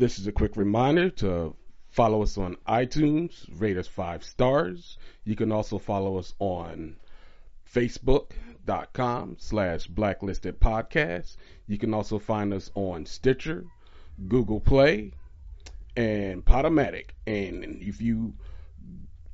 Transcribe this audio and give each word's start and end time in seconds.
This 0.00 0.18
is 0.18 0.26
a 0.26 0.32
quick 0.32 0.56
reminder 0.56 1.10
to 1.10 1.54
follow 1.90 2.22
us 2.22 2.38
on 2.38 2.56
iTunes, 2.66 3.46
rate 3.60 3.76
us 3.76 3.86
five 3.86 4.24
stars. 4.24 4.96
You 5.24 5.36
can 5.36 5.52
also 5.52 5.76
follow 5.76 6.16
us 6.16 6.32
on 6.38 6.96
Facebook.com 7.70 9.36
slash 9.38 9.88
blacklisted 9.88 10.58
podcast. 10.58 11.36
You 11.66 11.76
can 11.76 11.92
also 11.92 12.18
find 12.18 12.54
us 12.54 12.70
on 12.74 13.04
Stitcher, 13.04 13.66
Google 14.26 14.58
Play, 14.58 15.12
and 15.98 16.42
Podomatic. 16.46 17.10
And 17.26 17.82
if 17.82 18.00
you 18.00 18.32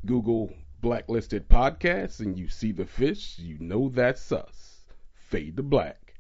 Google 0.05 0.53
blacklisted 0.80 1.48
podcasts 1.48 2.19
and 2.19 2.37
you 2.37 2.48
see 2.48 2.73
the 2.73 2.87
fish, 2.87 3.39
you 3.39 3.57
know 3.61 3.89
that's 3.89 4.33
us. 4.33 4.83
Fade 5.14 5.59
to 5.59 5.62
black. 5.62 6.14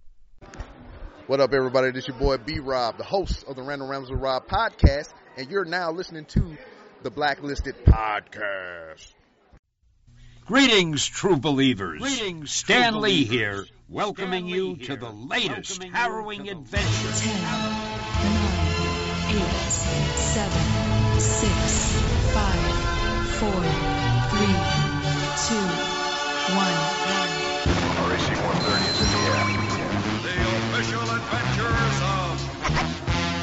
What 1.26 1.40
up, 1.40 1.52
everybody? 1.52 1.90
This 1.90 2.06
your 2.06 2.16
boy 2.16 2.36
B 2.36 2.60
Rob, 2.60 2.98
the 2.98 3.04
host 3.04 3.44
of 3.48 3.56
the 3.56 3.62
Random 3.62 3.88
Rambles 3.88 4.12
with 4.12 4.20
Rob 4.20 4.46
podcast, 4.46 5.08
and 5.36 5.50
you're 5.50 5.64
now 5.64 5.90
listening 5.90 6.24
to 6.26 6.56
the 7.02 7.10
Blacklisted 7.10 7.74
Podcast. 7.84 9.12
Greetings, 10.44 11.04
true 11.04 11.36
believers. 11.36 12.00
Greetings, 12.00 12.52
Stan 12.52 12.92
true 12.92 13.00
Lee 13.00 13.24
believers. 13.24 13.34
here, 13.34 13.64
welcoming 13.88 14.46
Stan 14.46 14.56
you 14.56 14.68
Lee 14.74 14.84
to 14.84 14.94
the 14.94 15.10
latest 15.10 15.80
welcoming 15.80 15.92
harrowing 15.92 16.44
the 16.44 16.50
adventure. 16.50 17.12
Ten, 17.16 17.42
nine, 17.42 17.74
eight, 19.34 19.70
seven, 20.14 21.18
six, 21.18 21.96
five, 22.32 23.28
four, 23.40 23.95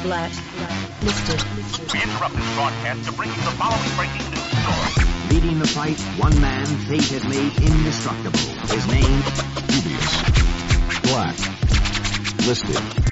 Black, 0.04 0.30
listed. 1.00 1.42
We 1.90 2.02
interrupt 2.02 2.34
this 2.36 2.54
broadcast 2.56 3.04
to 3.06 3.12
bring 3.12 3.30
you 3.30 3.36
the 3.36 3.56
following 3.56 3.96
breaking 3.96 4.30
news 4.30 4.44
story. 4.60 5.06
Leading 5.30 5.58
the 5.58 5.66
fight, 5.66 5.98
one 6.20 6.38
man 6.42 6.66
fate 6.66 7.08
had 7.08 7.26
made 7.26 7.56
indestructible. 7.56 8.38
His 8.68 8.86
name, 8.86 9.22
Dubious. 9.66 11.00
Black. 11.04 11.38
Listed. 12.46 13.04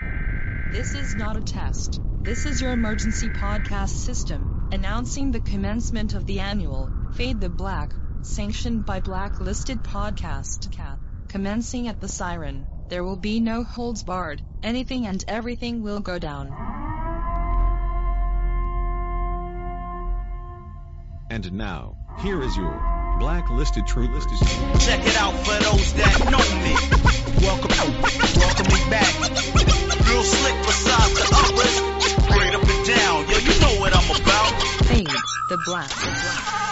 This 0.71 0.95
is 0.95 1.17
not 1.17 1.39
a 1.39 1.41
test. 1.41 1.99
This 2.25 2.45
is 2.45 2.61
your 2.61 2.73
emergency 2.73 3.31
podcast 3.31 3.97
system, 3.97 4.69
announcing 4.71 5.33
the 5.33 5.41
commencement 5.41 6.13
of 6.13 6.27
the 6.27 6.41
annual 6.41 6.91
Fade 7.15 7.41
the 7.41 7.49
Black, 7.49 7.95
sanctioned 8.21 8.85
by 8.85 9.01
Blacklisted 9.01 9.83
Podcast. 9.83 10.71
Cat. 10.73 10.99
Commencing 11.31 11.89
at 11.89 12.03
the 12.03 12.09
siren, 12.09 12.67
there 12.91 13.03
will 13.03 13.17
be 13.17 13.41
no 13.41 13.65
holds 13.65 14.03
barred. 14.03 14.43
Anything 14.63 15.07
and 15.07 15.25
everything 15.27 15.83
will 15.83 16.01
go 16.01 16.19
down. 16.19 16.82
And 21.33 21.51
now, 21.55 21.97
here 22.21 22.43
is 22.43 22.55
your 22.59 23.17
blacklisted 23.19 23.87
true 23.87 24.07
listed. 24.07 24.37
Check 24.79 25.01
it 25.07 25.17
out 25.17 25.33
for 25.33 25.57
those 25.65 25.95
that 25.95 26.29
know 26.29 26.45
me. 26.61 26.77
Welcome, 27.41 27.73
welcome 28.37 28.67
me 28.69 28.91
back. 28.91 29.09
Real 30.07 30.23
slick 30.23 30.59
besides 30.61 31.15
the 31.15 31.25
others. 31.33 31.75
Straight 32.05 32.55
up 32.55 32.69
and 32.69 32.87
down, 32.87 33.31
yo, 33.31 33.39
you 33.39 33.61
know 33.63 33.81
what 33.81 33.97
I'm 33.97 34.11
about. 34.21 34.63
Fade 34.85 35.09
the 35.49 35.59
Black. 35.65 35.89
The 35.89 36.05
Black. 36.05 36.72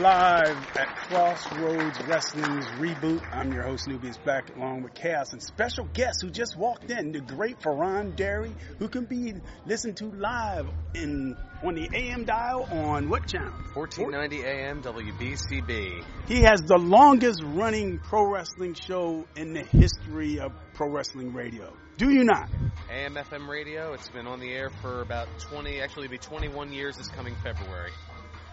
Live 0.00 0.56
at 0.78 0.96
Crossroads 0.96 2.00
Wrestling's 2.06 2.64
reboot. 2.78 3.22
I'm 3.34 3.52
your 3.52 3.64
host, 3.64 3.86
Nubius, 3.86 4.16
back 4.16 4.56
along 4.56 4.82
with 4.82 4.94
Chaos 4.94 5.34
and 5.34 5.42
special 5.42 5.84
guest 5.92 6.22
who 6.22 6.30
just 6.30 6.56
walked 6.56 6.90
in, 6.90 7.12
the 7.12 7.20
great 7.20 7.60
Fearon 7.60 8.16
Derry, 8.16 8.54
who 8.78 8.88
can 8.88 9.04
be 9.04 9.34
listened 9.66 9.98
to 9.98 10.06
live 10.06 10.66
in 10.94 11.36
on 11.62 11.74
the 11.74 11.90
AM 11.92 12.24
dial 12.24 12.62
on 12.70 13.10
what 13.10 13.26
channel? 13.26 13.52
1490 13.74 14.42
AM 14.42 14.82
WBCB. 14.82 16.02
He 16.26 16.40
has 16.44 16.62
the 16.62 16.78
longest 16.78 17.42
running 17.44 17.98
pro 17.98 18.24
wrestling 18.26 18.72
show 18.72 19.26
in 19.36 19.52
the 19.52 19.64
history 19.64 20.40
of 20.40 20.52
pro 20.72 20.88
wrestling 20.88 21.34
radio. 21.34 21.76
Do 21.98 22.08
you 22.08 22.24
not? 22.24 22.48
AM 22.90 23.16
FM 23.16 23.46
radio. 23.46 23.92
It's 23.92 24.08
been 24.08 24.26
on 24.26 24.40
the 24.40 24.50
air 24.50 24.70
for 24.80 25.02
about 25.02 25.28
20, 25.40 25.82
actually 25.82 26.06
it'll 26.06 26.12
be 26.12 26.18
21 26.18 26.72
years 26.72 26.96
this 26.96 27.08
coming 27.08 27.36
February. 27.44 27.90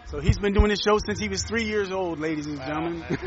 So 0.09 0.21
he's 0.21 0.37
been 0.37 0.53
doing 0.53 0.69
this 0.69 0.79
show 0.79 0.97
since 0.99 1.19
he 1.19 1.27
was 1.27 1.43
three 1.43 1.65
years 1.65 1.91
old, 1.91 2.17
ladies 2.19 2.45
and 2.45 2.57
gentlemen. 2.59 3.03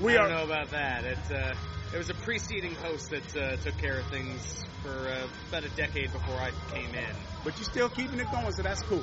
we 0.00 0.16
I 0.16 0.22
are 0.22 0.28
don't 0.28 0.38
know 0.38 0.44
about 0.44 0.70
that. 0.70 1.04
It, 1.04 1.18
uh, 1.32 1.52
it 1.92 1.98
was 1.98 2.10
a 2.10 2.14
preceding 2.14 2.76
host 2.76 3.10
that 3.10 3.36
uh, 3.36 3.56
took 3.56 3.76
care 3.76 3.98
of 3.98 4.06
things 4.06 4.64
for 4.82 5.08
uh, 5.08 5.26
about 5.48 5.64
a 5.64 5.68
decade 5.70 6.12
before 6.12 6.36
I 6.36 6.52
came 6.72 6.94
in. 6.94 7.16
but 7.42 7.56
you're 7.58 7.64
still 7.64 7.88
keeping 7.88 8.20
it 8.20 8.30
going, 8.30 8.52
so 8.52 8.62
that's 8.62 8.82
cool. 8.82 9.02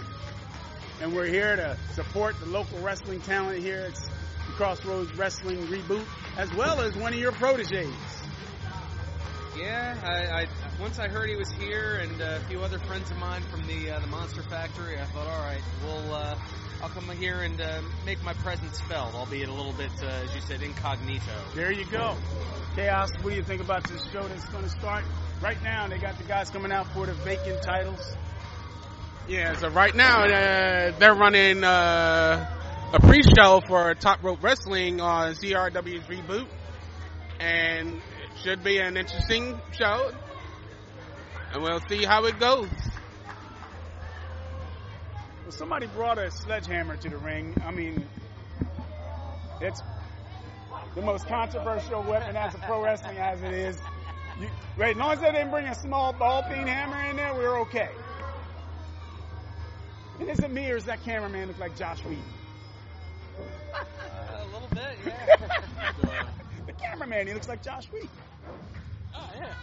And 1.01 1.13
we're 1.13 1.25
here 1.25 1.57
to 1.57 1.77
support 1.93 2.39
the 2.39 2.45
local 2.45 2.79
wrestling 2.79 3.19
talent 3.19 3.61
here 3.61 3.81
at 3.81 3.93
the 3.93 4.53
Crossroads 4.53 5.13
Wrestling 5.17 5.57
Reboot, 5.67 6.05
as 6.37 6.53
well 6.53 6.79
as 6.79 6.95
one 6.95 7.11
of 7.11 7.19
your 7.19 7.33
proteges. 7.33 7.93
Yeah, 9.57 9.95
I, 10.03 10.41
I 10.41 10.47
once 10.81 10.97
I 10.97 11.07
heard 11.07 11.29
he 11.29 11.35
was 11.35 11.51
here 11.51 11.99
and 12.01 12.21
uh, 12.21 12.39
a 12.41 12.49
few 12.49 12.61
other 12.61 12.79
friends 12.79 13.11
of 13.11 13.17
mine 13.17 13.43
from 13.43 13.65
the 13.67 13.91
uh, 13.91 13.99
the 13.99 14.07
Monster 14.07 14.41
Factory. 14.43 14.99
I 14.99 15.05
thought, 15.05 15.27
all 15.27 15.45
right, 15.45 15.61
we'll 15.83 16.13
uh, 16.13 16.35
I'll 16.81 16.89
come 16.89 17.09
here 17.17 17.41
and 17.41 17.61
uh, 17.61 17.81
make 18.05 18.21
my 18.23 18.33
presence 18.33 18.81
felt, 18.81 19.13
albeit 19.13 19.47
a 19.47 19.53
little 19.53 19.71
bit, 19.71 19.91
uh, 20.01 20.07
as 20.07 20.35
you 20.35 20.41
said, 20.41 20.61
incognito. 20.61 21.31
There 21.55 21.71
you 21.71 21.85
go. 21.85 22.17
Chaos, 22.75 23.09
what 23.21 23.29
do 23.29 23.35
you 23.37 23.43
think 23.43 23.61
about 23.61 23.87
this 23.87 24.05
show 24.11 24.27
that's 24.27 24.49
going 24.49 24.65
to 24.65 24.69
start? 24.69 25.05
Right 25.41 25.61
now, 25.63 25.87
they 25.87 25.97
got 25.97 26.17
the 26.17 26.25
guys 26.25 26.49
coming 26.49 26.73
out 26.73 26.91
for 26.93 27.05
the 27.05 27.13
vacant 27.13 27.61
titles. 27.63 28.17
Yeah, 29.29 29.55
so 29.55 29.69
right 29.69 29.95
now 29.95 30.23
uh, 30.23 30.91
they're 30.99 31.15
running 31.15 31.63
uh, 31.63 32.53
a 32.91 32.99
pre-show 32.99 33.61
for 33.65 33.93
Top 33.95 34.21
Rope 34.21 34.43
Wrestling 34.43 34.99
on 34.99 35.35
CRW's 35.35 36.05
reboot, 36.07 36.47
and 37.39 37.95
it 37.95 38.01
should 38.43 38.63
be 38.63 38.77
an 38.79 38.97
interesting 38.97 39.57
show. 39.71 40.11
And 41.53 41.63
we'll 41.63 41.79
see 41.87 42.03
how 42.03 42.25
it 42.25 42.39
goes. 42.39 42.67
Well, 45.43 45.51
somebody 45.51 45.87
brought 45.87 46.17
a 46.17 46.29
sledgehammer 46.29 46.97
to 46.97 47.09
the 47.09 47.17
ring. 47.17 47.55
I 47.65 47.71
mean, 47.71 48.05
it's 49.61 49.81
the 50.95 51.01
most 51.01 51.27
controversial 51.27 52.03
weapon 52.03 52.35
as 52.35 52.53
a 52.53 52.57
pro 52.59 52.83
wrestling 52.83 53.17
as 53.17 53.41
it 53.43 53.53
is. 53.53 53.77
You, 54.41 54.49
wait, 54.77 54.91
as 54.91 54.97
long 54.97 55.13
as 55.13 55.19
they 55.21 55.31
didn't 55.31 55.51
bring 55.51 55.67
a 55.67 55.75
small 55.75 56.11
ball 56.11 56.43
peen 56.43 56.67
hammer 56.67 57.09
in 57.09 57.15
there, 57.15 57.33
we're 57.33 57.61
okay. 57.61 57.89
And 60.19 60.29
is 60.29 60.39
it 60.39 60.51
me 60.51 60.69
or 60.69 60.75
does 60.75 60.85
that 60.85 61.01
cameraman 61.03 61.47
look 61.47 61.59
like 61.59 61.77
Joss 61.77 61.99
Whedon? 62.03 62.23
a 64.33 64.45
little 64.45 64.67
bit, 64.69 64.97
yeah. 65.05 66.25
the 66.65 66.73
cameraman, 66.73 67.27
he 67.27 67.33
looks 67.33 67.47
like 67.47 67.63
Joss 67.63 67.85
Whedon. 67.85 68.09
Oh 69.15 69.31
yeah. 69.35 69.53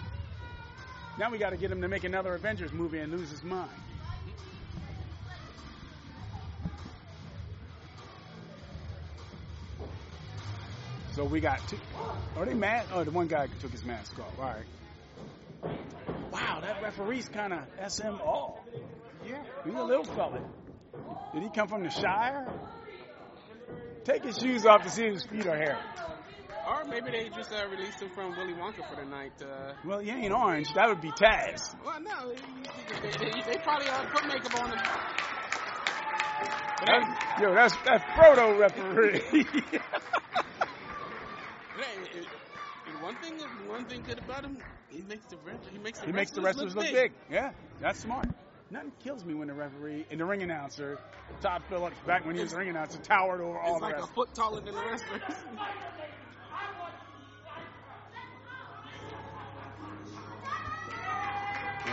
Now 1.19 1.31
we 1.31 1.39
got 1.39 1.51
to 1.51 1.57
get 1.57 1.71
him 1.71 1.83
to 1.83 1.89
make 1.89 2.05
another 2.05 2.35
Avengers 2.35 2.73
movie 2.73 2.99
and 2.99 3.13
lose 3.13 3.31
his 3.31 3.43
mind. 3.43 3.71
So 11.13 11.25
we 11.25 11.41
got 11.41 11.67
two. 11.69 11.77
Are 12.37 12.47
they 12.47 12.55
mad? 12.55 12.87
Oh, 12.93 13.05
the 13.05 13.11
one 13.11 13.27
guy 13.27 13.49
took 13.61 13.73
his 13.73 13.85
mask 13.85 14.19
off. 14.19 14.39
All 14.39 14.45
right. 14.45 14.65
Wow, 16.33 16.61
that 16.63 16.83
referee's 16.83 17.29
kind 17.29 17.53
of 17.53 17.93
SM 17.93 18.21
all. 18.25 18.65
Yeah, 19.27 19.43
he's 19.65 19.75
a 19.75 19.83
little 19.83 20.05
fella. 20.05 20.41
Did 21.35 21.43
he 21.43 21.51
come 21.51 21.69
from 21.69 21.83
the 21.83 21.91
Shire? 21.91 22.49
Take 24.05 24.25
his 24.25 24.39
shoes 24.39 24.65
off 24.65 24.85
to 24.85 24.91
see 24.91 25.05
if 25.05 25.15
his 25.15 25.25
feet 25.27 25.47
are 25.47 25.57
hairy. 25.57 25.79
Or 26.71 26.85
maybe 26.85 27.11
they 27.11 27.29
just 27.31 27.53
uh, 27.53 27.67
released 27.69 28.01
him 28.01 28.11
from 28.11 28.37
Willy 28.37 28.53
Wonka 28.55 28.89
for 28.89 28.95
the 28.95 29.05
night. 29.05 29.33
Uh, 29.43 29.73
Well, 29.85 29.99
he 29.99 30.11
ain't 30.11 30.33
orange. 30.33 30.73
That 30.75 30.89
would 30.89 31.01
be 31.01 31.11
Taz. 31.11 31.75
well, 31.85 32.01
no, 32.01 32.29
they, 33.03 33.11
they, 33.19 33.43
they 33.43 33.59
probably 33.59 33.89
uh, 33.89 34.05
put 34.05 34.25
makeup 34.29 34.63
on 34.63 34.71
him. 34.71 34.79
But 36.79 36.87
That's, 36.87 37.41
yo, 37.41 37.55
that's 37.55 37.77
that's 37.85 38.05
Frodo 38.13 38.57
referee. 38.57 39.19
hey, 39.33 39.41
it- 42.05 42.17
it- 42.17 42.27
one 43.01 43.17
thing, 43.17 43.39
one 43.67 43.85
thing 43.87 44.03
good 44.03 44.19
about 44.19 44.45
him, 44.45 44.59
he 44.91 45.03
makes 45.03 45.25
the 45.27 45.37
he 45.73 45.79
makes 45.79 45.99
the 46.01 46.07
he 46.07 46.13
makes 46.13 46.31
the 46.33 46.41
wrestlers 46.43 46.75
wrestlers 46.75 46.93
look 46.93 46.93
big. 46.93 47.13
Yeah, 47.31 47.53
that's 47.81 47.99
smart. 48.01 48.27
Nothing 48.71 48.93
kills 49.03 49.25
me 49.25 49.35
when 49.35 49.49
the 49.49 49.55
referee 49.55 50.05
and 50.11 50.21
the 50.21 50.25
ring 50.25 50.43
announcer, 50.43 50.99
Todd 51.41 51.63
Phillips, 51.69 51.97
back 52.07 52.27
when 52.27 52.37
he 52.37 52.43
was 52.43 52.53
ring 52.53 52.69
announcer, 52.69 52.99
towered 52.99 53.41
over 53.41 53.59
all 53.59 53.77
It's 53.77 53.83
like 53.83 53.99
a 53.99 54.07
foot 54.07 54.35
taller 54.35 54.61
than 54.61 54.75
the 54.75 54.83
wrestlers. 54.85 55.23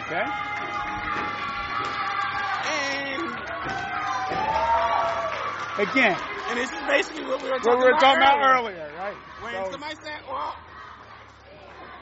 Okay. 0.08 0.24
And 2.68 3.24
Again, 5.78 6.18
and 6.50 6.58
this 6.58 6.72
is 6.72 6.82
basically 6.88 7.26
what 7.28 7.42
we 7.44 7.50
were 7.50 7.56
what 7.60 7.64
talking, 7.64 7.80
we 7.80 7.86
were 7.92 8.00
talking 8.00 8.24
about 8.24 8.40
earlier. 8.40 8.88
earlier, 8.88 8.92
right? 8.98 9.18
When 9.44 9.54
So- 9.54 9.72
somebody 9.72 9.96
said, 10.02 10.22
"Well, 10.28 10.56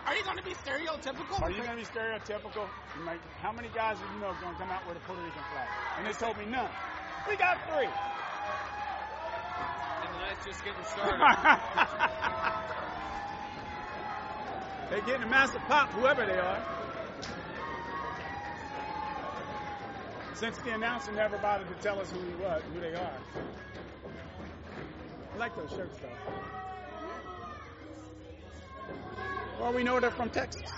are 0.06 0.16
you 0.16 0.24
going 0.24 0.38
to 0.38 0.44
be 0.44 0.54
stereotypical?" 0.54 1.42
Are 1.42 1.50
you 1.52 1.58
going 1.64 1.72
to 1.72 1.76
be 1.82 1.86
stereotypical? 1.86 2.70
Might- 3.04 3.20
how 3.42 3.52
many 3.52 3.68
guys 3.70 3.98
do 4.00 4.06
you 4.14 4.20
know 4.22 4.28
are 4.28 4.36
going 4.40 4.54
to 4.54 4.60
come 4.62 4.70
out 4.72 4.86
with 4.88 4.96
a 4.98 5.00
Puerto 5.02 5.22
Rican 5.24 5.44
flag? 5.52 5.68
And 5.98 6.06
they 6.08 6.14
told 6.14 6.38
me 6.38 6.46
none. 6.46 6.70
We 7.28 7.36
got 7.38 7.58
three. 7.68 7.90
And 10.06 10.14
the 10.14 10.20
night's 10.20 10.46
just 10.46 10.64
getting 10.64 10.84
started. 10.86 11.20
They're 14.92 15.02
getting 15.02 15.24
a 15.24 15.28
massive 15.28 15.62
pop, 15.68 15.90
whoever 15.90 16.24
they 16.28 16.38
are. 16.38 16.62
Since 20.36 20.58
the 20.58 20.74
announcer 20.74 21.14
never 21.14 21.38
bothered 21.38 21.68
to 21.70 21.74
tell 21.76 21.98
us 21.98 22.12
who 22.12 22.20
he 22.20 22.44
was, 22.44 22.62
who 22.74 22.82
they 22.82 22.94
are. 22.94 23.14
I 25.34 25.38
like 25.38 25.56
those 25.56 25.70
shirts 25.70 25.98
though. 26.02 26.10
Well, 29.62 29.72
we 29.72 29.84
know 29.84 30.00
they're 30.02 30.12
from 30.12 30.30
Texas. 30.30 30.70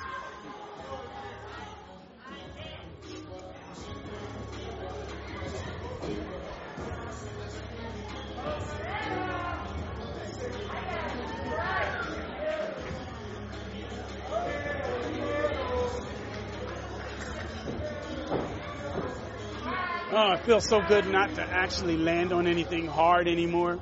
Oh, 20.19 20.31
it 20.31 20.44
feels 20.46 20.68
so 20.68 20.81
good 20.81 21.06
not 21.06 21.36
to 21.36 21.44
actually 21.44 21.96
land 21.96 22.34
on 22.34 22.48
anything 22.48 22.88
hard 22.88 23.28
anymore. 23.28 23.78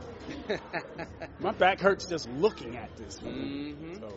My 1.39 1.53
back 1.53 1.79
hurts 1.79 2.07
just 2.07 2.29
looking 2.29 2.75
at 2.75 2.93
this. 2.97 3.19
Mm-hmm. 3.19 4.01
So, 4.01 4.09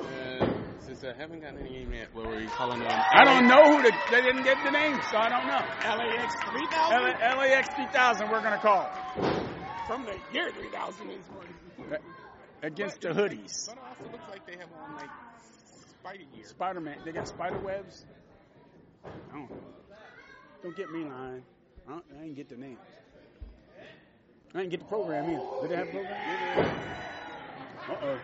Uh, 0.00 0.48
since 0.80 1.04
I 1.04 1.12
haven't 1.12 1.40
gotten 1.40 1.60
any 1.60 1.84
yet, 1.84 2.12
what 2.14 2.26
were 2.26 2.40
you 2.40 2.48
calling 2.48 2.80
them? 2.80 2.88
I 3.12 3.24
don't 3.24 3.46
know 3.46 3.76
who 3.76 3.82
the, 3.82 3.92
they 4.10 4.22
didn't 4.22 4.42
get 4.42 4.56
the 4.64 4.72
name, 4.72 4.98
so 5.08 5.18
I 5.18 5.28
don't 5.28 5.46
know. 5.46 5.62
LAX 5.86 6.34
3000? 6.34 7.22
L- 7.22 7.38
LAX 7.38 7.68
3000, 7.76 8.28
we're 8.28 8.40
going 8.40 8.54
to 8.54 8.58
call 8.58 8.90
From 9.86 10.04
the 10.04 10.18
year 10.32 10.50
3000 10.50 11.10
is 11.10 11.16
what. 11.88 12.00
against 12.62 13.00
the 13.02 13.10
hoodies. 13.10 13.68
But 13.68 13.76
it 13.76 13.82
also 13.88 14.10
looks 14.10 14.28
like 14.28 14.44
they 14.46 14.56
have 14.56 14.68
on 14.82 14.96
like 14.96 15.10
Spider 16.00 16.24
gear. 16.34 16.44
Spider 16.44 16.80
Man, 16.80 16.98
they 17.04 17.12
got 17.12 17.28
spider 17.28 17.58
webs. 17.60 18.04
I 19.32 19.34
don't. 19.34 19.50
Don't 20.62 20.76
get 20.76 20.90
me 20.90 21.04
lying. 21.04 21.42
I, 21.86 21.90
don't, 21.92 22.04
I 22.18 22.22
didn't 22.22 22.36
get 22.36 22.48
the 22.48 22.56
names. 22.56 22.78
I 24.54 24.58
didn't 24.58 24.70
get 24.70 24.80
the 24.80 24.86
program 24.86 25.30
either. 25.30 25.44
Did 25.62 25.70
they 25.70 25.76
have 25.76 25.88
a 25.88 25.90
program? 25.90 26.80
Uh 27.88 27.94
oh. 28.02 28.18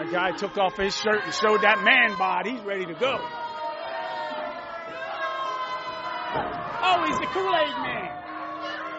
A 0.00 0.10
guy 0.10 0.32
took 0.32 0.56
off 0.56 0.76
his 0.76 0.96
shirt 0.96 1.22
and 1.24 1.34
showed 1.34 1.62
that 1.62 1.82
man 1.82 2.16
bod. 2.18 2.46
He's 2.46 2.60
ready 2.60 2.86
to 2.86 2.94
go. 2.94 3.18
Oh, 6.84 7.04
he's 7.06 7.18
the 7.18 7.26
Kool 7.26 7.54
Aid 7.54 7.76
man. 7.82 8.10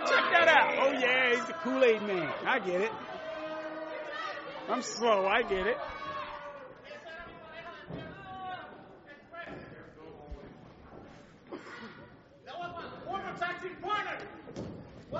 Check 0.07 0.31
that 0.31 0.47
out. 0.47 0.75
Oh, 0.79 0.91
yeah, 0.93 1.29
he's 1.35 1.45
the 1.45 1.53
Kool 1.53 1.83
Aid 1.83 2.01
man. 2.03 2.31
I 2.45 2.59
get 2.59 2.81
it. 2.81 2.91
I'm 4.69 4.81
slow. 4.81 5.25
I 5.25 5.41
get 5.41 5.67
it. 5.67 5.77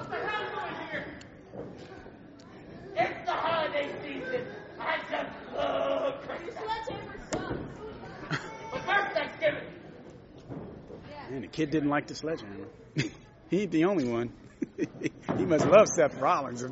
What 0.04 0.12
the 0.12 0.18
hell 0.28 0.50
going 0.52 0.76
here? 0.92 1.06
It's 2.96 3.26
the 3.26 3.32
holiday 3.32 3.90
season. 4.04 4.42
I 4.80 4.98
just 5.10 5.30
love 5.56 6.22
Christmas. 6.28 6.56
But 8.72 8.82
first 8.82 9.16
Thanksgiving. 9.16 9.64
Man, 11.30 11.42
the 11.42 11.48
kid 11.48 11.72
didn't 11.72 11.90
like 11.90 12.08
the 12.08 12.16
sledgehammer. 12.16 12.68
he 13.50 13.62
ain't 13.62 13.72
the 13.72 13.86
only 13.86 14.04
one. 14.06 14.34
he 15.38 15.46
must 15.46 15.66
love 15.68 15.88
Seth 15.96 16.20
Rollins. 16.20 16.64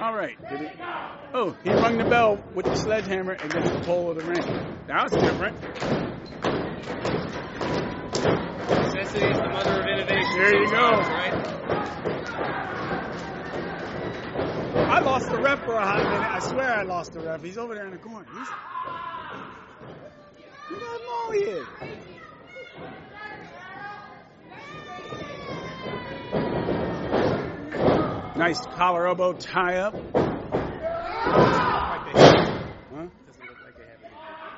All 0.00 0.14
right. 0.14 0.36
Did 0.48 0.60
he? 0.60 0.68
Oh, 1.34 1.54
he 1.62 1.70
rung 1.70 1.98
the 1.98 2.04
bell 2.04 2.42
with 2.54 2.66
the 2.66 2.74
sledgehammer 2.76 3.32
against 3.34 3.72
the 3.72 3.80
pole 3.84 4.10
of 4.10 4.16
the 4.16 4.24
ring. 4.24 4.42
That 4.88 5.04
was 5.04 5.12
different. 5.12 5.56
Necessity 8.68 9.26
is 9.26 9.36
the 9.36 9.48
mother 9.48 9.80
of 9.80 9.86
innovation. 9.86 10.38
There 10.38 10.54
you 10.54 10.70
go. 10.70 10.90
Right? 10.90 11.32
I 14.88 15.00
lost 15.00 15.30
the 15.30 15.38
ref 15.38 15.64
for 15.64 15.74
a 15.74 15.84
hot 15.84 16.02
minute. 16.02 16.30
I 16.30 16.38
swear 16.40 16.72
I 16.72 16.82
lost 16.82 17.12
the 17.12 17.20
ref. 17.20 17.42
He's 17.42 17.58
over 17.58 17.74
there 17.74 17.86
in 17.86 17.92
the 17.92 17.98
corner. 17.98 18.26
He's... 18.32 18.48
Look 20.70 20.82
how 20.82 20.98
long 21.06 21.32
he 21.32 21.40
is. 21.40 21.66
Nice 28.36 28.60
collar 28.76 29.06
elbow 29.06 29.32
tie 29.32 29.76
up. 29.76 29.94
Huh? 32.92 33.06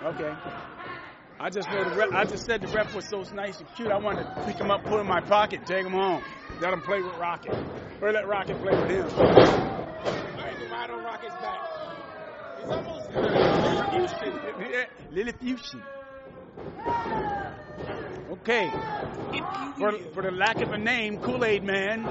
Okay. 0.05 0.35
I 1.41 1.51
just 1.51 1.69
know 1.71 1.89
the 1.89 1.97
rep, 1.97 2.13
I 2.13 2.25
just 2.25 2.47
said 2.47 2.61
the 2.63 2.67
rep 2.69 2.93
was 2.95 3.05
so 3.05 3.23
nice 3.33 3.61
and 3.61 3.69
cute. 3.77 3.93
I 3.93 3.99
wanted 3.99 4.25
to 4.25 4.43
pick 4.45 4.57
him 4.57 4.73
up, 4.73 4.83
put 4.83 4.95
him 4.95 5.01
in 5.01 5.07
my 5.07 5.21
pocket, 5.21 5.65
take 5.67 5.87
him 5.87 5.93
home, 5.93 6.23
let 6.61 6.73
him 6.73 6.81
play 6.81 7.01
with 7.01 7.15
Rocket, 7.15 7.55
or 8.03 8.13
let 8.13 8.27
Rocket 8.27 8.61
play 8.61 8.77
with 8.77 8.91
him. 8.91 9.07
Alright, 9.07 10.59
the 10.59 10.67
ride 10.67 10.91
on 10.91 11.05
Rocket's 11.05 11.35
back. 11.37 11.61
He's 12.61 12.71
almost 12.71 13.11
Lilliputian. 13.13 14.41
Yeah, 14.73 14.85
Lilliputian. 15.13 15.83
Okay. 18.31 18.69
For, 19.79 19.93
for 20.13 20.23
the 20.23 20.33
lack 20.33 20.61
of 20.61 20.73
a 20.73 20.79
name, 20.79 21.19
Kool 21.19 21.45
Aid 21.45 21.63
Man 21.63 22.05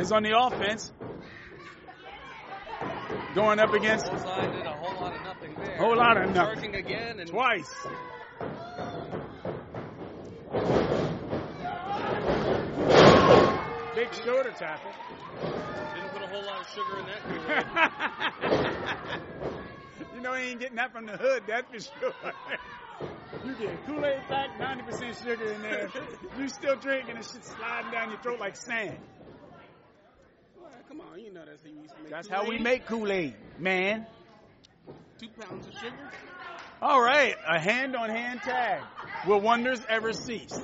is 0.00 0.10
on 0.10 0.22
the 0.22 0.38
offense. 0.38 0.90
Going 3.34 3.60
up 3.60 3.74
against 3.74 4.06
a 4.06 4.10
whole 4.10 5.00
lot 5.00 5.14
of 5.14 5.22
nothing 5.22 5.54
there. 5.56 5.76
Whole 5.76 5.96
lot 5.96 6.16
of 6.16 6.34
nothing. 6.34 6.54
Charging 6.54 6.74
again 6.74 7.20
and 7.20 7.28
twice. 7.28 7.70
Big 13.94 14.14
shoulder 14.24 14.52
tackle. 14.58 14.90
Didn't 15.94 16.10
put 16.10 16.22
a 16.22 16.26
whole 16.26 16.42
lot 16.42 16.60
of 16.60 16.68
sugar 16.74 16.98
in 16.98 17.06
that 17.06 17.22
Kool-Aid. 17.22 17.66
you 20.16 20.20
know 20.20 20.34
he 20.34 20.50
ain't 20.50 20.60
getting 20.60 20.76
that 20.76 20.92
from 20.92 21.06
the 21.06 21.16
hood, 21.16 21.44
that's 21.46 21.68
for 21.70 21.80
sure. 22.00 22.14
You 23.44 23.54
get 23.54 23.86
Kool-Aid 23.86 24.22
pack, 24.28 24.58
90% 24.58 25.22
sugar 25.22 25.52
in 25.52 25.62
there. 25.62 25.88
You 26.38 26.48
still 26.48 26.74
drinking 26.76 27.16
and 27.16 27.24
shit 27.24 27.44
sliding 27.44 27.92
down 27.92 28.10
your 28.10 28.18
throat 28.20 28.40
like 28.40 28.56
sand. 28.56 28.98
Well, 30.60 30.68
come 30.88 31.00
on, 31.00 31.20
you 31.20 31.32
know 31.32 31.44
that's 31.46 31.62
how 31.62 31.68
you 31.70 31.80
used 31.80 31.94
to 31.94 32.02
make 32.02 32.10
That's 32.10 32.28
how 32.28 32.44
we 32.46 32.58
make 32.58 32.86
Kool-Aid, 32.86 33.34
man. 33.58 34.04
Two 35.18 35.28
pounds 35.40 35.68
of 35.68 35.74
sugar. 35.74 36.10
All 36.82 37.00
right, 37.02 37.36
a 37.46 37.58
hand-on-hand 37.58 38.40
tag. 38.40 38.82
Will 39.26 39.40
wonders 39.40 39.80
ever 39.86 40.14
cease? 40.14 40.58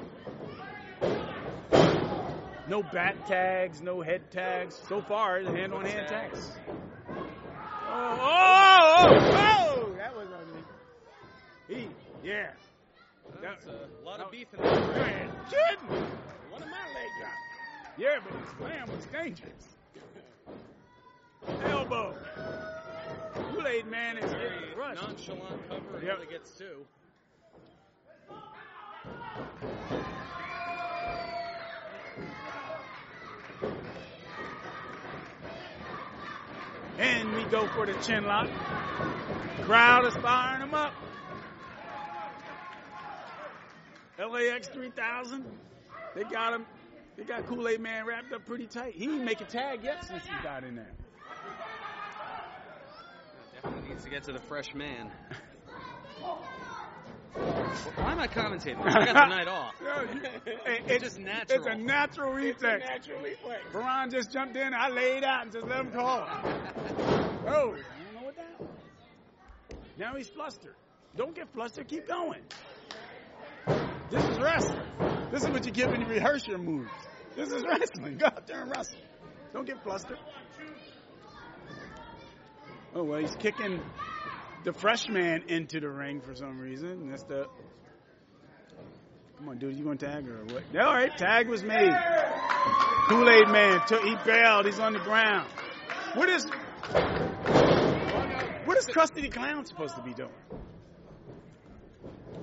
No 2.68 2.82
bat 2.82 3.26
tags, 3.26 3.82
no 3.82 4.00
head 4.00 4.30
tags. 4.30 4.80
So 4.88 5.02
far, 5.02 5.44
the 5.44 5.50
hand-on-hand 5.50 6.08
tags. 6.08 6.52
Oh, 7.08 8.18
oh, 8.18 9.06
oh, 9.08 9.88
oh! 9.88 9.94
That 9.99 10.16
was 10.16 10.28
ugly. 10.32 10.62
He, 11.68 11.88
yeah. 12.25 12.50
That's 13.42 13.66
a 13.66 13.87
lot 14.02 14.20
of 14.20 14.30
beef 14.30 14.46
in 14.54 14.62
Man, 14.62 14.73
there. 14.73 15.30
kidding. 15.50 16.02
One 16.50 16.62
of 16.62 16.68
my 16.70 16.87
leg 16.94 17.11
drops. 17.20 17.35
Yeah, 17.99 18.18
but 18.25 18.32
the 18.32 18.56
slam 18.56 18.88
was 18.88 19.06
dangerous. 19.12 19.76
Elbow. 21.64 22.14
Kool-Aid 23.66 23.87
man 23.88 24.18
is 24.18 24.30
Very 24.30 24.49
getting 24.50 24.75
crushed. 24.75 25.02
nonchalant 25.02 25.68
cover. 25.68 26.04
Yep. 26.04 26.30
gets 26.30 26.50
two. 26.52 26.87
And 36.99 37.35
we 37.35 37.42
go 37.44 37.66
for 37.68 37.87
the 37.87 37.94
chin 38.04 38.25
lock. 38.25 38.49
Crowd 39.62 40.06
is 40.06 40.14
firing 40.14 40.61
them 40.61 40.75
up. 40.75 40.92
LAX 44.18 44.68
3000. 44.68 45.44
They 46.14 46.23
got 46.23 46.54
him. 46.54 46.66
They 47.16 47.25
got 47.25 47.46
Kool-Aid 47.46 47.80
Man 47.80 48.06
wrapped 48.06 48.32
up 48.32 48.46
pretty 48.46 48.66
tight. 48.66 48.94
He 48.94 49.06
didn't 49.06 49.25
make 49.25 49.40
a 49.40 49.44
tag 49.44 49.82
yet 49.82 50.04
since 50.04 50.23
he 50.23 50.42
got 50.42 50.62
in 50.62 50.76
there. 50.76 50.92
He 53.96 53.98
needs 53.98 54.04
to 54.04 54.10
get 54.10 54.22
to 54.24 54.32
the 54.32 54.46
fresh 54.46 54.74
man. 54.74 55.10
Why 57.32 58.12
am 58.12 58.18
I 58.20 58.26
commentating? 58.26 58.78
I 58.84 59.06
got 59.06 59.14
the 59.14 59.34
night 59.34 59.48
off. 59.48 59.74
No, 59.82 60.02
you- 60.02 60.20
hey, 60.66 60.82
It's 60.86 61.02
just 61.04 61.18
natural. 61.18 61.58
It's 61.60 61.66
a 61.66 61.74
natural 61.78 62.32
reflex. 62.32 62.84
Natural 62.84 63.22
reflex. 63.22 63.62
Baron 63.72 64.10
just 64.10 64.30
jumped 64.32 64.54
in. 64.56 64.74
I 64.74 64.90
laid 64.90 65.24
out 65.24 65.44
and 65.44 65.52
just 65.52 65.66
let 65.66 65.80
him 65.80 65.92
call. 65.92 66.28
Oh, 67.48 67.48
I 67.48 67.52
don't 67.52 67.76
know 67.76 68.22
what 68.24 68.34
that 68.36 68.60
was. 68.60 68.68
Now 69.98 70.16
he's 70.16 70.28
flustered. 70.28 70.74
Don't 71.16 71.32
get 71.34 71.48
flustered. 71.54 71.86
Keep 71.86 72.08
going. 72.08 72.40
This 74.10 74.24
is 74.24 74.38
wrestling. 74.40 74.80
This 75.30 75.44
is 75.44 75.50
what 75.50 75.64
you 75.64 75.70
get 75.70 75.88
when 75.90 76.00
you 76.00 76.08
rehearse 76.08 76.44
your 76.48 76.58
moves. 76.58 76.90
This 77.36 77.52
is 77.52 77.62
wrestling. 77.62 78.18
Go 78.18 78.26
out 78.26 78.46
there 78.48 78.62
and 78.62 78.70
wrestle. 78.70 78.98
Don't 79.52 79.64
get 79.64 79.80
flustered. 79.84 80.18
Oh 82.98 83.02
well, 83.02 83.20
he's 83.20 83.36
kicking 83.36 83.78
the 84.64 84.72
freshman 84.72 85.44
into 85.48 85.80
the 85.80 85.88
ring 85.90 86.22
for 86.22 86.34
some 86.34 86.58
reason. 86.58 87.10
That's 87.10 87.24
the. 87.24 87.46
Come 89.36 89.50
on, 89.50 89.58
dude, 89.58 89.76
you 89.76 89.84
going 89.84 89.98
to 89.98 90.06
tag 90.06 90.26
or 90.26 90.46
what? 90.46 90.62
Yeah, 90.72 90.86
all 90.86 90.94
right, 90.94 91.14
tag 91.14 91.46
was 91.46 91.62
made. 91.62 91.92
Kool 93.10 93.28
Aid 93.28 93.48
Man. 93.48 93.82
He 94.02 94.16
bailed. 94.24 94.64
He's 94.64 94.78
on 94.78 94.94
the 94.94 94.98
ground. 95.00 95.46
What 96.14 96.30
is? 96.30 96.46
What 98.64 98.78
is 98.78 98.86
Krusty 98.86 99.20
the 99.20 99.28
Clown 99.28 99.66
supposed 99.66 99.94
to 99.96 100.02
be 100.02 100.14
doing? 100.14 100.30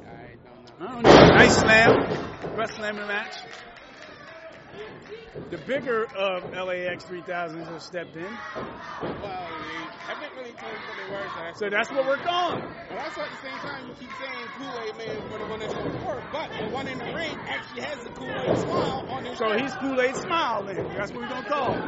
I 0.08 0.86
don't 0.86 1.02
know. 1.02 1.10
Nice 1.10 1.58
slam. 1.58 2.56
Best 2.56 2.76
slamming 2.76 3.08
match. 3.08 3.38
The 5.50 5.58
bigger 5.66 6.06
of 6.16 6.44
LAX 6.52 7.06
3000s 7.06 7.66
have 7.66 7.82
stepped 7.82 8.16
in. 8.16 8.24
Well, 8.24 8.32
they 9.02 9.10
haven't 10.06 10.36
really 10.38 10.52
told 10.52 10.74
what 10.74 10.98
they 10.98 11.12
were. 11.12 11.54
So, 11.56 11.66
So 11.66 11.70
that's 11.72 11.90
what 11.90 12.06
we're 12.06 12.24
going. 12.24 12.62
But 12.90 12.98
also 13.00 13.22
at 13.22 13.32
the 13.32 13.38
same 13.42 13.58
time, 13.58 13.88
you 13.88 13.94
keep 14.00 14.10
saying 14.22 14.48
Kool-Aid 14.58 14.98
Man 14.98 15.32
for 15.32 15.40
the 15.40 15.46
one 15.46 15.60
that's 15.60 15.74
on 15.74 15.92
the 15.92 15.98
court, 16.00 16.24
but 16.32 16.50
the 16.52 16.70
one 16.70 16.88
in 16.88 17.00
the 17.00 17.06
ring 17.06 17.36
actually 17.48 17.82
has 17.82 17.98
the 18.04 18.12
Kool-Aid 18.12 18.58
smile 18.60 19.06
on 19.10 19.26
his 19.26 19.38
So 19.40 19.48
shirt. 19.50 19.62
he's 19.62 19.74
Kool 19.76 20.02
Aid 20.02 20.16
Smile 20.18 20.64
then. 20.66 20.76
That's 20.96 21.12
what 21.12 21.22
we're 21.22 21.30
going 21.30 21.44
to 21.44 21.50
call 21.50 21.74
him. 21.74 21.82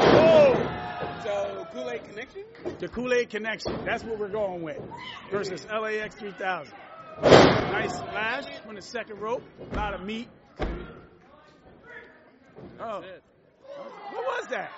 Oh! 0.00 1.20
So 1.24 1.66
Kool-Aid 1.72 2.04
Connection? 2.04 2.44
The 2.80 2.88
Kool 2.88 3.12
Aid 3.14 3.30
Connection. 3.30 3.84
That's 3.84 4.02
what 4.02 4.18
we're 4.18 4.28
going 4.28 4.62
with. 4.62 4.78
Versus 5.30 5.64
LAX 5.70 6.16
3000. 6.16 6.74
Nice 7.22 7.94
splash 7.96 8.44
from 8.66 8.74
the 8.74 8.82
second 8.82 9.20
rope. 9.20 9.42
A 9.70 9.76
lot 9.76 9.94
of 9.94 10.02
meat. 10.04 10.28
Oh. 12.80 13.02
What 14.10 14.24
was 14.24 14.46
that? 14.50 14.70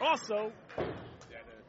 Also, 0.00 0.52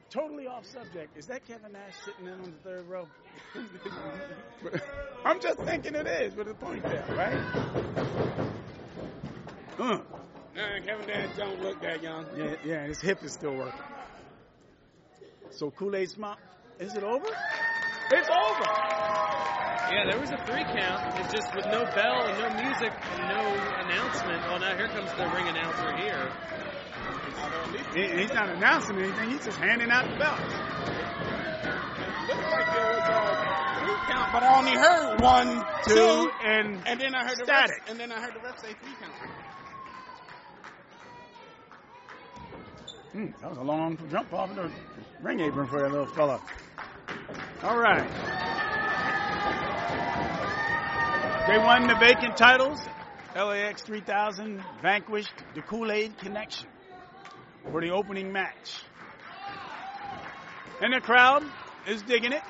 totally 0.10 0.48
off 0.48 0.66
subject. 0.66 1.18
Is 1.18 1.28
that 1.28 1.46
Kevin 1.46 1.72
Nash 1.74 1.94
sitting 2.06 2.28
in 2.28 2.34
on 2.34 2.42
the 2.42 2.70
third 2.70 2.88
row? 2.88 3.08
I'm 5.26 5.40
just 5.40 5.60
thinking 5.60 5.96
it 5.96 6.08
is 6.08 6.36
with 6.36 6.48
a 6.48 6.54
ponytail, 6.54 7.18
right? 7.18 7.34
Uh. 9.80 10.00
Nah, 10.56 10.80
Kevin 10.86 11.08
Nash 11.08 11.36
don't 11.38 11.62
look 11.64 11.82
that 11.82 12.04
young. 12.04 12.26
Yeah, 12.38 12.56
yeah, 12.64 12.86
his 12.86 13.02
hip 13.02 13.24
is 13.24 13.34
still 13.34 13.56
working. 13.56 13.80
So 15.52 15.72
Kool 15.72 15.96
Aid 15.96 16.10
Smile. 16.10 16.38
Is 16.80 16.96
it 16.96 17.04
over? 17.04 17.28
It's 18.16 18.30
over. 18.30 18.68
Yeah, 19.92 20.06
there 20.10 20.20
was 20.20 20.32
a 20.32 20.38
three 20.46 20.64
count. 20.64 21.20
It's 21.20 21.34
just 21.34 21.54
with 21.56 21.66
no 21.66 21.84
bell 21.98 22.26
and 22.30 22.38
no 22.38 22.50
music 22.64 22.94
and 22.94 23.22
no 23.30 23.42
announcement. 23.84 24.42
Oh, 24.50 24.58
now 24.58 24.76
here 24.78 24.88
comes 24.88 25.12
the 25.14 25.26
ring 25.36 25.48
announcer 25.48 25.96
here. 25.98 26.32
He- 27.94 28.22
he's 28.22 28.34
not 28.34 28.50
announcing 28.50 28.98
anything. 29.00 29.30
He's 29.32 29.46
just 29.46 29.58
handing 29.58 29.90
out 29.92 30.10
the 30.10 30.16
belts. 30.18 30.42
Looks 32.30 32.52
like 32.52 32.68
there 32.74 32.90
was 32.94 33.04
a 33.10 33.80
three 33.82 34.00
count, 34.08 34.32
but 34.32 34.44
I 34.44 34.58
only 34.58 34.72
heard 34.74 35.22
one, 35.22 35.66
Two, 35.84 35.94
two, 35.96 36.32
and 36.44 36.82
and 36.88 37.00
then 37.02 37.14
I 37.16 37.24
heard 37.28 37.38
the 37.40 37.44
static. 37.46 37.80
ref, 37.82 37.90
and 37.90 38.00
then 38.00 38.12
I 38.12 38.20
heard 38.22 38.34
the 38.36 38.40
ref 38.40 38.60
say 38.60 38.74
three 38.74 38.94
count. 39.02 39.14
Hmm, 43.12 43.26
that 43.42 43.50
was 43.50 43.58
a 43.60 43.64
long 43.64 43.98
jump 44.10 44.34
off 44.34 44.56
the 44.56 44.72
ring 45.22 45.40
apron 45.42 45.68
for 45.68 45.80
that 45.82 45.92
little 45.92 46.08
fella. 46.08 46.42
All 47.64 47.80
right. 47.80 48.10
They 51.48 51.58
won 51.58 51.88
the 51.88 51.96
vacant 51.96 52.38
titles. 52.38 52.80
LAX 53.36 53.82
3000 53.82 54.64
vanquished 54.82 55.34
the 55.56 55.62
Kool 55.62 55.92
Aid 55.92 56.18
Connection 56.18 56.68
for 57.72 57.82
the 57.82 57.92
opening 57.92 58.32
match. 58.32 58.84
And 60.82 60.94
the 60.94 61.02
crowd 61.02 61.44
is 61.88 62.02
digging 62.04 62.32
it. 62.32 62.42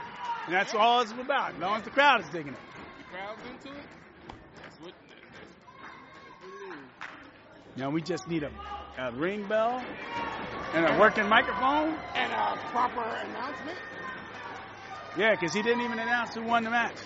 And 0.46 0.56
that's 0.56 0.74
all 0.74 1.02
it's 1.02 1.12
about. 1.12 1.54
As 1.54 1.60
long 1.60 1.80
as 1.80 1.84
the 1.84 1.90
crowd 1.92 2.22
is 2.22 2.30
digging 2.30 2.54
it. 2.54 2.60
The 2.98 3.18
crowd's 3.18 3.42
into 3.50 3.78
it. 3.80 3.86
That's 4.62 4.80
what. 4.82 4.94
That's 5.10 5.22
what 6.42 6.68
it 6.68 6.74
is. 6.74 7.78
Now 7.78 7.90
we 7.90 8.02
just 8.02 8.28
need 8.28 8.44
a, 8.44 8.52
a 9.00 9.12
ring 9.14 9.48
bell 9.48 9.84
and 10.74 10.86
a 10.86 11.00
working 11.00 11.28
microphone. 11.30 11.98
And 12.16 12.32
a 12.32 12.58
proper 12.72 13.02
announcement. 13.02 13.78
Yeah, 15.18 15.32
because 15.32 15.54
he 15.54 15.62
didn't 15.62 15.82
even 15.82 16.00
announce 16.00 16.34
who 16.34 16.44
won 16.44 16.64
the 16.64 16.72
match. 16.72 16.98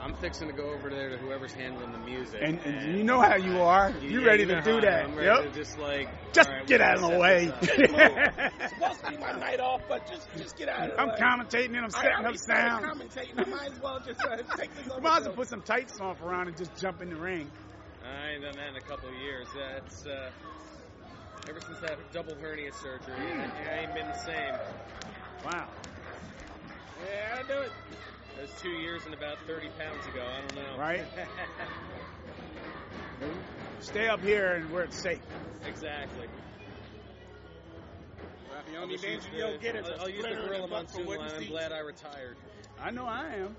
I'm 0.00 0.12
fixing 0.16 0.48
to 0.48 0.52
go 0.52 0.70
over 0.70 0.90
there 0.90 1.08
to 1.08 1.16
whoever's 1.16 1.54
handling 1.54 1.92
the 1.92 1.98
music. 1.98 2.42
And, 2.42 2.58
and 2.60 2.98
you 2.98 3.04
know 3.04 3.20
how 3.22 3.36
you 3.36 3.58
are. 3.62 3.90
You're 4.02 4.20
Yeah, 4.20 4.26
ready 4.26 4.44
you 4.44 4.48
to 4.48 4.60
do 4.60 4.80
that. 4.82 5.04
I'm 5.06 5.16
ready 5.16 5.42
Yep. 5.42 5.52
to 5.52 5.58
just 5.58 5.78
like 5.78 6.08
Just 6.34 6.48
all 6.48 6.54
right, 6.56 6.66
get 6.66 6.80
out 6.82 6.96
of 6.96 7.10
the 7.10 7.18
way. 7.18 7.50
It's 8.60 8.72
supposed 8.74 9.00
to 9.04 9.10
be 9.10 9.16
my 9.16 9.32
night 9.32 9.60
off, 9.60 9.80
but 9.88 10.06
just 10.06 10.28
just 10.36 10.58
get 10.58 10.68
out 10.68 10.90
of 10.90 10.96
the 10.96 11.02
I'm 11.02 11.08
way. 11.08 11.14
commentating 11.18 11.68
and 11.76 11.84
I'm 11.84 11.90
I 11.90 12.02
setting 12.02 12.12
up 12.12 12.22
already 12.22 12.38
started 12.38 12.70
sound. 12.70 12.84
commentating. 12.84 13.38
I 13.38 13.44
might 13.46 13.72
as 13.72 13.80
well 13.80 14.00
just 14.00 14.20
uh, 14.24 14.36
take 14.58 14.74
this 14.74 14.90
over. 14.90 15.00
Might 15.00 15.18
as 15.18 15.22
to 15.22 15.28
well 15.28 15.36
put 15.36 15.48
some 15.48 15.62
tights 15.62 16.00
off 16.00 16.20
around 16.22 16.48
and 16.48 16.56
just 16.56 16.76
jump 16.76 17.00
in 17.00 17.08
the 17.10 17.16
ring. 17.16 17.50
I 18.04 18.32
ain't 18.32 18.42
done 18.42 18.56
that 18.56 18.68
in 18.68 18.76
a 18.76 18.80
couple 18.82 19.08
of 19.08 19.14
years. 19.14 19.48
That's 19.54 20.06
uh, 20.06 20.30
ever 21.48 21.60
since 21.60 21.78
that 21.80 21.98
double 22.12 22.34
hernia 22.36 22.72
surgery. 22.72 23.14
Mm. 23.16 23.40
I, 23.40 23.76
I 23.76 23.80
ain't 23.82 23.94
been 23.94 24.06
the 24.06 24.18
same. 24.24 24.54
Wow. 25.44 25.68
Yeah, 27.04 27.38
I 27.38 27.42
do 27.46 27.60
it. 27.60 27.72
That 28.36 28.42
was 28.42 28.50
two 28.60 28.70
years 28.70 29.02
and 29.04 29.14
about 29.14 29.38
30 29.46 29.68
pounds 29.78 30.06
ago. 30.06 30.24
I 30.26 30.40
don't 30.40 30.54
know. 30.56 30.78
Right. 30.78 31.04
Stay 33.80 34.08
up 34.08 34.20
here 34.22 34.54
and 34.54 34.70
where 34.72 34.84
it's 34.84 35.00
safe. 35.00 35.20
exactly. 35.66 36.26
The 38.66 38.76
I'll 38.76 38.82
only 38.84 38.94
just 38.94 39.04
danger 39.04 39.28
use 39.28 39.36
you'll 39.38 39.52
the- 39.52 39.58
get 39.58 39.76
is 39.76 39.86
I'll, 39.86 39.92
a 39.92 39.96
I'll 40.02 40.08
use 40.08 40.22
the 40.22 40.28
splinter 40.30 40.40
in 40.42 40.48
Gorilla 40.48 40.62
the 40.62 40.68
butt 40.68 40.90
from 40.90 41.04
Monsoon 41.04 41.06
wooden 41.06 41.26
line. 41.26 41.36
I'm 41.42 41.48
glad 41.48 41.72
I 41.72 41.78
retired. 41.80 42.36
I 42.82 42.90
know 42.90 43.04
I 43.06 43.26
am. 43.34 43.56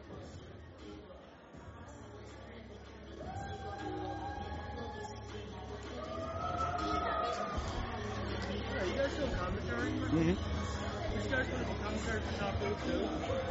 Too? 7.32 7.42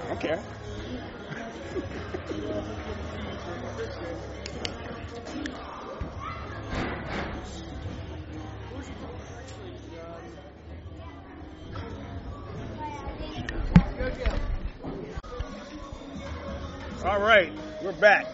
I 0.03 0.09
don't 0.09 0.21
care. 0.21 0.43
All 17.05 17.21
right, 17.21 17.53
we're 17.83 17.93
back. 17.93 18.27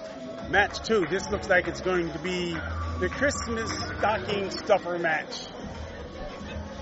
Match 0.50 0.86
two. 0.86 1.06
This 1.06 1.28
looks 1.30 1.48
like 1.48 1.66
it's 1.66 1.80
going 1.80 2.12
to 2.12 2.18
be 2.20 2.56
the 3.00 3.08
Christmas 3.08 3.70
stocking 3.98 4.50
stuffer 4.50 4.98
match. 4.98 5.46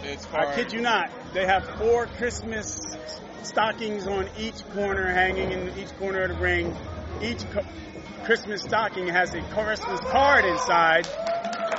It's 0.03 0.27
I 0.35 0.53
kid 0.57 0.73
you 0.73 0.81
not. 0.81 1.11
They 1.33 1.47
have 1.47 1.65
four 1.79 2.07
Christmas 2.07 2.81
stockings 3.43 4.09
on 4.09 4.29
each 4.37 4.65
corner, 4.71 5.13
hanging 5.13 5.53
in 5.53 5.79
each 5.79 5.97
corner 5.97 6.23
of 6.23 6.31
the 6.31 6.43
ring. 6.43 6.77
Each 7.23 7.49
co- 7.51 7.65
Christmas 8.25 8.63
stocking 8.63 9.07
has 9.07 9.33
a 9.35 9.43
Christmas 9.43 10.01
card 10.01 10.45
inside 10.45 11.07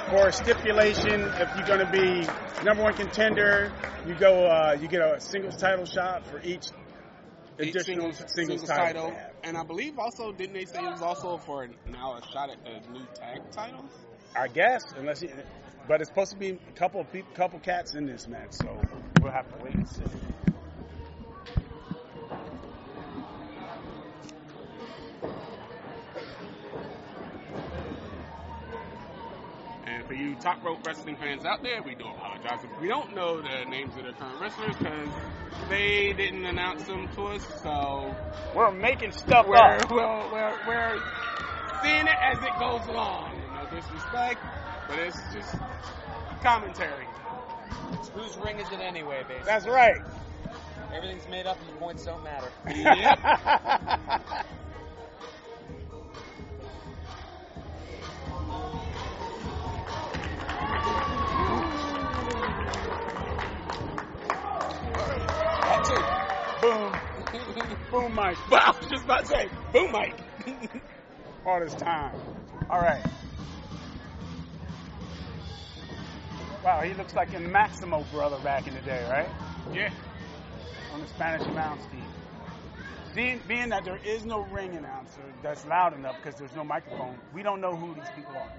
for 0.07 0.29
a 0.29 0.31
stipulation. 0.31 1.21
If 1.21 1.49
you're 1.57 1.67
going 1.67 1.85
to 1.85 1.91
be 1.91 2.25
number 2.63 2.83
one 2.83 2.93
contender, 2.93 3.73
you 4.07 4.15
go. 4.15 4.45
Uh, 4.45 4.77
you 4.79 4.87
get 4.87 5.01
a 5.01 5.19
singles 5.19 5.57
title 5.57 5.85
shot 5.85 6.25
for 6.25 6.41
each 6.43 6.67
additional 7.57 8.13
singles, 8.13 8.17
singles, 8.17 8.33
singles 8.35 8.69
title. 8.69 9.09
title. 9.09 9.19
And 9.43 9.57
I 9.57 9.63
believe 9.63 9.99
also, 9.99 10.31
didn't 10.31 10.53
they 10.53 10.65
say 10.65 10.85
it 10.85 10.91
was 10.91 11.01
also 11.01 11.37
for 11.37 11.67
now 11.91 12.15
a 12.15 12.21
shot 12.31 12.49
at 12.49 12.63
the 12.63 12.89
new 12.91 13.05
tag 13.15 13.41
titles? 13.51 13.91
I 14.35 14.47
guess, 14.47 14.83
unless 14.97 15.21
you, 15.21 15.29
but 15.87 16.01
it's 16.01 16.09
supposed 16.09 16.31
to 16.31 16.37
be 16.37 16.51
a 16.51 16.73
couple 16.75 17.01
of 17.01 17.11
people, 17.11 17.31
couple 17.35 17.59
cats 17.59 17.95
in 17.95 18.05
this 18.05 18.27
match, 18.27 18.53
so 18.53 18.85
we'll 19.21 19.31
have 19.31 19.49
to 19.49 19.63
wait 19.63 19.75
and 19.75 19.87
see. 19.87 20.03
And 29.85 30.05
for 30.05 30.13
you 30.13 30.35
top 30.35 30.63
rope 30.63 30.85
wrestling 30.85 31.17
fans 31.17 31.45
out 31.45 31.63
there, 31.63 31.81
we 31.83 31.95
do 31.95 32.05
apologize 32.07 32.63
if 32.63 32.81
we 32.81 32.87
don't 32.87 33.15
know 33.15 33.41
the 33.41 33.65
names 33.65 33.95
of 33.97 34.03
the 34.05 34.13
current 34.13 34.39
wrestlers 34.39 34.75
because 34.77 35.09
they 35.69 36.13
didn't 36.13 36.45
announce 36.45 36.83
them 36.85 37.07
to 37.15 37.23
us. 37.27 37.43
So 37.63 38.15
We're 38.55 38.71
making 38.71 39.11
stuff 39.11 39.47
we're, 39.47 39.57
up. 39.57 39.89
we're, 39.89 40.31
we're, 40.31 40.59
we're 40.67 40.99
seeing 41.83 42.07
it 42.07 42.17
as 42.21 42.37
it 42.43 42.59
goes 42.59 42.87
along. 42.87 43.28
Disrespect, 43.71 44.41
but 44.87 44.97
it's 44.97 45.17
just 45.33 45.55
commentary. 46.41 47.05
Whose 48.13 48.35
ring 48.37 48.57
is 48.59 48.71
it 48.71 48.79
anyway, 48.79 49.23
basically? 49.27 49.45
That's 49.45 49.67
right. 49.67 49.97
Everything's 50.93 51.27
made 51.27 51.45
up 51.45 51.59
and 51.59 51.69
the 51.69 51.73
points 51.73 52.05
don't 52.05 52.23
matter. 52.23 52.51
Yep. 52.67 53.19
Boom. 66.61 66.93
Boom, 67.91 68.15
Mike. 68.15 68.37
But 68.49 68.61
I 68.65 68.71
was 68.71 68.89
just 68.89 69.05
about 69.05 69.21
to 69.21 69.25
say, 69.27 69.49
boom, 69.71 69.91
Mike. 69.91 70.19
All 71.45 71.59
this 71.59 71.73
time. 71.75 72.13
All 72.69 72.79
right. 72.79 73.03
Wow, 76.63 76.81
he 76.81 76.93
looks 76.93 77.13
like 77.15 77.33
a 77.35 77.39
Maximo 77.39 78.03
brother 78.11 78.37
back 78.39 78.67
in 78.67 78.73
the 78.73 78.81
day, 78.81 79.01
right? 79.09 79.29
Yeah. 79.73 79.91
On 80.93 80.99
the 80.99 81.07
Spanish 81.07 81.47
announce 81.47 81.85
team. 81.87 82.03
Being, 83.15 83.41
being 83.47 83.69
that 83.69 83.85
there 83.85 83.99
is 84.05 84.25
no 84.25 84.41
ring 84.51 84.75
announcer 84.75 85.21
that's 85.41 85.65
loud 85.65 85.93
enough 85.93 86.17
because 86.21 86.37
there's 86.37 86.53
no 86.55 86.63
microphone, 86.63 87.17
we 87.33 87.43
don't 87.43 87.61
know 87.61 87.75
who 87.75 87.95
these 87.95 88.09
people 88.11 88.37
are. 88.37 88.51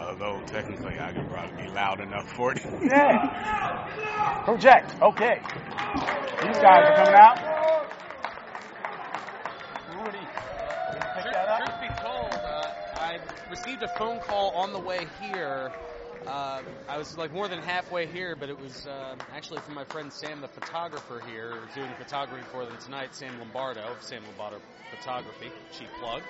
Although 0.00 0.40
technically 0.46 0.98
I 0.98 1.12
could 1.12 1.28
probably 1.28 1.62
be 1.64 1.70
loud 1.70 2.00
enough 2.00 2.28
for 2.32 2.52
it. 2.52 2.62
Yeah. 2.82 4.42
Project. 4.44 5.00
Okay. 5.00 5.40
These 6.42 6.58
guys 6.58 6.84
are 6.84 6.94
coming 6.96 7.14
out. 7.14 7.38
Rudy. 9.96 10.18
Pick 11.14 11.22
Truth, 11.22 11.32
that 11.34 11.48
up. 11.48 11.58
truth 11.60 11.80
be 11.80 11.88
told, 12.02 12.34
uh, 12.34 12.74
I 12.98 13.18
received 13.52 13.82
a 13.82 13.88
phone 13.98 14.18
call 14.20 14.50
on 14.52 14.72
the 14.72 14.78
way 14.78 15.06
here. 15.20 15.70
Uh, 16.26 16.62
I 16.88 16.96
was 16.96 17.18
like 17.18 17.34
more 17.34 17.48
than 17.48 17.58
halfway 17.60 18.06
here, 18.06 18.34
but 18.34 18.48
it 18.48 18.58
was 18.58 18.86
uh, 18.86 19.14
actually 19.34 19.60
from 19.60 19.74
my 19.74 19.84
friend 19.84 20.10
Sam, 20.10 20.40
the 20.40 20.48
photographer 20.48 21.22
here, 21.28 21.58
doing 21.74 21.90
photography 21.98 22.42
for 22.50 22.64
them 22.64 22.78
tonight. 22.82 23.14
Sam 23.14 23.38
Lombardo, 23.38 23.82
of 23.82 24.02
Sam 24.02 24.22
Lombardo 24.24 24.56
Photography, 24.96 25.50
cheap 25.70 25.88
plug. 26.00 26.22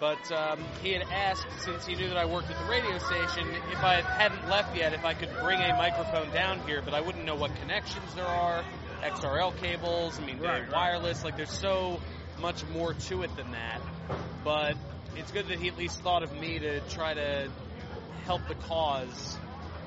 But 0.00 0.32
um, 0.32 0.58
he 0.82 0.94
had 0.94 1.02
asked, 1.12 1.46
since 1.58 1.84
he 1.84 1.96
knew 1.96 2.08
that 2.08 2.16
I 2.16 2.24
worked 2.24 2.50
at 2.50 2.58
the 2.58 2.70
radio 2.70 2.96
station, 2.98 3.46
if 3.70 3.84
I 3.84 4.00
hadn't 4.00 4.48
left 4.48 4.74
yet, 4.74 4.94
if 4.94 5.04
I 5.04 5.12
could 5.12 5.30
bring 5.42 5.60
a 5.60 5.76
microphone 5.76 6.32
down 6.32 6.60
here, 6.66 6.80
but 6.82 6.94
I 6.94 7.02
wouldn't 7.02 7.26
know 7.26 7.36
what 7.36 7.54
connections 7.56 8.14
there 8.14 8.24
are, 8.26 8.64
XRL 9.02 9.54
cables, 9.58 10.18
I 10.18 10.24
mean, 10.24 10.38
Right, 10.38 10.62
right. 10.62 10.72
wireless, 10.72 11.24
like 11.24 11.36
there's 11.36 11.52
so 11.52 12.00
much 12.40 12.64
more 12.68 12.94
to 12.94 13.22
it 13.22 13.36
than 13.36 13.50
that. 13.52 13.80
But 14.42 14.76
it's 15.16 15.30
good 15.32 15.48
that 15.48 15.58
he 15.58 15.68
at 15.68 15.76
least 15.78 16.00
thought 16.00 16.22
of 16.22 16.32
me 16.38 16.58
to 16.58 16.80
try 16.90 17.14
to 17.14 17.48
help 18.24 18.46
the 18.48 18.54
cause. 18.54 19.36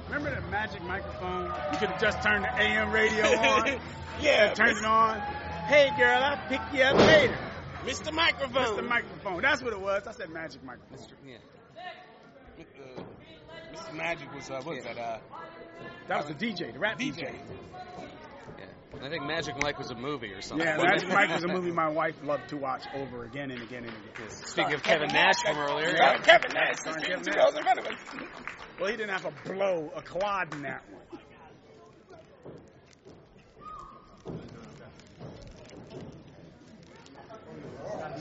Remember 0.08 0.34
the 0.34 0.42
magic 0.48 0.82
microphone? 0.84 1.46
You 1.74 1.78
could 1.80 1.90
have 1.90 2.02
just 2.02 2.22
turned 2.24 2.44
the 2.46 2.62
AM 2.62 2.92
radio 2.92 3.26
on. 3.28 3.80
yeah, 4.22 4.54
Turned 4.54 4.78
it 4.78 4.86
on. 4.86 5.20
Hey 5.68 5.90
girl, 5.98 6.24
I'll 6.24 6.48
pick 6.48 6.62
you 6.74 6.82
up 6.84 6.96
later. 6.98 7.38
Mr. 7.86 8.14
Microphone. 8.14 8.78
Mr. 8.78 8.88
Microphone. 8.88 9.42
That's 9.42 9.62
what 9.62 9.74
it 9.74 9.80
was. 9.82 10.08
I 10.08 10.12
said 10.14 10.30
magic 10.30 10.64
microphone. 10.64 10.98
Yeah. 11.26 11.38
Mr. 12.60 13.06
Mr. 13.74 13.94
Magic 13.94 14.34
was, 14.34 14.50
uh, 14.50 14.62
what 14.64 14.76
was 14.76 14.84
that? 14.86 14.98
Uh, 14.98 15.20
That 16.08 16.18
was 16.26 16.26
the 16.28 16.34
DJ, 16.34 16.74
the 16.74 16.80
rap 16.80 16.98
DJ. 17.00 17.22
Yeah. 17.24 17.32
I 18.96 19.10
think 19.10 19.24
Magic 19.26 19.56
Mike 19.62 19.78
was 19.78 19.92
a 19.92 19.96
movie 19.96 20.32
or 20.34 20.42
something. 20.42 20.66
Yeah, 20.66 20.78
Magic? 20.78 21.10
Mike 21.10 21.30
was 21.30 21.44
a 21.44 21.48
movie 21.48 21.72
my 21.86 21.90
wife 21.90 22.16
loved 22.24 22.50
to 22.50 22.58
watch 22.58 22.84
over 22.96 23.24
again 23.26 23.52
and 23.52 23.62
again 23.62 23.84
and 23.84 23.94
again. 23.94 24.30
Speaking 24.30 24.74
of 24.74 24.84
Kevin 24.84 25.10
Nash 25.10 25.42
from 25.44 25.58
earlier, 25.58 25.94
Yeah. 25.96 26.18
Kevin 26.18 26.52
Nash. 26.54 26.80
Starring 26.80 27.04
Kevin 27.04 27.24
Kevin 27.24 27.34
Nash. 27.34 27.54
Nash. 27.54 27.58
in 27.58 27.64
front 27.64 27.80
of 27.80 27.86
us. 27.86 28.28
Well, 28.80 28.90
he 28.90 28.98
didn't 28.98 29.12
have 29.12 29.26
a 29.26 29.34
blow, 29.50 29.92
a 29.96 30.02
quad 30.02 30.54
in 30.54 30.62
that 30.64 30.84
one. 30.90 31.20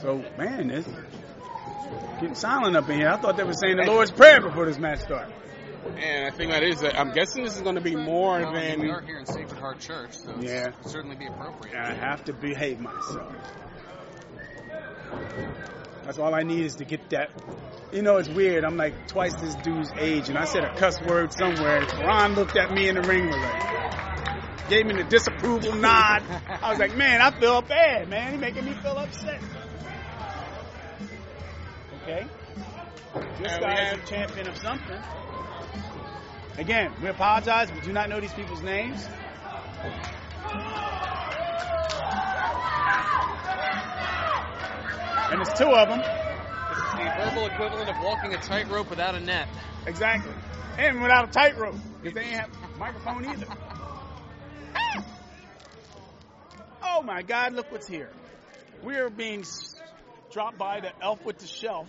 So, 0.01 0.17
man, 0.37 0.69
it's 0.69 0.87
getting 2.19 2.35
silent 2.35 2.75
up 2.75 2.87
in 2.89 2.99
here. 2.99 3.09
I 3.09 3.17
thought 3.17 3.35
they 3.37 3.43
were 3.43 3.53
saying 3.53 3.77
the 3.77 3.83
Lord's 3.85 4.11
Prayer 4.11 4.41
before 4.41 4.65
this 4.65 4.77
match 4.77 4.99
started. 4.99 5.33
And 5.85 6.27
the 6.31 6.37
thing 6.37 6.49
that 6.49 6.63
is 6.63 6.79
that 6.81 6.99
I'm 6.99 7.11
guessing 7.11 7.43
this 7.43 7.55
is 7.55 7.61
going 7.61 7.75
to 7.75 7.81
be 7.81 7.95
more 7.95 8.39
Well, 8.39 8.49
I 8.55 8.59
than. 8.69 8.81
we 8.81 8.89
are 8.89 9.01
here 9.01 9.19
in 9.19 9.25
Sacred 9.25 9.57
Heart 9.57 9.79
Church, 9.79 10.11
so 10.13 10.35
Yeah. 10.39 10.67
it'd 10.69 10.89
certainly 10.89 11.15
be 11.15 11.25
appropriate. 11.27 11.75
And 11.75 11.85
I 11.85 11.93
have 11.93 12.23
to 12.25 12.33
behave 12.33 12.79
myself. 12.79 13.33
That's 16.03 16.19
all 16.19 16.33
I 16.33 16.43
need 16.43 16.65
is 16.65 16.75
to 16.77 16.85
get 16.85 17.09
that. 17.09 17.29
You 17.91 18.01
know, 18.01 18.17
it's 18.17 18.29
weird. 18.29 18.63
I'm 18.63 18.77
like 18.77 19.07
twice 19.07 19.33
this 19.35 19.55
dude's 19.55 19.91
age, 19.97 20.29
and 20.29 20.37
I 20.37 20.45
said 20.45 20.63
a 20.63 20.73
cuss 20.75 21.01
word 21.01 21.33
somewhere. 21.33 21.77
And 21.77 21.87
Ron 22.05 22.33
looked 22.35 22.55
at 22.57 22.71
me 22.71 22.89
in 22.89 22.95
the 22.95 23.01
ring, 23.01 23.27
was 23.27 23.35
like, 23.37 24.69
gave 24.69 24.85
me 24.85 24.93
the 24.95 25.03
disapproval 25.05 25.73
nod. 25.75 26.21
I 26.61 26.69
was 26.69 26.79
like, 26.79 26.95
man, 26.95 27.21
I 27.21 27.31
feel 27.39 27.61
bad, 27.61 28.09
man. 28.09 28.33
He 28.33 28.37
making 28.37 28.65
me 28.65 28.73
feel 28.73 28.97
upset. 28.97 29.41
Okay. 32.03 32.25
This 33.41 33.57
guy's 33.57 33.97
a 33.97 34.05
champion 34.05 34.47
of 34.47 34.57
something. 34.57 34.99
Again, 36.57 36.91
we 37.03 37.07
apologize. 37.07 37.71
We 37.71 37.81
do 37.81 37.93
not 37.93 38.09
know 38.09 38.19
these 38.19 38.33
people's 38.33 38.63
names. 38.63 39.07
And 45.29 45.45
there's 45.45 45.57
two 45.57 45.69
of 45.69 45.87
them. 45.87 45.99
This 45.99 46.77
is 46.77 46.91
the 46.93 47.13
verbal 47.15 47.45
equivalent 47.45 47.89
of 47.89 47.95
walking 48.01 48.33
a 48.33 48.37
tightrope 48.37 48.89
without 48.89 49.13
a 49.13 49.19
net. 49.19 49.47
Exactly. 49.85 50.33
And 50.79 51.01
without 51.01 51.29
a 51.29 51.31
tightrope, 51.31 51.75
because 52.01 52.15
they 52.15 52.21
ain't 52.21 52.39
have 52.39 52.49
a 52.75 52.77
microphone 52.79 53.25
either. 53.25 53.47
oh 56.83 57.03
my 57.03 57.21
God, 57.21 57.53
look 57.53 57.71
what's 57.71 57.87
here. 57.87 58.09
We 58.83 58.95
are 58.95 59.11
being 59.11 59.45
dropped 60.31 60.57
by 60.57 60.79
the 60.79 60.91
elf 61.03 61.23
with 61.23 61.37
the 61.37 61.47
shelf, 61.47 61.87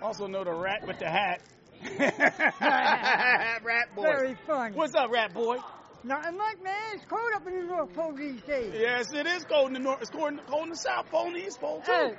also 0.00 0.26
know 0.26 0.44
the 0.44 0.54
rat 0.54 0.86
with 0.86 0.98
the 0.98 1.10
hat. 1.10 1.42
rat 1.98 3.94
boy. 3.94 4.02
Very 4.02 4.36
funny. 4.46 4.76
What's 4.76 4.94
up, 4.94 5.10
rat 5.10 5.34
boy? 5.34 5.58
Nothing 6.04 6.36
much, 6.36 6.56
man. 6.62 6.74
It's 6.94 7.04
cold 7.06 7.20
up 7.34 7.46
in 7.46 7.54
the 7.60 7.64
North 7.64 7.92
Pole 7.94 8.12
these 8.12 8.40
days. 8.42 8.72
Yes, 8.76 9.12
it 9.12 9.26
is 9.26 9.44
cold 9.44 9.68
in 9.68 9.74
the 9.74 9.78
north. 9.78 10.00
It's 10.00 10.10
cold 10.10 10.32
in, 10.32 10.38
cold 10.46 10.64
in 10.64 10.70
the 10.70 10.76
south 10.76 11.10
pole 11.10 11.26
and 11.26 11.36
the 11.36 11.46
east 11.46 11.60
pole 11.60 11.80
too. 11.84 11.92
Hey, 11.92 12.14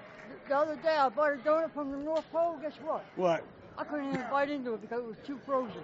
the 0.47 0.55
other 0.55 0.75
day 0.75 0.95
I 0.95 1.09
bought 1.09 1.33
a 1.33 1.37
donut 1.37 1.73
from 1.73 1.91
the 1.91 1.97
North 1.97 2.29
Pole. 2.31 2.57
Guess 2.61 2.75
what? 2.81 3.05
What? 3.15 3.43
I 3.77 3.83
couldn't 3.83 4.09
even 4.09 4.25
bite 4.29 4.49
into 4.49 4.73
it 4.73 4.81
because 4.81 4.99
it 4.99 5.07
was 5.07 5.17
too 5.25 5.39
frozen. 5.45 5.81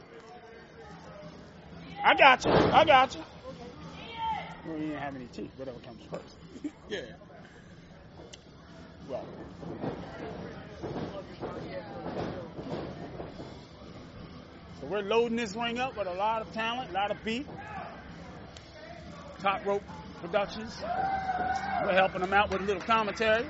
I 2.03 2.15
got 2.15 2.45
you. 2.45 2.51
I 2.51 2.85
got 2.85 3.15
you. 3.15 3.21
Well, 4.65 4.77
you 4.77 4.87
didn't 4.87 5.01
have 5.01 5.15
any 5.15 5.25
teeth. 5.27 5.51
Whatever 5.57 5.79
comes 5.79 6.01
first. 6.11 6.37
Yeah. 6.89 7.01
Well. 9.09 9.25
So 14.79 14.87
we're 14.87 15.01
loading 15.01 15.35
this 15.35 15.55
ring 15.55 15.77
up 15.77 15.97
with 15.97 16.07
a 16.07 16.13
lot 16.13 16.41
of 16.41 16.53
talent, 16.53 16.91
a 16.91 16.93
lot 16.93 17.11
of 17.11 17.23
beef. 17.23 17.45
Top 19.41 19.65
Rope 19.65 19.83
Productions. 20.21 20.73
We're 21.85 21.93
helping 21.93 22.21
them 22.21 22.33
out 22.33 22.49
with 22.49 22.61
a 22.61 22.65
little 22.65 22.81
commentary. 22.81 23.45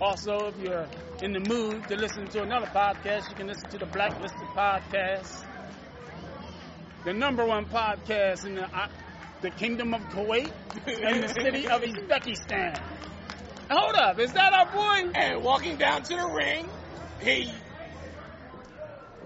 Also, 0.00 0.48
if 0.48 0.58
you're 0.58 0.88
in 1.22 1.32
the 1.32 1.40
mood 1.40 1.86
to 1.88 1.96
listen 1.96 2.26
to 2.26 2.42
another 2.42 2.66
podcast, 2.66 3.28
you 3.28 3.36
can 3.36 3.46
listen 3.46 3.70
to 3.70 3.78
the 3.78 3.86
Blacklisted 3.86 4.48
Podcast, 4.56 5.44
the 7.04 7.12
number 7.12 7.46
one 7.46 7.66
podcast 7.66 8.44
in 8.44 8.56
the 8.56 8.64
uh, 8.64 8.88
the 9.40 9.50
Kingdom 9.50 9.94
of 9.94 10.00
Kuwait 10.10 10.50
and 10.86 11.22
the 11.22 11.28
city 11.28 11.68
of 11.68 11.82
Uzbekistan. 11.82 12.80
Hold 13.70 13.94
up, 13.94 14.18
is 14.18 14.32
that 14.32 14.52
our 14.52 14.66
boy? 14.72 15.10
And 15.14 15.42
walking 15.42 15.76
down 15.76 16.02
to 16.02 16.16
the 16.16 16.26
ring, 16.26 16.68
he 17.20 17.52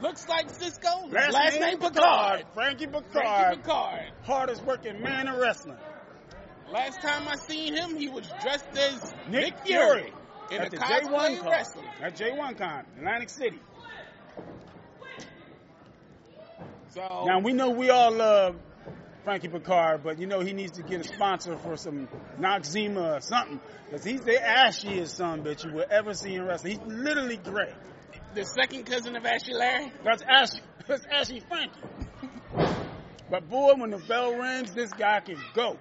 looks 0.01 0.29
like 0.29 0.51
Cisco. 0.51 1.09
Last, 1.09 1.61
name, 1.61 1.79
Picard. 1.79 2.45
Frankie 2.55 2.87
Picard. 2.87 3.05
Frankie 3.13 3.57
Picard. 3.61 4.13
Hardest 4.23 4.65
working 4.65 5.03
man 5.03 5.29
in 5.29 5.37
wrestling. 5.37 5.77
Last 6.71 7.01
time 7.01 7.29
I 7.29 7.37
seen 7.37 7.75
him, 7.75 7.97
he 7.97 8.09
was 8.09 8.27
dressed 8.43 8.77
as 8.77 9.15
Nick, 9.29 9.55
Nick 9.55 9.59
Fury. 9.67 10.03
Fury 10.03 10.13
in 10.51 10.61
at 10.61 10.69
a 10.69 10.71
the 10.71 10.77
J1 10.79 11.39
con. 11.41 11.49
wrestling. 11.49 11.87
At 12.03 12.17
J1 12.17 12.59
Con, 12.59 12.85
Atlantic 12.99 13.31
City. 13.31 13.61
So 16.91 17.25
Now 17.27 17.41
we 17.41 17.53
know 17.53 17.71
we 17.71 17.91
all 17.91 18.13
love 18.13 18.57
Frankie 19.25 19.49
Picard, 19.49 20.03
but 20.03 20.19
you 20.19 20.27
know 20.27 20.41
he 20.41 20.53
needs 20.53 20.73
to 20.73 20.83
get 20.83 21.01
a 21.01 21.05
sponsor 21.05 21.57
for 21.59 21.77
some 21.77 22.09
Noxzema 22.41 23.19
or 23.19 23.21
something. 23.21 23.61
Because 23.87 24.05
he's 24.05 24.21
the 24.23 24.33
ashiest 24.33 25.17
son 25.17 25.43
bitch 25.43 25.65
you 25.65 25.73
will 25.73 25.87
ever 25.91 26.15
see 26.15 26.35
in 26.35 26.45
wrestling. 26.45 26.79
He's 26.79 26.87
literally 26.87 27.37
gray. 27.37 27.75
The 28.37 28.45
second 28.45 28.85
cousin 28.85 29.17
of 29.17 29.25
Ashy 29.25 29.55
Larry? 29.55 29.91
That's 30.05 30.23
Ashy. 30.23 30.61
That's 30.87 31.07
Ashy 31.11 31.41
Frankie. 31.41 31.81
but 33.31 33.49
boy, 33.49 33.73
when 33.77 33.91
the 33.91 33.97
bell 33.97 34.35
rings, 34.35 34.73
this 34.75 34.93
guy 34.93 35.21
can 35.21 35.39
go. 35.55 35.79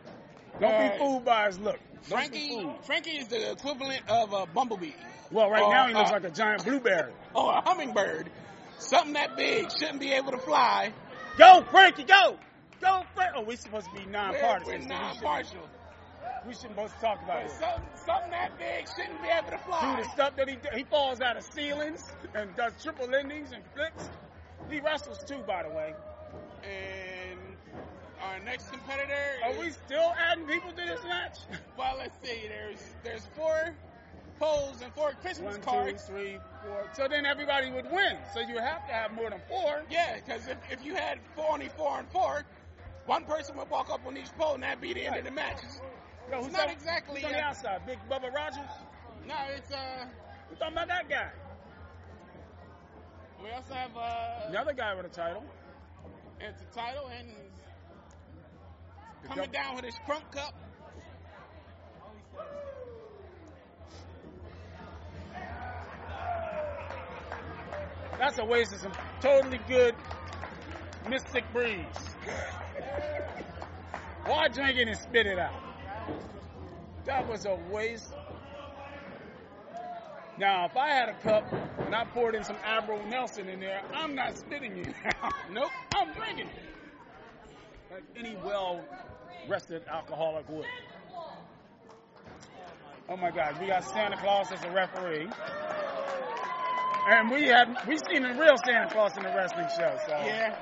Don't 0.61 0.73
Uh, 0.73 0.89
be 0.93 0.97
fooled 0.97 1.25
by 1.25 1.47
his 1.47 1.59
look. 1.59 1.77
Don't 2.07 2.17
Frankie. 2.19 2.65
Frankie 2.83 3.17
is 3.17 3.27
the 3.27 3.51
equivalent 3.51 4.03
of 4.07 4.31
a 4.31 4.45
bumblebee. 4.45 4.93
Well, 5.31 5.49
right 5.49 5.63
Or, 5.63 5.69
now 5.73 5.87
he 5.87 5.93
looks 5.93 6.11
uh, 6.11 6.13
like 6.13 6.23
a 6.23 6.29
giant 6.31 6.63
blueberry. 6.63 7.11
Or 7.35 7.51
a 7.57 7.61
hummingbird. 7.61 8.29
Something 8.79 9.13
that 9.13 9.35
big 9.35 9.69
shouldn't 9.77 9.99
be 9.99 10.13
able 10.13 10.31
to 10.31 10.37
fly. 10.37 10.93
Go, 11.37 11.61
Frankie, 11.69 12.03
go! 12.05 12.37
Go, 12.79 13.03
Frankie! 13.15 13.33
Oh, 13.35 13.41
we're 13.43 13.57
supposed 13.57 13.87
to 13.87 13.99
be 13.99 14.05
We're, 14.05 14.11
non-partisan. 14.11 14.73
we're 14.73 14.79
so 14.79 14.87
we 14.87 14.87
non-partial. 14.87 15.69
We 16.47 16.53
shouldn't 16.53 16.75
to 16.77 16.88
talk 17.01 17.21
about 17.23 17.41
But 17.41 17.45
it. 17.45 17.51
something, 17.51 17.89
something 18.05 18.31
that 18.31 18.51
big 18.60 18.88
shouldn't 18.95 19.21
be 19.21 19.27
able 19.29 19.49
to 19.49 19.58
fly. 19.60 19.95
Dude, 19.95 20.05
the 20.05 20.10
stuff 20.12 20.36
that 20.36 20.47
he 20.47 20.58
he 20.75 20.84
falls 20.84 21.19
out 21.21 21.38
of 21.38 21.43
ceilings 21.43 22.12
and 22.36 22.55
does 22.55 22.73
triple 22.84 23.13
endings 23.15 23.51
and 23.51 23.63
flips. 23.73 24.10
He 24.69 24.79
wrestles 24.79 25.23
too, 25.25 25.39
by 25.47 25.63
the 25.63 25.69
way. 25.69 25.93
And 26.63 27.39
our 28.21 28.39
next 28.45 28.69
competitor. 28.71 29.13
Are 29.43 29.51
is- 29.51 29.60
we 29.60 29.71
still 29.71 30.13
adding 30.19 30.45
people 30.45 30.69
to 30.69 30.75
this 30.86 31.03
match? 31.03 31.38
Well, 31.77 31.95
let's 31.97 32.15
see. 32.23 32.47
There's 32.47 32.79
there's 33.03 33.25
four 33.36 33.73
poles 34.39 34.81
and 34.81 34.93
four 34.93 35.12
Christmas 35.21 35.53
One, 35.55 35.62
cards. 35.63 36.03
three, 36.03 36.38
four. 36.63 36.86
So 36.93 37.08
then 37.08 37.25
everybody 37.25 37.71
would 37.71 37.89
win. 37.91 38.17
So 38.34 38.39
you 38.41 38.58
have 38.60 38.86
to 38.88 38.93
have 38.93 39.13
more 39.13 39.29
than 39.31 39.41
four. 39.47 39.81
Yeah, 39.89 40.17
because 40.23 40.47
if, 40.47 40.58
if 40.69 40.86
you 40.86 40.93
had 40.93 41.19
four, 41.36 41.53
only 41.53 41.69
four 41.69 41.97
and 41.99 42.08
four, 42.10 42.43
one 43.05 43.23
person 43.23 43.55
would 43.58 43.69
walk 43.69 43.89
up 43.89 44.05
on 44.05 44.15
each 44.17 44.31
pole 44.38 44.55
and 44.55 44.63
that'd 44.63 44.81
be 44.81 44.93
the 44.93 45.05
end 45.05 45.15
of 45.15 45.23
the 45.25 45.31
match. 45.31 45.60
Who's 46.31 46.51
not 46.51 46.67
on- 46.67 46.69
exactly. 46.73 47.15
Who's 47.21 47.25
on 47.25 47.31
the 47.31 47.39
uh, 47.39 47.49
outside? 47.49 47.85
Big 47.85 47.99
Bubba 48.09 48.33
Rogers? 48.33 48.69
No, 49.27 49.35
it's 49.55 49.71
uh. 49.71 50.05
We're 50.49 50.57
talking 50.57 50.73
about 50.73 50.88
that 50.88 51.09
guy. 51.09 51.29
We 53.43 53.51
also 53.51 53.73
have 53.73 53.91
uh. 53.95 54.51
The 54.51 54.59
other 54.59 54.73
guy 54.73 54.93
with 54.95 55.05
a 55.05 55.09
title. 55.09 55.43
It's 56.39 56.61
a 56.61 56.75
title 56.75 57.09
and 57.17 57.29
The 59.23 59.27
coming 59.29 59.51
down 59.51 59.75
with 59.75 59.85
his 59.85 59.95
crunk 60.07 60.29
cup. 60.31 60.53
That's 68.19 68.38
a 68.38 68.45
waste 68.45 68.73
of 68.73 68.79
some 68.79 68.93
totally 69.21 69.59
good 69.67 69.95
Mystic 71.09 71.43
Breeze. 71.53 71.85
Why 74.25 74.47
drink 74.47 74.79
it 74.79 74.88
and 74.88 74.97
spit 74.97 75.27
it 75.27 75.38
out? 75.38 75.64
That 77.05 77.27
was 77.29 77.45
a 77.45 77.57
waste. 77.71 78.13
Now, 80.37 80.65
if 80.65 80.75
I 80.75 80.89
had 80.89 81.09
a 81.09 81.13
cup 81.21 81.45
and 81.51 81.95
I 81.95 82.03
poured 82.05 82.35
in 82.35 82.43
some 82.43 82.57
Abro 82.65 83.01
Nelson 83.05 83.47
in 83.47 83.59
there, 83.59 83.81
I'm 83.93 84.15
not 84.15 84.37
spitting 84.37 84.77
it 84.77 84.93
out. 85.21 85.33
nope, 85.51 85.71
I'm 85.95 86.13
drinking 86.13 86.47
it. 86.47 87.93
Like 87.93 88.03
any 88.17 88.35
well 88.43 88.83
rested 89.47 89.83
alcoholic 89.87 90.49
would. 90.49 90.65
Oh 93.07 93.15
my 93.15 93.29
God, 93.29 93.61
we 93.61 93.67
got 93.67 93.83
Santa 93.85 94.17
Claus 94.17 94.51
as 94.51 94.63
a 94.65 94.71
referee. 94.71 95.29
And 97.07 97.29
we 97.29 97.43
have 97.43 97.87
we 97.87 97.97
seen 98.09 98.23
the 98.23 98.33
real 98.33 98.57
Santa 98.65 98.89
Claus 98.91 99.15
in 99.15 99.23
the 99.23 99.29
wrestling 99.29 99.67
show, 99.77 99.95
so 100.07 100.17
Yeah. 100.25 100.57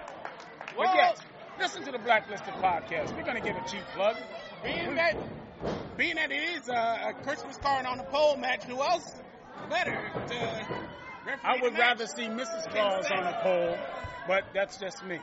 But 0.76 0.88
yes, 0.94 1.18
listen 1.58 1.84
to 1.86 1.92
the 1.92 2.00
Blacklisted 2.00 2.54
podcast. 2.56 3.16
We're 3.16 3.24
gonna 3.24 3.40
give 3.40 3.56
a 3.56 3.68
cheap 3.68 3.84
plug. 3.96 4.18
Being 4.64 4.96
that 4.96 5.18
being 5.98 6.16
that 6.16 6.32
it 6.32 6.44
is 6.56 6.70
a, 6.70 7.10
a 7.10 7.14
Christmas 7.24 7.58
card 7.58 7.86
on 7.86 7.98
the 7.98 8.04
pole 8.06 8.38
match, 8.38 8.64
who 8.64 8.82
else 8.82 9.22
better 9.70 10.12
to 10.28 10.68
I 11.44 11.62
would 11.62 11.74
the 11.74 11.80
rather 11.80 12.08
see 12.08 12.24
Mrs. 12.24 12.70
Claus 12.72 13.06
on 13.12 13.24
a 13.24 13.40
pole, 13.42 13.78
but 14.28 14.46
that's 14.54 14.78
just 14.78 15.06
me. 15.06 15.20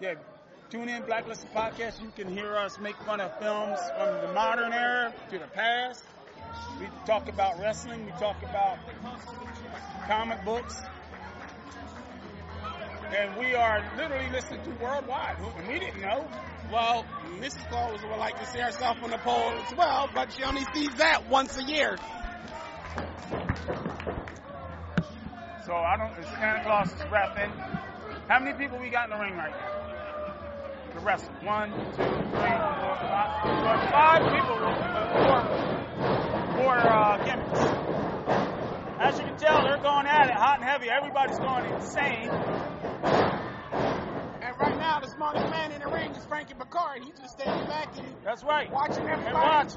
Yeah, 0.00 0.14
tune 0.70 0.88
in 0.88 1.02
Blacklisted 1.02 1.52
podcast. 1.52 2.00
You 2.00 2.10
can 2.16 2.28
hear 2.28 2.56
us 2.56 2.78
make 2.78 2.96
fun 2.96 3.20
of 3.20 3.36
films 3.38 3.78
from 3.96 4.20
the 4.20 4.32
modern 4.32 4.72
era 4.72 5.14
to 5.30 5.38
the 5.38 5.46
past. 5.48 6.04
We 6.80 6.88
talk 7.04 7.28
about 7.28 7.60
wrestling. 7.60 8.06
We 8.06 8.12
talk 8.12 8.42
about 8.42 8.78
comic 10.06 10.44
books. 10.44 10.80
And 13.14 13.36
we 13.38 13.54
are 13.54 13.82
literally 13.96 14.30
listened 14.30 14.64
to 14.64 14.70
worldwide. 14.82 15.36
And 15.58 15.68
we 15.68 15.78
didn't 15.78 16.00
know. 16.00 16.28
Well, 16.70 17.06
Mrs. 17.40 17.66
Claus 17.70 18.02
would 18.02 18.18
like 18.18 18.38
to 18.38 18.46
see 18.46 18.58
herself 18.58 19.02
on 19.02 19.10
the 19.10 19.18
pole 19.18 19.52
as 19.66 19.74
well, 19.74 20.10
but 20.14 20.30
she 20.32 20.42
only 20.42 20.64
sees 20.74 20.94
that 20.96 21.26
once 21.30 21.56
a 21.56 21.62
year. 21.64 21.96
So 25.64 25.72
I 25.74 25.96
don't. 25.96 26.14
Santa 26.26 26.62
Claus 26.64 26.88
is 26.92 27.00
repping. 27.08 27.50
How 28.28 28.38
many 28.40 28.56
people 28.58 28.78
we 28.78 28.90
got 28.90 29.10
in 29.10 29.16
the 29.16 29.22
ring 29.22 29.34
right 29.36 29.50
now? 29.50 30.92
The 30.94 31.00
wrestle. 31.00 31.32
One, 31.42 31.70
two, 31.70 32.04
three, 32.04 32.04
four, 32.04 32.96
five. 33.00 33.32
Five 33.88 34.22
people. 34.32 34.56
Four, 35.24 35.40
four 36.56 36.76
uh, 36.76 37.16
gimmicks. 37.24 37.60
As 39.00 39.18
you 39.18 39.24
can 39.24 39.36
tell, 39.38 39.62
they're 39.62 39.78
going 39.78 40.06
at 40.06 40.28
it 40.28 40.34
hot 40.34 40.60
and 40.60 40.68
heavy. 40.68 40.90
Everybody's 40.90 41.38
going 41.38 41.64
insane. 41.72 42.28
Right 44.58 44.76
now, 44.78 44.98
the 45.00 45.08
smartest 45.08 45.48
man 45.50 45.72
in 45.72 45.80
the 45.80 45.88
ring 45.88 46.10
is 46.16 46.24
Frankie 46.26 46.54
Picard. 46.54 47.02
He's 47.04 47.18
just 47.18 47.38
standing 47.38 47.68
back 47.68 47.96
and 47.96 48.06
That's 48.24 48.42
right. 48.42 48.70
watching 48.72 49.06
everybody. 49.06 49.34
watch. 49.34 49.72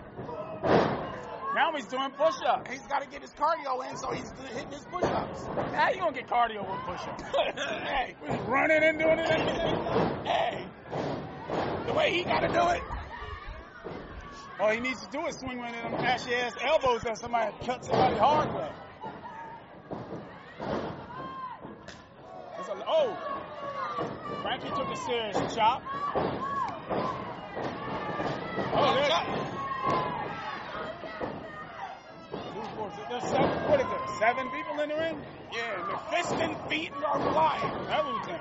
Now 1.54 1.72
he's 1.76 1.86
doing 1.88 2.10
push-ups. 2.12 2.72
He's 2.72 2.82
got 2.88 3.04
to 3.04 3.10
get 3.10 3.22
his 3.22 3.32
cardio 3.32 3.88
in, 3.90 3.96
so 3.98 4.10
he's 4.12 4.32
hitting 4.54 4.72
his 4.72 4.86
push-ups. 4.86 5.44
How 5.76 5.92
you 5.92 6.00
gonna 6.00 6.14
get 6.14 6.28
cardio 6.28 6.62
with 6.66 6.80
push-ups? 6.88 7.24
hey, 7.84 8.16
Running 8.48 8.84
and 8.84 8.98
doing 8.98 9.20
it. 9.20 9.30
hey, 10.26 10.66
the 11.88 11.94
way 11.94 12.12
he 12.14 12.24
got 12.24 12.40
to 12.40 12.48
do 12.48 12.68
it. 12.70 12.82
All 14.60 14.70
he 14.72 14.80
needs 14.80 15.02
to 15.06 15.10
do 15.12 15.26
is 15.28 15.36
swing 15.40 15.58
one 15.60 15.76
of 15.76 15.82
them 15.84 15.94
ashy 15.96 16.34
ass 16.36 16.54
elbows 16.62 17.04
at 17.06 17.18
somebody 17.18 17.54
cut 17.66 17.84
somebody 17.84 18.16
hard. 18.16 18.50
It's 22.60 22.70
a- 22.70 22.86
oh, 22.88 23.18
Frankie 24.42 24.70
took 24.70 24.88
a 24.88 24.98
serious 24.98 25.56
chop. 25.56 25.84
Oh, 28.74 28.96
there's, 28.96 29.12
there's 33.10 33.24
seven, 33.24 33.50
what 33.70 33.80
is 33.80 33.86
it, 33.86 34.20
seven 34.20 34.50
people 34.50 34.80
in 34.82 34.90
the 34.90 34.96
ring? 34.96 35.22
Yeah, 35.54 35.86
the 35.88 36.16
fist 36.16 36.34
and 36.34 36.58
feet 36.70 36.92
are 37.06 37.20
flying. 37.34 37.74
Everything. 37.90 38.40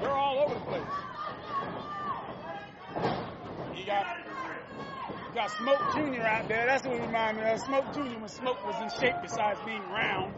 They're 0.00 0.10
all 0.10 0.38
over 0.38 0.54
the 0.54 0.60
place. 0.60 0.82
You 3.76 3.86
got 3.86 4.06
you 5.28 5.34
got 5.34 5.50
Smoke 5.50 5.80
Jr. 5.92 6.22
out 6.22 6.48
there. 6.48 6.66
That's 6.66 6.86
what 6.86 7.00
reminded 7.00 7.44
me 7.44 7.50
of 7.50 7.60
Smoke 7.60 7.92
Jr. 7.92 8.18
when 8.18 8.28
Smoke 8.28 8.64
was 8.66 8.80
in 8.82 9.00
shape 9.00 9.16
besides 9.22 9.58
being 9.66 9.82
round. 9.90 10.32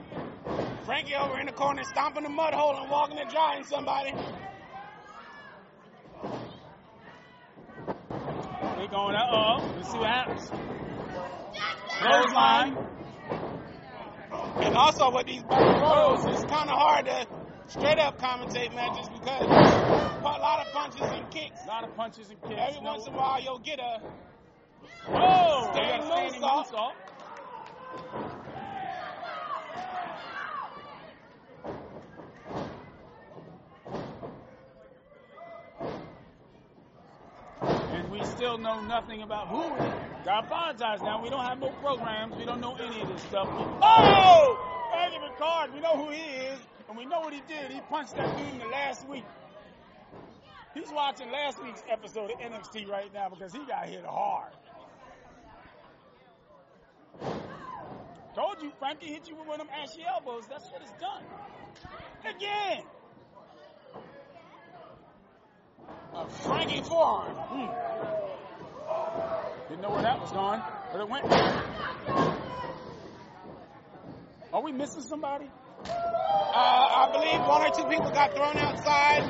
Frankie 0.86 1.16
over 1.16 1.38
in 1.40 1.46
the 1.46 1.52
corner 1.52 1.82
stomping 1.82 2.22
the 2.22 2.28
mud 2.28 2.54
hole 2.54 2.76
and 2.76 2.88
walking 2.88 3.18
and 3.18 3.28
drying 3.28 3.64
somebody. 3.64 4.12
They 8.76 8.86
going 8.86 9.16
uh 9.16 9.26
oh. 9.32 9.72
Let's 9.76 9.90
see 9.90 9.98
what 9.98 10.08
happens. 10.08 10.48
Clothesline. 11.98 12.76
And 14.64 14.76
also 14.76 15.10
with 15.10 15.26
these 15.26 15.42
battle 15.42 15.80
royals, 15.80 16.24
it's 16.26 16.44
kind 16.44 16.70
of 16.70 16.78
hard 16.78 17.06
to 17.06 17.26
straight 17.66 17.98
up 17.98 18.20
commentate 18.20 18.72
matches 18.72 19.08
because 19.08 19.42
a 19.42 20.22
lot 20.22 20.64
of 20.64 20.72
punches 20.72 21.00
and 21.02 21.28
kicks. 21.32 21.64
A 21.64 21.66
lot 21.68 21.82
of 21.82 21.96
punches 21.96 22.30
and 22.30 22.40
kicks. 22.42 22.54
Every 22.56 22.80
No- 22.80 22.92
once 22.92 23.06
in 23.08 23.12
a 23.12 23.16
while, 23.16 23.42
you'll 23.42 23.58
get 23.58 23.80
a 23.80 24.00
Oh, 25.08 25.70
they 25.74 25.80
Standing 25.82 25.90
got 25.90 26.00
a 26.00 26.06
standing 26.06 26.42
moonsault. 26.42 26.92
We 38.16 38.24
still 38.24 38.56
know 38.56 38.80
nothing 38.80 39.20
about 39.20 39.48
who 39.48 39.62
is. 39.62 40.26
I 40.26 40.40
apologize 40.40 41.02
now. 41.02 41.22
We 41.22 41.28
don't 41.28 41.44
have 41.44 41.58
no 41.60 41.68
programs. 41.82 42.34
We 42.34 42.46
don't 42.46 42.62
know 42.62 42.74
any 42.76 43.02
of 43.02 43.08
this 43.08 43.20
stuff. 43.22 43.46
Oh! 43.50 44.88
Frankie 44.90 45.18
Picard, 45.18 45.74
we 45.74 45.80
know 45.80 45.96
who 45.96 46.10
he 46.10 46.22
is, 46.22 46.58
and 46.88 46.96
we 46.96 47.04
know 47.04 47.20
what 47.20 47.34
he 47.34 47.42
did. 47.46 47.70
He 47.70 47.80
punched 47.90 48.16
that 48.16 48.34
dude 48.38 48.48
in 48.54 48.58
the 48.58 48.68
last 48.68 49.06
week. 49.06 49.24
He's 50.72 50.90
watching 50.90 51.30
last 51.30 51.62
week's 51.62 51.82
episode 51.90 52.30
of 52.30 52.38
NXT 52.38 52.88
right 52.88 53.12
now 53.12 53.28
because 53.28 53.52
he 53.52 53.58
got 53.66 53.86
hit 53.86 54.04
hard. 54.06 54.52
Told 58.34 58.62
you, 58.62 58.72
Frankie 58.78 59.08
hit 59.08 59.28
you 59.28 59.36
with 59.36 59.46
one 59.46 59.60
of 59.60 59.66
them 59.66 59.76
ashy 59.78 60.02
elbows. 60.08 60.44
That's 60.48 60.70
what 60.70 60.80
it's 60.80 60.92
done. 60.92 61.22
Again. 62.24 62.82
A 66.14 66.28
Frankie 66.28 66.82
forearm. 66.82 67.36
Hmm. 67.36 67.68
Didn't 69.68 69.82
know 69.82 69.90
where 69.90 70.02
that 70.02 70.20
was 70.20 70.32
going, 70.32 70.62
but 70.92 71.00
it 71.00 71.08
went. 71.08 71.24
Are 74.52 74.62
we 74.62 74.72
missing 74.72 75.02
somebody? 75.02 75.46
Uh, 75.84 76.58
I 76.58 77.10
believe 77.12 77.40
one 77.46 77.62
or 77.62 77.70
two 77.74 77.84
people 77.88 78.10
got 78.10 78.34
thrown 78.34 78.56
outside. 78.56 79.22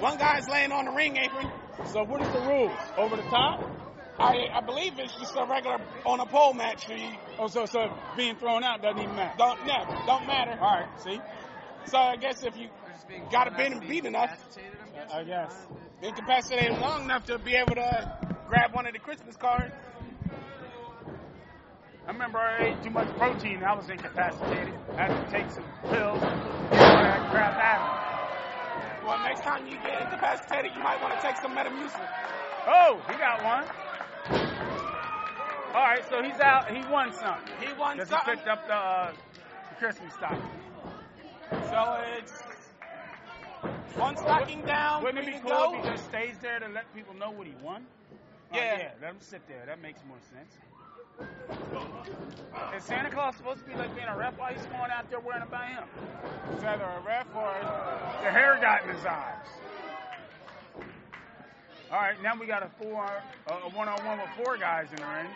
One 0.00 0.18
guy's 0.18 0.48
laying 0.48 0.72
on 0.72 0.84
the 0.86 0.90
ring 0.92 1.16
apron. 1.16 1.50
So 1.92 2.02
what 2.04 2.20
is 2.20 2.28
the 2.28 2.40
rules? 2.40 2.72
Over 2.98 3.16
the 3.16 3.22
top? 3.22 3.70
I, 4.18 4.46
I 4.52 4.60
believe 4.60 4.98
it's 4.98 5.14
just 5.14 5.34
a 5.36 5.44
regular 5.44 5.78
on 6.04 6.20
a 6.20 6.26
pole 6.26 6.52
match. 6.54 6.86
So 6.86 6.94
you 6.94 7.08
Oh, 7.38 7.48
so 7.48 7.66
so 7.66 7.88
being 8.16 8.36
thrown 8.36 8.62
out 8.62 8.80
doesn't 8.82 9.00
even 9.02 9.14
matter. 9.14 9.34
don't 9.38 9.66
no, 9.66 9.84
don't 10.06 10.26
matter. 10.26 10.52
All 10.60 10.80
right, 10.80 10.88
see, 11.02 11.20
So 11.86 11.98
I 11.98 12.16
guess 12.16 12.42
if 12.44 12.56
you 12.56 12.68
got 13.30 13.46
it 13.48 13.56
been 13.56 13.72
and 13.72 13.88
beat 13.88 14.04
enough, 14.04 14.30
I 15.12 15.24
guess. 15.24 15.54
incapacitated 16.02 16.78
long 16.78 17.04
enough 17.04 17.24
to 17.26 17.38
be 17.38 17.54
able 17.54 17.74
to 17.74 18.18
grab 18.48 18.74
one 18.74 18.86
of 18.86 18.92
the 18.92 18.98
Christmas 18.98 19.36
cards. 19.36 19.74
I 22.06 22.10
remember 22.12 22.38
I 22.38 22.66
ate 22.66 22.82
too 22.82 22.90
much 22.90 23.08
protein. 23.16 23.62
I 23.64 23.74
was 23.74 23.88
incapacitated. 23.88 24.74
I 24.92 25.06
had 25.06 25.24
to 25.24 25.30
take 25.30 25.50
some 25.50 25.64
pills. 25.84 26.22
I 26.22 27.28
crap 27.30 27.56
out 27.56 29.04
Well, 29.06 29.18
next 29.20 29.40
time 29.40 29.66
you 29.66 29.76
get 29.78 30.02
incapacitated, 30.02 30.72
you 30.76 30.82
might 30.82 31.00
want 31.00 31.14
to 31.14 31.20
take 31.26 31.36
some 31.38 31.56
Metamucil. 31.56 32.06
Oh, 32.66 33.00
he 33.08 33.14
got 33.16 33.42
one. 33.42 33.64
All 35.74 35.82
right, 35.82 36.04
so 36.08 36.22
he's 36.22 36.38
out. 36.40 36.70
He 36.70 36.84
won 36.90 37.12
something. 37.12 37.52
He 37.60 37.72
won 37.72 37.98
something. 38.06 38.18
he 38.18 38.36
picked 38.36 38.48
up 38.48 38.66
the, 38.66 38.74
uh, 38.74 39.12
the 39.70 39.74
Christmas 39.76 40.12
stocking. 40.14 40.42
So 41.50 42.02
it's 42.18 42.53
one 43.96 44.16
stocking 44.16 44.62
down, 44.62 45.02
Wouldn't 45.02 45.26
it 45.26 45.32
be 45.32 45.40
cool 45.40 45.74
if 45.74 45.84
he 45.84 45.90
just 45.90 46.04
stays 46.06 46.34
there 46.42 46.58
to 46.60 46.68
let 46.68 46.92
people 46.94 47.14
know 47.14 47.30
what 47.30 47.46
he 47.46 47.54
won? 47.62 47.86
Oh, 48.52 48.56
Yeah. 48.56 48.78
yeah, 48.78 48.90
let 49.00 49.10
him 49.10 49.20
sit 49.20 49.46
there. 49.48 49.64
That 49.66 49.80
makes 49.80 50.00
more 50.06 50.18
sense. 50.32 50.58
Is 52.76 52.82
Santa 52.84 53.10
Claus 53.10 53.36
supposed 53.36 53.60
to 53.60 53.70
be 53.70 53.76
like 53.76 53.94
being 53.94 54.08
a 54.08 54.16
ref 54.16 54.36
while 54.38 54.52
he's 54.52 54.64
going 54.66 54.90
out 54.90 55.08
there 55.10 55.20
wearing 55.20 55.42
a 55.42 55.46
him? 55.46 55.84
It's 56.52 56.64
either 56.64 56.84
a 56.84 57.00
ref 57.06 57.26
or 57.36 57.54
The 58.22 58.30
hair 58.30 58.58
got 58.60 58.82
in 58.84 58.94
his 58.94 59.04
eyes. 59.06 59.46
All 61.92 62.00
right, 62.00 62.20
now 62.22 62.32
we 62.38 62.46
got 62.46 62.62
a 62.64 62.70
four, 62.82 63.04
uh, 63.46 63.52
a 63.64 63.70
one-on-one 63.70 64.18
with 64.18 64.28
four 64.36 64.56
guys 64.56 64.88
in 64.90 64.96
the 64.96 65.06
ring. 65.06 65.26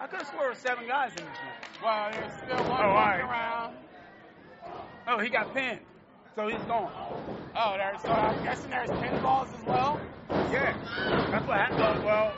I 0.00 0.06
could 0.06 0.18
have 0.20 0.28
there 0.28 0.48
were 0.48 0.54
seven 0.54 0.86
guys 0.86 1.10
in 1.10 1.24
this 1.24 1.26
ring. 1.26 1.82
well, 1.82 2.10
there's 2.12 2.32
still 2.44 2.70
one 2.70 2.80
Oh, 2.84 2.88
right. 2.90 3.20
around. 3.20 3.74
Oh, 5.08 5.18
he 5.18 5.28
got 5.28 5.52
pinned, 5.52 5.80
so 6.34 6.48
he's 6.48 6.62
gone. 6.66 6.90
Oh, 7.56 7.76
there's 7.76 8.00
so 8.02 8.08
I'm 8.08 8.42
guessing 8.42 8.70
there's 8.70 8.90
pinballs 8.90 9.54
as 9.54 9.66
well. 9.66 10.00
Yeah, 10.50 10.74
that's 11.30 11.46
what 11.46 11.56
happened. 11.56 12.04
Well, 12.04 12.32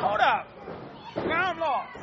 hold 0.00 0.20
up. 0.20 0.46
Now 1.16 1.50
I'm 1.50 1.58
lost. 1.58 1.96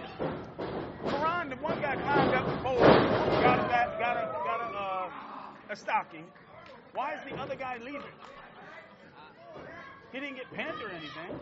Karan, 1.09 1.49
the 1.49 1.55
one 1.57 1.79
guy 1.81 1.95
climbed 1.95 2.33
up 2.33 2.45
the 2.47 2.57
pole, 2.63 2.79
got 2.79 3.59
a 3.59 3.67
got, 3.69 3.99
got 3.99 4.17
a 4.17 4.25
got 4.43 4.61
a 4.61 4.77
uh, 4.77 5.09
a 5.69 5.75
stocking. 5.75 6.25
Why 6.93 7.13
is 7.13 7.19
the 7.29 7.35
other 7.37 7.55
guy 7.55 7.77
leaving? 7.77 8.01
He 10.11 10.19
didn't 10.19 10.37
get 10.37 10.51
pinned 10.53 10.81
or 10.81 10.89
anything. 10.89 11.39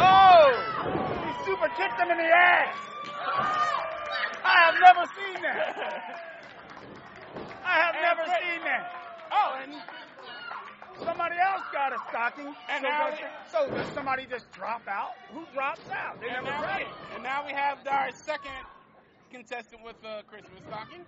Oh! 0.00 0.48
He 1.26 1.44
super 1.44 1.68
kicked 1.76 2.00
him 2.00 2.10
in 2.10 2.16
the 2.16 2.24
ass. 2.24 2.88
I 3.28 4.56
have 4.64 4.74
never 4.80 5.04
seen 5.14 5.42
that. 5.42 6.20
I 7.64 7.74
have 7.80 7.94
And 7.94 8.02
never 8.02 8.24
Fred- 8.24 8.40
seen 8.42 8.60
that. 8.64 8.92
Oh, 9.32 9.58
and 9.62 9.72
Somebody 11.04 11.36
else 11.38 11.62
got 11.72 11.92
a 11.92 11.98
stocking. 12.08 12.46
And 12.68 12.82
so, 12.82 12.88
now 12.88 13.10
does, 13.10 13.18
so 13.52 13.70
does 13.70 13.86
somebody 13.94 14.26
just 14.26 14.50
drop 14.50 14.82
out? 14.88 15.12
Who 15.32 15.44
drops 15.54 15.88
out? 15.92 16.20
They 16.20 16.26
and 16.28 16.44
never 16.44 16.56
now, 16.56 16.62
ready. 16.66 16.86
we, 16.86 17.14
and 17.14 17.22
now 17.22 17.46
we 17.46 17.52
have 17.52 17.78
our 17.86 18.10
second 18.10 18.50
contestant 19.30 19.84
with 19.84 19.94
a 20.02 20.24
Christmas 20.26 20.58
stocking. 20.66 21.04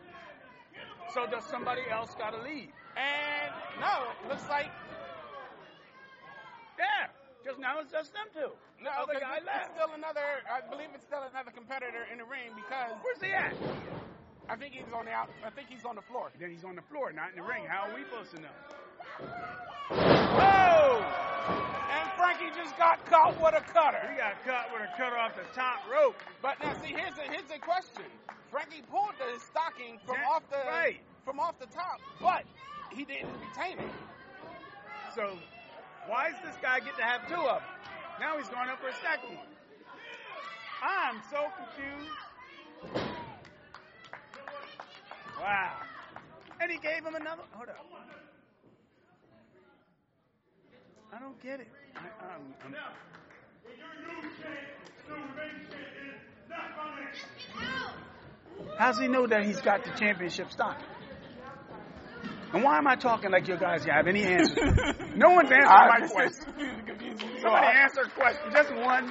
So 1.12 1.26
does 1.26 1.42
somebody 1.50 1.82
else 1.90 2.14
got 2.16 2.30
to 2.34 2.42
leave? 2.42 2.70
And 2.96 3.50
no, 3.80 4.06
looks 4.28 4.48
like 4.48 4.70
Yeah. 6.78 7.08
Just 7.44 7.58
now 7.58 7.80
it's 7.80 7.90
just 7.90 8.12
them 8.12 8.26
two. 8.34 8.52
no. 8.84 8.90
Oh, 8.98 9.04
other 9.04 9.14
'cause 9.14 9.22
guy 9.22 9.36
it's 9.38 9.46
left. 9.46 9.74
still 9.74 9.92
another. 9.94 10.42
I 10.50 10.60
believe 10.68 10.88
it's 10.94 11.04
still 11.04 11.22
another 11.22 11.50
competitor 11.50 12.04
in 12.12 12.18
the 12.18 12.24
ring 12.24 12.52
because 12.54 12.92
Where's 13.02 13.20
he 13.22 13.32
at? 13.32 13.54
I 14.48 14.56
think 14.56 14.74
he's 14.74 14.92
on 14.92 15.04
the 15.06 15.12
out. 15.12 15.30
I 15.44 15.50
think 15.50 15.68
he's 15.68 15.84
on 15.84 15.94
the 15.96 16.02
floor. 16.02 16.30
Then 16.38 16.50
he's 16.50 16.64
on 16.64 16.74
the 16.76 16.82
floor, 16.82 17.12
not 17.12 17.30
in 17.30 17.36
the 17.36 17.42
ring. 17.46 17.64
How 17.66 17.88
are 17.88 17.94
we 17.94 18.02
supposed 18.04 18.34
to 18.36 18.40
know? 18.42 18.56
Oh! 19.90 21.00
And 21.90 22.10
Frankie 22.18 22.50
just 22.56 22.76
got 22.76 23.04
caught 23.06 23.40
with 23.40 23.54
a 23.54 23.60
cutter. 23.72 24.02
He 24.10 24.16
got 24.18 24.42
cut 24.44 24.72
with 24.72 24.82
a 24.82 24.90
cutter 24.96 25.16
off 25.16 25.34
the 25.36 25.46
top 25.54 25.80
rope. 25.90 26.16
But 26.42 26.58
now, 26.60 26.74
see, 26.82 26.88
here's 26.92 27.16
a 27.18 27.22
here's 27.30 27.50
a 27.50 27.58
question. 27.58 28.04
Frankie 28.50 28.82
pulled 28.90 29.14
the 29.18 29.38
stocking 29.40 29.98
from 30.04 30.16
That- 30.16 30.26
off 30.26 30.42
the 30.50 30.58
right. 30.68 31.00
from 31.24 31.38
off 31.40 31.58
the 31.58 31.66
top, 31.66 32.00
but 32.20 32.44
he 32.90 33.04
didn't 33.04 33.30
retain 33.40 33.78
it. 33.78 33.92
So 35.14 35.38
why 36.06 36.30
does 36.30 36.40
this 36.44 36.56
guy 36.62 36.80
get 36.80 36.96
to 36.96 37.02
have 37.02 37.28
two 37.28 37.34
of 37.34 37.60
them? 37.60 37.68
Now 38.20 38.38
he's 38.38 38.48
going 38.48 38.68
up 38.68 38.80
for 38.80 38.88
a 38.88 38.94
second 39.00 39.36
one. 39.36 39.46
I'm 40.82 41.20
so 41.30 41.48
confused. 41.56 42.10
Wow. 45.40 45.76
And 46.60 46.70
he 46.70 46.78
gave 46.78 47.04
him 47.04 47.14
another. 47.14 47.42
Hold 47.52 47.68
up. 47.68 47.86
I 51.12 51.18
don't 51.18 51.42
get 51.42 51.60
it. 51.60 51.68
I, 51.96 52.00
I'm, 52.34 52.54
I'm, 52.64 52.74
How's 58.78 58.98
he 58.98 59.08
know 59.08 59.26
that 59.26 59.44
he's 59.44 59.60
got 59.60 59.84
the 59.84 59.90
championship 59.98 60.50
stock? 60.52 60.78
And 62.52 62.64
why 62.64 62.78
am 62.78 62.86
I 62.88 62.96
talking 62.96 63.30
like 63.30 63.46
you 63.46 63.56
guys 63.56 63.84
have 63.84 64.06
any 64.08 64.24
answers? 64.24 64.56
no 65.16 65.30
one's 65.30 65.50
answered 65.52 65.66
my 65.68 66.06
question. 66.10 66.44
Somebody 67.40 67.66
answer 67.66 68.00
a 68.02 68.10
question. 68.10 68.50
Just 68.52 68.74
one. 68.74 69.06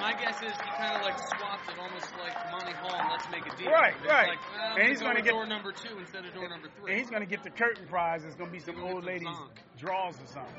My 0.00 0.12
guess 0.20 0.36
is 0.42 0.52
he 0.52 0.70
kind 0.76 0.96
of 0.96 1.02
like 1.02 1.18
swapped 1.18 1.68
it 1.70 1.78
almost 1.80 2.12
like 2.20 2.34
Monty 2.50 2.72
Hall 2.72 2.94
and 2.94 3.08
Let's 3.10 3.30
Make 3.30 3.46
a 3.46 3.56
Deal. 3.56 3.70
Right, 3.70 3.94
It's 4.02 4.06
right. 4.12 4.28
Like, 4.28 4.38
well, 4.58 4.76
And 4.78 4.88
he's 4.88 5.00
gonna 5.00 5.22
get- 5.22 5.30
door 5.30 5.46
number 5.46 5.72
two 5.72 5.96
instead 5.98 6.24
of 6.26 6.34
door 6.34 6.48
number 6.48 6.68
three. 6.78 6.92
And 6.92 7.00
he's 7.00 7.08
going 7.10 7.22
to 7.22 7.28
get 7.28 7.42
the 7.42 7.50
curtain 7.50 7.86
prize. 7.86 8.22
It's 8.24 8.34
going 8.36 8.50
to 8.50 8.52
be 8.52 8.58
some 8.62 8.82
old 8.82 9.04
ladies' 9.04 9.28
draws 9.78 10.14
or 10.20 10.26
something. 10.26 10.54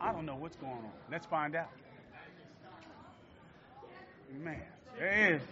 I 0.00 0.12
don't 0.12 0.26
know 0.26 0.36
what's 0.36 0.56
going 0.56 0.72
on. 0.72 0.90
Let's 1.10 1.26
find 1.26 1.54
out. 1.56 1.70
Man, 4.32 4.60
there 4.98 5.34
is. 5.36 5.42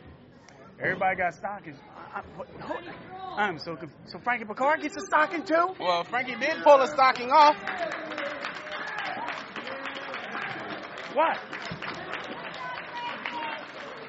Everybody 0.80 1.16
got 1.16 1.34
stockings. 1.34 1.78
I, 2.14 2.20
I, 2.20 3.42
I'm 3.42 3.58
so 3.58 3.76
confused. 3.76 4.10
So 4.10 4.18
Frankie 4.18 4.44
Picard 4.44 4.80
gets 4.82 4.96
a 4.96 5.00
stocking 5.00 5.44
too? 5.44 5.74
Well, 5.78 6.04
Frankie 6.04 6.34
did 6.36 6.62
pull 6.62 6.80
a 6.80 6.88
stocking 6.88 7.30
off. 7.30 7.56
What? 11.14 11.38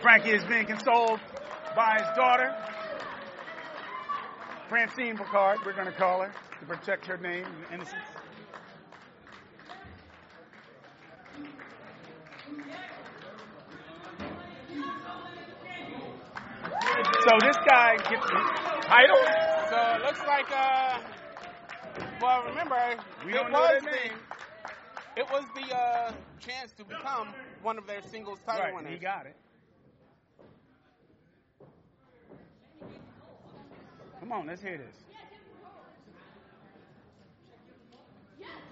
Frankie 0.01 0.31
is 0.31 0.43
being 0.45 0.65
consoled 0.65 1.19
by 1.75 1.97
his 1.99 2.07
daughter, 2.15 2.55
Francine 4.69 5.17
Picard, 5.17 5.59
we're 5.65 5.73
going 5.73 5.85
to 5.85 5.91
call 5.91 6.21
her 6.21 6.31
to 6.59 6.65
protect 6.65 7.05
her 7.05 7.17
name 7.17 7.45
and 7.45 7.73
innocence. 7.73 8.01
So 17.25 17.31
this 17.41 17.57
guy 17.67 17.95
gets 17.97 18.25
the 18.25 18.39
title? 18.87 19.23
So 19.69 19.95
it 19.95 20.01
looks 20.05 20.19
like, 20.27 20.45
uh, 20.51 20.99
well, 22.21 22.43
remember, 22.43 22.75
We 23.25 23.31
it 23.31 23.35
don't 23.35 23.51
was 23.51 23.81
the, 23.83 23.89
name. 23.89 24.11
it 25.17 25.25
was 25.31 25.43
the 25.55 25.75
uh, 25.75 26.11
chance 26.39 26.71
to 26.73 26.83
become 26.85 27.29
one 27.63 27.79
of 27.79 27.87
their 27.87 28.01
singles 28.03 28.39
title 28.45 28.65
Right, 28.65 28.75
winners. 28.75 28.93
he 28.93 28.99
got 28.99 29.25
it. 29.25 29.35
Come 34.19 34.31
on, 34.31 34.45
let's 34.45 34.61
hear 34.61 34.77
this. 34.77 34.95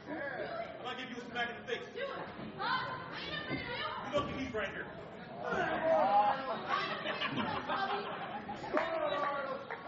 I'm 0.09 0.15
gonna 0.83 0.97
give 0.99 1.09
you 1.09 1.23
a 1.23 1.31
smack 1.31 1.49
in 1.49 1.55
the 1.65 1.71
face. 1.73 1.87
You 3.49 4.19
look 4.19 4.29
at 4.29 4.37
these 4.37 4.53
right 4.53 4.69
here. 4.69 4.85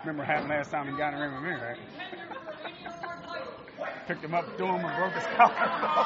Remember 0.01 0.21
what 0.21 0.27
happened 0.27 0.49
last 0.49 0.69
time 0.71 0.85
he 0.91 0.97
got 0.97 1.13
in 1.13 1.19
the 1.19 1.25
ring 1.25 1.33
with 1.33 1.43
me, 1.43 1.49
right? 1.49 1.77
Picked 4.07 4.23
him 4.23 4.33
up, 4.35 4.45
threw 4.57 4.67
him, 4.67 4.85
and 4.85 4.95
broke 4.97 5.13
his 5.13 5.23
collarbone. 5.35 6.05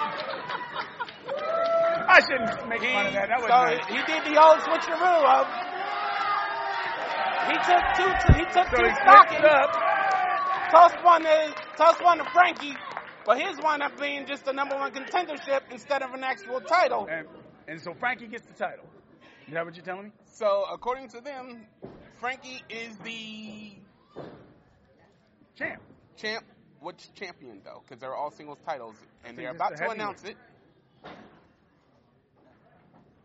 I 2.08 2.20
shouldn't 2.24 2.70
make 2.70 2.82
fun 2.82 3.08
of 3.08 3.14
that. 3.14 3.28
That 3.28 3.40
was 3.44 3.52
so 3.52 3.60
nice. 3.60 3.86
he 3.92 4.00
did 4.08 4.24
the 4.24 4.40
old 4.40 4.60
switcheroo 4.64 5.20
of. 5.36 5.46
He 7.52 7.56
took 7.68 7.84
two. 8.00 8.12
He 8.40 8.46
took 8.56 8.68
So 8.72 8.78
two 8.82 8.88
he 8.88 8.96
stockings. 8.96 9.42
switched 9.42 9.52
up. 9.52 9.72
toss 10.72 10.94
one 11.04 11.24
to 11.24 11.54
toss 11.78 12.00
one 12.02 12.18
to 12.20 12.26
Frankie, 12.32 12.76
but 13.26 13.38
his 13.40 13.58
wound 13.62 13.82
up 13.84 14.00
being 14.00 14.26
just 14.26 14.46
the 14.46 14.54
number 14.54 14.76
one 14.76 14.92
contendership 14.92 15.62
instead 15.72 16.02
of 16.04 16.14
an 16.14 16.24
actual 16.24 16.62
title. 16.62 17.08
And, 17.12 17.28
and 17.68 17.82
so 17.82 17.94
Frankie 18.00 18.28
gets 18.28 18.46
the 18.48 18.54
title. 18.54 18.86
Is 19.48 19.54
that 19.54 19.66
what 19.66 19.76
you're 19.76 19.84
telling 19.86 20.06
me? 20.06 20.12
So 20.26 20.66
according 20.72 21.10
to 21.10 21.22
them, 21.22 21.66
Frankie 22.20 22.64
is 22.70 22.98
the 22.98 23.72
champ. 25.58 25.82
Champ. 26.18 26.44
Which 26.82 27.14
champion 27.14 27.62
though? 27.64 27.82
Because 27.86 28.00
they're 28.02 28.16
all 28.16 28.32
singles 28.32 28.58
titles, 28.66 28.96
and 29.26 29.38
they're 29.38 29.52
about 29.52 29.72
the 29.72 29.78
to 29.78 29.84
heavyweight. 29.84 30.00
announce 30.02 30.24
it. 30.24 30.38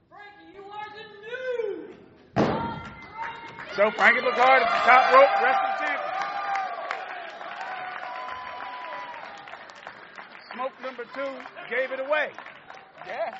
Frankie, 0.08 0.54
you 0.54 0.62
are 0.64 0.88
the 0.94 1.04
new. 1.22 1.94
So 3.76 3.90
Frankie 3.96 4.20
Picard 4.20 4.62
is 4.62 4.68
the 4.68 4.82
top 4.86 5.12
rope 5.12 5.42
wrestling 5.42 5.76
champion. 5.80 6.10
Smoke 10.52 10.72
number 10.82 11.04
two 11.14 11.30
gave 11.70 11.90
it 11.92 12.00
away. 12.00 12.30
Yeah. 13.06 13.34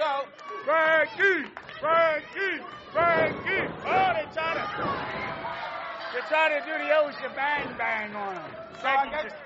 So 0.00 0.24
Frankie, 0.64 1.44
Frankie, 1.76 2.56
Frankie. 2.88 3.68
Oh, 3.84 4.10
they 4.16 4.24
trying 4.32 4.56
to 4.56 4.64
they 6.16 6.22
trying 6.24 6.52
to 6.56 6.60
do 6.64 6.72
the 6.72 6.88
ocean 7.04 7.28
bang 7.36 7.68
bang 7.76 8.16
on 8.16 8.32
him. 8.36 8.42
So 8.80 8.88
I 8.88 8.96
Frankie 8.96 9.10
guess- 9.10 9.24
just 9.24 9.36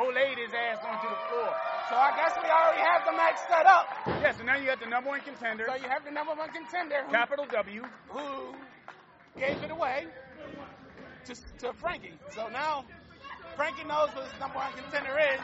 old 0.00 0.14
laid 0.14 0.38
his 0.38 0.48
ass 0.56 0.80
onto 0.80 1.08
the 1.12 1.20
floor. 1.28 1.52
So 1.90 1.94
I 1.96 2.16
guess 2.16 2.32
we 2.40 2.48
already 2.48 2.80
have 2.88 3.04
the 3.04 3.12
match 3.12 3.36
set 3.52 3.66
up. 3.66 3.84
Yes, 4.24 4.36
and 4.38 4.46
now 4.46 4.56
you 4.56 4.70
have 4.70 4.80
the 4.80 4.86
number 4.88 5.10
one 5.10 5.20
contender, 5.20 5.64
So 5.68 5.74
you 5.74 5.88
have 5.88 6.04
the 6.04 6.10
number 6.10 6.32
one 6.34 6.48
contender 6.56 7.04
who, 7.04 7.12
capital 7.12 7.44
W. 7.44 7.82
who 8.08 8.54
gave 9.38 9.62
it 9.62 9.70
away 9.70 10.06
to, 11.26 11.34
to 11.60 11.72
Frankie. 11.74 12.16
So 12.30 12.48
now 12.48 12.84
Frankie 13.56 13.84
knows 13.84 14.08
what 14.16 14.24
his 14.24 14.40
number 14.40 14.56
one 14.56 14.72
contender 14.72 15.18
is. 15.36 15.40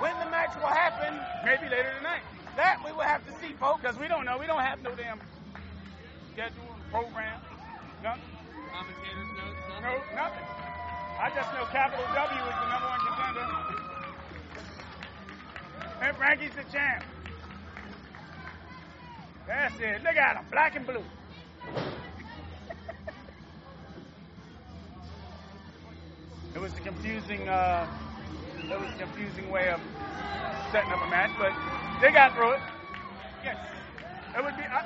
When 0.00 0.12
the 0.20 0.28
match 0.28 0.52
will 0.60 0.68
happen, 0.68 1.16
Maybe 1.46 1.70
later 1.70 1.94
tonight. 1.96 2.22
That 2.56 2.80
we 2.84 2.92
will 2.92 3.02
have 3.02 3.26
to 3.26 3.32
see, 3.40 3.52
folks. 3.54 3.82
Because 3.82 3.98
we 3.98 4.08
don't 4.08 4.24
know. 4.24 4.38
We 4.38 4.46
don't 4.46 4.62
have 4.62 4.82
no 4.82 4.94
damn 4.94 5.20
schedule, 6.32 6.76
program, 6.90 7.40
nothing. 8.02 8.22
Commentators 8.72 9.30
notes, 9.38 9.60
No, 9.82 9.92
nothing. 10.16 10.46
I 11.20 11.30
just 11.30 11.52
know 11.54 11.64
capital 11.70 12.04
W 12.12 12.42
is 12.42 12.56
the 12.58 12.68
number 12.70 12.88
one 12.88 13.00
contender. 13.06 13.46
And 16.02 16.16
Frankie's 16.16 16.54
the 16.56 16.64
champ. 16.72 17.04
That's 19.46 19.78
it. 19.78 20.02
Look 20.02 20.16
at 20.16 20.36
him, 20.36 20.44
black 20.50 20.74
and 20.74 20.84
blue. 20.86 21.04
it 26.54 26.60
was 26.60 26.72
a 26.72 26.80
confusing, 26.80 27.48
uh, 27.48 27.86
it 28.58 28.80
was 28.80 28.90
a 28.90 28.98
confusing 28.98 29.50
way 29.50 29.70
of 29.70 29.80
setting 30.72 30.90
up 30.90 31.02
a 31.06 31.10
match, 31.10 31.30
but 31.38 31.52
they 32.04 32.12
got 32.12 32.34
through 32.34 32.52
it. 32.52 32.60
Yes, 33.42 33.56
it 34.36 34.44
would 34.44 34.54
be. 34.58 34.62
I, 34.62 34.84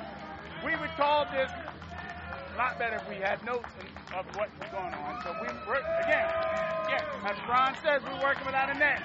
we 0.63 0.71
would 0.77 0.89
call 0.95 1.25
this 1.25 1.51
a 1.51 2.57
lot 2.57 2.79
better 2.79 2.95
if 2.95 3.09
we 3.09 3.15
had 3.15 3.43
notes 3.43 3.67
of 4.15 4.25
what 4.37 4.47
was 4.57 4.69
going 4.71 4.93
on. 4.93 5.21
So 5.21 5.35
we 5.41 5.47
work 5.67 5.83
again. 6.01 6.29
Yeah, 6.87 7.03
as 7.25 7.35
Ron 7.49 7.75
says, 7.83 8.01
we're 8.05 8.23
working 8.23 8.45
without 8.45 8.69
a 8.69 8.73
net. 8.73 9.01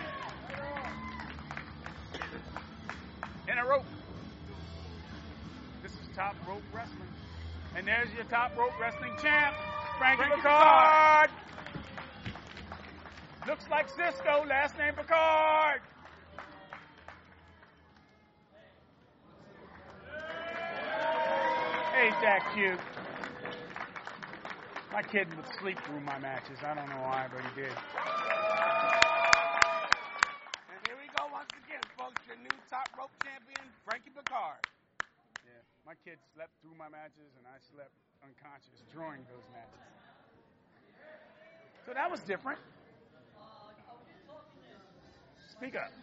In 3.50 3.59
a 3.59 3.66
rope. 3.66 3.85
This 5.83 5.92
is 5.92 6.09
top 6.14 6.37
rope 6.46 6.62
wrestling. 6.72 7.09
And 7.77 7.85
there's 7.85 8.12
your 8.14 8.24
top 8.27 8.57
rope 8.57 8.79
wrestling 8.81 9.12
champ, 9.20 9.57
Frankie, 9.98 10.22
Frankie 10.22 10.37
Picard. 10.37 11.31
Looks 13.48 13.68
like 13.68 13.88
Cisco, 13.88 14.44
last 14.46 14.79
name 14.79 14.94
Picard. 14.94 15.81
Ain't 21.94 22.18
that 22.26 22.42
cute? 22.54 22.83
My 24.90 25.02
kid 25.02 25.30
would 25.37 25.46
sleep 25.62 25.78
through 25.87 26.00
my 26.00 26.18
matches. 26.18 26.59
I 26.66 26.74
don't 26.74 26.90
know 26.90 27.07
why, 27.07 27.30
but 27.30 27.38
he 27.38 27.62
did. 27.62 27.70
And 30.70 30.78
here 30.90 30.98
we 30.98 31.07
go 31.14 31.30
once 31.30 31.54
again, 31.54 31.87
folks. 31.94 32.18
Your 32.26 32.37
new 32.42 32.50
top 32.66 32.90
rope 32.98 33.14
champion, 33.22 33.62
Frankie 33.87 34.11
Picard. 34.11 34.59
Yeah, 35.46 35.62
my 35.87 35.94
kid 36.02 36.18
slept 36.35 36.50
through 36.62 36.74
my 36.74 36.90
matches, 36.90 37.30
and 37.38 37.46
I 37.46 37.62
slept 37.70 37.94
unconscious 38.26 38.83
during 38.90 39.22
those 39.30 39.46
matches. 39.54 39.78
So 41.87 41.94
that 41.94 42.11
was 42.11 42.20
different. 42.26 42.59
Speak 45.46 45.76
up. 45.78 45.94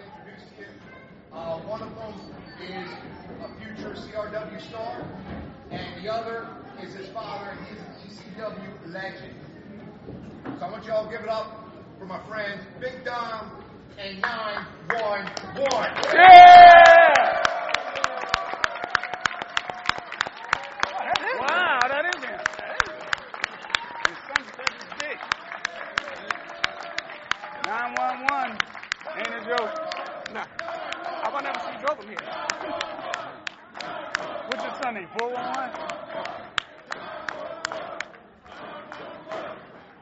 Introduce 0.00 0.48
to 0.48 0.62
you. 0.62 0.68
Uh, 1.30 1.58
one 1.58 1.82
of 1.82 1.94
them 1.96 2.14
is 2.62 2.88
a 3.44 3.48
future 3.60 3.94
CRW 3.94 4.60
star, 4.62 5.04
and 5.70 6.02
the 6.02 6.10
other 6.10 6.48
is 6.82 6.94
his 6.94 7.08
father, 7.10 7.50
and 7.50 7.60
he's 7.66 7.78
an 7.78 7.86
ECW 8.38 8.94
legend. 8.94 9.34
So 10.58 10.64
I 10.64 10.70
want 10.70 10.86
you 10.86 10.92
all 10.92 11.04
to 11.04 11.10
give 11.10 11.20
it 11.20 11.28
up 11.28 11.68
for 11.98 12.06
my 12.06 12.22
friends 12.26 12.62
Big 12.80 13.04
Dom 13.04 13.62
and 13.98 14.22
911. 14.22 15.32
Yeah! 16.14 17.46
Wow, 21.38 21.80
that 21.88 22.04
is 22.14 22.24
him. 22.24 22.40
His 24.08 24.18
son 24.24 24.40
says 24.56 24.72
it's 24.74 24.88
big. 25.00 25.18
911 27.66 28.58
ain't 29.16 29.34
a 29.34 29.40
joke. 29.44 29.74
Nah. 30.32 30.46
How 31.22 31.28
about 31.28 31.44
never 31.44 31.60
see 31.60 31.72
you 31.72 31.80
drove 31.84 31.98
him 32.00 32.08
here? 32.08 32.24
What's 34.48 34.62
your 34.64 34.74
son 34.82 34.94
name? 34.94 35.08
411? 35.18 35.36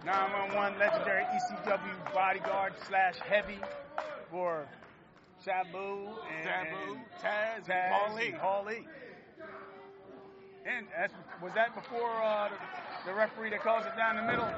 911 0.05 0.79
legendary 0.79 1.25
ECW 1.25 2.15
bodyguard 2.35 2.73
slash 2.89 3.15
heavy 3.19 3.59
for 4.29 4.67
Sabu 5.45 5.79
and, 5.79 6.43
Sabu, 6.43 6.91
and 6.91 7.01
Taz, 7.23 7.57
and 7.57 7.67
Taz 7.67 7.91
Paul 7.91 8.15
Lee. 8.17 8.27
and 8.27 8.39
Paul 8.41 8.65
Lee. 8.67 8.87
And 10.67 10.87
was 11.41 11.53
that 11.55 11.75
before 11.77 12.11
uh, 12.11 12.49
the, 12.49 13.11
the 13.11 13.15
referee 13.17 13.51
that 13.51 13.63
calls 13.63 13.85
it 13.87 13.97
down 13.97 14.17
the 14.17 14.23
middle? 14.23 14.51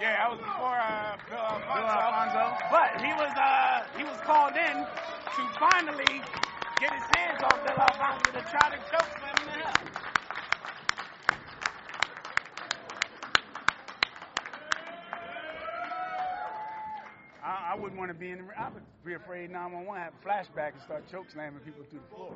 Yeah, 0.00 0.22
that 0.22 0.30
was 0.30 0.38
before 0.38 0.78
uh, 0.78 1.16
Bill 1.28 1.38
Alfonso. 1.38 1.74
Bill 1.74 1.90
Alfonso. 1.90 2.44
But 2.70 3.02
he 3.02 3.12
was 3.18 3.32
uh, 3.34 3.82
he 3.98 4.04
was 4.04 4.20
called 4.22 4.54
in 4.54 4.76
to 4.86 5.42
finally 5.58 6.22
get 6.78 6.94
his 6.94 7.06
hands 7.16 7.42
off 7.42 7.58
Bill 7.66 7.80
Alfonso 7.80 8.30
to 8.38 8.42
try 8.46 8.70
to 8.70 8.78
choke 8.86 9.18
him 9.18 9.48
in 9.48 9.60
hell. 9.60 10.10
I, 17.42 17.69
I 17.69 17.69
wouldn't 17.80 17.98
want 17.98 18.10
to 18.10 18.14
be 18.14 18.30
in 18.30 18.38
the. 18.38 18.44
I 18.58 18.68
would 18.68 18.82
be 19.04 19.14
afraid 19.14 19.50
911 19.50 20.02
have 20.02 20.12
a 20.12 20.20
flashback 20.26 20.72
and 20.74 20.82
start 20.82 21.08
choke 21.10 21.30
slamming 21.32 21.60
people 21.60 21.84
through 21.88 22.00
the 22.00 22.14
floor. 22.14 22.34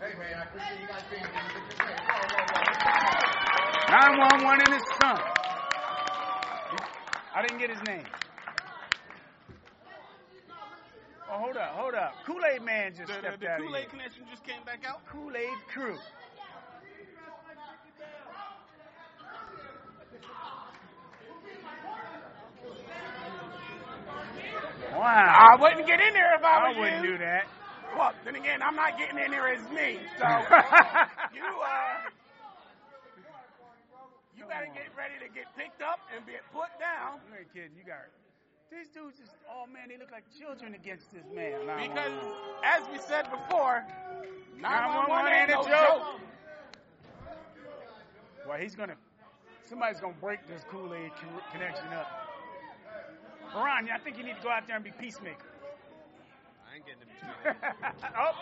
Hey, 0.00 0.14
man, 0.18 0.34
I 0.38 0.42
appreciate 0.42 0.80
you 0.80 0.86
guys 0.86 1.02
being 1.10 1.22
here. 1.22 1.30
911 3.90 4.60
and 4.62 4.74
his 4.74 4.86
son. 5.02 5.18
I 7.34 7.42
didn't 7.42 7.58
get 7.58 7.70
his 7.70 7.82
name. 7.88 8.06
Oh, 11.30 11.38
hold 11.38 11.56
up, 11.56 11.70
hold 11.74 11.94
up. 11.94 12.14
Kool 12.26 12.40
Aid 12.54 12.62
Man 12.62 12.92
just 12.94 13.08
The, 13.08 13.18
stepped 13.18 13.40
the, 13.40 13.48
out 13.48 13.58
the 13.58 13.66
Kool-Aid 13.66 13.90
connection 13.90 14.22
just 14.30 14.44
came 14.44 14.62
back 14.64 14.84
out. 14.86 15.04
Kool 15.06 15.34
Aid 15.34 15.58
Crew. 15.72 15.96
Wow. 25.04 25.52
I 25.52 25.60
wouldn't 25.60 25.86
get 25.86 26.00
in 26.00 26.14
there 26.14 26.34
if 26.34 26.42
I 26.44 26.64
I 26.64 26.68
was 26.72 26.78
wouldn't 26.78 27.02
do 27.04 27.18
that. 27.18 27.44
Well, 27.96 28.12
then 28.24 28.34
again, 28.36 28.62
I'm 28.62 28.74
not 28.74 28.96
getting 28.98 29.18
in 29.18 29.30
there 29.30 29.48
as 29.52 29.60
me. 29.70 30.00
So 30.18 30.24
you 31.36 31.44
uh, 31.44 32.08
you 34.34 34.42
Come 34.42 34.48
better 34.48 34.66
on. 34.66 34.74
get 34.74 34.88
ready 34.96 35.14
to 35.20 35.28
get 35.32 35.44
picked 35.56 35.82
up 35.82 36.00
and 36.14 36.24
get 36.26 36.40
put 36.52 36.72
down. 36.80 37.20
You 37.28 37.38
ain't 37.38 37.52
kidding. 37.52 37.76
You 37.76 37.84
got 37.84 38.08
these 38.72 38.88
dudes. 38.88 39.18
Just 39.20 39.36
oh 39.52 39.66
man, 39.68 39.88
they 39.92 39.98
look 39.98 40.10
like 40.10 40.24
children 40.40 40.74
against 40.74 41.12
this 41.12 41.24
man. 41.34 41.60
Because, 41.68 42.16
as 42.64 42.82
we 42.90 42.98
said 42.98 43.28
before, 43.30 43.84
911 44.56 44.56
911 44.58 45.32
ain't 45.32 45.50
no 45.52 45.60
a 45.60 45.64
joke. 45.68 46.00
joke. 46.00 46.20
well, 48.48 48.58
he's 48.58 48.74
gonna. 48.74 48.96
Somebody's 49.68 50.00
gonna 50.00 50.16
break 50.20 50.40
this 50.48 50.64
Kool 50.70 50.92
Aid 50.94 51.12
connection 51.52 51.88
up. 51.92 52.23
Ron, 53.54 53.88
I 53.88 53.98
think 53.98 54.18
you 54.18 54.24
need 54.24 54.36
to 54.36 54.42
go 54.42 54.50
out 54.50 54.66
there 54.66 54.76
and 54.76 54.84
be 54.84 54.90
peacemaker. 54.90 55.46
I 56.68 56.76
ain't 56.76 56.86
getting 56.86 57.02
in 57.02 57.08
between. 57.08 57.54
oh. 58.18 58.34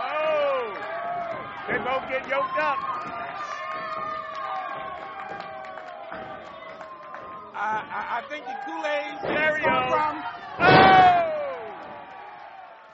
Oh. 0.00 0.74
They 1.68 1.78
both 1.78 2.08
get 2.10 2.28
yoked 2.28 2.58
up. 2.58 2.78
I, 7.54 7.82
I, 7.90 8.18
I 8.18 8.22
think 8.30 8.44
the 8.46 8.54
Kool-Aid 8.66 9.18
Stereo. 9.22 9.64
go 9.66 9.90
from 9.90 10.22
Oh. 10.60 10.64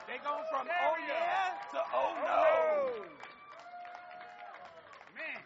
they 0.07 0.17
oh 0.17 0.23
go 0.23 0.35
from 0.49 0.67
oh 0.67 0.95
yeah 1.07 1.53
to 1.71 1.79
oh 1.93 2.13
no. 2.25 3.05
Man, 5.15 5.41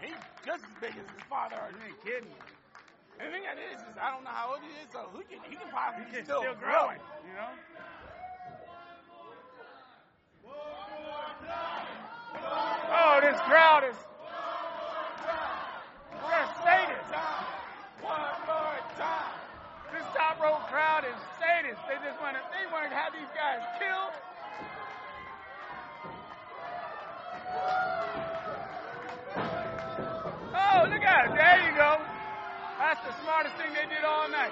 He's 0.00 0.16
just 0.46 0.64
as 0.64 0.70
big 0.80 0.90
as 0.90 1.08
his 1.14 1.22
father. 1.28 1.56
you 1.72 1.86
ain't 1.86 2.04
kidding. 2.04 2.28
And 3.22 3.30
the 3.30 3.38
thing 3.38 3.46
that 3.46 3.54
is, 3.54 3.78
is 3.78 3.94
I 4.02 4.10
don't 4.10 4.24
know 4.26 4.34
how 4.34 4.50
old 4.50 4.66
he 4.66 4.74
is, 4.82 4.90
so 4.90 5.06
he 5.14 5.22
can 5.30 5.38
he 5.46 5.54
can 5.54 5.70
possibly 5.70 6.10
He's 6.10 6.26
still, 6.26 6.42
still 6.42 6.58
growing. 6.58 6.98
growing, 6.98 7.22
you 7.22 7.34
know. 7.38 7.54
Oh, 12.90 13.20
this 13.22 13.38
crowd 13.46 13.86
is. 13.86 13.94
They're 16.18 16.50
sadists. 16.66 17.14
One 18.02 18.26
more 18.42 18.82
time. 18.98 19.38
This 19.94 20.06
top 20.18 20.42
row 20.42 20.58
crowd 20.66 21.04
is 21.06 21.14
sadists. 21.38 21.78
They 21.86 22.02
just 22.02 22.18
want 22.18 22.34
to. 22.34 22.42
They 22.50 22.66
want 22.74 22.90
to 22.90 22.96
have 22.96 23.12
these 23.14 23.30
guys 23.38 23.62
killed. 23.78 24.18
Oh, 30.54 30.90
look 30.90 31.02
at 31.06 31.30
it. 31.30 31.34
There 31.38 31.70
you 31.70 31.76
go. 31.78 32.11
That's 32.82 32.98
the 33.06 33.14
smartest 33.22 33.54
thing 33.62 33.70
they 33.78 33.86
did 33.86 34.02
all 34.02 34.26
night. 34.26 34.50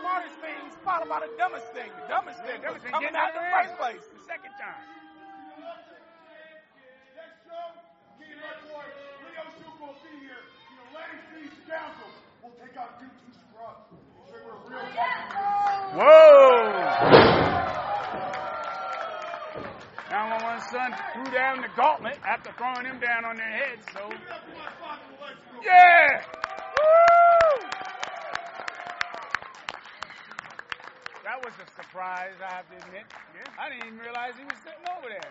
Smartest 0.00 0.40
thing 0.40 0.56
followed 0.80 1.12
by 1.12 1.20
the 1.20 1.28
dumbest 1.36 1.68
thing. 1.76 1.92
The 2.00 2.08
dumbest 2.08 2.40
thing 2.48 2.64
was 2.64 2.80
Dumbest 2.80 2.88
coming 2.88 3.12
out 3.12 3.36
in 3.36 3.44
the 3.44 3.44
first 3.52 3.76
place. 3.76 4.00
The 4.08 4.24
second 4.24 4.56
time. 4.56 4.80
Next 7.12 7.44
show, 7.44 7.76
King 8.16 8.40
my 8.40 8.56
boy, 8.72 8.88
Leo 9.20 9.44
Shook 9.60 9.76
will 9.84 10.00
be 10.00 10.24
here. 10.24 10.40
The 10.40 10.80
Atlantic 10.96 11.52
Scoundrels 11.68 12.16
will 12.40 12.56
take 12.56 12.80
out 12.80 12.96
Duke 12.96 13.12
Two 13.20 13.36
Scrubs. 13.36 13.84
They 14.32 14.40
real 20.10 20.18
Whoa! 20.18 20.38
911 20.38 20.70
son 20.70 20.90
threw 21.14 21.32
down 21.32 21.62
the 21.62 21.68
gauntlet 21.76 22.18
after 22.26 22.52
throwing 22.58 22.86
him 22.86 23.00
down 23.00 23.24
on 23.24 23.36
their 23.36 23.50
heads, 23.50 23.86
so. 23.92 24.10
Yeah! 25.62 26.22
Woo! 26.76 27.66
That 31.22 31.38
was 31.44 31.54
a 31.62 31.66
surprise, 31.80 32.34
I 32.42 32.54
have 32.54 32.68
to 32.70 32.76
admit. 32.86 33.06
I 33.58 33.68
didn't 33.70 33.86
even 33.86 33.98
realize 33.98 34.34
he 34.36 34.44
was 34.44 34.58
sitting 34.64 34.86
over 34.98 35.08
there. 35.08 35.30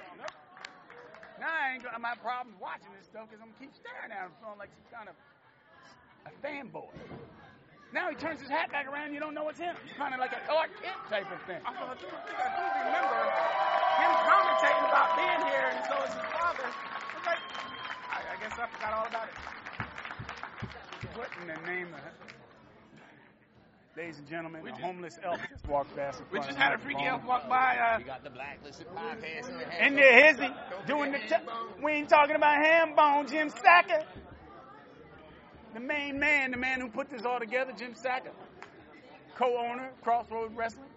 Now 1.40 1.48
I 1.48 1.74
ain't 1.74 1.84
got 1.84 2.00
my 2.02 2.16
problems 2.22 2.60
watching 2.60 2.92
this 2.98 3.08
stuff 3.08 3.28
because 3.30 3.42
I'm 3.42 3.52
gonna 3.52 3.64
keep 3.64 3.72
staring 3.76 4.12
at 4.12 4.28
him, 4.28 4.32
feeling 4.44 4.60
like 4.60 4.70
some 4.76 4.92
kind 4.92 5.08
of 5.08 5.16
a 6.28 6.32
fanboy. 6.44 6.92
Now 7.94 8.10
he 8.10 8.16
turns 8.16 8.40
his 8.40 8.50
hat 8.50 8.72
back 8.72 8.88
around, 8.88 9.14
you 9.14 9.20
don't 9.20 9.34
know 9.34 9.50
it's 9.50 9.58
him. 9.60 9.76
It's 9.86 9.98
kind 9.98 10.14
of 10.14 10.20
like 10.20 10.32
a 10.32 10.42
Clark 10.46 10.70
Kent 10.82 10.98
type 11.10 11.32
of 11.32 11.42
thing. 11.50 11.62
I 11.66 11.74
do 11.74 12.06
think 12.06 12.38
I 12.38 12.50
do 12.54 12.64
remember 12.86 13.18
him 13.98 14.12
commentating 14.30 14.86
about 14.86 15.10
being 15.18 15.42
here, 15.50 15.68
and 15.74 15.82
so 15.90 15.96
is 16.06 16.14
his 16.14 16.30
father. 16.38 16.70
It's 17.18 17.26
like, 17.26 17.42
I, 18.14 18.18
I 18.30 18.36
guess 18.42 18.54
I 18.60 18.68
forgot 18.70 18.94
all 18.94 19.08
about 19.08 19.28
it. 19.30 19.36
What 21.18 21.30
in 21.42 21.48
the 21.48 21.60
name 21.68 21.88
of 21.94 22.00
Ladies 23.98 24.20
and 24.20 24.30
gentlemen, 24.30 24.62
we 24.62 24.70
a 24.70 24.76
homeless 24.76 25.20
elf 25.24 25.42
just 25.50 25.68
walked 25.68 25.94
past. 25.94 26.22
We 26.32 26.40
just 26.40 26.58
had 26.58 26.74
a 26.74 26.78
the 26.78 26.84
freaky 26.84 27.04
elf 27.04 27.26
walk 27.26 27.50
by. 27.50 27.76
Uh, 27.76 27.98
We 27.98 28.06
got 28.06 28.24
the 28.24 28.30
blacklisted 28.30 28.88
podcast 28.96 29.50
in 29.50 29.58
the 29.58 29.84
And 29.84 29.98
there 29.98 30.30
is 30.30 30.38
he, 30.40 30.48
doing 30.88 31.12
the. 31.12 31.18
T- 31.18 31.36
we 31.84 31.92
ain't 31.94 32.08
talking 32.08 32.36
about 32.38 32.64
ham 32.64 32.96
bone, 32.96 33.28
Jim 33.28 33.50
Sacker. 33.50 34.06
The 35.74 35.80
main 35.80 36.20
man, 36.20 36.52
the 36.52 36.58
man 36.58 36.82
who 36.82 36.90
put 36.90 37.10
this 37.10 37.26
all 37.26 37.40
together, 37.40 37.72
Jim 37.78 37.94
Sacker. 37.94 38.32
Co-owner, 39.36 39.92
Crossroads 40.02 40.54
Wrestling. 40.56 40.90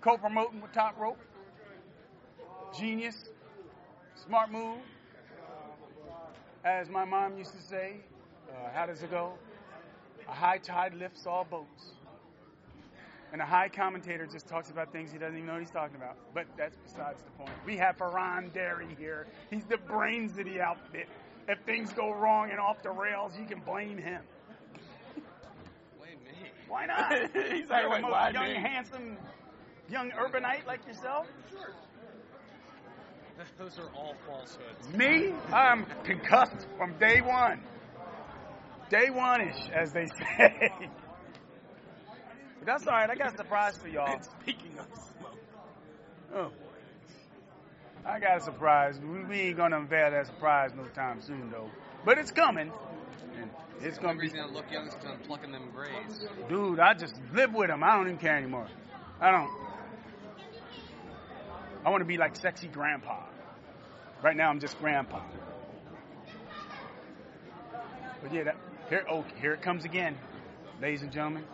Co-promoting 0.00 0.60
with 0.60 0.72
Top 0.72 0.98
Rope. 0.98 1.18
Genius. 2.78 3.30
Smart 4.26 4.52
move. 4.52 4.78
As 6.64 6.90
my 6.90 7.04
mom 7.04 7.38
used 7.38 7.52
to 7.52 7.62
say, 7.62 7.96
uh, 8.50 8.70
how 8.74 8.86
does 8.86 9.02
it 9.02 9.10
go? 9.10 9.32
A 10.28 10.32
high 10.32 10.58
tide 10.58 10.94
lifts 10.94 11.26
all 11.26 11.44
boats. 11.44 11.94
And 13.32 13.40
a 13.40 13.46
high 13.46 13.68
commentator 13.68 14.26
just 14.26 14.46
talks 14.46 14.70
about 14.70 14.92
things 14.92 15.12
he 15.12 15.18
doesn't 15.18 15.36
even 15.36 15.46
know 15.46 15.54
what 15.54 15.62
he's 15.62 15.70
talking 15.70 15.96
about. 15.96 16.16
But 16.34 16.46
that's 16.58 16.76
besides 16.84 17.22
the 17.22 17.30
point. 17.30 17.56
We 17.64 17.76
have 17.76 17.96
Fearon 17.96 18.52
Derry 18.52 18.94
here. 18.98 19.26
He's 19.50 19.64
the 19.64 19.78
brains 19.78 20.36
of 20.38 20.44
the 20.44 20.60
outfit. 20.60 21.08
If 21.48 21.58
things 21.66 21.92
go 21.92 22.12
wrong 22.12 22.50
and 22.50 22.60
off 22.60 22.82
the 22.82 22.90
rails, 22.90 23.32
you 23.38 23.46
can 23.46 23.60
blame 23.60 23.98
him. 23.98 24.22
Blame 25.98 26.18
me. 26.24 26.50
Why 26.68 26.86
not? 26.86 27.12
He's 27.52 27.68
like, 27.68 27.82
You're 27.82 27.96
the 27.96 28.02
most 28.02 28.32
young, 28.34 28.44
me? 28.48 28.54
handsome, 28.54 29.16
young 29.88 30.10
urbanite 30.12 30.66
like 30.66 30.86
yourself. 30.86 31.26
Those 33.58 33.78
are 33.78 33.88
all 33.96 34.14
falsehoods. 34.26 34.88
Me, 34.94 35.32
I'm 35.52 35.86
concussed 36.04 36.66
from 36.76 36.92
day 36.98 37.20
one. 37.20 37.60
Day 38.90 39.08
one-ish, 39.10 39.70
as 39.72 39.92
they 39.92 40.06
say. 40.36 40.70
But 42.58 42.66
that's 42.66 42.86
all 42.86 42.92
right. 42.92 43.08
I 43.08 43.14
got 43.14 43.32
a 43.32 43.36
surprise 43.36 43.78
for 43.78 43.88
y'all. 43.88 44.20
Speaking 44.42 44.78
of 44.78 44.86
smoke, 45.18 45.38
Oh. 46.34 46.50
I 48.04 48.18
got 48.18 48.38
a 48.38 48.40
surprise. 48.40 48.98
We, 48.98 49.24
we 49.24 49.40
ain't 49.40 49.56
gonna 49.56 49.78
unveil 49.78 50.10
that 50.10 50.26
surprise 50.26 50.70
no 50.76 50.84
time 50.94 51.20
soon, 51.20 51.50
though. 51.50 51.70
But 52.04 52.18
it's 52.18 52.30
coming. 52.30 52.72
And 53.40 53.50
it's 53.80 53.96
The 53.98 54.02
gonna 54.02 54.14
be. 54.14 54.22
reason 54.22 54.40
I 54.40 54.46
look 54.46 54.70
young 54.70 54.86
is 54.86 54.94
because 54.94 55.10
I'm 55.10 55.18
plucking 55.20 55.52
them 55.52 55.70
grays. 55.74 56.26
Dude, 56.48 56.80
I 56.80 56.94
just 56.94 57.14
live 57.32 57.52
with 57.54 57.68
them. 57.68 57.82
I 57.84 57.96
don't 57.96 58.06
even 58.06 58.18
care 58.18 58.36
anymore. 58.36 58.68
I 59.20 59.30
don't. 59.30 59.50
I 61.84 61.90
want 61.90 62.00
to 62.02 62.06
be 62.06 62.16
like 62.18 62.36
sexy 62.36 62.68
grandpa. 62.68 63.22
Right 64.22 64.36
now, 64.36 64.50
I'm 64.50 64.60
just 64.60 64.78
grandpa. 64.78 65.22
But 68.22 68.34
yeah, 68.34 68.44
that, 68.44 68.56
here, 68.90 69.06
oh, 69.10 69.24
here 69.40 69.54
it 69.54 69.62
comes 69.62 69.84
again, 69.86 70.16
ladies 70.82 71.00
and 71.00 71.10
gentlemen. 71.10 71.44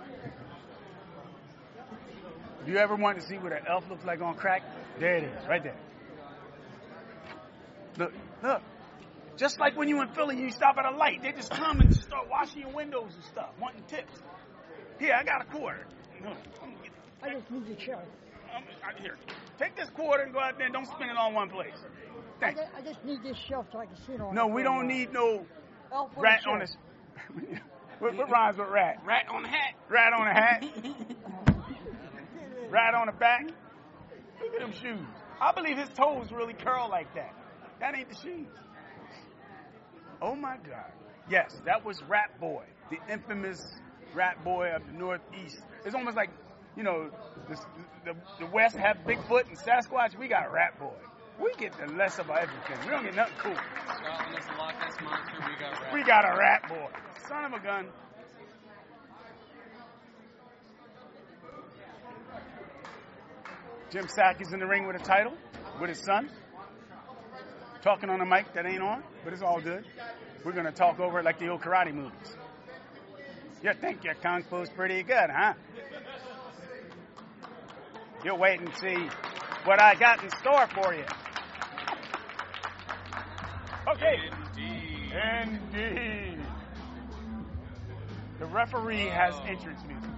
If 2.62 2.68
you 2.68 2.76
ever 2.78 2.97
want 2.97 3.20
to 3.20 3.26
see 3.26 3.36
what 3.38 3.53
an 3.53 3.61
elf 3.68 3.88
looks 3.88 4.05
like 4.05 4.20
on 4.20 4.34
crack, 4.34 4.62
there 4.99 5.14
it 5.16 5.24
is, 5.24 5.47
right 5.49 5.62
there. 5.62 5.76
Look, 7.99 8.12
look. 8.42 8.62
Just 9.36 9.61
like 9.61 9.76
when 9.76 9.88
you 9.88 10.01
in 10.01 10.09
Philly, 10.09 10.40
you 10.40 10.51
stop 10.51 10.78
at 10.78 10.86
a 10.90 10.97
light, 10.97 11.22
they 11.22 11.32
just 11.32 11.51
come 11.51 11.80
and 11.80 11.90
just 11.90 12.05
start 12.05 12.26
washing 12.30 12.62
your 12.62 12.70
windows 12.70 13.12
and 13.14 13.24
stuff, 13.24 13.51
wanting 13.61 13.82
tips. 13.86 14.12
Here, 14.99 15.14
I 15.14 15.24
got 15.24 15.42
a 15.42 15.44
quarter. 15.44 15.86
Look, 16.24 16.36
I'm 16.62 16.70
gonna 16.72 16.82
get- 16.82 16.92
I 17.22 17.30
just 17.34 17.51
need 17.51 17.66
your 17.66 17.76
chair. 17.76 17.99
I'm- 18.53 18.64
uh, 18.82 19.03
here, 19.03 19.18
take 19.59 19.76
this 19.76 19.90
quarter 19.90 20.22
and 20.22 20.32
go 20.32 20.40
out 20.40 20.57
there. 20.57 20.70
Don't 20.70 20.86
spend 20.86 21.11
it 21.11 21.16
all 21.18 21.28
in 21.28 21.34
one 21.34 21.51
place. 21.51 21.74
I 21.76 22.40
Thanks. 22.40 22.61
just, 22.61 22.74
I 22.76 22.80
just 22.82 23.05
need 23.05 23.22
this 23.22 23.36
shelf 23.36 23.66
so 23.72 23.78
I 23.78 23.86
can 23.86 23.97
sit 23.97 24.20
on 24.20 24.34
No, 24.34 24.47
we 24.47 24.62
don't 24.62 24.86
need 24.86 25.12
no 25.12 25.44
Elf 25.92 26.11
rat 26.16 26.47
on 26.47 26.61
shelf. 26.61 26.61
this. 26.61 26.76
what, 27.99 28.14
what 28.14 28.30
rhymes 28.30 28.57
with 28.59 28.68
rat? 28.68 29.03
rat 29.05 29.28
on 29.28 29.42
the 29.42 29.49
hat. 29.49 29.74
Rat 29.88 30.12
on 30.14 30.26
a 30.28 30.32
hat. 30.34 30.64
rat 32.70 32.94
on 32.94 33.07
the 33.07 33.12
back. 33.12 33.44
Look 34.40 34.55
at 34.55 34.61
them 34.61 34.72
shoes. 34.72 35.07
I 35.40 35.53
believe 35.53 35.76
his 35.76 35.88
toes 35.90 36.32
really 36.32 36.55
curl 36.55 36.88
like 36.90 37.12
that. 37.14 37.34
That 37.81 37.97
ain't 37.97 38.09
the 38.09 38.16
shoes. 38.16 38.47
Oh 40.22 40.35
my 40.35 40.57
God. 40.57 40.93
Yes, 41.29 41.61
that 41.64 41.85
was 41.85 42.03
Rat 42.09 42.41
Boy, 42.41 42.64
the 42.91 42.99
infamous 43.12 43.62
Rat 44.14 44.43
Boy 44.45 44.70
of 44.74 44.87
the 44.87 44.93
Northeast. 44.93 45.61
It's 45.85 45.95
almost 45.95 46.16
like, 46.16 46.31
you 46.77 46.83
know, 46.83 47.11
the, 47.49 47.57
the, 48.05 48.14
the 48.39 48.47
West 48.47 48.77
have 48.77 48.99
Bigfoot 49.07 49.49
and 49.49 49.59
Sasquatch. 49.59 50.18
We 50.18 50.29
got 50.29 50.53
Rat 50.53 50.79
Boy. 50.79 50.95
We 51.39 51.53
get 51.59 51.77
the 51.77 51.93
less 51.95 52.18
of 52.18 52.31
everything. 52.31 52.79
We 52.85 52.91
don't 52.91 53.05
get 53.05 53.14
nothing 53.14 53.35
cool. 53.39 53.57
We 55.93 56.03
got 56.05 56.24
a 56.24 56.39
Rat 56.39 56.68
Boy. 56.68 56.89
Son 57.29 57.45
of 57.45 57.53
a 57.53 57.62
gun. 57.62 57.89
Jim 63.91 64.09
Sack 64.09 64.41
is 64.41 64.53
in 64.53 64.61
the 64.61 64.66
ring 64.66 64.87
with 64.87 64.97
a 64.97 65.05
title 65.05 65.33
with 65.81 65.91
his 65.91 66.01
son. 66.01 66.31
Talking 67.87 68.11
on 68.11 68.20
a 68.20 68.26
mic 68.26 68.53
that 68.53 68.66
ain't 68.66 68.82
on, 68.82 69.01
but 69.22 69.32
it's 69.32 69.43
all 69.43 69.61
good. 69.61 69.84
We're 70.45 70.51
gonna 70.51 70.72
talk 70.72 70.99
over 70.99 71.20
it 71.20 71.24
like 71.24 71.39
the 71.39 71.47
old 71.47 71.61
karate 71.61 71.95
movies. 71.95 72.37
You 73.62 73.74
think 73.80 74.03
your 74.03 74.14
kung 74.14 74.43
fu's 74.43 74.68
pretty 74.70 75.05
good, 75.05 75.30
huh? 75.30 75.55
You 78.24 78.34
wait 78.34 78.59
and 78.59 78.74
see 78.74 78.97
what 79.64 79.80
I 79.80 79.95
got 79.95 80.20
in 80.24 80.30
store 80.30 80.66
for 80.74 80.95
you. 80.95 81.05
Okay. 83.87 84.16
Indeed. 84.57 85.12
Indeed. 85.72 86.41
The 88.41 88.47
referee 88.47 89.07
has 89.07 89.37
entrance 89.47 89.80
music. 89.87 90.11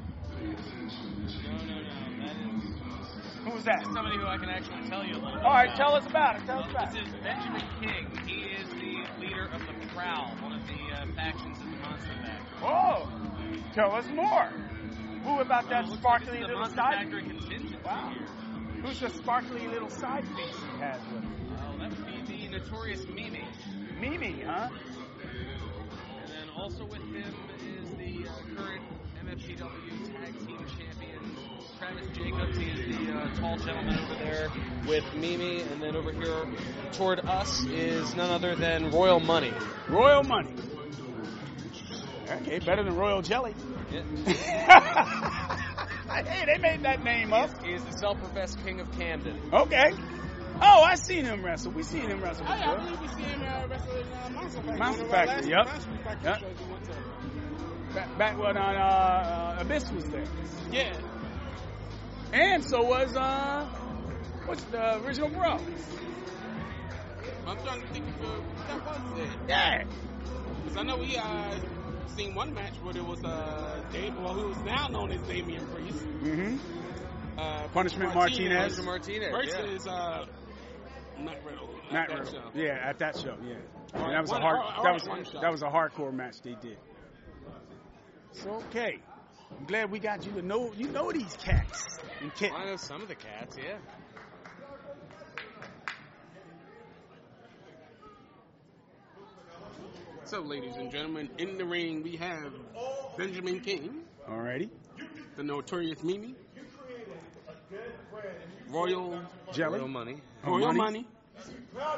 Who's 3.50 3.64
that? 3.64 3.82
Somebody 3.84 4.16
who 4.18 4.26
I 4.26 4.36
can 4.36 4.48
actually 4.48 4.88
tell 4.88 5.04
you 5.04 5.14
a 5.14 5.20
little 5.20 5.32
bit 5.32 5.44
All 5.44 5.52
right, 5.52 5.66
about. 5.66 5.76
tell 5.76 5.94
us 5.94 6.06
about 6.06 6.36
it. 6.36 6.46
Tell 6.46 6.60
us 6.60 6.70
about 6.70 6.94
it. 6.94 7.04
This 7.04 7.08
is 7.14 7.20
Benjamin 7.22 7.62
King. 7.80 8.06
He 8.26 8.42
is 8.52 8.68
the 8.68 9.20
leader 9.24 9.46
of 9.52 9.60
the 9.60 9.86
Prowl, 9.94 10.34
one 10.42 10.52
of 10.52 10.66
the 10.66 10.94
uh, 10.94 11.06
factions 11.14 11.58
of 11.58 11.64
the 11.64 11.76
Monster 11.76 12.12
Factory. 12.22 12.58
Oh, 12.62 13.08
tell 13.74 13.94
us 13.94 14.06
more. 14.12 14.50
Who 15.24 15.40
about 15.40 15.68
that 15.70 15.84
Well, 15.84 15.84
it 15.84 15.88
looks 15.88 16.00
sparkly 16.00 16.38
like 16.38 16.40
little 16.42 16.60
Monster 16.60 16.76
side? 16.76 16.94
Factory 16.98 17.78
Wow. 17.84 18.12
here. 18.14 18.82
Who's 18.84 19.00
the 19.00 19.10
sparkly 19.10 19.66
little 19.66 19.90
side 19.90 20.24
piece 20.36 20.54
he 20.56 20.80
has 20.80 21.00
with 21.12 21.22
him? 21.22 21.56
Oh, 21.58 21.78
that 21.78 21.90
would 21.90 22.26
be 22.28 22.46
the 22.48 22.58
notorious 22.58 23.06
Mimi. 23.08 23.44
Mimi, 24.00 24.42
huh? 24.46 24.68
And 25.22 26.28
then 26.28 26.48
also 26.56 26.84
with 26.84 27.02
him 27.02 27.34
is 27.82 27.90
the 27.96 28.28
uh, 28.28 28.32
current 28.56 28.82
MFGW 29.24 30.12
Tag 30.12 30.38
Team 30.46 30.58
Champion, 30.78 30.97
Travis 31.78 32.06
Jacobs. 32.16 32.58
He 32.58 32.64
is 32.70 32.96
the 33.06 33.12
uh, 33.12 33.34
tall 33.36 33.56
gentleman 33.58 33.98
over 33.98 34.14
there 34.16 34.48
with 34.86 35.04
Mimi. 35.14 35.60
And 35.60 35.80
then 35.82 35.94
over 35.96 36.12
here 36.12 36.46
toward 36.92 37.20
us 37.20 37.64
is 37.66 38.14
none 38.16 38.30
other 38.30 38.54
than 38.56 38.90
Royal 38.90 39.20
Money. 39.20 39.52
Royal 39.88 40.22
Money. 40.24 40.50
Okay, 42.42 42.58
better 42.58 42.82
than 42.82 42.94
Royal 42.96 43.22
Jelly. 43.22 43.54
hey, 43.90 44.04
they 46.46 46.58
made 46.60 46.82
that 46.82 47.02
name 47.02 47.32
up. 47.32 47.62
He 47.64 47.72
is 47.72 47.82
the 47.84 47.92
self-professed 47.92 48.62
king 48.64 48.80
of 48.80 48.90
Camden. 48.92 49.38
Okay. 49.52 49.92
Oh, 50.60 50.82
I 50.82 50.96
seen 50.96 51.24
him 51.24 51.44
wrestle. 51.44 51.70
We 51.72 51.84
seen 51.84 52.02
him 52.10 52.20
wrestle 52.20 52.44
Oh, 52.48 52.54
yeah, 52.54 52.72
I 52.72 52.74
before. 52.76 52.96
believe 52.96 53.00
we 53.00 53.08
seen 53.08 53.24
him 53.30 53.42
uh, 53.42 53.66
wrestle 53.68 53.96
in 53.96 54.06
uh, 54.12 54.30
Monster 54.30 54.60
Factory. 54.62 54.78
Monster 54.78 55.02
One 55.04 55.08
of 55.08 55.14
our 55.14 55.26
Factory, 55.26 55.50
last 55.54 55.66
yep. 55.66 55.66
Monster 55.66 55.90
Factory 56.04 56.30
Yep. 56.30 56.40
shows 56.40 56.66
we 56.66 56.72
went 56.72 56.84
to. 56.84 57.94
Back, 57.94 58.18
back 58.18 58.38
when 58.38 58.56
uh, 58.56 58.60
uh, 58.60 59.56
Abyss 59.60 59.90
was 59.92 60.04
there. 60.06 60.24
Yeah. 60.70 60.92
And 62.32 62.64
so 62.64 62.82
was, 62.82 63.16
uh, 63.16 63.66
what's 64.46 64.62
the 64.64 65.02
original 65.04 65.28
bro? 65.30 65.58
I'm 67.46 67.56
trying 67.64 67.80
to 67.80 67.86
think 67.88 68.06
of 68.08 68.24
uh, 68.24 68.34
that 68.68 68.84
was 69.14 69.20
it. 69.20 69.28
Yeah. 69.48 69.84
Because 70.64 70.76
I 70.76 70.82
know 70.82 70.98
we 70.98 71.16
uh, 71.16 71.54
seen 72.16 72.34
one 72.34 72.52
match 72.52 72.74
where 72.82 72.92
there 72.92 73.02
was 73.04 73.24
uh, 73.24 73.82
Dave, 73.92 74.14
well, 74.18 74.34
who 74.34 74.50
is 74.50 74.58
now 74.64 74.88
known 74.88 75.10
as 75.12 75.20
Damian 75.22 75.66
Priest. 75.68 76.04
Mm-hmm. 76.22 77.38
Uh, 77.38 77.68
Punishment 77.68 78.14
Martinez. 78.14 78.58
Punishment 78.58 78.86
Martinez, 78.86 79.30
Versus 79.30 79.86
uh, 79.86 80.26
Matt 81.20 81.42
Riddle. 81.44 81.70
at 81.86 81.92
Matt 81.92 82.08
Riddle. 82.10 82.32
show. 82.32 82.42
Yeah, 82.54 82.78
at 82.84 82.98
that 82.98 83.16
show. 83.16 83.36
Yeah. 83.42 83.54
Right, 83.94 84.10
that 84.12 84.20
was 84.20 84.30
one- 84.30 84.42
a 84.42 84.44
hard. 84.44 84.58
all 84.58 84.64
right, 84.64 84.82
that 84.82 84.92
was 84.94 85.08
one 85.08 85.40
that 85.40 85.50
was 85.50 85.62
a 85.62 85.68
hardcore 85.68 86.12
match 86.12 86.42
they 86.42 86.56
did. 86.60 86.76
It's 88.32 88.44
okay. 88.46 88.98
I'm 89.58 89.64
glad 89.64 89.90
we 89.90 89.98
got 89.98 90.24
you 90.24 90.32
to 90.32 90.42
know 90.42 90.72
you 90.74 90.88
know 90.88 91.10
these 91.12 91.36
cats 91.36 91.98
and 92.20 92.32
kittens. 92.34 92.58
I 92.60 92.64
know 92.66 92.76
some 92.76 93.02
of 93.02 93.08
the 93.08 93.14
cats, 93.14 93.56
yeah. 93.56 93.78
So, 100.24 100.40
ladies 100.42 100.76
and 100.76 100.90
gentlemen, 100.90 101.30
in 101.38 101.56
the 101.56 101.64
ring 101.64 102.02
we 102.02 102.16
have 102.16 102.52
Benjamin 103.16 103.60
King, 103.60 104.02
Alrighty. 104.28 104.68
the 105.36 105.42
notorious 105.42 106.02
Mimi, 106.02 106.34
Royal 108.68 109.22
Jelly. 109.52 109.78
Royal 109.78 109.88
Money. 109.88 110.20
Oh, 110.44 110.50
Royal 110.58 110.72
Money. 110.74 111.06
Money, 111.06 111.06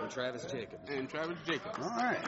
And 0.02 0.10
Travis 0.10 0.44
Jacobs. 0.44 0.88
and 0.88 1.08
Travis 1.08 1.38
Jacobs. 1.44 1.78
All 1.78 1.88
right. 1.88 2.18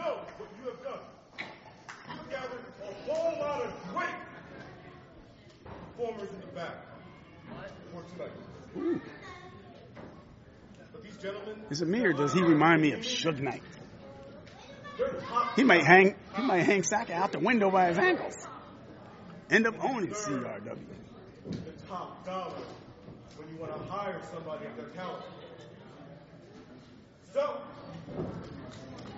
Know 0.00 0.20
what 0.38 0.48
you 0.58 0.70
have 0.70 0.82
done. 0.82 1.00
You 2.08 2.20
gathered 2.30 2.64
a 2.82 3.10
whole 3.10 3.40
lot 3.40 3.62
of 3.62 3.72
great 3.92 4.18
performers 5.96 6.30
in 6.30 6.40
the 6.40 6.46
back. 6.48 6.74
But 10.92 11.02
these 11.02 11.16
gentlemen, 11.16 11.56
Is 11.70 11.82
it 11.82 11.88
me 11.88 12.04
or 12.04 12.12
does 12.12 12.32
he 12.32 12.42
remind 12.42 12.82
me 12.82 12.92
of 12.92 13.00
Suge 13.00 13.40
Knight? 13.40 13.62
He 15.56 15.64
might 15.64 15.84
hang 15.84 16.14
he 16.36 16.42
might 16.42 16.62
hang 16.62 16.82
Saka 16.82 17.14
out 17.14 17.32
the 17.32 17.38
window 17.38 17.70
by 17.70 17.88
his 17.88 17.98
ankles. 17.98 18.46
End 19.50 19.66
up 19.66 19.74
owning 19.82 20.10
CRW. 20.10 20.78
the 21.50 21.56
top 21.88 22.24
dollar 22.24 22.54
when 23.36 23.48
you 23.48 23.56
want 23.60 23.74
to 23.76 23.82
hire 23.90 24.20
somebody 24.32 24.66
of 24.66 24.76
their 24.76 24.86
caliber. 24.90 25.24
So, 27.32 27.60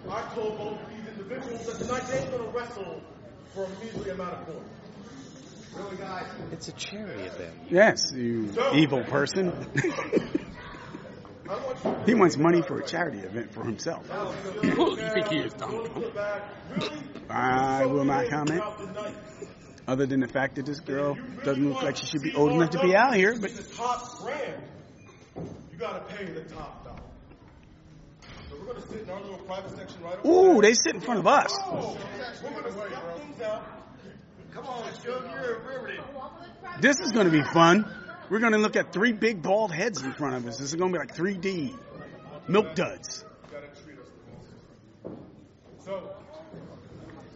I 0.08 0.22
told 0.34 0.58
both 0.58 0.80
of 0.80 0.88
these 0.90 1.06
individuals 1.08 1.66
that 1.66 1.78
tonight 1.78 2.02
they 2.08 2.20
ain't 2.20 2.30
going 2.30 2.44
to 2.44 2.50
wrestle 2.50 3.00
for 3.54 3.64
a 3.64 3.68
measly 3.84 4.10
amount 4.10 4.34
of 4.34 4.46
points. 4.46 4.68
Really, 5.76 5.96
guys? 5.96 6.30
It's 6.50 6.68
a 6.68 6.72
charity 6.72 7.22
event. 7.22 7.54
Yes, 7.70 8.12
you 8.12 8.52
evil 8.74 9.02
person. 9.04 9.70
he 12.06 12.14
wants 12.14 12.36
money 12.36 12.60
for 12.62 12.78
a 12.78 12.86
charity 12.86 13.18
event 13.20 13.52
for 13.54 13.64
himself. 13.64 14.06
You 14.62 14.96
think 14.96 15.28
he 15.28 15.38
is, 15.38 15.54
Donald 15.54 15.90
Trump? 15.92 16.14
I 17.28 17.86
will 17.86 18.04
not 18.04 18.28
comment. 18.28 18.62
Other 19.88 20.06
than 20.06 20.20
the 20.20 20.28
fact 20.28 20.54
that 20.56 20.66
this 20.66 20.80
girl 20.80 21.16
doesn't 21.44 21.68
look 21.68 21.82
like 21.82 21.96
she 21.96 22.06
should 22.06 22.22
be 22.22 22.34
old 22.34 22.52
enough 22.52 22.70
to 22.70 22.80
be 22.80 22.94
out 22.94 23.14
here, 23.14 23.34
but 23.38 23.54
the 23.56 23.62
top 23.62 24.22
brand, 24.22 24.62
you 25.72 25.78
got 25.78 26.08
to 26.08 26.14
pay 26.14 26.24
the 26.26 26.42
top 26.42 26.84
dollar. 26.84 26.98
So 28.22 28.26
we're 28.26 28.26
going 28.26 28.28
to 28.28 28.32
sit 28.50 28.50
in 28.50 28.52
our 28.52 28.52
little 28.52 28.52
private 28.52 28.52
section 28.52 28.52
right 28.52 28.52
over 28.52 28.61
ooh, 30.24 30.60
they 30.60 30.74
sit 30.74 30.94
in 30.94 31.00
front 31.00 31.20
of 31.20 31.26
us. 31.26 31.56
Oh, 31.58 31.96
we're 32.42 32.50
going 32.50 32.64
to 32.64 32.72
scout 32.72 33.18
things 33.18 33.40
out. 33.40 33.64
Come 34.52 34.66
on, 34.66 34.84
Shug, 35.02 35.30
you're 35.30 35.56
a 35.56 35.66
riveting. 35.66 36.04
This 36.80 37.00
is 37.00 37.12
going 37.12 37.26
to 37.26 37.32
be 37.32 37.42
fun. 37.42 37.86
We're 38.30 38.40
going 38.40 38.52
to 38.52 38.58
look 38.58 38.76
at 38.76 38.92
three 38.92 39.12
big 39.12 39.42
bald 39.42 39.72
heads 39.72 40.02
in 40.02 40.12
front 40.12 40.36
of 40.36 40.46
us. 40.46 40.58
This 40.58 40.68
is 40.68 40.74
going 40.74 40.92
to 40.92 40.98
be 40.98 41.04
like 41.04 41.14
3D. 41.14 41.78
Milk 42.48 42.74
duds. 42.74 43.24
So, 45.84 46.10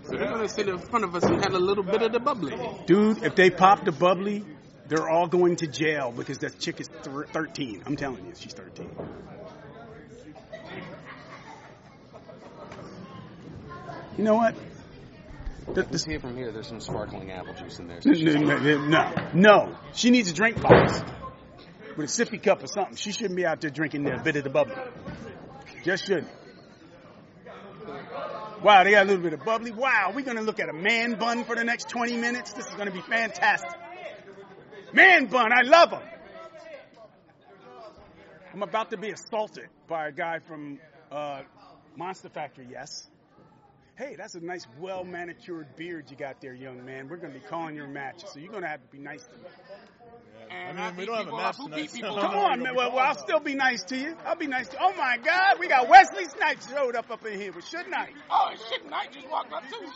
So 0.04 0.16
they're 0.16 0.28
going 0.28 0.42
to 0.42 0.48
sit 0.48 0.68
in 0.68 0.78
front 0.78 1.04
of 1.04 1.14
us 1.14 1.24
and 1.24 1.42
have 1.42 1.54
a 1.54 1.58
little 1.58 1.84
bit 1.84 2.02
of 2.02 2.12
the 2.12 2.20
bubbly. 2.20 2.56
Dude, 2.86 3.24
if 3.24 3.34
they 3.34 3.50
pop 3.50 3.84
the 3.84 3.92
bubbly, 3.92 4.44
they're 4.88 5.08
all 5.08 5.26
going 5.26 5.56
to 5.56 5.66
jail 5.66 6.12
because 6.16 6.38
that 6.38 6.58
chick 6.58 6.80
is 6.80 6.88
thir- 7.02 7.26
13. 7.26 7.82
I'm 7.86 7.96
telling 7.96 8.24
you, 8.24 8.32
she's 8.36 8.52
13. 8.54 8.88
You 14.16 14.24
know 14.24 14.34
what? 14.34 14.54
You 15.68 15.82
can 15.82 15.98
see 15.98 16.14
it 16.14 16.20
from 16.20 16.36
here. 16.36 16.52
There's 16.52 16.68
some 16.68 16.80
sparkling 16.80 17.30
apple 17.32 17.54
juice 17.54 17.78
in 17.78 17.88
there. 17.88 18.00
No, 18.04 18.40
no, 18.40 18.58
no, 18.58 18.86
no, 18.86 19.30
no. 19.34 19.76
She 19.92 20.10
needs 20.10 20.30
a 20.30 20.34
drink 20.34 20.60
box 20.60 21.02
with 21.96 22.06
a 22.06 22.24
sippy 22.24 22.42
cup 22.42 22.62
or 22.62 22.66
something. 22.66 22.96
She 22.96 23.12
shouldn't 23.12 23.36
be 23.36 23.44
out 23.44 23.60
there 23.60 23.70
drinking 23.70 24.04
that 24.04 24.24
bit 24.24 24.36
of 24.36 24.44
the 24.44 24.50
bubbly. 24.50 24.76
Just 25.84 26.06
shouldn't. 26.06 26.28
Wow, 28.62 28.84
they 28.84 28.92
got 28.92 29.04
a 29.04 29.08
little 29.08 29.22
bit 29.22 29.34
of 29.34 29.44
bubbly. 29.44 29.72
Wow, 29.72 30.12
we're 30.14 30.24
going 30.24 30.38
to 30.38 30.42
look 30.42 30.60
at 30.60 30.68
a 30.68 30.72
man 30.72 31.18
bun 31.18 31.44
for 31.44 31.54
the 31.54 31.64
next 31.64 31.88
20 31.90 32.16
minutes. 32.16 32.52
This 32.52 32.66
is 32.66 32.74
going 32.74 32.88
to 32.88 32.94
be 32.94 33.02
fantastic. 33.02 33.78
Man 34.92 35.26
bun, 35.26 35.50
I 35.52 35.62
love 35.62 35.90
them. 35.90 36.02
I'm 38.54 38.62
about 38.62 38.90
to 38.90 38.96
be 38.96 39.10
assaulted 39.10 39.68
by 39.86 40.08
a 40.08 40.12
guy 40.12 40.38
from 40.38 40.78
uh, 41.12 41.42
Monster 41.96 42.30
Factory, 42.30 42.68
yes. 42.70 43.06
Hey, 43.96 44.14
that's 44.16 44.34
a 44.34 44.40
nice, 44.40 44.66
well 44.78 45.04
manicured 45.04 45.74
beard 45.76 46.10
you 46.10 46.16
got 46.16 46.40
there, 46.42 46.52
young 46.54 46.84
man. 46.84 47.08
We're 47.08 47.16
going 47.16 47.32
to 47.32 47.38
be 47.38 47.44
calling 47.46 47.74
your 47.74 47.88
matches, 47.88 48.28
so 48.32 48.38
you're 48.38 48.50
going 48.50 48.62
to 48.62 48.68
have 48.68 48.82
to 48.82 48.88
be 48.88 48.98
nice 48.98 49.22
to 49.24 49.30
me. 49.38 49.48
And 50.50 50.78
I 50.78 50.88
mean, 50.90 50.96
we 50.98 51.06
don't 51.06 51.16
have 51.16 51.28
a 51.28 51.36
match 51.36 51.56
tonight, 51.56 51.90
so- 51.90 52.00
Come 52.20 52.34
on, 52.36 52.62
man. 52.62 52.74
Well, 52.74 52.90
well, 52.92 53.00
I'll 53.06 53.14
still 53.18 53.40
be 53.40 53.54
nice 53.54 53.82
to 53.84 53.96
you. 53.96 54.14
I'll 54.26 54.36
be 54.36 54.46
nice 54.46 54.68
to 54.68 54.74
you. 54.74 54.78
Oh 54.82 54.92
my 54.96 55.16
God, 55.16 55.58
we 55.58 55.66
got 55.68 55.88
Wesley 55.88 56.26
Snipes 56.26 56.68
showed 56.70 56.94
up 56.94 57.10
up 57.10 57.24
in 57.26 57.40
here 57.40 57.52
with 57.52 57.64
Suge 57.64 57.88
Knight. 57.88 58.12
Oh, 58.30 58.50
shit, 58.68 58.88
Knight 58.88 59.12
just 59.12 59.28
walked 59.30 59.52
up 59.52 59.62
too. 59.70 59.76
We 59.80 59.86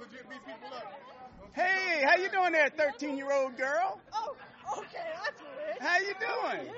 legit 0.00 0.28
beat 0.28 0.44
people 0.44 0.76
up. 0.76 1.00
Hey, 1.54 2.02
how 2.04 2.16
you 2.16 2.28
doing 2.30 2.50
there, 2.52 2.68
13 2.68 3.16
year 3.16 3.32
old 3.32 3.56
girl? 3.56 4.00
Oh, 4.12 4.36
okay, 4.78 4.98
that's 5.24 5.40
it. 5.40 5.80
How 5.80 5.98
you 6.00 6.14
doing? 6.20 6.74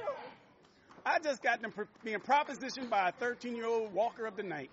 I 1.06 1.18
just 1.18 1.42
got 1.42 1.62
them 1.62 1.72
pro- 1.72 1.86
being 2.04 2.18
propositioned 2.18 2.90
by 2.90 3.08
a 3.08 3.12
13 3.12 3.56
year 3.56 3.66
old 3.66 3.94
walker 3.94 4.26
of 4.26 4.36
the 4.36 4.42
night 4.42 4.70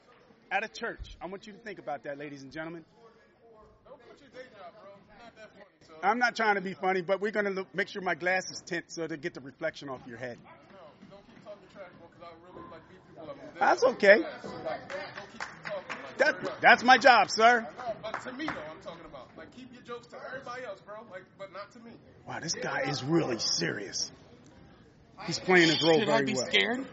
at 0.53 0.63
a 0.63 0.67
church. 0.67 1.17
I 1.19 1.25
want 1.25 1.47
you 1.47 1.53
to 1.53 1.59
think 1.59 1.79
about 1.79 2.03
that, 2.03 2.19
ladies 2.19 2.43
and 2.43 2.51
gentlemen. 2.51 2.85
Don't 3.85 3.99
quit 4.05 4.19
your 4.21 4.29
day 4.29 4.47
job, 4.55 4.71
bro. 4.79 4.91
Not 5.23 5.35
that 5.35 5.49
funny, 5.51 5.65
so 5.81 5.93
I'm 6.03 6.19
not 6.19 6.35
trying 6.35 6.55
to 6.55 6.61
be 6.61 6.75
funny, 6.75 7.01
but 7.01 7.21
we're 7.21 7.31
gonna 7.31 7.49
look, 7.49 7.73
make 7.73 7.87
sure 7.87 8.03
my 8.03 8.13
glass 8.13 8.51
is 8.51 8.61
tint 8.63 8.85
so 8.89 9.07
to 9.07 9.17
get 9.17 9.33
the 9.33 9.41
reflection 9.41 9.89
off 9.89 10.01
your 10.07 10.17
head. 10.17 10.37
That's 13.59 13.83
okay. 13.83 14.21
That, 16.17 16.61
that's 16.61 16.83
my 16.83 16.97
job, 16.97 17.29
sir. 17.29 17.67
But 18.01 18.21
to 18.21 18.33
me, 18.33 18.45
though, 18.45 18.51
I'm 18.51 18.81
talking 18.83 19.05
about. 19.05 19.29
Like, 19.37 19.55
keep 19.55 19.73
your 19.73 19.81
jokes 19.83 20.07
to 20.07 20.17
everybody 20.27 20.63
else, 20.65 20.81
bro. 20.81 20.95
Like, 21.11 21.23
but 21.39 21.53
not 21.53 21.71
to 21.73 21.79
me. 21.79 21.91
Wow, 22.27 22.39
this 22.41 22.53
guy 22.53 22.81
is 22.89 23.03
really 23.03 23.39
serious. 23.39 24.11
He's 25.25 25.39
playing 25.39 25.69
his 25.69 25.81
role 25.81 25.99
Should 25.99 26.07
very 26.07 26.23
I 26.23 26.25
be 26.25 26.33
well. 26.33 26.45
scared? 26.45 26.85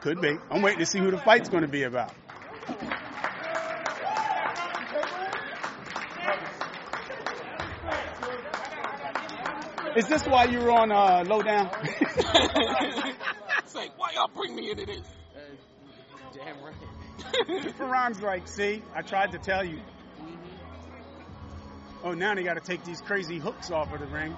Could 0.00 0.20
be. 0.20 0.36
I'm 0.50 0.62
waiting 0.62 0.80
to 0.80 0.86
see 0.86 0.98
who 0.98 1.10
the 1.10 1.18
fight's 1.18 1.48
going 1.48 1.62
to 1.62 1.68
be 1.68 1.82
about. 1.82 2.12
Is 9.96 10.06
this 10.06 10.26
why 10.26 10.44
you 10.44 10.60
were 10.60 10.70
on 10.70 10.92
uh, 10.92 11.24
Lowdown? 11.26 11.70
it's 11.82 13.74
like, 13.74 13.98
why 13.98 14.12
y'all 14.14 14.28
bring 14.28 14.54
me 14.54 14.70
into 14.70 14.86
this? 14.86 15.02
Damn 16.34 16.62
right. 16.62 16.74
Fearon's 17.76 18.20
like, 18.20 18.46
see, 18.46 18.82
I 18.94 19.02
tried 19.02 19.32
to 19.32 19.38
tell 19.38 19.64
you. 19.64 19.80
Oh, 22.04 22.12
now 22.12 22.34
they 22.34 22.44
got 22.44 22.54
to 22.54 22.60
take 22.60 22.84
these 22.84 23.00
crazy 23.00 23.38
hooks 23.38 23.70
off 23.72 23.92
of 23.92 24.00
the 24.00 24.06
ring. 24.06 24.36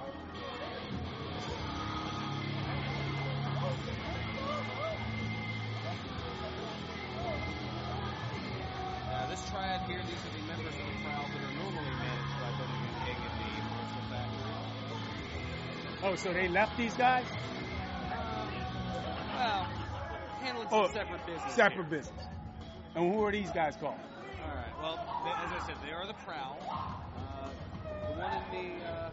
Oh, 16.11 16.15
so 16.15 16.33
they 16.33 16.49
left 16.49 16.75
these 16.77 16.93
guys? 16.95 17.23
Well, 19.33 19.67
handling 20.41 20.67
Oh, 20.69 20.87
separate 20.91 21.25
business. 21.25 21.53
Separate 21.53 21.89
business. 21.89 22.25
And 22.95 23.13
who 23.13 23.23
are 23.23 23.31
these 23.31 23.49
guys 23.51 23.77
called? 23.77 23.95
All 23.95 24.53
right. 24.53 24.81
Well, 24.81 24.99
they, 25.23 25.29
as 25.29 25.63
I 25.63 25.67
said, 25.67 25.75
they 25.85 25.93
are 25.93 26.05
the 26.05 26.13
Prowl. 26.25 26.57
Uh, 27.15 27.49
the 28.13 28.19
one 28.19 28.33
in 28.33 28.43
the 28.51 28.85
uh, 28.85 29.09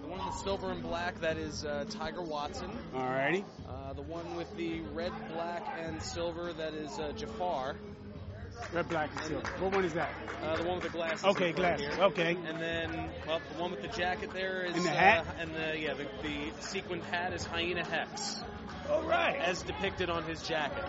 the 0.00 0.08
one 0.08 0.20
in 0.20 0.24
the 0.24 0.32
silver 0.32 0.70
and 0.70 0.82
black 0.82 1.20
that 1.20 1.36
is 1.36 1.62
uh, 1.66 1.84
Tiger 1.90 2.22
Watson. 2.22 2.70
Alrighty. 2.94 3.44
Uh, 3.68 3.92
the 3.92 4.00
one 4.02 4.34
with 4.34 4.56
the 4.56 4.80
red, 4.94 5.12
black, 5.34 5.62
and 5.78 6.02
silver 6.02 6.54
that 6.54 6.72
is 6.72 6.98
uh, 6.98 7.12
Jafar. 7.12 7.76
Red, 8.72 8.88
black, 8.88 9.10
and 9.16 9.24
silver. 9.24 9.46
What 9.58 9.72
one 9.74 9.84
is 9.84 9.94
that? 9.94 10.10
Uh, 10.42 10.56
the 10.56 10.64
one 10.64 10.76
with 10.76 10.84
the 10.84 10.90
glasses. 10.90 11.24
Okay, 11.24 11.50
in 11.50 11.56
glasses. 11.56 11.94
here. 11.94 12.04
Okay. 12.04 12.36
And 12.46 12.60
then 12.60 13.10
well, 13.26 13.40
the 13.54 13.60
one 13.60 13.70
with 13.70 13.82
the 13.82 13.88
jacket 13.88 14.30
there 14.32 14.64
is 14.64 14.74
And 14.74 14.84
the 14.84 14.90
hat? 14.90 15.26
Uh, 15.26 15.42
and 15.42 15.54
the 15.54 15.78
yeah 15.78 15.94
the, 15.94 16.06
the 16.22 16.50
sequined 16.60 17.04
hat 17.04 17.32
is 17.32 17.44
Hyena 17.44 17.84
Hex. 17.84 18.36
All 18.90 19.02
right. 19.02 19.36
As 19.36 19.62
depicted 19.62 20.10
on 20.10 20.24
his 20.24 20.42
jacket, 20.42 20.84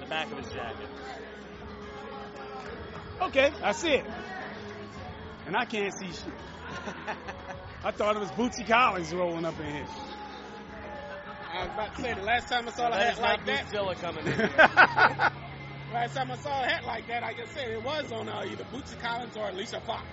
the 0.00 0.06
back 0.06 0.30
of 0.32 0.38
his 0.38 0.48
jacket. 0.52 0.88
Okay, 3.20 3.52
I 3.62 3.72
see 3.72 3.94
it. 3.94 4.04
And 5.46 5.56
I 5.56 5.64
can't 5.64 5.92
see 5.92 6.06
shit. 6.06 6.32
I 7.84 7.90
thought 7.90 8.16
it 8.16 8.20
was 8.20 8.30
Bootsy 8.30 8.66
Collins 8.66 9.12
rolling 9.14 9.44
up 9.44 9.58
in 9.60 9.66
here. 9.66 9.86
I 11.52 11.64
was 11.64 11.70
about 11.72 11.96
to 11.96 12.02
say, 12.02 12.14
the 12.14 12.22
last 12.22 12.48
time 12.48 12.68
I 12.68 12.70
saw 12.72 12.88
a 12.88 12.90
That 12.90 13.00
hat 13.00 13.12
is 13.14 13.18
like 13.18 13.46
that, 13.46 13.66
Bootzilla 13.66 14.00
coming 14.00 14.26
in. 14.26 15.42
last 15.92 16.14
time 16.14 16.30
I 16.30 16.36
saw 16.36 16.62
a 16.62 16.66
hat 16.66 16.84
like 16.84 17.06
that, 17.08 17.22
I 17.22 17.32
just 17.34 17.52
said 17.52 17.68
it 17.70 17.82
was 17.82 18.12
on 18.12 18.28
uh, 18.28 18.44
either 18.46 18.64
Bootsy 18.64 18.98
Collins 19.00 19.36
or 19.36 19.48
Alicia 19.48 19.80
Fox. 19.80 20.04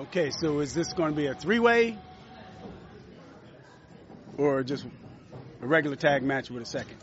Okay, 0.00 0.30
so 0.30 0.60
is 0.60 0.74
this 0.74 0.92
going 0.94 1.10
to 1.10 1.16
be 1.16 1.26
a 1.26 1.34
three-way 1.34 1.96
or 4.38 4.62
just 4.62 4.86
a 5.62 5.66
regular 5.66 5.96
tag 5.96 6.22
match 6.22 6.50
with 6.50 6.62
a 6.62 6.66
second? 6.66 6.96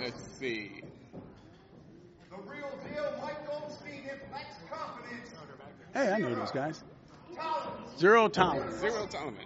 Let's 0.00 0.22
see. 0.38 0.82
The 2.30 2.36
real 2.36 2.70
deal, 2.90 3.18
Mike 3.20 3.46
Goldstein, 3.46 4.02
Impact's 4.04 4.56
confidence. 4.70 5.30
Hey, 5.92 6.10
I 6.10 6.18
know 6.18 6.34
those 6.34 6.52
guys. 6.52 6.82
Zero 7.98 8.28
tolerance. 8.28 8.78
Zero 8.80 9.06
tolerance. 9.06 9.38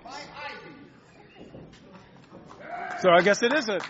So 3.00 3.10
I 3.10 3.22
guess 3.22 3.42
it 3.42 3.52
is 3.54 3.68
a 3.68 3.80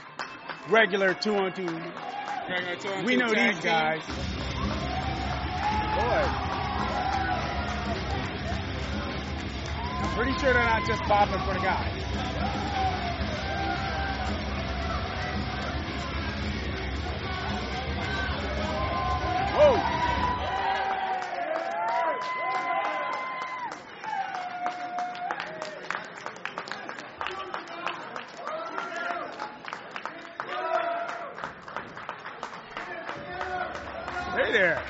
regular 0.68 1.14
two-on-two. 1.14 1.66
Regular 1.66 2.76
two-on-two 2.76 3.04
We 3.06 3.16
know 3.16 3.28
these 3.28 3.54
team. 3.58 3.62
guys. 3.62 4.02
Boy. 5.96 6.28
I'm 9.98 10.14
pretty 10.16 10.32
sure 10.38 10.52
they're 10.52 10.64
not 10.64 10.86
just 10.86 11.02
bobbing 11.08 11.40
for 11.40 11.54
the 11.54 11.60
guy. 11.60 11.88
Whoa. 19.54 19.76
Hey 34.34 34.52
there. 34.52 34.82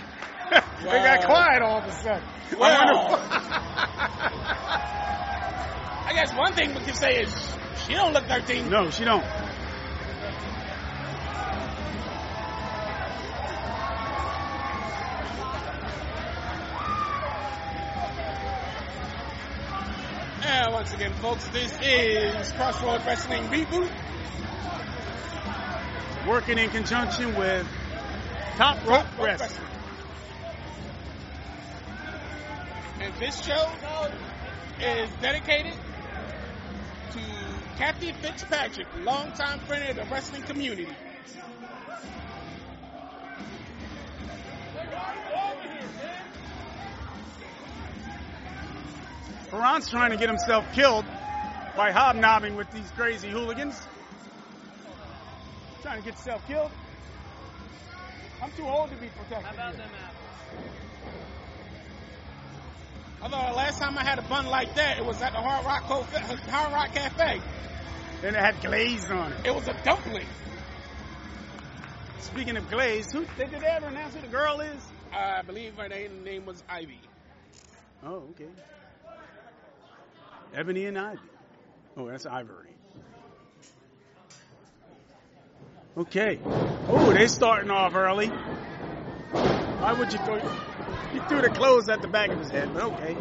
they 0.51 0.87
got 1.03 1.21
Wow. 1.21 1.27
quiet 1.27 1.63
all 1.63 1.79
of 1.79 1.85
sudden. 2.59 3.21
I 3.29 4.09
I 6.09 6.13
guess 6.15 6.35
one 6.35 6.53
thing 6.53 6.75
we 6.75 6.81
can 6.81 6.95
say 6.95 7.23
is 7.23 7.35
she 7.87 7.95
don't 7.95 8.13
look 8.13 8.27
13. 8.27 8.69
No, 8.69 8.91
she 8.91 9.05
don't. 9.05 9.25
And 20.45 20.73
once 20.73 20.93
again, 20.93 21.13
folks, 21.15 21.49
this 21.49 21.73
is 21.83 22.53
Crossroad 22.53 23.05
Wrestling 23.07 23.45
Reboot. 23.45 23.91
Working 26.27 26.59
in 26.59 26.71
conjunction 26.71 27.35
with 27.35 27.67
Top 28.57 28.87
Rope 28.87 29.07
Wrestling. 29.19 29.69
And 33.03 33.13
this 33.15 33.45
show 33.45 33.69
is 34.81 35.11
dedicated 35.21 35.73
to 37.11 37.21
Kathy 37.77 38.13
Fitzpatrick, 38.13 38.87
longtime 39.03 39.59
friend 39.61 39.91
of 39.91 39.97
the 39.97 40.05
wrestling 40.05 40.43
community. 40.43 40.87
Fearon's 49.51 49.91
trying 49.91 50.13
to 50.13 50.17
get 50.17 50.29
himself 50.29 50.65
killed 50.73 51.05
by 51.77 51.91
hobnobbing 51.91 52.55
with 52.55 52.71
these 52.71 52.89
crazy 52.93 53.31
hooligans. 53.31 53.83
Trying 55.83 55.99
to 55.99 56.05
get 56.05 56.15
himself 56.15 56.47
killed. 56.47 56.71
I'm 58.41 58.53
too 58.53 58.69
old 58.69 58.91
to 58.91 58.97
be 58.97 59.09
protected. 59.09 59.45
How 59.45 59.55
about 59.55 59.77
them 59.77 59.91
Although 63.23 63.51
the 63.51 63.57
last 63.57 63.79
time 63.79 63.97
I 63.97 64.03
had 64.03 64.19
a 64.19 64.23
bun 64.23 64.47
like 64.47 64.75
that, 64.75 64.99
it 64.99 65.07
was 65.07 65.23
at 65.23 65.33
the 65.33 65.39
Hard 65.39 65.65
Rock, 65.65 65.85
Co- 65.85 66.03
Hard 66.51 66.73
Rock 66.73 66.93
Cafe. 66.93 67.41
And 68.25 68.37
it 68.37 68.39
had 68.39 68.61
glaze 68.61 69.09
on 69.11 69.33
it. 69.33 69.47
It 69.47 69.55
was 69.55 69.69
a 69.69 69.77
dumpling. 69.85 70.27
Speaking 72.19 72.57
of 72.57 72.69
glaze, 72.69 73.13
who 73.13 73.25
did 73.39 73.51
they 73.51 73.59
ever 73.59 73.87
announce 73.87 74.15
who 74.15 74.21
the 74.23 74.27
girl 74.27 74.61
is? 74.61 74.83
I 75.13 75.43
believe 75.43 75.77
her 75.77 75.89
name, 75.89 76.25
name 76.25 76.47
was 76.47 76.63
Ivy. 76.69 76.99
Oh, 78.05 78.25
okay. 78.31 78.49
Ebony 80.55 80.87
and 80.87 80.99
Ivy. 80.99 81.21
Oh, 81.97 82.09
that's 82.09 82.27
Ivory. 82.27 82.71
Okay. 85.97 86.41
Oh, 86.89 87.13
they're 87.13 87.29
starting 87.29 87.71
off 87.71 87.95
early. 87.95 88.29
Why 88.29 89.93
would 89.93 90.13
you 90.13 90.19
throw? 90.19 90.41
He 91.13 91.19
threw 91.21 91.43
the 91.43 91.51
clothes 91.51 91.89
at 91.91 92.01
the 92.01 92.09
back 92.09 92.31
of 92.31 92.39
his 92.39 92.51
head, 92.51 92.73
but 92.73 92.85
okay. 92.85 93.17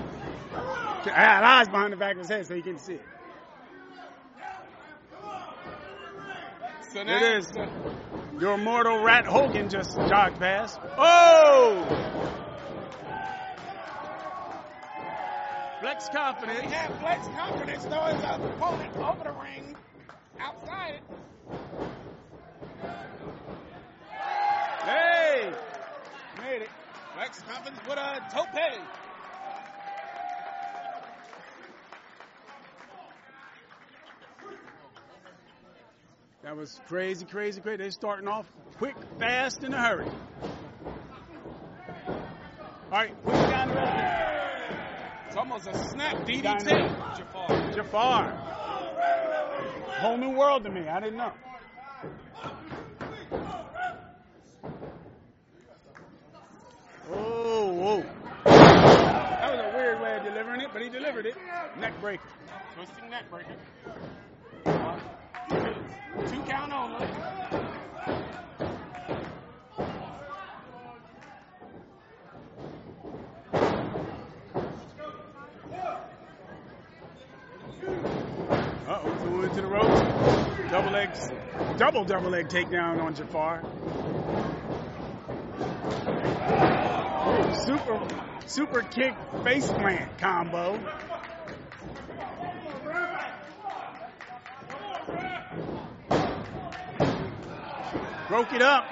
I 1.06 1.10
had 1.10 1.44
eyes 1.44 1.68
behind 1.68 1.92
the 1.92 1.98
back 1.98 2.14
of 2.14 2.20
his 2.20 2.30
head 2.30 2.46
so 2.48 2.56
he 2.56 2.62
can 2.62 2.78
see 2.78 2.94
it. 2.94 3.06
So 6.94 7.02
It 7.02 7.22
is. 7.22 7.52
Your 8.40 8.58
mortal 8.58 9.04
rat 9.04 9.26
Hogan 9.26 9.70
just 9.70 9.96
jogged 10.08 10.40
past. 10.40 10.80
Oh! 10.98 11.86
Flex 15.82 16.10
confidence. 16.10 16.62
We 16.62 16.72
have 16.72 17.00
Flex 17.00 17.28
confidence 17.28 17.84
though 17.86 17.96
a 17.96 18.36
opponent 18.56 18.96
over 18.98 19.24
the 19.24 19.32
ring, 19.42 19.76
outside 20.40 20.96
it. 20.96 21.02
Hey! 24.86 25.52
Made 26.42 26.62
it. 26.62 26.70
Lex 27.22 27.40
Coffins 27.44 27.78
with 27.88 28.00
a 28.00 28.20
tope. 28.34 28.48
That 36.42 36.58
was 36.58 36.82
crazy, 36.88 37.24
crazy, 37.26 37.62
crazy. 37.62 37.78
They're 37.78 37.92
starting 37.92 38.28
off 38.28 38.48
quick, 38.80 38.96
fast, 39.20 39.64
in 39.64 39.72
a 39.72 39.78
hurry. 39.80 40.10
All 42.08 42.92
right, 42.92 43.24
push 43.24 43.36
down 43.36 43.68
the 43.68 43.76
road. 43.76 44.78
It's 45.28 45.38
almost 45.38 45.68
a 45.68 45.78
snap 45.90 46.26
DDT. 46.26 47.18
Jafar. 47.18 47.72
Jafar. 47.72 48.32
Whole 50.00 50.18
new 50.18 50.32
world 50.32 50.64
to 50.64 50.72
me. 50.72 50.88
I 50.88 51.00
didn't 51.00 51.18
know. 51.18 51.34
Oh, 57.10 57.74
whoa. 57.74 58.04
That 58.46 59.52
was 59.52 59.60
a 59.60 59.78
weird 59.78 60.02
way 60.02 60.18
of 60.18 60.24
delivering 60.24 60.62
it, 60.62 60.70
but 60.74 60.82
he 60.82 60.90
delivered 60.90 61.26
it. 61.26 61.36
Neck 61.80 62.00
breaker. 62.02 62.24
Twisting 62.76 63.10
neck 63.10 63.30
breaker. 63.30 63.56
Two 66.30 66.42
count 66.44 66.72
only. 66.74 67.08
Uh-oh, 78.88 79.16
threw 79.22 79.44
into 79.44 79.62
the 79.62 79.68
ropes. 79.68 80.02
Double 80.70 80.92
legs, 80.92 81.30
double 81.78 82.06
double 82.06 82.30
leg 82.30 82.48
takedown 82.48 83.02
on 83.02 83.14
Jafar. 83.16 83.62
Super, 87.54 88.00
super 88.48 88.82
kick 88.82 89.14
face 89.44 89.68
plant 89.68 90.18
combo. 90.18 90.80
Broke 98.30 98.54
it 98.54 98.62
up. 98.62 98.86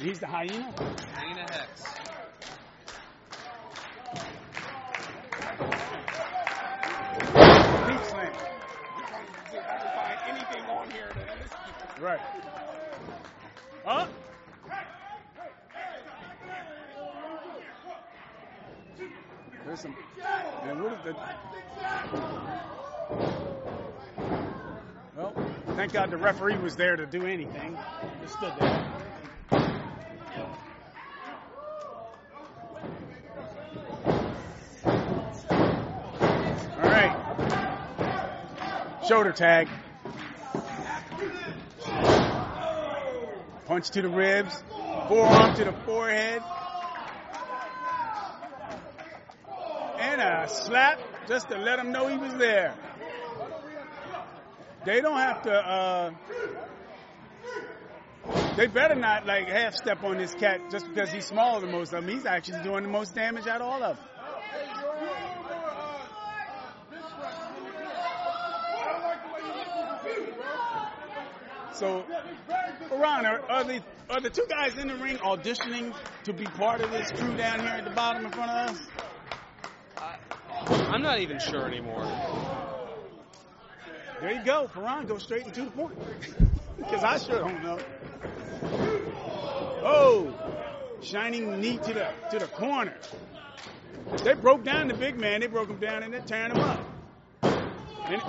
He's 0.00 0.18
the 0.18 0.26
hyena. 0.26 0.74
Hyena 1.14 1.46
Hex. 1.50 1.82
Deep 7.86 8.04
slam. 8.10 8.32
I 9.52 9.78
can 9.78 9.90
find 9.94 10.18
anything 10.28 10.64
on 10.64 10.90
here. 10.90 11.12
Right. 12.00 12.20
Up. 13.86 14.08
There's 19.76 19.82
some. 19.82 19.96
And 20.62 20.82
what 20.82 20.92
is 20.92 20.98
the? 21.04 21.14
Well, 25.16 25.34
thank 25.76 25.92
God 25.92 26.10
the 26.10 26.16
referee 26.16 26.56
was 26.56 26.76
there 26.76 26.96
to 26.96 27.04
do 27.04 27.26
anything. 27.26 27.76
Just 28.22 28.38
stood 28.38 28.52
there. 28.58 28.86
All 36.72 36.90
right. 36.90 37.14
Shoulder 39.06 39.32
tag. 39.32 39.68
Punch 43.66 43.90
to 43.90 44.00
the 44.00 44.08
ribs. 44.08 44.62
Forearm 45.08 45.54
to 45.56 45.64
the 45.64 45.72
forehead. 45.84 46.42
And 50.18 50.44
a 50.44 50.48
slap 50.48 50.98
just 51.28 51.50
to 51.50 51.58
let 51.58 51.78
him 51.78 51.92
know 51.92 52.08
he 52.08 52.16
was 52.16 52.32
there. 52.36 52.74
They 54.86 55.02
don't 55.02 55.18
have 55.18 55.42
to, 55.42 55.52
uh, 55.52 56.10
they 58.56 58.66
better 58.66 58.94
not 58.94 59.26
like 59.26 59.46
half 59.46 59.74
step 59.74 60.02
on 60.04 60.16
this 60.16 60.34
cat 60.34 60.70
just 60.70 60.88
because 60.88 61.10
he's 61.12 61.26
smaller 61.26 61.60
than 61.60 61.70
most 61.70 61.92
of 61.92 62.02
them. 62.02 62.08
He's 62.08 62.24
actually 62.24 62.62
doing 62.62 62.84
the 62.84 62.88
most 62.88 63.14
damage 63.14 63.46
out 63.46 63.60
of 63.60 63.66
all 63.66 63.82
of 63.82 63.96
them. 63.98 64.06
So, 71.74 72.06
Ron, 72.90 73.26
are, 73.26 73.40
are 73.50 73.64
the 73.64 73.82
are 74.08 74.20
the 74.22 74.30
two 74.30 74.46
guys 74.48 74.78
in 74.78 74.88
the 74.88 74.96
ring 74.96 75.18
auditioning 75.18 75.94
to 76.24 76.32
be 76.32 76.44
part 76.44 76.80
of 76.80 76.90
this 76.90 77.10
crew 77.10 77.36
down 77.36 77.60
here 77.60 77.68
at 77.68 77.84
the 77.84 77.90
bottom 77.90 78.24
in 78.24 78.32
front 78.32 78.50
of 78.50 78.70
us? 78.70 78.80
I'm 80.68 81.02
not 81.02 81.20
even 81.20 81.38
sure 81.38 81.66
anymore. 81.66 82.06
There 84.20 84.32
you 84.32 84.42
go, 84.44 84.68
Fearon, 84.74 85.06
go 85.06 85.18
straight 85.18 85.46
into 85.46 85.62
the 85.62 85.70
point. 85.70 85.96
Because 86.76 87.02
I 87.02 87.18
sure 87.18 87.40
don't 87.40 87.64
know. 87.64 87.78
Oh, 89.82 90.32
shining 91.02 91.60
knee 91.60 91.78
to 91.78 91.94
the 91.94 92.06
to 92.30 92.38
the 92.38 92.46
corner. 92.46 92.94
They 94.22 94.34
broke 94.34 94.62
down 94.62 94.88
the 94.88 94.94
big 94.94 95.18
man. 95.18 95.40
They 95.40 95.46
broke 95.46 95.68
him 95.68 95.78
down 95.78 96.02
and 96.02 96.12
they're 96.12 96.20
tearing 96.20 96.52
him 96.54 96.60
up. 96.60 96.80
And 97.42 98.22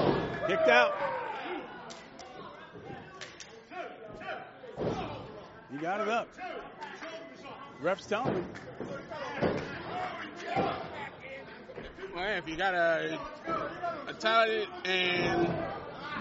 kicked 0.47 0.69
out. 0.69 0.93
He 5.71 5.77
got 5.77 6.01
it 6.01 6.09
up. 6.09 6.29
Ref's 7.79 8.05
telling 8.07 8.33
him. 8.33 8.45
Well, 12.17 12.35
if 12.35 12.49
you 12.49 12.57
got 12.57 12.73
a 12.73 13.19
a 14.07 14.13
talented 14.13 14.67
and 14.85 15.53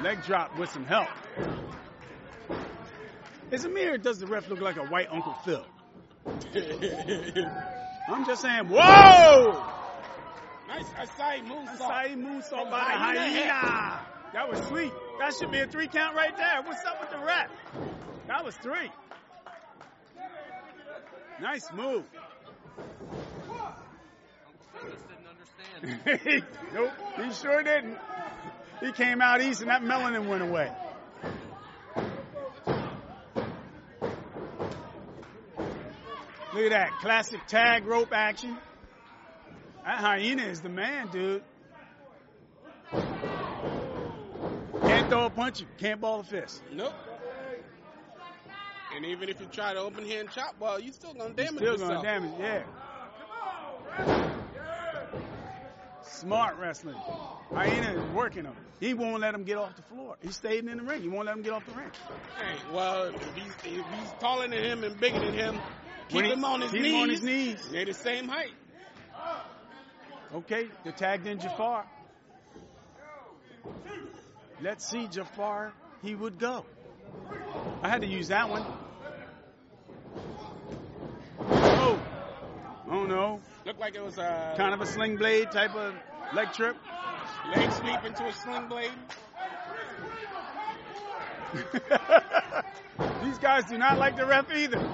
leg 0.02 0.22
drop 0.24 0.58
with 0.58 0.68
some 0.68 0.84
help. 0.84 1.08
Is 3.50 3.64
it 3.64 3.72
me 3.72 3.82
or 3.84 3.96
does 3.96 4.18
the 4.18 4.26
ref 4.26 4.46
look 4.50 4.60
like 4.60 4.76
a 4.76 4.84
white 4.84 5.08
Uncle 5.10 5.32
Phil? 5.46 5.64
I'm 8.08 8.26
just 8.26 8.42
saying, 8.42 8.68
whoa! 8.68 9.64
Nice 10.68 10.84
Asai 11.00 11.42
moonsault. 11.48 11.78
Asai 11.78 12.14
moonsault 12.14 12.48
From 12.48 12.70
by 12.70 12.92
the 12.92 12.98
hyena 12.98 13.20
hyena. 13.20 14.00
That 14.34 14.50
was 14.50 14.58
sweet. 14.68 14.92
That 15.18 15.32
should 15.32 15.50
be 15.50 15.60
a 15.60 15.66
three 15.66 15.88
count 15.88 16.14
right 16.14 16.36
there. 16.36 16.60
What's 16.62 16.84
up 16.84 17.00
with 17.00 17.08
the 17.08 17.24
ref? 17.24 17.48
That 18.26 18.44
was 18.44 18.54
three. 18.56 18.90
Nice 21.40 21.72
move. 21.72 22.04
Nope, 25.82 26.90
he 27.16 27.32
sure 27.32 27.62
didn't. 27.62 27.98
He 28.80 28.92
came 28.92 29.20
out 29.20 29.40
east 29.40 29.60
and 29.62 29.70
that 29.70 29.82
melanin 29.82 30.26
went 30.28 30.42
away. 30.42 30.70
Look 36.54 36.64
at 36.64 36.70
that 36.70 36.90
classic 37.00 37.40
tag 37.46 37.84
rope 37.86 38.12
action. 38.12 38.56
That 39.84 39.98
hyena 39.98 40.42
is 40.44 40.60
the 40.62 40.68
man, 40.68 41.08
dude. 41.08 41.42
Can't 44.82 45.08
throw 45.10 45.26
a 45.26 45.30
punch, 45.30 45.60
you 45.60 45.66
can't 45.78 46.00
ball 46.00 46.20
a 46.20 46.24
fist. 46.24 46.62
Nope. 46.72 46.94
And 48.94 49.04
even 49.04 49.28
if 49.28 49.40
you 49.40 49.46
try 49.46 49.74
to 49.74 49.80
open 49.80 50.06
hand 50.08 50.30
chop, 50.34 50.54
well, 50.58 50.80
you 50.80 50.92
still 50.92 51.12
gonna 51.12 51.34
damage 51.34 51.56
Still 51.56 51.72
yourself. 51.72 51.90
gonna 51.90 52.02
damage, 52.02 52.32
yeah. 52.40 52.62
Smart 56.20 56.56
wrestling. 56.58 56.96
Hyena 57.52 57.92
is 57.92 58.14
working 58.14 58.44
him. 58.44 58.54
He 58.80 58.94
won't 58.94 59.20
let 59.20 59.34
him 59.34 59.44
get 59.44 59.56
off 59.58 59.74
the 59.76 59.82
floor. 59.82 60.16
He 60.22 60.30
stayed 60.32 60.66
in 60.66 60.76
the 60.78 60.82
ring. 60.82 61.02
He 61.02 61.08
won't 61.08 61.26
let 61.26 61.36
him 61.36 61.42
get 61.42 61.52
off 61.52 61.64
the 61.66 61.72
ring. 61.72 61.90
Hey, 62.38 62.56
well, 62.72 63.04
if 63.04 63.34
he's, 63.34 63.52
if 63.78 63.86
he's 64.00 64.12
taller 64.18 64.48
than 64.48 64.52
him 64.62 64.84
and 64.84 64.98
bigger 64.98 65.20
than 65.20 65.34
him, 65.34 65.60
keep 66.08 66.24
he- 66.24 66.30
him 66.32 66.44
on 66.44 66.60
his 66.62 66.70
keep 66.70 66.80
him 66.80 66.92
knees. 66.92 67.02
on 67.02 67.08
his 67.10 67.22
knees. 67.22 67.68
They're 67.70 67.84
the 67.84 67.94
same 67.94 68.28
height. 68.28 68.52
Okay, 70.34 70.68
they 70.84 70.90
tagged 70.90 71.26
in 71.26 71.38
Jafar. 71.38 71.84
Let's 74.62 74.86
see 74.88 75.06
Jafar. 75.06 75.72
He 76.02 76.14
would 76.14 76.38
go. 76.38 76.64
I 77.82 77.88
had 77.88 78.00
to 78.00 78.06
use 78.06 78.28
that 78.28 78.48
one. 78.50 78.64
Oh, 81.38 82.00
oh 82.90 83.04
no! 83.04 83.40
Looked 83.66 83.80
like 83.80 83.96
it 83.96 84.04
was 84.04 84.16
a 84.16 84.54
kind 84.56 84.72
of 84.72 84.80
a 84.80 84.86
sling 84.86 85.16
blade 85.16 85.50
type 85.50 85.74
of 85.74 85.92
leg 86.32 86.52
trip. 86.52 86.76
Leg 87.52 87.72
sweep 87.72 88.04
into 88.04 88.24
a 88.24 88.32
sling 88.32 88.68
blade. 88.68 88.92
These 93.24 93.38
guys 93.38 93.64
do 93.64 93.76
not 93.76 93.98
like 93.98 94.14
the 94.14 94.24
ref 94.24 94.52
either. 94.54 94.88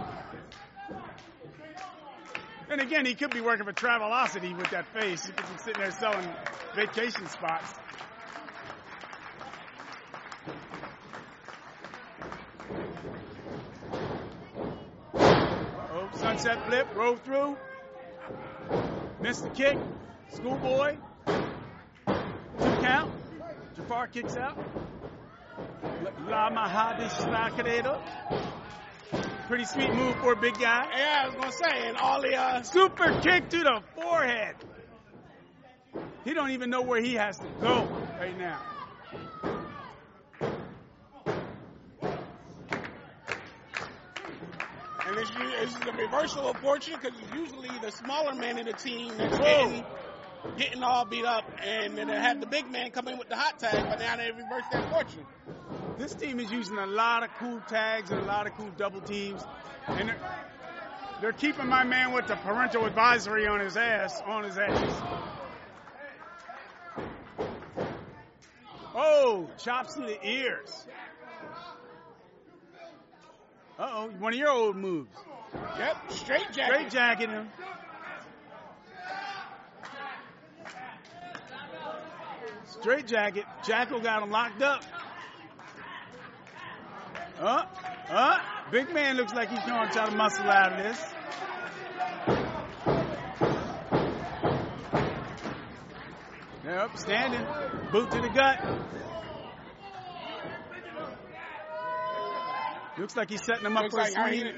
And 2.71 2.81
again, 2.81 3.05
he 3.05 3.15
could 3.15 3.31
be 3.31 3.43
working 3.43 3.67
for 3.67 3.75
Travelocity 3.75 4.57
with 4.57 4.71
that 4.71 4.87
face. 4.95 5.27
because 5.27 5.51
he's 5.51 5.61
sitting 5.61 5.83
there 5.83 5.91
selling 5.91 6.27
vacation 6.75 7.27
spots. 7.27 7.75
Oh, 15.15 16.09
sunset 16.15 16.67
flip, 16.67 16.87
roll 16.95 17.17
through. 17.17 17.59
Missed 19.23 19.45
the 19.45 19.51
kick. 19.51 19.79
Schoolboy. 20.33 20.97
Two 21.27 22.13
count. 22.59 23.13
Jafar 23.77 24.09
kicks 24.09 24.37
out. 24.37 24.59
La 26.27 26.51
Mahadi 26.51 27.09
Slackadedo. 27.09 28.01
Pretty 29.47 29.65
sweet 29.65 29.95
move 29.95 30.17
for 30.17 30.33
a 30.33 30.37
big 30.37 30.55
guy. 30.59 30.89
Yeah, 30.97 31.23
I 31.23 31.27
was 31.27 31.37
gonna 31.37 31.53
say, 31.53 31.89
and 31.89 31.97
all 31.99 32.21
the 32.21 32.35
uh, 32.35 32.63
Super 32.63 33.21
kick 33.21 33.49
to 33.51 33.59
the 33.59 33.81
forehead. 33.95 34.57
He 36.25 36.35
don't 36.35 36.51
even 36.51 36.71
know 36.71 36.83
where 36.83 37.01
he 37.01 37.15
has 37.15 37.39
to 37.39 37.47
go 37.61 37.87
right 38.19 38.37
now. 38.37 38.61
And 45.13 45.21
it's, 45.21 45.31
it's 45.77 45.85
the 45.85 45.93
reversal 45.93 46.49
of 46.49 46.57
fortune 46.59 46.95
because 47.01 47.19
it's 47.21 47.35
usually 47.35 47.69
the 47.81 47.93
smaller 47.93 48.35
man 48.35 48.59
in 48.59 48.67
the 48.67 48.73
team 48.73 49.13
that's 49.19 49.39
getting 49.39 49.85
getting 50.57 50.83
all 50.83 51.05
beat 51.05 51.25
up, 51.25 51.45
and 51.65 51.97
then 51.97 52.09
they 52.09 52.17
have 52.17 52.41
the 52.41 52.47
big 52.47 52.71
man 52.71 52.91
come 52.91 53.07
in 53.09 53.19
with 53.19 53.29
the 53.29 53.37
hot 53.37 53.59
tag, 53.59 53.85
but 53.89 53.99
now 53.99 54.17
they 54.17 54.31
reverse 54.31 54.65
that 54.73 54.91
fortune. 54.91 55.25
This 55.99 56.15
team 56.15 56.41
is 56.41 56.51
using 56.51 56.79
a 56.79 56.87
lot 56.87 57.23
of 57.23 57.31
cool 57.39 57.61
tags 57.69 58.11
and 58.11 58.21
a 58.21 58.25
lot 58.25 58.47
of 58.47 58.55
cool 58.57 58.71
double 58.77 59.01
teams, 59.03 59.45
and 59.87 60.09
they're, 60.09 60.21
they're 61.21 61.33
keeping 61.33 61.69
my 61.69 61.85
man 61.85 62.13
with 62.13 62.27
the 62.27 62.37
parental 62.37 62.87
advisory 62.87 63.47
on 63.47 63.61
his 63.61 63.77
ass, 63.77 64.21
on 64.27 64.45
his 64.45 64.59
ass. 64.59 65.03
Oh, 68.95 69.49
chops 69.59 69.95
to 69.95 70.01
the 70.01 70.27
ears. 70.27 70.87
Uh 73.83 73.89
oh, 73.95 74.11
one 74.21 74.33
of 74.33 74.39
your 74.39 74.49
old 74.49 74.77
moves. 74.77 75.11
Yep, 75.77 76.13
straight 76.13 76.53
jacket. 76.53 76.73
Straight 76.73 76.91
jacket 76.91 77.31
him. 77.31 77.49
Straight 82.65 83.07
jacket. 83.09 83.45
Jackal 83.67 83.99
got 83.99 84.23
him 84.23 84.31
locked 84.31 84.63
up. 84.63 84.85
Uh, 87.41 87.65
uh, 88.09 88.39
big 88.71 88.95
man 88.95 89.17
looks 89.17 89.35
like 89.35 89.49
he's 89.51 89.59
trying 89.65 89.89
to 89.89 89.93
try 89.93 90.09
to 90.09 90.15
muscle 90.15 90.49
out 90.49 90.75
of 90.75 90.79
this. 90.79 91.05
Yep, 96.65 96.99
standing. 96.99 97.47
Boot 97.91 98.13
to 98.13 98.21
the 98.21 98.29
gut. 98.29 98.65
Looks 102.99 103.17
like 103.17 103.31
he's 103.31 103.43
setting 103.45 103.65
him 103.65 103.77
up 103.77 103.85
Looks 103.85 103.95
for 103.95 104.01
a 104.01 104.05
like 104.05 104.13
swing. 104.13 104.25
hyena. 104.25 104.53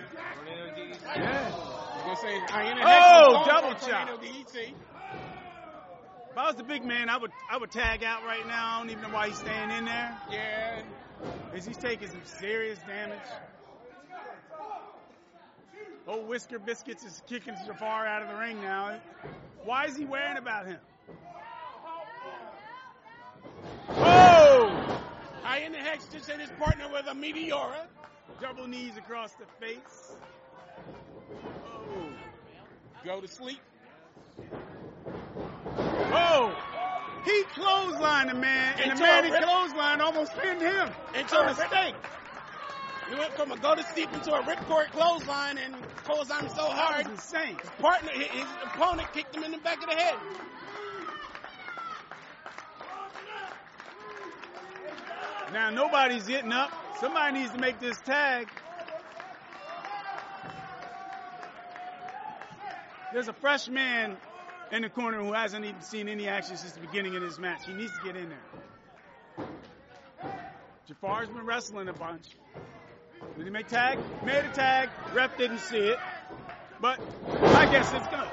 Yeah. 1.16 1.52
I 1.54 2.08
was 2.08 2.20
gonna 2.20 2.32
say 2.32 2.40
Oh, 2.82 3.44
double 3.46 3.74
chop. 3.74 4.08
If 6.30 6.38
I 6.38 6.46
was 6.48 6.56
the 6.56 6.64
big 6.64 6.84
man, 6.84 7.08
I 7.08 7.16
would 7.16 7.30
I 7.50 7.56
would 7.58 7.70
tag 7.70 8.02
out 8.02 8.24
right 8.24 8.46
now. 8.46 8.74
I 8.74 8.78
don't 8.80 8.90
even 8.90 9.02
know 9.04 9.10
why 9.10 9.28
he's 9.28 9.38
staying 9.38 9.70
in 9.70 9.84
there. 9.84 10.18
Yeah. 10.30 10.82
Is 11.54 11.64
he's 11.64 11.76
taking 11.76 12.08
some 12.08 12.24
serious 12.24 12.78
damage. 12.86 13.18
Old 16.06 16.28
Whisker 16.28 16.58
Biscuits 16.58 17.04
is 17.04 17.22
kicking 17.28 17.54
Jafar 17.66 18.06
out 18.06 18.22
of 18.22 18.28
the 18.28 18.34
ring 18.34 18.60
now. 18.60 19.00
Why 19.64 19.86
is 19.86 19.96
he 19.96 20.04
worrying 20.04 20.36
about 20.36 20.66
him? 20.66 20.78
Oh! 23.88 25.00
Hyena 25.42 25.78
Hex 25.78 26.06
just 26.12 26.28
hit 26.28 26.40
his 26.40 26.50
partner 26.58 26.88
with 26.92 27.06
a 27.06 27.14
Meteora. 27.14 27.86
Double 28.44 28.68
knees 28.68 28.98
across 28.98 29.32
the 29.32 29.46
face. 29.58 30.12
Oh. 31.34 32.12
Go 33.02 33.22
to 33.22 33.26
sleep. 33.26 33.58
Oh! 36.12 36.54
He 37.24 37.42
clotheslined 37.58 38.28
the 38.28 38.34
man, 38.34 38.78
and 38.82 38.98
the 38.98 39.02
man 39.02 39.24
he 39.24 39.30
clotheslined 39.30 40.00
almost 40.00 40.36
pinned 40.36 40.60
him. 40.60 40.90
Into 41.14 41.38
a 41.38 41.46
mistake. 41.46 41.94
He 43.08 43.14
went 43.14 43.32
from 43.32 43.50
a 43.50 43.56
go 43.56 43.76
to 43.76 43.82
sleep 43.82 44.12
into 44.12 44.34
a 44.34 44.42
ripcord 44.42 44.90
clothesline 44.90 45.56
and 45.56 45.74
clothesline 46.04 46.50
so 46.50 46.66
hard. 46.66 47.06
Insane. 47.06 47.56
His 47.58 47.70
partner, 47.78 48.10
his 48.10 48.44
opponent 48.62 49.10
kicked 49.14 49.34
him 49.34 49.44
in 49.44 49.52
the 49.52 49.58
back 49.58 49.82
of 49.82 49.88
the 49.88 49.96
head. 49.96 50.16
Now 55.54 55.70
nobody's 55.70 56.26
getting 56.26 56.52
up. 56.52 56.83
Somebody 57.00 57.40
needs 57.40 57.52
to 57.52 57.58
make 57.58 57.80
this 57.80 58.00
tag. 58.02 58.48
There's 63.12 63.28
a 63.28 63.32
fresh 63.32 63.68
man 63.68 64.16
in 64.72 64.82
the 64.82 64.88
corner 64.88 65.22
who 65.22 65.32
hasn't 65.32 65.64
even 65.64 65.82
seen 65.82 66.08
any 66.08 66.28
action 66.28 66.56
since 66.56 66.72
the 66.72 66.80
beginning 66.80 67.14
of 67.16 67.22
this 67.22 67.38
match. 67.38 67.66
He 67.66 67.72
needs 67.72 67.92
to 67.92 68.04
get 68.04 68.16
in 68.16 68.28
there. 68.28 69.46
Jafar's 70.88 71.28
been 71.28 71.46
wrestling 71.46 71.88
a 71.88 71.92
bunch. 71.92 72.26
Did 73.36 73.44
he 73.44 73.50
make 73.50 73.68
tag? 73.68 73.98
Made 74.24 74.44
a 74.44 74.52
tag. 74.52 74.90
Ref 75.12 75.36
didn't 75.38 75.60
see 75.60 75.78
it. 75.78 75.98
But 76.80 77.00
I 77.26 77.70
guess 77.70 77.92
it's 77.92 78.06
good. 78.08 78.28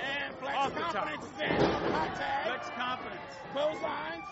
And 0.00 0.34
Flex 0.36 0.56
Off 0.56 0.74
the 0.74 0.80
top. 0.80 0.92
Confidence 0.94 1.24
is 1.24 1.40
in. 1.40 1.70
Hot 1.92 2.14
tag. 2.14 2.46
Flex 2.46 2.68
confidence. 2.76 3.20
Clotheslines. 3.52 4.24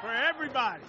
for 0.00 0.12
everybody. 0.12 0.82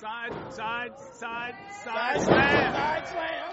Side, 0.00 0.32
side, 0.54 0.98
side, 1.12 1.18
side, 1.18 1.54
Side 1.84 2.20
slam. 2.22 2.72
Side 2.72 3.08
slam. 3.08 3.50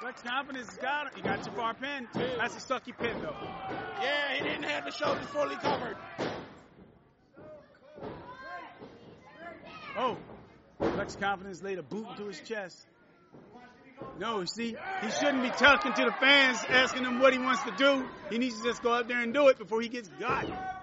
Flex 0.00 0.22
confidence 0.22 0.68
has 0.68 0.78
got 0.78 1.06
it. 1.08 1.18
You 1.18 1.22
got 1.22 1.44
your 1.44 1.54
far 1.54 1.74
pin. 1.74 2.08
That's 2.14 2.56
a 2.56 2.60
sucky 2.60 2.96
pin 2.96 3.20
though. 3.20 3.36
Yeah, 4.00 4.34
he 4.38 4.42
didn't 4.42 4.62
have 4.62 4.86
the 4.86 4.90
shoulders 4.90 5.26
fully 5.26 5.56
covered. 5.56 5.96
Oh, 9.98 10.16
Flex 10.78 11.14
confidence 11.16 11.62
laid 11.62 11.78
a 11.78 11.82
boot 11.82 12.06
into 12.12 12.26
his 12.26 12.40
chest. 12.40 12.86
No, 14.18 14.46
see, 14.46 14.76
he 15.02 15.10
shouldn't 15.10 15.42
be 15.42 15.50
talking 15.50 15.92
to 15.92 16.04
the 16.04 16.14
fans, 16.20 16.58
asking 16.70 17.02
them 17.02 17.20
what 17.20 17.34
he 17.34 17.38
wants 17.38 17.62
to 17.64 17.72
do. 17.76 18.08
He 18.30 18.38
needs 18.38 18.56
to 18.62 18.64
just 18.64 18.82
go 18.82 18.94
out 18.94 19.08
there 19.08 19.20
and 19.20 19.34
do 19.34 19.48
it 19.48 19.58
before 19.58 19.82
he 19.82 19.88
gets 19.88 20.08
got. 20.18 20.73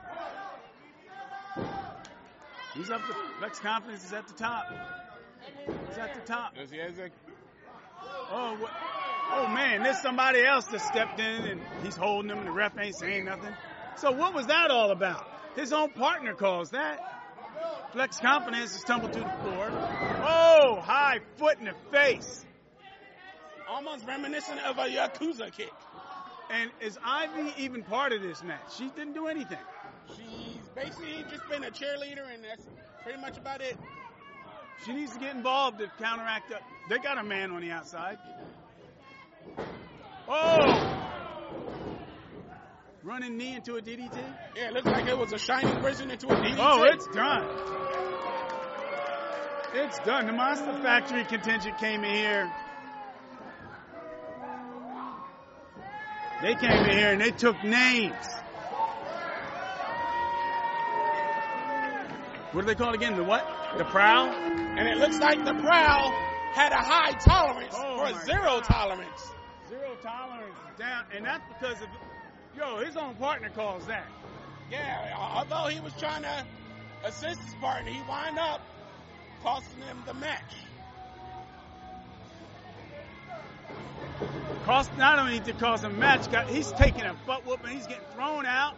He's 2.76 2.90
up. 2.90 3.02
To, 3.08 3.16
Flex 3.40 3.60
confidence 3.60 4.06
is 4.06 4.14
at 4.14 4.28
the 4.28 4.34
top. 4.34 4.66
He's 5.90 5.98
at 5.98 6.14
the 6.14 6.22
top. 6.22 6.56
Does 6.56 6.72
he 6.72 6.80
Oh, 8.34 8.56
what? 8.60 8.72
oh 9.34 9.48
man, 9.48 9.84
there's 9.84 10.02
somebody 10.02 10.44
else 10.44 10.66
that 10.66 10.82
stepped 10.82 11.20
in 11.20 11.44
and 11.46 11.62
he's 11.84 11.96
holding 11.96 12.32
him 12.32 12.40
and 12.40 12.48
the 12.48 12.52
ref 12.52 12.78
ain't 12.80 12.96
saying 12.96 13.26
nothing. 13.26 13.54
So 13.98 14.12
what 14.12 14.34
was 14.34 14.48
that 14.48 14.72
all 14.72 14.92
about? 14.92 15.28
His 15.56 15.74
own 15.74 15.90
partner 15.90 16.34
calls 16.34 16.72
that. 16.72 17.00
Flex 17.92 18.20
confidence 18.20 18.76
is 18.76 18.84
tumbled 18.84 19.12
to 19.14 19.20
the 19.20 19.26
floor. 19.26 19.70
Oh, 20.24 20.80
high 20.82 21.20
foot 21.38 21.60
in 21.60 21.66
the 21.66 21.74
face. 21.92 22.46
almost 23.68 24.06
reminiscent 24.06 24.62
of 24.62 24.78
a 24.78 24.86
Yakuza 24.86 25.52
kick. 25.52 25.74
And 26.50 26.72
is 26.82 26.98
Ivy 27.04 27.54
even 27.58 27.84
part 27.84 28.14
of 28.14 28.22
this 28.22 28.44
match? 28.44 28.78
She 28.78 28.90
didn't 28.90 29.14
do 29.14 29.28
anything. 29.28 29.58
She's 30.16 30.51
basically 30.76 31.26
just 31.30 31.48
been 31.50 31.64
a 31.64 31.72
cheerleader, 31.72 32.34
and 32.34 32.44
that's 32.44 32.66
pretty 33.04 33.20
much 33.20 33.38
about 33.38 33.62
it. 33.62 33.78
She 34.86 34.94
needs 34.94 35.14
to 35.14 35.20
get 35.20 35.36
involved 35.36 35.80
to 35.80 35.92
counteract 36.00 36.52
up. 36.52 36.62
They 36.90 36.98
got 36.98 37.18
a 37.18 37.24
man 37.24 37.52
on 37.52 37.62
the 37.62 37.72
outside. 37.72 38.18
Oh! 40.28 40.98
Running 43.04 43.38
knee 43.38 43.56
into 43.56 43.76
a 43.76 43.82
DDT. 43.82 44.18
Yeah, 44.56 44.68
it 44.68 44.74
looks 44.74 44.88
like 44.88 45.08
it 45.08 45.18
was 45.18 45.34
a 45.34 45.38
shining 45.38 45.76
prison 45.82 46.12
into 46.12 46.28
a 46.28 46.36
DDT. 46.36 46.56
Oh, 46.60 46.84
it's 46.84 47.08
done. 47.08 47.48
It's 49.74 50.00
done. 50.00 50.28
The 50.28 50.34
Monster 50.34 50.74
Factory 50.82 51.24
contingent 51.26 51.78
came 51.78 52.04
in 52.04 52.14
here. 52.14 52.52
They 56.42 56.56
came 56.56 56.72
in 56.72 56.98
here 56.98 57.12
and 57.12 57.22
they 57.22 57.32
took 57.32 57.64
names. 57.64 58.16
What 62.52 62.62
do 62.62 62.68
they 62.68 62.76
call 62.76 62.89
it 62.89 62.95
again? 62.95 63.16
The 63.16 63.24
what? 63.24 63.47
The 63.78 63.86
prowl? 63.86 64.28
And 64.28 64.88
it 64.88 64.97
looks 64.97 65.20
like 65.20 65.43
the 65.45 65.54
Prowl 65.54 66.12
had 66.52 66.74
a 66.74 66.82
high 66.82 67.14
tolerance 67.14 67.74
Oh 67.78 67.95
my 67.97 68.12
zero 68.26 68.60
tolerance. 68.60 69.32
Zero 69.70 69.95
tolerance 70.02 70.58
down, 70.78 71.06
and 71.16 71.26
that's 71.26 71.43
because 71.47 71.82
of 71.82 71.88
yo. 72.58 72.84
His 72.84 72.97
own 72.97 73.16
partner 73.16 73.49
calls 73.49 73.86
that. 73.88 74.06
Yeah, 74.70 75.16
although 75.18 75.68
he 75.70 75.80
was 75.80 75.93
trying 75.97 76.24
to 76.24 76.45
assist 77.06 77.41
his 77.41 77.56
partner, 77.56 77.89
he 77.89 78.02
wound 78.10 78.38
up 78.38 78.62
costing 79.43 79.82
him 79.84 80.04
the 80.06 80.14
match. 80.14 80.54
Cost 84.66 84.91
not 84.97 85.20
only 85.20 85.39
to 85.39 85.54
cause 85.54 85.84
a 85.86 85.89
match, 85.89 86.30
got 86.32 86.49
he's 86.49 86.72
taking 86.74 87.04
a 87.04 87.16
butt 87.26 87.45
whooping. 87.45 87.72
He's 87.72 87.88
getting 87.88 88.04
thrown 88.14 88.45
out. 88.45 88.76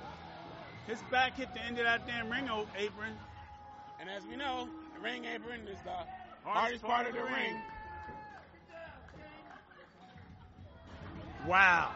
His 0.88 1.01
back 1.09 1.38
hit 1.38 1.53
the 1.55 1.61
end 1.63 1.80
of 1.80 1.86
that 1.86 2.05
damn 2.05 2.30
ring 2.30 2.47
apron. 2.78 3.13
And 4.04 4.12
as 4.12 4.28
we 4.28 4.36
know, 4.36 4.68
the 4.95 5.01
ring 5.01 5.24
apron 5.24 5.62
is 5.66 5.80
the 5.86 5.95
hardest 6.43 6.84
part 6.84 7.08
of 7.08 7.14
the 7.14 7.24
ring. 7.24 7.56
Wow. 11.47 11.93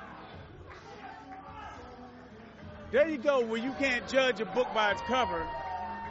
There 2.93 3.10
you 3.10 3.18
go, 3.18 3.41
where 3.41 3.60
you 3.60 3.74
can't 3.74 4.08
judge 4.08 4.39
a 4.39 4.45
book 4.45 4.74
by 4.74 4.91
its 4.91 5.01
cover. 5.01 5.45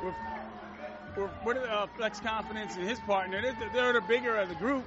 With, 0.05 1.31
with 1.47 1.57
are, 1.57 1.85
uh, 1.85 1.87
Flex 1.97 2.21
Confidence 2.21 2.77
and 2.77 2.87
his 2.87 3.01
partner, 3.01 3.41
they're, 3.41 3.71
they're 3.73 3.93
the 3.95 4.03
bigger 4.03 4.37
of 4.37 4.51
the 4.51 4.55
group, 4.57 4.85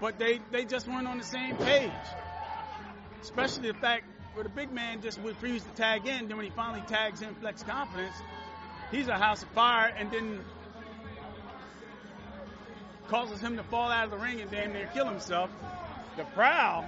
but 0.00 0.18
they, 0.18 0.40
they 0.50 0.64
just 0.64 0.88
weren't 0.88 1.06
on 1.06 1.18
the 1.18 1.24
same 1.24 1.56
page. 1.58 1.92
Especially 3.22 3.70
the 3.70 3.78
fact 3.78 4.06
where 4.32 4.42
the 4.42 4.50
big 4.50 4.72
man 4.72 5.02
just 5.02 5.20
refused 5.20 5.64
to 5.66 5.74
tag 5.80 6.08
in, 6.08 6.26
then 6.26 6.36
when 6.36 6.46
he 6.46 6.50
finally 6.50 6.82
tags 6.88 7.22
in 7.22 7.32
Flex 7.36 7.62
Confidence, 7.62 8.16
he's 8.94 9.08
a 9.08 9.18
house 9.18 9.42
of 9.42 9.48
fire, 9.50 9.92
and 9.96 10.10
then 10.10 10.40
causes 13.08 13.40
him 13.40 13.56
to 13.56 13.62
fall 13.64 13.90
out 13.90 14.04
of 14.04 14.10
the 14.10 14.16
ring 14.16 14.40
and 14.40 14.50
damn 14.50 14.72
near 14.72 14.88
kill 14.94 15.06
himself. 15.06 15.50
The 16.16 16.24
Prowl, 16.24 16.84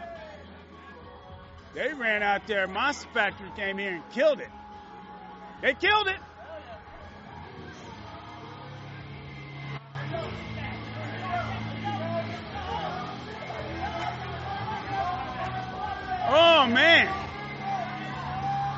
they 1.75 1.93
ran 1.93 2.23
out 2.23 2.47
there. 2.47 2.67
Monster 2.69 3.09
Factory 3.13 3.51
came 3.57 3.77
here 3.79 3.95
and 3.95 4.11
killed 4.13 4.41
it. 4.41 4.51
They 5.63 5.75
killed 5.75 6.07
it. 6.07 6.17
Oh 16.29 16.67
man. 16.69 17.26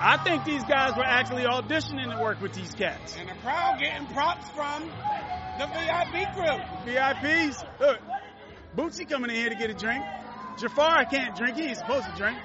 I 0.00 0.16
think 0.22 0.44
these 0.44 0.62
guys 0.64 0.96
were 0.96 1.04
actually 1.04 1.42
auditioning 1.42 2.16
to 2.16 2.22
work 2.22 2.40
with 2.40 2.52
these 2.52 2.72
cats. 2.74 3.16
And 3.18 3.28
the 3.28 3.34
crowd 3.42 3.80
getting 3.80 4.06
props 4.08 4.48
from 4.50 4.84
the 5.58 5.66
VIP 5.66 6.34
crew. 6.34 6.92
VIPs. 6.92 7.64
Look, 7.80 7.98
Bootsy 8.76 9.08
coming 9.08 9.30
in 9.30 9.36
here 9.36 9.48
to 9.48 9.56
get 9.56 9.70
a 9.70 9.74
drink. 9.74 10.04
Jafar 10.60 11.04
can't 11.06 11.36
drink. 11.36 11.56
He 11.56 11.64
ain't 11.64 11.78
supposed 11.78 12.06
to 12.06 12.14
drink. 12.16 12.38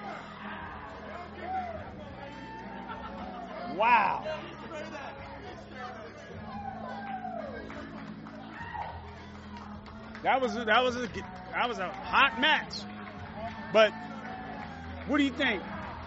Wow. 3.76 4.26
That 10.24 10.41
was 10.41 10.56
a, 10.56 10.66
that 10.66 10.84
was 10.84 10.95
a 10.95 11.08
that 11.51 11.68
was 11.68 11.80
a 11.80 11.89
hot 11.89 12.39
match. 12.39 12.74
But 13.74 13.91
what 15.08 15.18
do 15.18 15.24
you 15.24 15.34
think? 15.34 15.62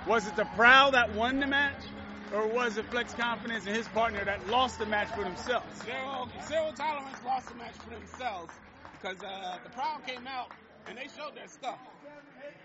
Was 0.07 0.27
it 0.27 0.37
the 0.37 0.45
Prowl 0.45 0.93
that 0.93 1.15
won 1.15 1.41
the 1.41 1.47
match, 1.47 1.83
or 2.33 2.47
was 2.47 2.77
it 2.77 2.87
Flex 2.91 3.13
Confidence 3.15 3.67
and 3.67 3.75
his 3.77 3.89
partner 3.89 4.25
that 4.25 4.47
lost 4.49 4.79
the 4.79 4.87
match 4.87 5.09
for 5.09 5.25
themselves? 5.25 5.67
Zero, 5.85 6.29
zero 6.47 6.71
tolerance 6.77 7.19
lost 7.25 7.49
the 7.49 7.55
match 7.57 7.75
for 7.75 7.91
themselves 7.91 8.53
because 8.93 9.23
uh, 9.23 9.59
the 9.65 9.71
Prowl 9.71 10.01
came 10.07 10.27
out 10.27 10.51
and 10.89 10.97
they 10.97 11.09
showed 11.17 11.35
their 11.35 11.49
stuff. 11.49 11.79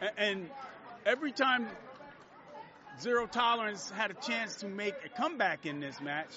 A- 0.02 0.20
And 0.20 0.50
every 1.06 1.32
time 1.32 1.68
Zero 3.00 3.26
Tolerance 3.26 3.90
had 3.90 4.12
a 4.12 4.16
chance 4.16 4.56
to 4.58 4.68
make 4.68 4.94
a 5.04 5.10
comeback 5.10 5.66
in 5.66 5.80
this 5.80 6.00
match, 6.02 6.36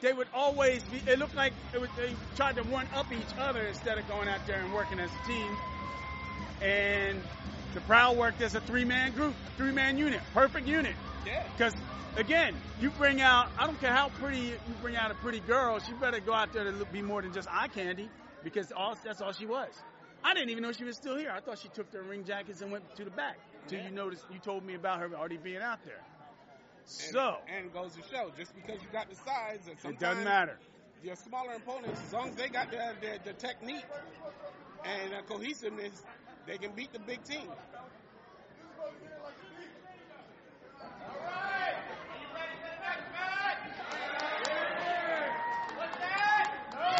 they 0.00 0.12
would 0.12 0.28
always 0.32 0.82
be. 0.84 1.02
It 1.10 1.18
looked 1.18 1.34
like 1.34 1.54
it 1.74 1.80
was, 1.80 1.90
they 1.96 2.14
tried 2.36 2.56
to 2.56 2.62
one 2.62 2.86
up 2.94 3.10
each 3.12 3.34
other 3.40 3.62
instead 3.66 3.98
of 3.98 4.06
going 4.06 4.28
out 4.28 4.46
there 4.46 4.60
and 4.62 4.72
working 4.72 5.00
as 5.00 5.10
a 5.10 5.26
team. 5.26 5.56
And 6.62 7.22
the 7.76 7.82
Prowl 7.82 8.16
worked 8.16 8.40
as 8.40 8.54
a 8.54 8.60
three 8.62 8.86
man 8.86 9.12
group, 9.12 9.34
three 9.58 9.70
man 9.70 9.98
unit, 9.98 10.20
perfect 10.32 10.66
unit. 10.66 10.94
Yeah. 11.26 11.44
Because 11.54 11.74
again, 12.16 12.54
you 12.80 12.88
bring 12.90 13.20
out. 13.20 13.48
I 13.58 13.66
don't 13.66 13.78
care 13.78 13.92
how 13.92 14.08
pretty 14.08 14.38
you 14.40 14.74
bring 14.80 14.96
out 14.96 15.10
a 15.10 15.14
pretty 15.16 15.40
girl. 15.40 15.78
She 15.78 15.92
better 15.92 16.18
go 16.18 16.32
out 16.32 16.54
there 16.54 16.64
to 16.64 16.70
look, 16.70 16.90
be 16.90 17.02
more 17.02 17.20
than 17.20 17.34
just 17.34 17.48
eye 17.50 17.68
candy 17.68 18.08
because 18.42 18.72
all 18.72 18.96
that's 19.04 19.20
all 19.20 19.32
she 19.32 19.44
was. 19.44 19.68
I 20.24 20.32
didn't 20.32 20.48
even 20.48 20.62
know 20.62 20.72
she 20.72 20.84
was 20.84 20.96
still 20.96 21.18
here. 21.18 21.30
I 21.30 21.40
thought 21.40 21.58
she 21.58 21.68
took 21.68 21.90
their 21.90 22.02
ring 22.02 22.24
jackets 22.24 22.62
and 22.62 22.72
went 22.72 22.96
to 22.96 23.04
the 23.04 23.10
back. 23.10 23.36
Till 23.68 23.82
you 23.82 23.90
noticed, 23.90 24.24
you 24.32 24.38
told 24.38 24.64
me 24.64 24.74
about 24.74 25.00
her 25.00 25.14
already 25.14 25.36
being 25.36 25.60
out 25.60 25.84
there. 25.84 26.00
So 26.86 27.36
and, 27.46 27.66
and 27.66 27.74
goes 27.74 27.94
to 27.96 28.02
show, 28.10 28.32
just 28.38 28.54
because 28.54 28.80
you 28.80 28.88
got 28.90 29.10
the 29.10 29.16
size, 29.16 29.60
and 29.68 29.92
it 29.92 30.00
doesn't 30.00 30.24
matter. 30.24 30.56
Your 31.04 31.16
smaller 31.16 31.54
opponents, 31.54 32.00
as 32.06 32.12
long 32.14 32.30
as 32.30 32.36
they 32.36 32.48
got 32.48 32.70
the 32.70 32.94
the, 33.02 33.18
the 33.22 33.32
technique 33.34 33.84
and 34.84 35.12
cohesiveness, 35.28 36.02
they 36.46 36.58
can 36.58 36.72
beat 36.72 36.92
the 36.92 36.98
big 37.00 37.22
team. 37.24 37.48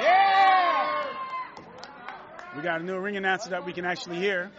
Yeah. 0.01 1.05
We 2.57 2.63
got 2.63 2.81
a 2.81 2.85
new 2.85 2.99
ring 2.99 3.17
announcer 3.17 3.51
that 3.51 3.65
we 3.65 3.73
can 3.73 3.85
actually 3.85 4.17
hear. 4.17 4.51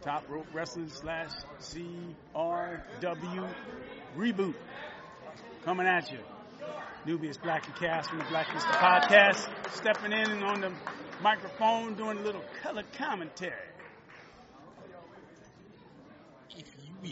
Top 0.00 0.28
Rope 0.28 0.46
Wrestling 0.52 0.88
slash 0.88 1.30
CRW 1.60 2.14
reboot 4.16 4.54
coming 5.64 5.86
at 5.86 6.10
you. 6.10 6.18
Nubius 7.04 7.36
Black 7.36 7.66
and 7.66 7.74
Cast 7.76 8.10
from 8.10 8.18
the 8.18 8.24
Black 8.26 8.52
List 8.54 8.66
Podcast, 8.66 9.48
stepping 9.72 10.12
in 10.12 10.42
on 10.42 10.60
the 10.60 10.72
microphone 11.20 11.94
doing 11.94 12.18
a 12.18 12.22
little 12.22 12.42
color 12.62 12.84
commentary. 12.96 13.52
If 16.50 16.66
you 16.84 16.92
will. 17.02 17.10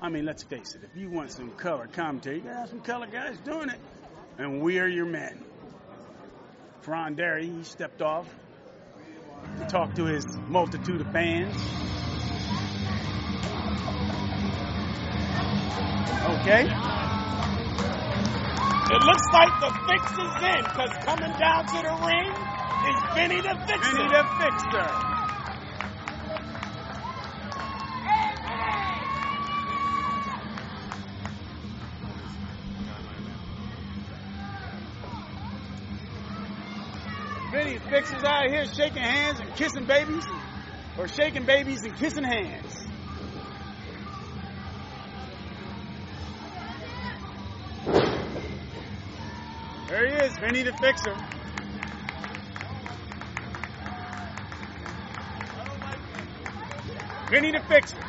I 0.00 0.08
mean, 0.08 0.24
let's 0.24 0.44
face 0.44 0.74
it, 0.74 0.82
if 0.84 0.96
you 0.96 1.10
want 1.10 1.32
some 1.32 1.50
color 1.52 1.88
commentary, 1.88 2.36
you 2.36 2.42
gotta 2.42 2.60
have 2.60 2.68
some 2.68 2.80
color 2.80 3.06
guys 3.06 3.36
doing 3.44 3.70
it. 3.70 3.80
And 4.38 4.62
we 4.62 4.78
are 4.78 4.86
your 4.86 5.06
men. 5.06 5.44
Fearon 6.84 7.16
Derry, 7.16 7.46
he 7.48 7.64
stepped 7.64 8.02
off 8.02 8.26
to 9.58 9.66
talk 9.66 9.94
to 9.96 10.04
his 10.04 10.24
multitude 10.48 11.00
of 11.00 11.12
fans. 11.12 11.56
Okay. 16.40 17.01
It 18.92 19.02
looks 19.04 19.26
like 19.32 19.58
the 19.58 19.70
fix 19.88 20.12
is 20.12 20.42
in, 20.42 20.64
because 20.64 20.92
coming 21.06 21.32
down 21.38 21.64
to 21.64 21.80
the 21.80 21.94
ring 22.04 22.28
is 22.88 22.98
Vinny 23.14 23.40
the 23.40 23.56
Fixer. 23.66 23.96
Vinny 23.96 24.08
the 24.08 24.24
Fixer. 24.38 24.88
Vinny 37.50 37.78
Fixer's 37.78 38.24
out 38.24 38.50
here 38.50 38.66
shaking 38.66 39.02
hands 39.02 39.40
and 39.40 39.54
kissing 39.54 39.86
babies, 39.86 40.26
or 40.98 41.08
shaking 41.08 41.46
babies 41.46 41.80
and 41.82 41.96
kissing 41.96 42.24
hands. 42.24 42.91
There 50.02 50.10
he 50.10 50.26
is, 50.26 50.36
Vinny 50.38 50.62
the 50.64 50.72
Fixer. 50.72 51.16
Vinny 57.30 57.52
fix 57.68 57.92
him. 57.92 58.02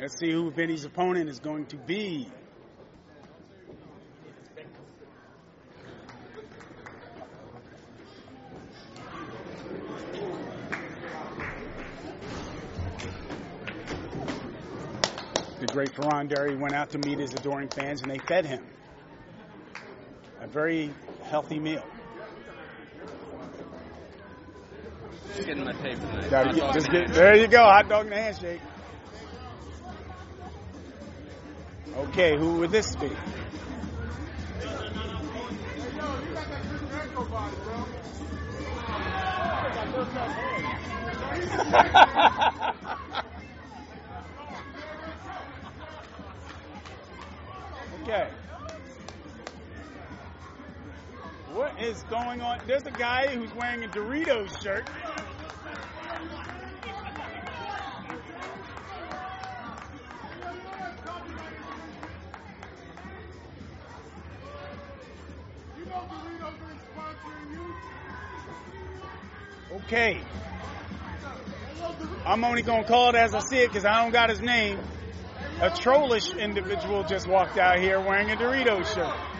Let's 0.00 0.18
see 0.18 0.32
who 0.32 0.50
Vinny's 0.50 0.84
opponent 0.84 1.28
is 1.28 1.38
going 1.38 1.66
to 1.66 1.76
be. 1.76 2.26
Great 16.12 16.54
went 16.54 16.74
out 16.74 16.90
to 16.90 16.98
meet 16.98 17.18
his 17.18 17.32
adoring 17.32 17.68
fans 17.68 18.02
and 18.02 18.10
they 18.10 18.18
fed 18.18 18.44
him 18.44 18.62
a 20.40 20.46
very 20.46 20.92
healthy 21.24 21.58
meal. 21.58 21.84
Just 25.34 25.46
getting 25.46 25.64
my 25.64 25.72
for 25.98 26.06
tonight. 26.08 26.30
Gotta 26.30 26.54
get- 26.54 26.74
just 26.74 26.90
get- 26.90 27.08
there 27.14 27.36
you 27.36 27.48
go, 27.48 27.62
hot 27.62 27.88
dog 27.88 28.04
and 28.06 28.14
a 28.14 28.20
handshake. 28.20 28.60
Okay, 31.96 32.36
who 32.36 32.58
would 32.58 32.70
this 32.70 32.94
be? 32.96 33.08
going 52.38 52.40
on. 52.40 52.66
There's 52.66 52.86
a 52.86 52.90
guy 52.90 53.26
who's 53.28 53.54
wearing 53.54 53.84
a 53.84 53.88
Doritos 53.88 54.62
shirt. 54.62 54.88
Okay. 69.72 70.20
I'm 72.24 72.44
only 72.44 72.62
going 72.62 72.82
to 72.82 72.88
call 72.88 73.10
it 73.10 73.14
as 73.14 73.34
I 73.34 73.40
see 73.40 73.58
it 73.58 73.68
because 73.68 73.84
I 73.84 74.02
don't 74.02 74.12
got 74.12 74.30
his 74.30 74.40
name. 74.40 74.78
A 75.60 75.70
trollish 75.70 76.32
individual 76.34 77.04
just 77.04 77.26
walked 77.26 77.58
out 77.58 77.78
here 77.78 78.00
wearing 78.00 78.30
a 78.30 78.36
Doritos 78.36 78.94
shirt. 78.94 79.31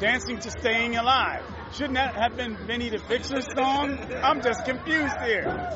Dancing 0.00 0.40
to 0.40 0.50
Staying 0.50 0.96
Alive. 0.96 1.44
Shouldn't 1.72 1.94
that 1.94 2.16
have 2.16 2.36
been 2.36 2.56
Vinny 2.66 2.90
the 2.90 2.98
Fixer's 2.98 3.46
song? 3.56 3.98
I'm 4.22 4.42
just 4.42 4.64
confused 4.64 5.16
here. 5.24 5.70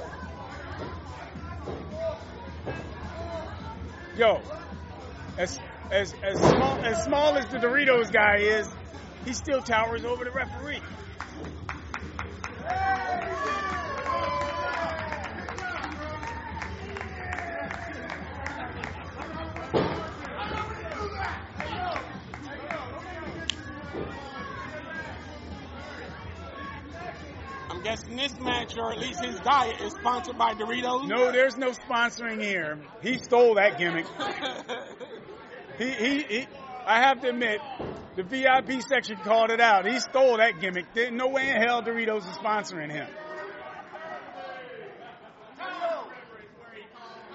Yo, 4.17 4.41
as 5.37 5.61
as 5.93 6.15
as 6.25 6.39
small 6.39 6.79
as 6.85 7.05
small 7.05 7.37
as 7.37 7.47
the 7.47 7.59
Doritos 7.59 8.13
guy 8.13 8.39
is, 8.39 8.69
he 9.25 9.33
still 9.33 9.63
towers 9.63 10.05
over 10.05 10.25
the 10.25 10.33
referee. 10.33 10.83
Or 28.79 28.93
at 28.93 28.99
least 28.99 29.25
his 29.25 29.39
diet, 29.41 29.81
is 29.81 29.93
sponsored 29.93 30.39
by 30.39 30.55
Doritos. 30.55 31.09
No, 31.09 31.33
there's 31.33 31.57
no 31.57 31.71
sponsoring 31.71 32.43
here. 32.43 32.79
He 33.03 33.19
stole 33.19 33.55
that 33.55 33.79
gimmick. 33.79 34.07
he, 35.79 35.91
he, 35.91 36.23
he, 36.23 36.47
I 36.87 37.01
have 37.01 37.21
to 37.23 37.29
admit, 37.29 37.61
the 38.17 38.23
VIP 38.23 38.83
section 38.83 39.17
called 39.17 39.51
it 39.51 39.61
out. 39.61 39.87
He 39.87 39.99
stole 40.01 40.39
that 40.39 40.61
gimmick. 40.61 40.95
There, 40.95 41.11
no 41.11 41.29
way 41.29 41.51
in 41.51 41.57
hell 41.61 41.83
Doritos 41.83 42.29
is 42.29 42.37
sponsoring 42.37 42.91
him. 42.91 43.09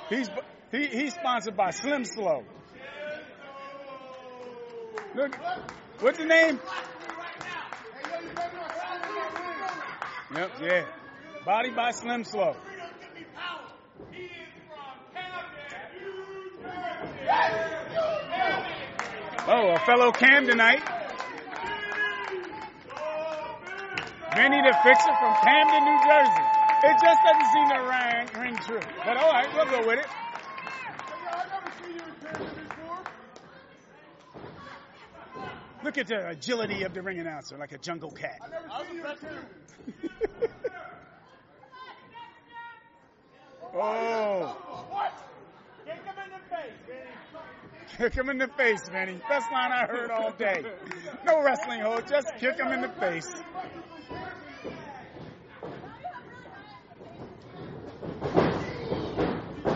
He's 0.10 0.30
he, 0.72 0.88
he's 0.88 1.14
sponsored 1.14 1.56
by 1.56 1.70
Slim 1.70 2.04
Slow. 2.04 2.44
Look, 5.16 5.36
what's 6.00 6.18
the 6.18 6.26
name? 6.26 6.60
Yep, 10.36 10.52
yeah. 10.62 10.86
Body 11.46 11.72
by 11.72 11.91
Slim 11.91 12.24
Slow. 12.24 12.56
Oh, 19.46 19.72
a 19.72 19.80
fellow 19.86 20.12
Camdenite. 20.14 20.80
Vinny 24.36 24.62
the 24.62 24.74
Fixer 24.84 25.14
from 25.20 25.36
Camden, 25.44 25.84
New 25.84 26.00
Jersey. 26.08 26.46
It 26.86 26.96
just 27.02 27.20
doesn't 27.24 27.50
seem 27.52 27.68
to 27.70 27.80
ring, 27.89 28.28
ring 28.41 28.56
true. 28.66 28.80
But 29.06 29.18
all 29.18 29.32
right, 29.32 29.48
we'll 29.54 29.66
go 29.66 29.86
with 29.86 30.00
it. 30.00 30.08
Look 35.84 35.98
at 35.98 36.08
the 36.08 36.30
agility 36.30 36.84
of 36.84 36.94
the 36.94 37.02
ring 37.02 37.20
announcer, 37.20 37.58
like 37.58 37.74
a 37.74 37.78
jungle 37.78 38.12
cat. 38.12 38.39
Oh. 43.76 44.55
What? 44.89 45.13
Kick 45.86 45.95
him 46.05 46.15
in 46.24 46.30
the 46.30 46.55
face, 46.55 46.74
Vinny. 46.88 47.97
Kick 47.97 48.13
him 48.13 48.30
in 48.30 48.38
the 48.38 48.47
face, 48.47 48.88
Vinny. 48.89 49.19
Best 49.28 49.51
line 49.51 49.71
I 49.71 49.86
heard 49.86 50.11
all 50.11 50.32
day. 50.32 50.63
No 51.26 51.41
wrestling 51.43 51.82
hold, 51.82 52.07
just 52.07 52.28
kick 52.39 52.57
him 52.57 52.71
in 52.71 52.82
the 52.82 52.89
face. 52.89 53.32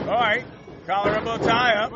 All 0.08 0.14
right, 0.14 0.46
collar 0.86 1.16
elbow 1.16 1.38
tie 1.38 1.74
up. 1.74 1.92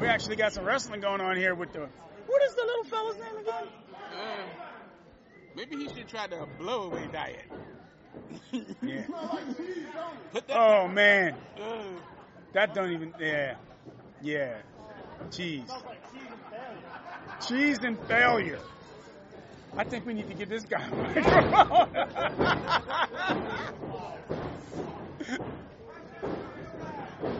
We 0.00 0.06
actually 0.06 0.36
got 0.36 0.52
some 0.52 0.64
wrestling 0.64 1.00
going 1.00 1.20
on 1.20 1.36
here 1.36 1.54
with 1.54 1.72
the. 1.72 1.88
What 2.26 2.42
is 2.42 2.54
the 2.54 2.62
little 2.62 2.84
fella's 2.84 3.16
name 3.16 3.36
again? 3.38 3.68
Uh, 3.94 4.36
maybe 5.56 5.76
he 5.76 5.88
should 5.88 6.08
try 6.08 6.26
the 6.26 6.46
blow 6.58 6.90
away 6.90 7.08
diet. 7.10 7.46
Yeah. 8.82 9.06
Put 10.32 10.46
that 10.48 10.56
Oh 10.56 10.88
man, 10.88 11.36
that 12.52 12.74
don't 12.74 12.92
even. 12.92 13.14
Yeah, 13.18 13.56
yeah. 14.22 14.62
Cheese. 15.30 15.70
Cheese 17.46 17.78
and 17.82 17.98
failure. 18.06 18.60
I 19.76 19.84
think 19.84 20.06
we 20.06 20.14
need 20.14 20.28
to 20.28 20.34
give 20.34 20.48
this 20.48 20.64
guy 20.64 20.82
a 20.82 20.90
microphone. 20.90 21.88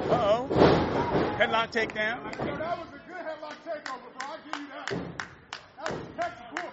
uh 0.09 0.13
oh. 0.13 0.49
Headlock 1.39 1.71
takedown. 1.73 2.19
Yo, 2.47 2.57
that 2.59 2.79
was 2.79 2.89
a 2.89 3.01
good 3.07 3.17
headlock 3.17 3.57
takeover, 3.65 4.11
bro. 4.19 4.29
I'll 4.29 4.39
give 4.45 4.61
you 4.61 4.69
that. 4.69 4.89
That 5.77 5.93
was 5.93 6.03
textbook. 6.17 6.73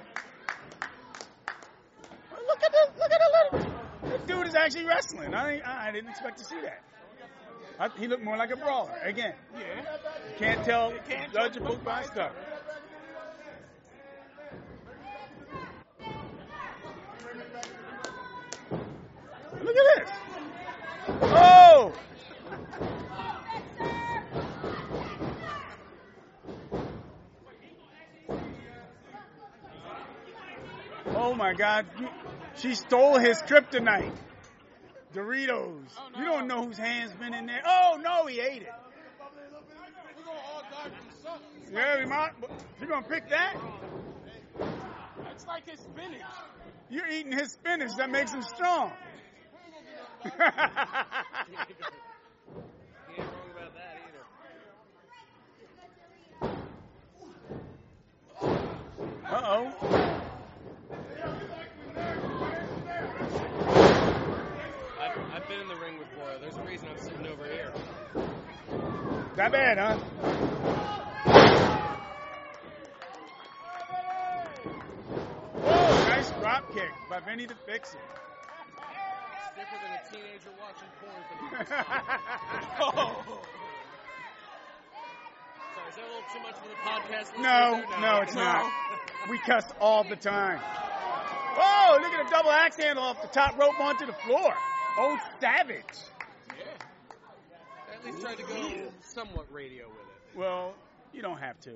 Look 2.32 2.64
at 2.64 2.72
the 2.72 2.82
look 2.99 3.12
at 3.12 3.20
the 3.20 3.30
little. 3.53 3.74
This 4.06 4.22
dude 4.28 4.47
is 4.47 4.56
actually 4.56 4.86
wrestling. 4.86 5.34
I 5.34 5.62
I 5.88 5.91
didn't 5.91 6.10
expect 6.10 6.38
to 6.38 6.45
see 6.45 6.62
that. 6.62 6.82
I, 7.80 7.89
he 7.99 8.08
looked 8.08 8.24
more 8.24 8.38
like 8.38 8.51
a 8.51 8.56
brawler. 8.56 8.93
Again, 9.03 9.34
yeah. 9.53 9.97
can't 10.38 10.64
tell. 10.64 10.93
Can't 11.10 11.34
Judge 11.34 11.58
a 11.58 11.62
book 11.62 11.84
by 11.84 12.01
its 12.01 12.10
cover. 12.10 12.32
Look 19.64 19.76
at 19.76 20.06
this. 20.06 20.12
Oh! 21.21 21.93
Oh 31.08 31.34
my 31.34 31.54
God. 31.54 31.86
She 32.57 32.75
stole 32.75 33.17
his 33.19 33.41
kryptonite. 33.41 34.11
Doritos. 35.13 35.89
You 36.17 36.25
don't 36.25 36.47
know 36.47 36.65
whose 36.65 36.77
hand's 36.77 37.13
been 37.13 37.33
in 37.33 37.45
there. 37.45 37.61
Oh 37.65 37.99
no, 38.01 38.25
he 38.25 38.39
ate 38.39 38.63
it. 38.63 38.73
Yeah, 41.71 41.99
we 41.99 42.05
might. 42.05 42.32
You 42.82 42.87
gonna 42.87 43.05
pick 43.07 43.29
that? 43.29 43.55
It's 45.32 45.45
like 45.47 45.69
his 45.69 45.79
spinach. 45.79 46.21
You're 46.89 47.07
eating 47.07 47.32
his 47.32 47.51
spinach. 47.51 47.95
That 47.97 48.09
makes 48.09 48.32
him 48.32 48.41
strong. 48.41 48.91
He 50.25 50.32
ain't 53.21 53.29
wrong 53.32 53.49
about 53.55 53.73
that 53.75 53.97
either. 54.07 54.23
Uh 59.29 59.41
oh. 59.43 60.15
I've, 64.99 65.17
I've 65.33 65.43
been 65.55 65.61
in 65.61 65.67
the 65.69 65.75
ring 65.82 65.97
before. 65.97 66.27
There's 66.41 66.57
a 66.57 66.63
reason 66.63 66.87
I'm 66.89 66.99
sitting 66.99 67.27
over 67.27 67.45
here. 67.45 67.71
That 69.36 69.51
bad, 69.51 69.77
huh? 69.77 69.97
Whoa, 75.55 75.71
oh, 75.71 76.07
nice 76.09 76.29
drop 76.32 76.73
kick 76.73 76.89
by 77.09 77.19
Vinny 77.21 77.45
the 77.45 77.55
Fixer. 77.65 77.97
It's 77.97 79.55
different 79.55 79.83
than 79.83 79.93
a 79.93 80.01
teenager 80.11 80.51
watching 80.59 80.89
porn 80.99 81.23
Oh. 82.82 83.23
Sorry, 85.75 85.89
is 85.89 85.95
that 85.95 86.03
a 86.03 86.07
little 86.07 86.23
too 86.33 86.41
much 86.41 86.55
for 86.55 86.67
the 86.67 86.75
podcast? 86.83 87.27
No, 87.39 87.77
listeners? 87.77 88.01
no, 88.01 88.21
it's 88.21 88.36
not. 88.36 88.71
We 89.29 89.37
cuss 89.39 89.65
all 89.79 90.03
the 90.03 90.15
time. 90.17 90.59
Oh, 91.57 91.99
look 92.01 92.11
at 92.11 92.25
a 92.25 92.29
double 92.29 92.51
axe 92.51 92.75
handle 92.75 93.05
off 93.05 93.21
the 93.21 93.29
top 93.29 93.57
rope 93.57 93.79
onto 93.79 94.05
the 94.05 94.13
floor. 94.25 94.53
Oh, 94.97 95.20
savage. 95.42 95.84
Yeah. 96.47 96.63
At 97.93 98.05
least 98.05 98.22
tried 98.22 98.38
to 98.38 98.43
go 98.43 98.92
somewhat 99.01 99.46
radio 99.51 99.88
with 99.88 99.97
it. 99.97 100.38
Well, 100.38 100.74
you 101.13 101.22
don't 101.22 101.39
have 101.39 101.59
to. 101.62 101.72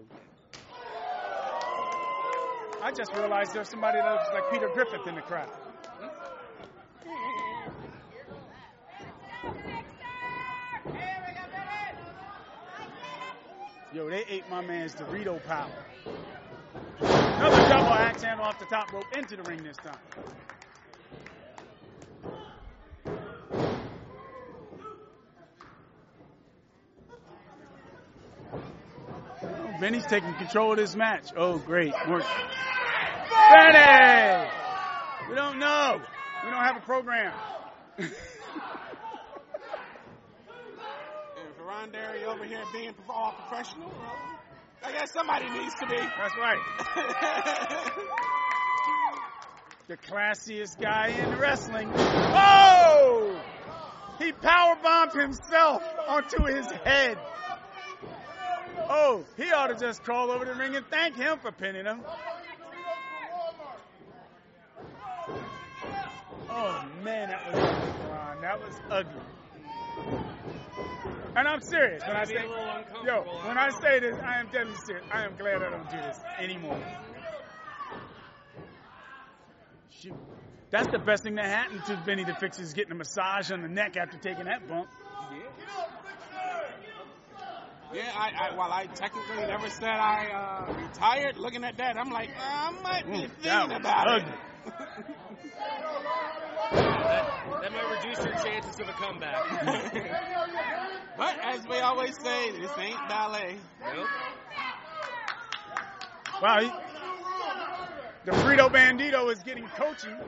I 2.82 2.92
just 2.92 3.14
realized 3.14 3.54
there's 3.54 3.68
somebody 3.68 4.00
that 4.00 4.10
looks 4.10 4.30
like 4.34 4.52
Peter 4.52 4.70
Griffin 4.74 5.02
in 5.08 5.16
the 5.16 5.22
crowd. 5.22 5.50
Yo, 13.94 14.10
they 14.10 14.24
ate 14.30 14.50
my 14.50 14.62
man's 14.62 14.96
Dorito 14.96 15.44
power. 15.46 15.68
Another 17.02 17.70
double 17.70 17.94
axe 17.94 18.22
handle 18.22 18.46
off 18.46 18.60
the 18.60 18.66
top 18.66 18.94
rope 18.94 19.06
into 19.18 19.36
the 19.36 19.44
ring 19.44 19.64
this 19.64 19.78
time. 19.78 19.98
Vinny's 29.80 30.06
taking 30.06 30.34
control 30.34 30.72
of 30.72 30.78
this 30.78 30.96
match. 30.96 31.30
Oh, 31.38 31.58
great. 31.58 31.94
Work. 32.10 32.26
Benny! 33.50 34.50
We 35.30 35.36
don't 35.36 35.60
know. 35.60 36.02
We 36.44 36.52
don't 36.52 36.64
have 36.64 36.78
a 36.78 36.82
program. 36.82 37.34
And 37.98 38.12
Ron 41.66 41.92
Derry 41.92 42.26
over 42.26 42.44
here 42.44 42.64
being 42.74 42.94
all 43.10 43.34
professional. 43.34 43.94
I 44.84 44.92
guess 44.92 45.12
somebody 45.12 45.50
needs 45.50 45.76
to 45.76 45.88
be. 45.88 45.98
That's 45.98 46.38
right. 46.38 46.60
the 49.88 49.98
classiest 49.98 50.80
guy 50.80 51.08
in 51.08 51.38
wrestling. 51.38 51.92
Oh! 51.96 53.42
He 54.20 54.34
powerbombed 54.34 55.14
himself 55.20 55.84
onto 56.08 56.44
his 56.46 56.66
head. 56.66 57.18
Oh, 58.92 59.24
he 59.38 59.52
ought 59.52 59.68
to 59.68 59.76
just 59.76 60.04
crawl 60.04 60.32
over 60.32 60.46
the 60.46 60.56
ring 60.56 60.76
and 60.76 60.86
thank 60.88 61.16
him 61.16 61.38
for 61.40 61.52
pinning 61.52 61.86
him. 61.86 62.02
Oh 66.50 66.84
man, 67.04 67.30
that 67.30 67.54
was 67.54 67.60
ugly. 67.62 68.42
That 68.42 68.60
was 68.60 68.76
ugly. 68.90 69.22
And 71.36 71.48
I'm 71.48 71.62
serious 71.62 72.02
when 72.08 72.18
I 72.18 72.24
say, 72.24 72.44
yo, 73.06 73.22
when 73.46 73.58
I 73.58 73.70
say 73.70 74.00
this, 74.00 74.18
I 74.18 74.40
am 74.40 74.48
deadly 74.52 74.74
serious. 74.86 75.06
I 75.12 75.24
am 75.26 75.36
glad 75.38 75.62
I 75.62 75.70
don't 75.70 75.90
do 75.90 75.98
this 75.98 76.20
anymore. 76.40 76.82
Shoot. 79.92 80.16
That's 80.72 80.88
the 80.88 81.00
best 81.00 81.24
thing 81.24 81.36
that 81.36 81.46
happened 81.46 81.86
to 81.86 81.96
Vinny 81.98 82.24
the 82.24 82.34
Fix 82.34 82.60
is 82.60 82.74
getting 82.74 82.92
a 82.92 82.96
massage 82.96 83.52
on 83.52 83.62
the 83.62 83.68
neck 83.68 83.98
after 83.98 84.18
taking 84.18 84.46
that 84.46 84.68
bump. 84.68 84.90
Yeah, 85.32 85.40
I, 87.94 88.32
I 88.38 88.56
while 88.56 88.72
I 88.72 88.86
technically 88.86 89.46
never 89.48 89.70
said 89.70 89.90
I 89.90 90.28
uh, 90.30 90.74
retired, 90.76 91.38
looking 91.38 91.64
at 91.64 91.78
that, 91.78 91.98
I'm 91.98 92.12
like, 92.12 92.30
I 92.40 92.72
might 92.84 93.12
be 93.12 93.26
Mm, 93.26 93.30
that 93.44 93.62
thinking 93.62 93.72
about 93.78 94.08
ugly. 94.08 94.34
it. 94.66 94.74
That, 97.10 97.26
that 97.62 97.74
might 97.74 97.90
reduce 97.90 98.24
your 98.24 98.36
chances 98.36 98.80
of 98.80 98.88
a 98.88 98.94
comeback. 98.94 99.44
but 101.18 101.36
as 101.44 101.68
we 101.68 101.80
always 101.80 102.16
say, 102.22 102.52
this 102.52 102.72
ain't 102.78 103.00
ballet. 103.08 103.58
Nope. 103.92 104.10
Wow, 106.42 106.60
he, 106.62 106.72
the 108.26 108.32
Frito 108.32 108.70
Bandito 108.72 109.32
is 109.32 109.42
getting 109.44 109.68
coaching 109.70 110.20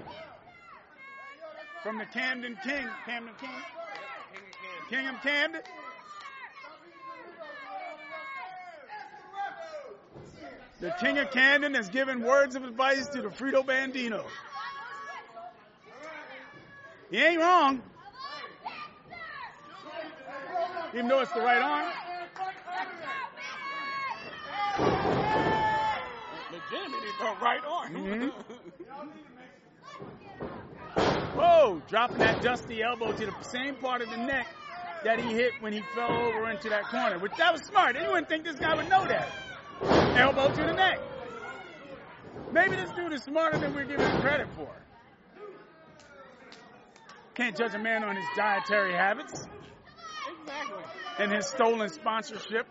from 1.83 1.97
the 1.97 2.05
Camden 2.05 2.57
King. 2.63 2.87
Camden 3.05 3.33
King? 3.39 3.51
King 4.89 5.07
of 5.07 5.21
Camden? 5.21 5.61
The 10.81 10.89
King 10.99 11.19
of 11.19 11.29
Camden 11.29 11.75
has 11.75 11.89
given 11.89 12.23
words 12.23 12.55
of 12.55 12.63
advice 12.63 13.05
to 13.09 13.21
the 13.21 13.27
Frito 13.27 13.63
Bandito. 13.63 14.25
He 17.11 17.23
ain't 17.23 17.39
wrong. 17.39 17.83
Even 20.93 21.07
though 21.07 21.19
it's 21.19 21.31
the 21.33 21.41
right 21.41 21.61
arm. 21.61 21.93
Legitimately, 26.51 27.09
the 27.19 27.35
right 27.41 27.61
arm. 27.63 27.93
Mhm. 27.93 28.31
Whoa, 31.35 31.81
dropping 31.87 32.17
that 32.17 32.41
dusty 32.41 32.81
elbow 32.81 33.11
to 33.13 33.25
the 33.27 33.43
same 33.43 33.75
part 33.75 34.01
of 34.01 34.09
the 34.09 34.17
neck 34.17 34.47
that 35.03 35.19
he 35.19 35.31
hit 35.31 35.53
when 35.59 35.73
he 35.73 35.83
fell 35.93 36.11
over 36.11 36.49
into 36.49 36.69
that 36.69 36.85
corner. 36.85 37.19
Which 37.19 37.33
that 37.37 37.53
was 37.53 37.61
smart. 37.61 37.95
Anyone 37.95 38.25
think 38.25 38.45
this 38.45 38.55
guy 38.55 38.75
would 38.75 38.89
know 38.89 39.05
that. 39.05 39.27
Elbow 39.83 40.49
to 40.49 40.63
the 40.63 40.73
neck. 40.73 40.99
Maybe 42.51 42.75
this 42.75 42.91
dude 42.91 43.13
is 43.13 43.23
smarter 43.23 43.57
than 43.57 43.73
we're 43.73 43.85
giving 43.85 44.05
him 44.05 44.21
credit 44.21 44.47
for. 44.55 44.69
Can't 47.33 47.55
judge 47.55 47.73
a 47.73 47.79
man 47.79 48.03
on 48.03 48.15
his 48.15 48.25
dietary 48.35 48.93
habits 48.93 49.47
exactly. 50.41 50.83
and 51.17 51.31
his 51.31 51.47
stolen 51.47 51.89
sponsorship. 51.89 52.67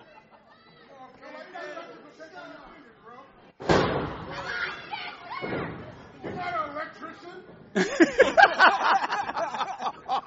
You're 6.23 6.32
an 6.32 6.70
electrician. 6.70 7.43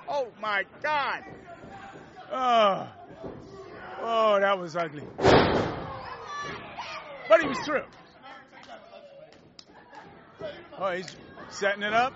oh 0.10 0.28
my 0.42 0.64
God. 0.82 1.24
Oh. 2.32 2.88
Oh, 4.02 4.40
that 4.40 4.60
was 4.60 4.76
ugly. 4.76 5.04
But 7.30 7.42
he 7.42 7.48
was 7.48 7.58
true. 7.66 7.84
Oh, 10.78 10.92
he's 10.92 11.16
setting 11.50 11.84
it 11.84 11.94
up. 11.94 12.14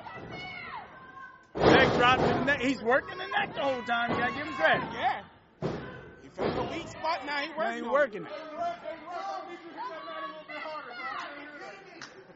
Leg 1.56 1.90
drop 1.98 2.20
to 2.20 2.26
the 2.26 2.46
neck. 2.46 2.62
He's 2.62 2.82
working 2.82 3.18
the 3.18 3.28
neck 3.28 3.56
the 3.56 3.62
whole 3.62 3.82
time. 3.84 4.12
You 4.12 4.18
gotta 4.18 4.34
give 4.34 4.46
him 4.46 4.54
credit. 4.54 4.84
Yeah. 4.94 5.24
He 6.22 6.30
found 6.30 6.58
a 6.58 6.64
weak 6.64 6.88
spot, 6.88 7.26
now 7.26 7.38
he 7.38 7.50
working 7.58 7.74
he's 7.74 7.84
on 7.84 7.92
working 7.92 8.24
it. 8.24 8.28
it. 8.28 8.34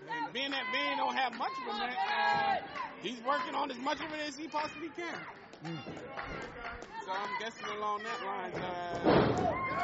And 0.10 0.34
being 0.34 0.52
that 0.52 0.64
Ben 0.72 0.98
don't 0.98 1.15
have 1.15 1.38
much 1.38 1.52
of 1.52 1.76
a 1.76 1.77
neck, 1.77 1.98
uh, 1.98 2.56
he's 3.02 3.22
working 3.26 3.56
on 3.56 3.69
as 3.72 3.77
much 3.77 3.99
of 3.99 4.11
it 4.14 4.27
as 4.27 4.38
he 4.38 4.48
possibly 4.48 4.89
can. 4.95 5.19
So 5.63 7.11
I'm 7.11 7.29
guessing 7.38 7.67
along 7.77 8.01
that 8.03 8.25
lines, 8.25 8.55
uh, 8.57 8.97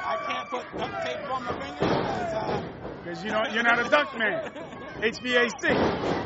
I 0.03 0.17
can't 0.25 0.49
put 0.49 0.63
duct 0.75 1.05
tape 1.05 1.31
on 1.31 1.43
my 1.43 1.53
fingers 1.59 1.77
because 1.79 2.33
uh, 2.33 3.23
you 3.23 3.31
know 3.31 3.43
you're 3.53 3.61
not 3.61 3.85
a 3.85 3.89
duck 3.89 4.17
man. 4.17 4.41
HVAC. 5.01 6.17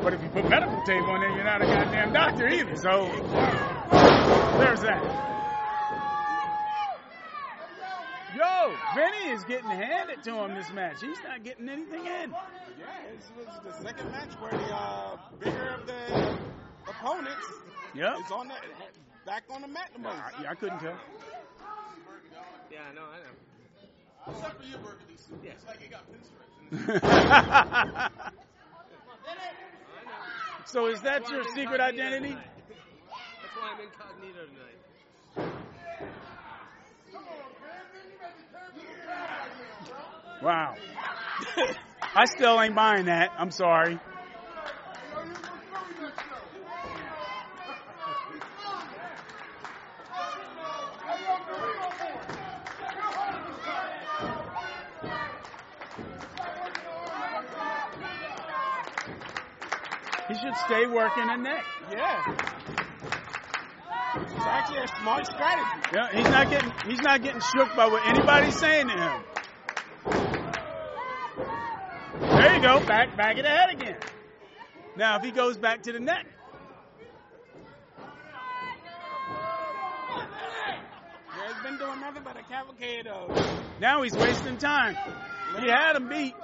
But 0.00 0.14
if 0.14 0.22
you 0.22 0.28
put 0.28 0.48
medical 0.48 0.80
tape 0.82 1.08
on 1.08 1.20
there, 1.20 1.30
you're 1.30 1.42
not 1.42 1.60
a 1.60 1.66
goddamn 1.66 2.12
doctor 2.12 2.46
either. 2.46 2.76
So 2.76 3.06
there's 4.60 4.80
that. 4.80 5.33
Yo, 8.64 8.72
Vinny 8.94 9.30
is 9.32 9.44
getting 9.44 9.68
handed 9.70 10.22
to 10.24 10.34
him 10.34 10.54
this 10.54 10.72
match. 10.72 10.96
He's 11.00 11.18
not 11.22 11.42
getting 11.44 11.68
anything 11.68 12.06
in. 12.06 12.30
yeah, 12.30 12.36
this 13.14 13.30
was 13.36 13.46
the 13.62 13.72
second 13.82 14.10
match 14.10 14.30
where 14.40 14.52
the 14.52 14.74
uh, 14.74 15.16
bigger 15.38 15.68
of 15.68 15.86
the 15.86 16.38
opponents 16.88 17.46
Yep. 17.94 18.16
is 18.24 18.30
on 18.32 18.48
the 18.48 18.54
back 19.26 19.44
on 19.50 19.60
the 19.62 19.68
mat 19.68 19.90
the 19.92 19.98
most. 19.98 20.16
Yeah, 20.40 20.50
I 20.50 20.54
couldn't 20.54 20.78
tell. 20.78 20.96
Yeah, 22.72 22.78
I 22.90 22.94
know, 22.94 23.02
I 23.02 23.18
know. 23.18 24.32
Except 24.32 24.60
for 24.62 24.66
your 24.66 24.78
burgundy 24.78 25.16
suit. 25.16 25.38
It's 25.44 25.66
like 25.66 25.80
you 25.82 25.88
got 25.90 26.04
pinstripes. 26.10 28.10
so 30.64 30.86
is 30.86 31.02
that 31.02 31.20
That's 31.20 31.30
your 31.30 31.44
secret 31.54 31.80
identity? 31.80 32.30
That's 32.30 33.56
why 33.56 33.72
I'm 33.74 33.80
incognito 33.80 34.46
tonight. 35.36 35.54
Wow. 40.42 40.74
I 42.16 42.24
still 42.26 42.60
ain't 42.60 42.74
buying 42.74 43.06
that. 43.06 43.32
I'm 43.38 43.50
sorry. 43.50 43.98
He 60.28 60.34
should 60.34 60.56
stay 60.56 60.86
working 60.86 61.28
in 61.28 61.42
neck. 61.42 61.64
Yeah. 61.92 62.54
It's 64.16 64.46
actually 64.46 64.78
a 64.78 64.88
smart 65.00 65.26
strategy. 65.26 65.70
Yeah, 65.92 66.08
he's 66.12 66.28
not 66.28 66.50
getting 66.50 66.72
he's 66.88 67.00
not 67.00 67.22
getting 67.22 67.40
shook 67.40 67.74
by 67.76 67.86
what 67.88 68.06
anybody's 68.06 68.58
saying 68.58 68.88
to 68.88 68.94
him. 68.94 69.24
There 72.20 72.42
you 72.42 72.52
go, 72.64 72.80
back 72.86 73.14
back 73.14 73.36
of 73.36 73.42
the 73.42 73.50
head 73.50 73.70
again. 73.70 73.96
Now 74.96 75.16
if 75.18 75.22
he 75.22 75.32
goes 75.32 75.58
back 75.58 75.82
to 75.82 75.92
the 75.92 76.00
neck, 76.00 76.24
he's 81.46 81.62
been 81.62 81.76
doing 81.76 82.00
nothing 82.00 82.22
but 82.24 82.38
a 82.38 82.42
cavalcade 82.44 83.06
of. 83.06 83.38
now 83.80 84.00
he's 84.00 84.16
wasting 84.16 84.56
time. 84.56 84.96
He 85.60 85.68
had 85.68 85.96
him 85.96 86.08
beat. 86.08 86.34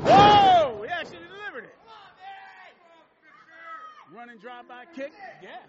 Whoa! 0.00 0.82
He 0.82 0.88
actually 0.90 1.18
delivered 1.28 1.64
it. 1.64 1.76
Running 4.12 4.38
drive-by 4.38 4.86
kick. 4.96 5.12
Yeah. 5.40 5.60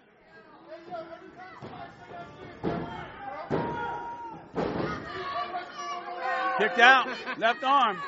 Kicked 6.58 6.78
out. 6.78 7.08
Left 7.38 7.64
arm. 7.64 7.98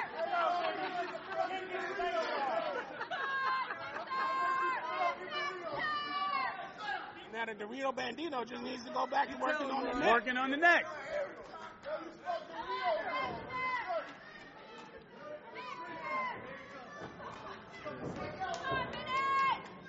Now 7.33 7.45
the 7.45 7.53
Dorito 7.53 7.95
Bandito 7.95 8.49
just 8.49 8.63
needs 8.63 8.85
to 8.85 8.91
go 8.93 9.07
back 9.07 9.31
and 9.31 9.41
working 9.41 9.71
on 9.71 9.85
the 9.85 9.95
neck. 9.95 10.11
Working 10.11 10.37
on 10.37 10.51
the 10.51 10.57
neck. 10.57 10.87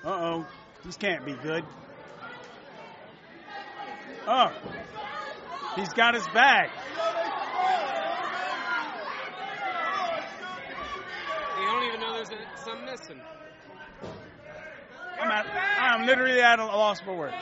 Uh 0.04 0.10
oh. 0.10 0.46
This 0.84 0.98
can't 0.98 1.26
be 1.26 1.34
good. 1.34 1.64
Oh. 4.30 4.52
He's 5.78 5.94
got 5.94 6.14
his 6.14 6.28
bag. 6.34 6.70
You 11.58 11.66
don't 11.66 11.84
even 11.84 12.02
know 12.02 12.14
there's 12.14 12.30
a, 12.30 12.38
some 12.66 12.84
missing. 12.84 13.22
I'm, 15.20 15.32
at, 15.32 15.46
I'm 15.80 16.06
literally 16.06 16.42
at 16.42 16.60
a 16.60 16.66
loss 16.66 17.00
for 17.00 17.16
words. 17.16 17.36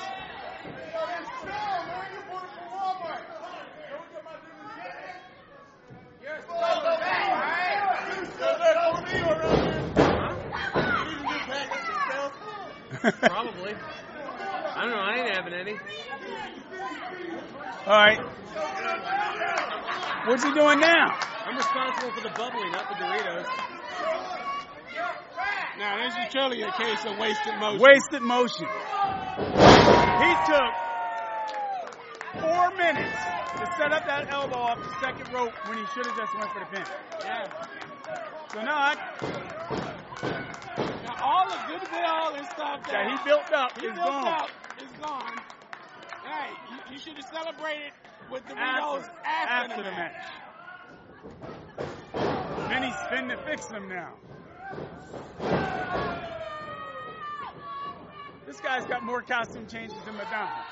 Probably. 13.21 13.75
I 14.75 14.81
don't 14.81 14.89
know. 14.89 14.97
I 14.97 15.15
ain't 15.17 15.35
having 15.35 15.53
any. 15.53 15.77
All 17.87 17.93
right. 17.93 18.17
What's 20.27 20.43
he 20.43 20.51
doing 20.53 20.79
now? 20.79 21.05
I'm 21.45 21.55
responsible 21.55 22.11
for 22.13 22.21
the 22.21 22.33
bubbly, 22.35 22.69
not 22.71 22.89
the 22.89 22.95
Doritos. 22.95 23.45
Now, 25.77 26.03
this 26.03 26.13
is 26.17 26.31
truly 26.31 26.61
a 26.63 26.71
case 26.71 27.05
of 27.05 27.17
wasted 27.19 27.53
motion. 27.59 27.79
Wasted 27.81 28.21
motion. 28.23 28.65
He 30.17 30.31
took 30.49 30.73
four 32.41 32.71
minutes 32.77 33.19
to 33.59 33.67
set 33.77 33.91
up 33.93 34.03
that 34.07 34.25
elbow 34.31 34.55
off 34.55 34.79
the 34.81 35.05
second 35.05 35.31
rope 35.31 35.53
when 35.67 35.77
he 35.77 35.85
should 35.93 36.07
have 36.07 36.17
just 36.17 36.33
went 36.33 36.49
for 36.53 36.59
the 36.61 36.65
pin. 36.73 36.85
Yeah. 37.23 37.45
So 38.51 38.61
now 38.61 38.77
I, 38.77 38.95
Now, 41.03 41.15
all 41.21 41.45
the 41.49 41.59
goodwill 41.67 42.35
and 42.35 42.45
stuff 42.47 42.81
that, 42.87 42.91
that 42.91 43.05
he 43.11 43.29
built 43.29 43.51
up 43.53 43.79
he 43.79 43.85
is 43.87 43.93
built 43.93 44.05
gone. 44.09 44.27
up 44.27 44.49
is 44.81 44.89
gone. 44.99 45.44
Hey, 46.25 46.49
you, 46.71 46.77
you 46.93 46.99
should 46.99 47.15
have 47.15 47.25
celebrated 47.25 47.91
with 48.31 48.43
Doritos 48.45 49.07
After, 49.13 49.13
after, 49.23 49.73
after 49.73 49.83
the 49.83 49.91
match. 49.91 50.25
Then 52.69 52.83
he's 52.83 52.95
finna 53.11 53.37
fix 53.45 53.65
them 53.67 53.87
now. 53.87 54.13
This 58.47 58.59
guy's 58.59 58.85
got 58.85 59.03
more 59.03 59.21
costume 59.21 59.67
changes 59.67 59.97
than 60.05 60.15
Madonna. 60.15 60.65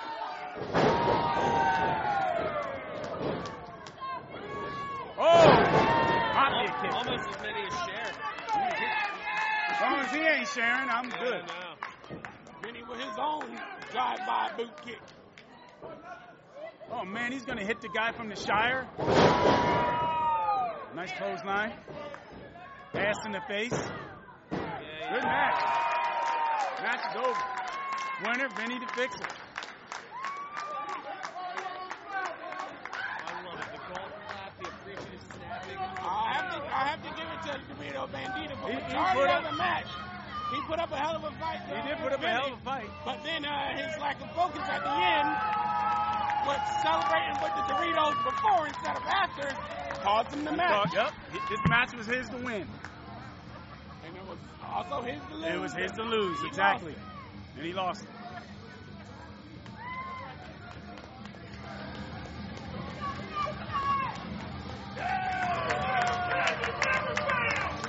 Oh! 5.19 5.73
Might 6.63 6.81
kick. 6.81 6.93
Almost 6.93 7.29
as 7.29 7.41
many 7.41 7.67
as 7.67 7.73
Cher. 7.73 8.11
As 9.69 9.81
long 9.81 9.99
as 9.99 10.11
he 10.11 10.19
ain't 10.19 10.47
sharing, 10.47 10.89
I'm 10.89 11.09
good. 11.09 11.43
Vinny 12.63 12.83
with 12.83 12.99
his 12.99 13.17
own 13.19 13.59
drive-by 13.91 14.51
boot 14.57 14.85
kick. 14.85 14.99
Oh 16.91 17.05
man, 17.05 17.31
he's 17.31 17.45
gonna 17.45 17.65
hit 17.65 17.81
the 17.81 17.89
guy 17.89 18.11
from 18.11 18.29
the 18.29 18.35
Shire. 18.35 18.87
Nice 20.95 21.11
clothesline. 21.17 21.73
Ass 22.93 23.15
in 23.25 23.31
the 23.31 23.41
face. 23.47 23.71
Good 24.51 25.23
match. 25.23 25.61
Match 26.83 27.01
is 27.09 27.15
over. 27.17 27.43
Winner, 28.23 28.49
Vinny 28.55 28.77
the 28.79 28.85
Fixer. 28.93 29.25
I 33.25 33.45
love 33.45 33.59
it. 33.59 33.65
The 33.73 33.79
golf 33.89 34.11
clap, 34.27 34.51
the 34.61 34.67
appreciative 34.69 35.23
snapping. 35.33 35.77
I 35.79 36.33
have 36.33 36.47
to, 36.53 36.59
I 36.61 36.83
have 36.87 37.01
to 37.01 37.09
give 37.17 37.27
it 37.33 37.41
to 37.47 37.51
Dorito 37.73 38.07
Bandito 38.11 38.55
for 38.61 38.67
He- 38.69 38.75
he 38.75 38.81
majority 38.83 39.17
put 39.19 39.29
of 39.29 39.43
up- 39.45 39.51
the 39.51 39.57
match. 39.57 39.87
He 40.53 40.61
put 40.67 40.79
up 40.79 40.91
a 40.91 40.97
hell 40.97 41.15
of 41.15 41.23
a 41.23 41.31
fight. 41.39 41.59
He 41.65 41.81
did 41.89 41.97
put 41.97 42.13
up 42.13 42.21
a 42.21 42.27
hell 42.29 42.53
of 42.53 42.59
a 42.59 42.61
fight. 42.61 42.89
But 43.03 43.23
then 43.23 43.43
uh, 43.45 43.75
his 43.75 43.97
lack 43.99 44.21
of 44.21 44.29
focus 44.35 44.61
at 44.69 44.83
the 44.83 44.93
end, 44.93 45.29
but 46.45 46.59
celebrating 46.81 47.35
with 47.41 47.53
the 47.55 47.63
Doritos 47.71 48.23
before 48.23 48.67
instead 48.67 48.95
of 48.95 49.03
after, 49.03 49.49
caused 50.01 50.33
him 50.33 50.45
the 50.45 50.51
match. 50.51 50.93
Yep. 50.93 51.11
This 51.49 51.59
match 51.67 51.95
was 51.95 52.07
his 52.07 52.29
to 52.29 52.37
win. 52.37 52.67
And 54.05 54.15
it 54.15 54.27
was 54.27 54.37
also 54.65 55.01
his 55.01 55.21
to 55.29 55.35
lose. 55.35 55.45
It 55.45 55.59
was 55.59 55.73
his 55.73 55.91
to 55.93 56.03
lose, 56.03 56.39
He 56.41 56.47
exactly. 56.47 56.95
And 57.57 57.65
he 57.65 57.73
lost 57.73 58.03
it. 58.03 58.09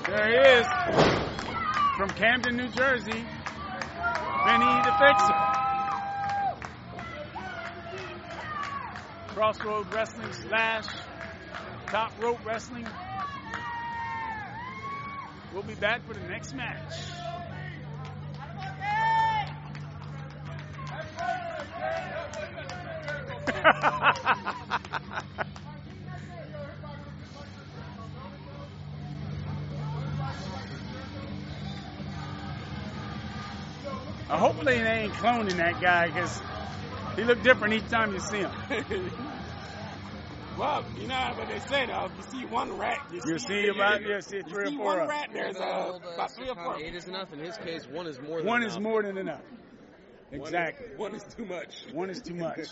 There 0.06 0.28
he 0.28 0.36
is. 0.60 0.66
From 1.96 2.10
Camden, 2.10 2.56
New 2.56 2.68
Jersey. 2.68 3.24
Vinny 4.44 4.82
the 4.84 4.94
Fixer. 4.98 5.53
Crossroad 9.34 9.92
Wrestling 9.92 10.32
slash 10.32 10.84
Top 11.88 12.12
Rope 12.22 12.38
Wrestling. 12.46 12.86
We'll 15.52 15.64
be 15.64 15.74
back 15.74 16.06
for 16.06 16.14
the 16.14 16.20
next 16.28 16.54
match. 16.54 16.78
Uh, 34.30 34.36
hopefully 34.38 34.78
they 34.78 34.84
ain't 34.84 35.12
cloning 35.14 35.56
that 35.56 35.80
guy 35.80 36.06
because 36.06 36.40
he 37.16 37.24
look 37.24 37.42
different 37.42 37.74
each 37.74 37.88
time 37.88 38.12
you 38.12 38.20
see 38.20 38.38
him. 38.38 39.10
Well, 40.56 40.84
you 40.96 41.08
know 41.08 41.32
what 41.36 41.48
they 41.48 41.58
say 41.58 41.86
though. 41.86 42.06
If 42.06 42.16
you 42.16 42.22
see 42.40 42.44
one 42.46 42.76
rat, 42.78 42.98
you, 43.10 43.20
You 43.26 43.38
see 43.38 43.66
about 43.68 44.02
you 44.02 44.20
see 44.20 44.42
three 44.42 44.66
or 44.66 44.70
see 44.70 44.76
four 44.76 44.86
one 44.86 45.00
of 45.00 45.08
them. 45.08 45.08
rat, 45.08 45.30
there's 45.32 45.56
uh, 45.56 45.98
about 46.14 46.30
three 46.32 46.48
or 46.48 46.54
four. 46.54 46.76
Eight 46.78 46.94
is 46.94 47.08
enough. 47.08 47.32
In 47.32 47.40
his 47.40 47.56
case, 47.58 47.88
one 47.88 48.06
is 48.06 48.20
more 48.20 48.38
than 48.38 48.46
One 48.46 48.62
enough. 48.62 48.76
is 48.76 48.80
more 48.80 49.02
than 49.02 49.18
enough. 49.18 49.40
One 50.30 50.40
is- 50.40 50.46
Exactly. 50.48 50.86
One 50.96 51.14
is 51.14 51.22
too 51.24 51.44
much. 51.44 51.84
One 51.92 52.10
is 52.10 52.22
too 52.22 52.34
much. 52.34 52.58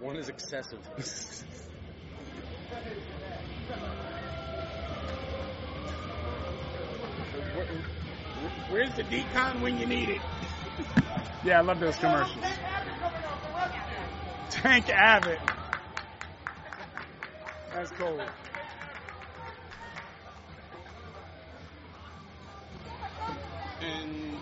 One 0.00 0.16
is 0.16 0.28
excessive. 0.28 0.80
Where's 8.70 8.94
the 8.94 9.02
d-CON 9.04 9.60
when 9.62 9.78
you 9.78 9.86
need 9.86 10.08
it? 10.10 10.20
Yeah, 11.44 11.58
I 11.58 11.62
love 11.62 11.80
those 11.80 11.96
commercials. 11.96 12.44
Tank 14.50 14.88
Abbott. 14.90 15.38
That's 17.72 17.90
cool. 17.92 18.20
And 23.80 24.36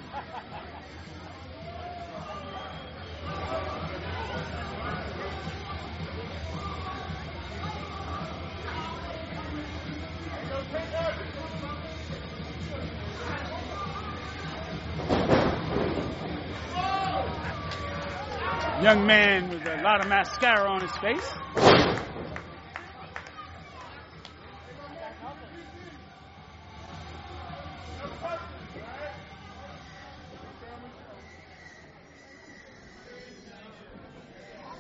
Young 18.85 19.07
man 19.07 19.49
with 19.49 19.67
a 19.67 19.81
lot 19.81 20.03
of 20.03 20.09
mascara 20.09 20.69
on 20.69 20.83
his 20.83 20.95
face. 20.99 21.33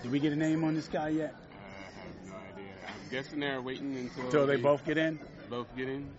Did 0.02 0.12
we 0.12 0.20
get 0.20 0.34
a 0.34 0.36
name 0.36 0.64
on 0.64 0.74
this 0.74 0.86
guy 0.86 1.08
yet? 1.08 1.32
Uh, 1.32 1.56
I 1.56 2.06
have 2.06 2.28
no 2.28 2.34
idea. 2.52 2.72
I'm 2.86 3.10
guessing 3.10 3.40
they're 3.40 3.62
waiting 3.62 3.96
until 3.96 4.24
Until 4.26 4.46
they 4.46 4.56
both 4.56 4.84
get 4.84 4.98
in? 4.98 5.18
both 5.48 5.74
get 5.78 5.88
in. 5.88 6.10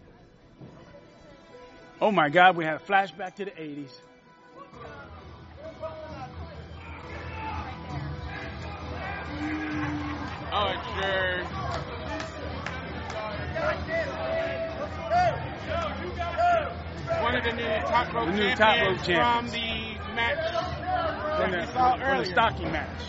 Oh 2.02 2.12
my 2.12 2.30
God, 2.30 2.58
we 2.58 2.66
had 2.66 2.78
a 2.78 2.80
flashback 2.80 3.36
to 3.36 3.46
the 3.46 3.52
80s. 3.52 3.92
Oh, 10.58 10.72
sure. 11.02 11.44
One 17.22 17.36
of 17.36 17.44
the 17.44 17.52
new 17.52 17.66
top 17.66 18.14
rope 18.14 18.28
The 18.28 18.32
new 18.32 18.56
champions 18.56 19.02
top 19.02 19.10
rope 19.10 19.18
from 19.18 19.48
the 19.48 19.98
match 20.16 20.40
From 21.36 21.52
that 21.52 21.52
the, 21.52 21.60
you 21.60 21.66
saw 21.74 21.92
from 21.92 22.00
the 22.00 22.06
earlier. 22.06 22.32
stocking 22.32 22.72
match. 22.72 23.02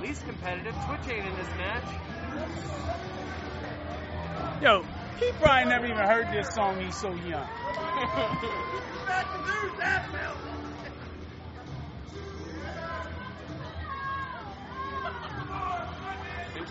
Least 0.00 0.26
competitive. 0.26 0.74
Twitch 0.88 1.14
ain't 1.14 1.24
in 1.24 1.36
this 1.36 1.48
match. 1.56 1.84
Yo, 4.60 4.84
he 5.20 5.30
probably 5.38 5.70
never 5.70 5.86
even 5.86 5.98
heard 5.98 6.32
this 6.32 6.52
song. 6.52 6.80
He's 6.80 6.96
so 6.96 7.14
young. 7.14 7.46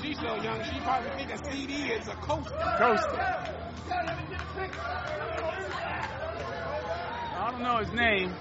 she's 0.01 0.17
so 0.19 0.35
young, 0.41 0.63
she 0.63 0.79
probably 0.79 1.09
think 1.11 1.31
a 1.31 1.37
CD 1.51 1.73
is 1.91 2.07
a 2.07 2.15
coaster. 2.15 2.55
Coaster. 2.77 3.21
I 7.37 7.49
don't 7.51 7.61
know 7.61 7.77
his 7.79 7.91
name. 7.93 8.31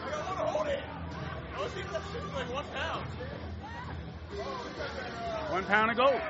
One 5.50 5.64
pound 5.64 5.90
of 5.90 5.96
gold. 5.96 6.20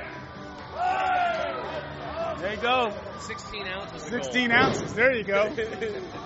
There 2.40 2.54
you 2.54 2.60
go. 2.60 2.90
16 3.20 3.66
ounces. 3.66 4.02
16 4.02 4.48
gold. 4.48 4.60
ounces. 4.60 4.94
There 4.94 5.14
you 5.14 5.24
go. 5.24 5.52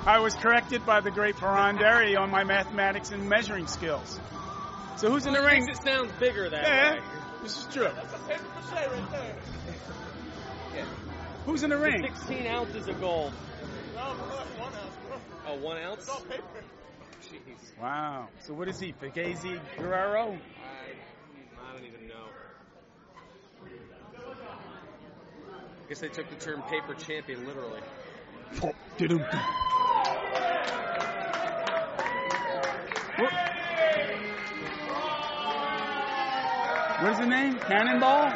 I 0.06 0.20
was 0.20 0.34
corrected 0.34 0.86
by 0.86 1.00
the 1.00 1.10
great 1.10 1.34
Fearon 1.36 1.78
Derry 1.78 2.14
on 2.16 2.30
my 2.30 2.44
mathematics 2.44 3.10
and 3.10 3.28
measuring 3.28 3.66
skills. 3.66 4.20
So 4.96 5.10
who's 5.10 5.26
in 5.26 5.32
the 5.32 5.40
Well, 5.40 5.48
it 5.48 5.52
ring? 5.54 5.66
makes 5.66 5.80
It 5.80 5.84
sounds 5.84 6.12
bigger 6.20 6.48
that 6.50 6.62
Yeah, 6.62 6.92
way. 6.94 7.00
This 7.44 7.58
is 7.58 7.74
true. 7.74 7.90
Who's 11.44 11.62
in 11.62 11.68
the 11.68 11.76
ring? 11.76 12.02
16 12.02 12.46
ounces 12.46 12.88
of 12.88 12.98
gold. 13.00 13.34
Oh, 13.96 15.58
one 15.60 15.76
ounce? 15.76 16.08
Jeez. 16.08 17.78
Wow. 17.80 18.28
So 18.40 18.54
what 18.54 18.68
is 18.68 18.80
he? 18.80 18.94
Fugazi 18.94 19.60
Guerrero? 19.76 20.22
I, 20.22 20.24
I 20.32 20.36
don't 21.74 21.84
even 21.84 22.08
know. 22.08 22.14
I 25.52 25.88
guess 25.88 26.00
they 26.00 26.08
took 26.08 26.30
the 26.30 26.36
term 26.36 26.62
paper 26.62 26.94
champion 26.94 27.46
literally. 27.46 27.82
What 37.04 37.12
is 37.12 37.18
his 37.18 37.28
name? 37.28 37.58
Cannonball? 37.58 38.32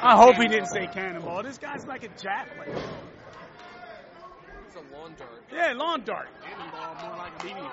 I 0.00 0.14
hope 0.14 0.36
he 0.36 0.46
didn't 0.46 0.68
say 0.68 0.86
cannonball. 0.86 1.42
This 1.42 1.58
guy's 1.58 1.84
like 1.86 2.04
a 2.04 2.08
javelin. 2.10 2.68
It's 4.68 4.76
a 4.76 4.96
lawn 4.96 5.16
dart. 5.18 5.42
Yeah, 5.52 5.72
lawn 5.72 6.04
dart. 6.04 6.28
Cannonball, 6.40 7.08
more 7.08 7.18
like 7.18 7.32
a 7.32 7.46
BB. 7.46 7.70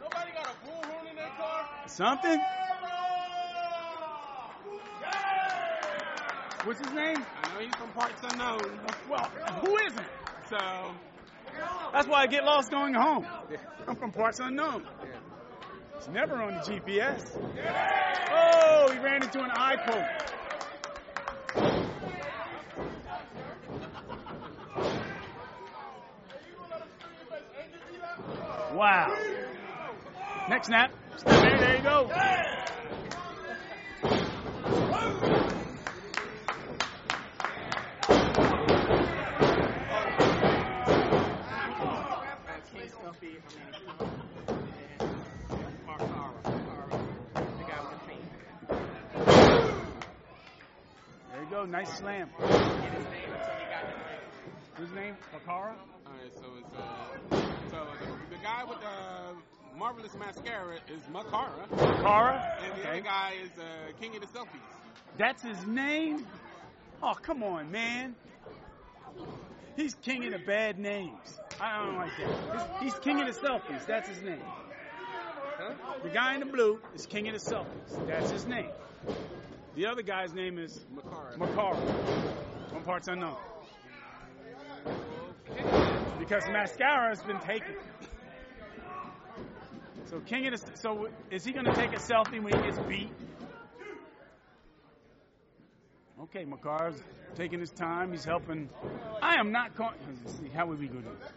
Nobody 0.00 0.32
got 0.32 0.44
a 0.44 0.66
bullhorn 0.66 1.08
in 1.08 1.14
that 1.14 1.38
car? 1.38 1.68
Something? 1.86 2.40
What's 6.64 6.80
his 6.80 6.92
name? 6.94 7.24
I 7.44 7.54
know 7.54 7.60
he's 7.60 7.74
from 7.76 7.90
parts 7.90 8.20
unknown. 8.24 8.80
Well, 9.08 9.30
who 9.64 9.78
isn't? 9.86 10.06
So, 10.50 10.58
That's 11.92 12.08
why 12.08 12.22
I 12.22 12.26
get 12.26 12.42
lost 12.42 12.72
going 12.72 12.94
home. 12.94 13.24
I'm 13.86 13.94
from 13.94 14.10
parts 14.10 14.40
unknown. 14.40 14.84
It's 15.96 16.08
never 16.08 16.42
on 16.42 16.54
the 16.54 16.60
GPS. 16.60 17.22
Oh, 18.30 18.90
he 18.92 18.98
ran 18.98 19.22
into 19.22 19.40
an 19.40 19.50
eye 19.50 19.76
poke. 19.76 20.26
Wow. 28.74 29.16
Next 30.50 30.66
snap. 30.66 30.92
There 31.24 31.76
you 31.76 31.82
go. 31.82 32.10
Nice 51.68 51.98
slam. 51.98 52.28
His 52.38 52.48
name 52.48 52.52
until 52.52 53.54
he 53.54 53.66
the. 53.66 54.82
Whose 54.82 54.92
name? 54.92 55.16
Fakara? 55.34 55.74
alright, 56.06 56.32
so 56.34 56.46
it's, 56.60 56.74
uh, 56.74 57.36
so 57.70 57.86
the, 58.00 58.36
the 58.36 58.42
guy 58.42 58.62
with 58.64 58.78
the 58.80 59.76
marvelous 59.78 60.14
mascara 60.14 60.76
is 60.88 61.02
Makara. 61.12 61.68
Fakara? 61.70 62.62
And 62.62 62.72
the 62.72 62.80
Okay. 62.80 62.88
other 62.90 63.00
guy 63.00 63.32
is 63.42 63.50
uh, 63.58 63.92
King 64.00 64.14
of 64.14 64.20
the 64.22 64.28
Selfies. 64.28 64.60
That's 65.18 65.42
his 65.42 65.66
name? 65.66 66.26
Oh, 67.02 67.14
come 67.20 67.42
on, 67.42 67.70
man. 67.70 68.14
He's 69.76 69.94
king 69.94 70.24
of 70.24 70.32
the 70.32 70.46
bad 70.46 70.78
names. 70.78 71.38
I 71.60 71.84
don't 71.84 71.96
like 71.96 72.12
that. 72.18 72.78
He's, 72.80 72.92
he's 72.92 73.00
king 73.00 73.20
of 73.20 73.26
the 73.26 73.38
selfies. 73.38 73.86
That's 73.86 74.08
his 74.08 74.22
name. 74.22 74.40
The 76.02 76.08
guy 76.10 76.34
in 76.34 76.40
the 76.40 76.46
blue 76.46 76.80
is 76.94 77.04
king 77.06 77.28
of 77.28 77.34
the 77.34 77.40
selfies. 77.40 78.06
That's 78.06 78.30
his 78.30 78.46
name. 78.46 78.70
The 79.76 79.84
other 79.84 80.00
guy's 80.00 80.32
name 80.32 80.58
is 80.58 80.74
Makara. 80.90 81.36
Makara. 81.36 81.76
One 82.72 82.82
part's 82.82 83.08
unknown. 83.08 83.36
Because 86.18 86.44
mascara 86.48 87.10
has 87.10 87.22
been 87.22 87.38
taken. 87.40 87.74
So 90.06 90.20
king 90.20 90.46
of 90.46 90.58
the 90.58 90.76
so 90.78 91.08
is 91.30 91.44
he 91.44 91.52
going 91.52 91.66
to 91.66 91.74
take 91.74 91.92
a 91.92 91.96
selfie 91.98 92.42
when 92.42 92.54
he 92.54 92.62
gets 92.62 92.78
beat? 92.88 93.10
Okay, 96.22 96.46
Makara's 96.46 96.98
taking 97.34 97.60
his 97.60 97.70
time. 97.70 98.12
He's 98.12 98.24
helping. 98.24 98.70
I 99.20 99.38
am 99.38 99.52
not 99.52 99.76
going. 99.76 99.92
See, 100.24 100.48
how 100.54 100.66
would 100.68 100.78
we 100.78 100.88
go 100.88 101.00
do 101.00 101.10
this? 101.20 101.30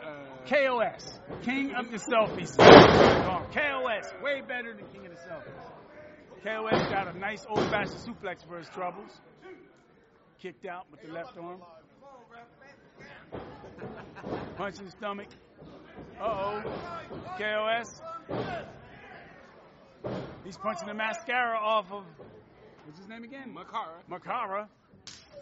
Uh, 0.00 0.46
KOS, 0.48 1.18
King 1.42 1.74
of 1.74 1.90
the 1.90 1.96
Selfies. 1.96 2.56
KOS, 2.56 4.12
way 4.22 4.42
better 4.46 4.74
than 4.74 4.86
King 4.92 5.06
of 5.06 5.12
the 5.12 5.18
Selfies. 5.18 5.83
KOS 6.44 6.88
got 6.90 7.08
a 7.14 7.18
nice 7.18 7.46
old 7.48 7.64
fashioned 7.70 8.00
suplex 8.00 8.46
for 8.46 8.58
his 8.58 8.68
troubles. 8.68 9.10
Kicked 10.42 10.66
out 10.66 10.84
with 10.90 11.00
the 11.00 11.10
left 11.10 11.38
arm. 11.38 11.62
Punch 14.56 14.78
in 14.78 14.84
the 14.84 14.90
stomach. 14.90 15.28
Uh 16.20 16.24
oh. 16.24 16.62
KOS. 17.38 18.02
He's 20.44 20.58
punching 20.58 20.86
the 20.86 20.92
mascara 20.92 21.56
off 21.56 21.90
of. 21.90 22.04
What's 22.84 22.98
his 22.98 23.08
name 23.08 23.24
again? 23.24 23.56
Makara. 23.56 24.02
Makara. 24.10 24.68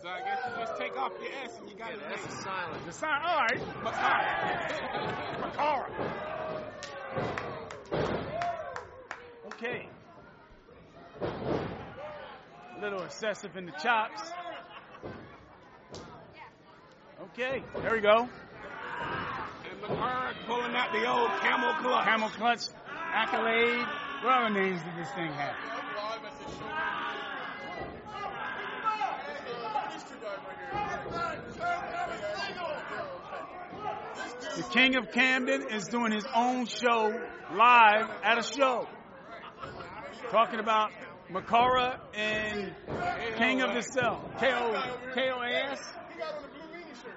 So 0.00 0.08
I 0.08 0.20
guess 0.20 0.38
you 0.46 0.52
just 0.64 0.76
take 0.78 0.96
off 0.96 1.12
the 1.18 1.26
S 1.44 1.58
and 1.58 1.68
you 1.68 1.76
got 1.76 1.90
his 1.90 2.00
That's 2.00 2.26
name. 2.28 2.38
a 2.38 2.42
silent. 2.42 2.86
The 2.86 2.92
sign. 2.92 3.22
All 3.24 3.38
right. 3.38 3.60
Makara. 3.82 5.50
Makara. 5.50 5.88
Okay. 9.54 9.88
Little 12.82 13.04
excessive 13.04 13.56
in 13.56 13.66
the 13.66 13.72
chops. 13.80 14.32
Okay, 17.22 17.62
there 17.80 17.92
we 17.92 18.00
go. 18.00 18.28
And 19.70 19.82
Makara 19.82 20.32
pulling 20.48 20.74
out 20.74 20.92
the 20.92 21.08
old 21.08 21.30
camel 21.40 21.74
clutch. 21.80 22.04
Camel 22.04 22.28
clutch, 22.30 22.62
accolade. 23.14 23.86
What 24.24 24.32
other 24.32 24.50
names 24.50 24.82
did 24.82 24.96
this 24.98 25.08
thing 25.14 25.30
have? 25.32 25.54
The 34.56 34.62
King 34.64 34.96
of 34.96 35.12
Camden 35.12 35.68
is 35.70 35.86
doing 35.86 36.10
his 36.10 36.26
own 36.34 36.66
show 36.66 37.12
live 37.54 38.10
at 38.24 38.38
a 38.38 38.42
show. 38.42 38.88
Talking 40.32 40.58
about 40.58 40.90
Makara 41.32 41.98
and 42.14 42.74
King 43.38 43.62
of 43.62 43.74
the 43.74 43.82
Cell. 43.82 44.30
K-O- 44.38 44.72
K-O-A-S? 45.14 45.80
He 46.12 46.18
got 46.18 46.34
on 46.34 46.42
the 46.42 46.48
blue 46.48 46.68
meanie 46.72 47.02
shirt. 47.02 47.16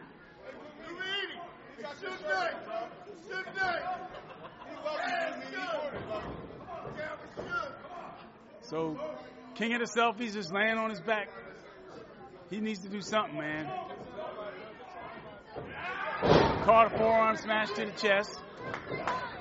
Blue 0.87 0.95
meanie. 0.95 1.39
He 1.75 1.83
got 1.83 1.95
Suge 1.95 2.23
Knight, 2.23 2.65
bro. 2.65 2.75
He 3.05 3.33
loves 3.33 4.99
the 5.05 5.11
blue 5.41 5.57
meanie 5.57 5.83
order. 5.83 6.01
Like, 6.09 6.23
yeah, 6.97 7.15
for 7.35 7.43
sure. 7.43 7.69
So, 8.61 8.99
King 9.55 9.73
of 9.73 9.79
the 9.81 9.87
Selfies 9.99 10.35
is 10.37 10.51
laying 10.51 10.77
on 10.77 10.89
his 10.89 11.01
back. 11.01 11.29
He 12.49 12.61
needs 12.61 12.79
to 12.83 12.89
do 12.89 13.01
something, 13.01 13.37
man. 13.37 13.69
Caught 16.63 16.93
a 16.93 16.97
forearm 16.97 17.35
smash 17.37 17.71
to 17.73 17.85
the 17.85 17.91
chest. 17.91 18.39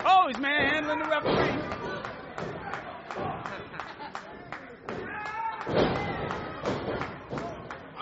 Oh, 0.05 0.27
he's 0.29 0.39
manhandling 0.39 0.99
the 0.99 1.09
referee. 1.09 1.61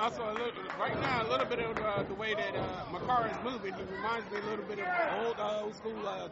Also 0.02 0.24
a 0.28 0.32
little, 0.32 0.50
right 0.80 1.00
now 1.00 1.24
a 1.24 1.28
little 1.30 1.46
bit 1.46 1.60
of 1.60 1.78
uh, 1.78 2.02
the 2.02 2.14
way 2.14 2.34
that 2.34 2.56
uh, 2.56 2.84
Makara 2.90 3.30
is 3.30 3.44
moving. 3.44 3.72
He 3.72 3.82
reminds 3.94 4.28
me 4.32 4.38
a 4.38 4.50
little 4.50 4.64
bit 4.64 4.80
of 4.80 4.86
old 5.24 5.36
uh, 5.38 5.60
old 5.62 5.76
school 5.76 6.08
uh, 6.08 6.28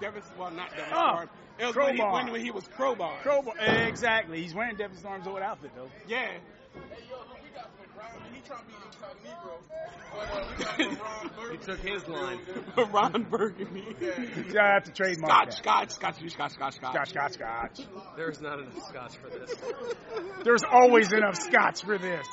Devon. 0.00 0.22
Well, 0.36 0.50
not 0.50 0.70
Devon 0.70 0.92
Oh, 0.92 1.12
Storm. 1.12 1.28
It 1.60 1.66
was 1.66 1.76
when 1.76 1.94
he, 1.96 2.02
when 2.32 2.44
he 2.44 2.50
was 2.50 2.66
Crowbar. 2.66 3.16
Crowbar. 3.22 3.54
Exactly. 3.60 4.42
He's 4.42 4.54
wearing 4.54 4.74
Devon 4.74 4.96
Storm's 4.96 5.28
old 5.28 5.38
outfit 5.38 5.70
though. 5.76 5.88
Yeah. 6.08 6.32
He 11.50 11.56
took 11.58 11.80
his 11.80 12.06
line. 12.08 12.40
Ron 12.92 13.26
Burgundy. 13.30 13.84
Yeah, 14.00 14.62
I 14.62 14.74
have 14.74 14.84
to 14.84 14.92
trademark 14.92 15.52
Scotch, 15.52 15.88
that. 15.90 15.92
Scotch, 15.92 16.16
Scotch, 16.16 16.30
Scotch, 16.32 16.52
Scotch, 16.52 16.74
Scotch. 16.74 16.92
Scotch, 16.92 17.08
scotch, 17.10 17.32
scotch. 17.32 17.80
There's 18.16 18.40
not 18.40 18.60
enough 18.60 18.88
scotch 18.88 19.16
for 19.16 19.30
this. 19.30 19.54
There's 20.44 20.62
always 20.70 21.12
enough 21.12 21.36
scotch 21.36 21.84
for 21.84 21.98
this. 21.98 22.26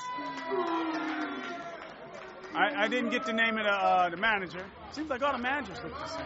I, 2.54 2.84
I 2.84 2.88
didn't 2.88 3.12
get 3.12 3.26
the 3.26 3.34
name 3.34 3.58
of 3.58 3.64
the 3.64 3.72
uh, 3.72 4.10
the 4.10 4.18
manager. 4.18 4.66
Seems 4.92 5.10
like 5.10 5.22
all 5.22 5.32
the 5.32 5.42
managers 5.42 5.78
look 5.84 5.94
the 5.94 6.08
same. 6.08 6.26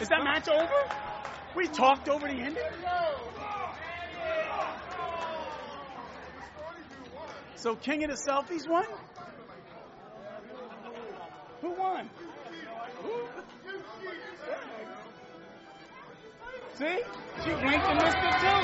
Is 0.00 0.08
that 0.08 0.24
match 0.24 0.48
over? 0.48 0.72
We 1.54 1.66
talked 1.68 2.08
over 2.08 2.26
the 2.26 2.34
ending. 2.34 2.62
So 7.58 7.74
King 7.74 8.04
of 8.04 8.10
the 8.10 8.16
Selfies 8.16 8.68
won. 8.68 8.86
Who 11.60 11.70
won? 11.72 12.08
See, 16.74 16.98
she 17.42 17.50
blinked 17.50 17.88
and 17.88 17.98
missed 18.00 18.16
it 18.22 18.38
too. 18.38 18.62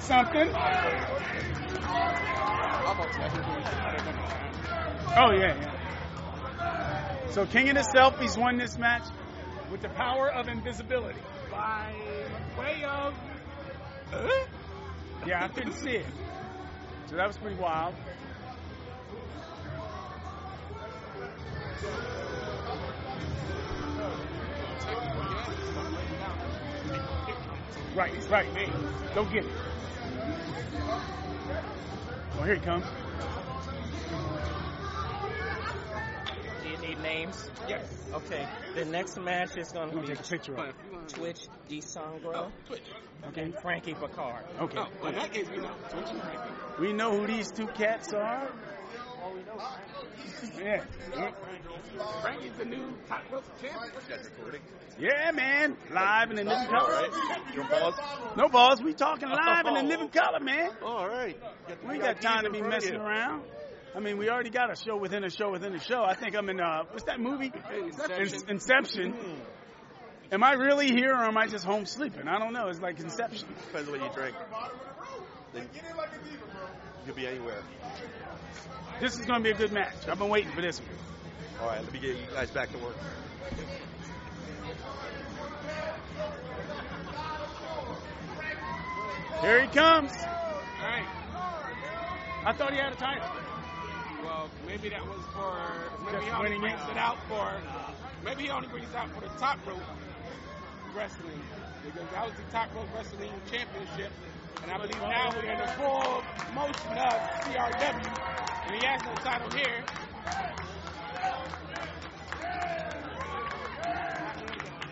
Something. 0.00 0.48
Oh 5.18 5.32
yeah, 5.32 5.54
yeah. 5.54 5.72
So 7.32 7.44
King 7.44 7.68
of 7.68 7.74
the 7.74 7.82
Selfies 7.82 8.38
won 8.38 8.56
this 8.56 8.78
match 8.78 9.04
with 9.70 9.82
the 9.82 9.90
power 9.90 10.32
of 10.32 10.48
invisibility. 10.48 11.20
By 11.56 11.94
way 12.58 12.84
of. 12.84 13.14
Yeah, 15.26 15.44
I 15.44 15.48
couldn't 15.48 15.72
see 15.72 15.96
it. 15.96 16.06
So 17.08 17.16
that 17.16 17.26
was 17.26 17.38
pretty 17.38 17.56
wild. 17.56 17.94
Right, 27.94 28.12
right. 28.30 28.46
Hey, 28.54 28.70
go 29.14 29.24
get 29.24 29.44
it. 29.46 29.50
Oh, 32.38 32.42
here 32.44 32.56
he 32.56 32.60
comes. 32.60 32.84
Do 37.06 37.12
you 37.12 37.18
need 37.18 37.26
names? 37.26 37.50
Yes. 37.68 37.86
Okay. 38.12 38.46
The 38.74 38.84
next 38.84 39.18
match 39.18 39.56
is 39.56 39.72
going 39.72 39.90
to 39.90 40.00
be 40.00 40.06
take 40.08 40.20
a 40.20 40.22
picture 40.22 40.56
of 40.56 40.68
it. 40.68 40.74
Twitch 41.08 41.48
Desangro 41.68 42.34
Oh, 42.34 42.52
Twitch. 42.66 42.82
and 43.36 43.54
Frankie 43.60 43.94
Picard. 43.94 44.44
Okay. 44.60 44.78
Oh, 44.78 44.88
well, 45.00 45.12
in 45.12 45.18
that 45.18 45.32
case, 45.32 45.46
we 45.50 45.58
know. 45.58 45.70
Twitch 45.90 46.08
and 46.10 46.20
Frankie. 46.20 46.52
We 46.80 46.92
know 46.92 47.18
who 47.18 47.26
these 47.26 47.50
two 47.50 47.66
cats 47.68 48.12
are. 48.12 48.50
Yeah. 50.58 50.82
Frankie's 52.22 52.52
the 52.58 52.64
new 52.64 52.96
top 53.08 53.22
rope 53.30 53.44
champion. 53.60 53.92
Yeah, 54.98 55.30
man. 55.32 55.76
Live 55.92 56.30
in 56.30 56.36
the 56.36 56.44
living 56.44 56.68
color. 56.68 57.08
Your 57.54 57.64
balls? 57.64 57.94
No 58.36 58.48
balls. 58.48 58.82
We 58.82 58.94
talking 58.94 59.28
live 59.28 59.66
in 59.66 59.74
the 59.74 59.80
oh. 59.80 59.84
living 59.84 60.08
color, 60.08 60.40
man. 60.40 60.70
All 60.84 61.08
right. 61.08 61.38
We 61.86 61.94
ain't 61.94 62.02
got 62.02 62.20
time 62.20 62.44
to 62.44 62.50
be 62.50 62.62
messing 62.62 62.96
around. 62.96 63.42
I 63.96 64.00
mean, 64.00 64.18
we 64.18 64.28
already 64.28 64.50
got 64.50 64.70
a 64.70 64.76
show 64.76 64.96
within 64.98 65.24
a 65.24 65.30
show 65.30 65.50
within 65.50 65.74
a 65.74 65.80
show. 65.80 66.04
I 66.04 66.14
think 66.14 66.36
I'm 66.36 66.50
in, 66.50 66.60
uh, 66.60 66.82
what's 66.90 67.04
that 67.04 67.18
movie? 67.18 67.50
Inception. 67.74 68.40
In- 68.42 68.50
Inception. 68.50 69.14
Am 70.30 70.42
I 70.42 70.52
really 70.52 70.88
here 70.88 71.12
or 71.12 71.24
am 71.24 71.38
I 71.38 71.46
just 71.46 71.64
home 71.64 71.86
sleeping? 71.86 72.28
I 72.28 72.38
don't 72.38 72.52
know. 72.52 72.68
It's 72.68 72.80
like 72.80 73.00
Inception. 73.00 73.48
Depends 73.68 73.88
what 73.88 74.02
you 74.02 74.10
drink. 74.14 74.36
Then 75.54 75.68
you'll 77.06 77.16
be 77.16 77.26
anywhere. 77.26 77.62
This 79.00 79.18
is 79.18 79.24
going 79.24 79.42
to 79.42 79.44
be 79.44 79.50
a 79.50 79.56
good 79.56 79.72
match. 79.72 79.94
I've 80.08 80.18
been 80.18 80.28
waiting 80.28 80.52
for 80.52 80.60
this 80.60 80.78
one. 80.78 80.88
All 81.62 81.68
right, 81.68 81.82
let 81.82 81.90
me 81.90 81.98
get 81.98 82.16
you 82.16 82.26
guys 82.34 82.50
back 82.50 82.70
to 82.72 82.78
work. 82.78 82.96
Here 89.40 89.62
he 89.62 89.68
comes. 89.68 90.10
All 90.12 90.86
right. 90.86 91.06
I 92.44 92.52
thought 92.52 92.72
he 92.72 92.78
had 92.78 92.92
a 92.92 92.96
title. 92.96 93.45
Well, 94.22 94.48
maybe 94.66 94.88
that 94.90 95.06
was 95.06 95.20
for. 95.34 95.56
Maybe 96.04 96.16
Just 96.18 96.24
he 96.24 96.30
only 96.32 96.58
brings 96.58 96.80
it. 96.88 96.90
it 96.92 96.96
out 96.96 97.18
for. 97.28 97.52
Maybe 98.24 98.44
he 98.44 98.50
only 98.50 98.68
brings 98.68 98.88
it 98.90 98.96
out 98.96 99.10
for 99.14 99.20
the 99.20 99.28
top 99.38 99.58
rope 99.66 99.82
wrestling 100.94 101.40
because 101.84 102.08
that 102.12 102.24
was 102.24 102.34
the 102.34 102.50
top 102.52 102.74
rope 102.74 102.88
wrestling 102.94 103.30
championship, 103.50 104.10
and 104.62 104.72
I 104.72 104.76
believe 104.78 105.00
now 105.00 105.30
we're 105.34 105.50
in 105.50 105.58
the 105.58 105.66
full 105.78 106.22
motion 106.54 106.98
of 106.98 107.14
CRW, 107.44 108.66
and 108.66 108.74
he 108.80 108.86
has 108.86 109.02
no 109.04 109.14
title 109.22 109.50
here. 109.50 109.84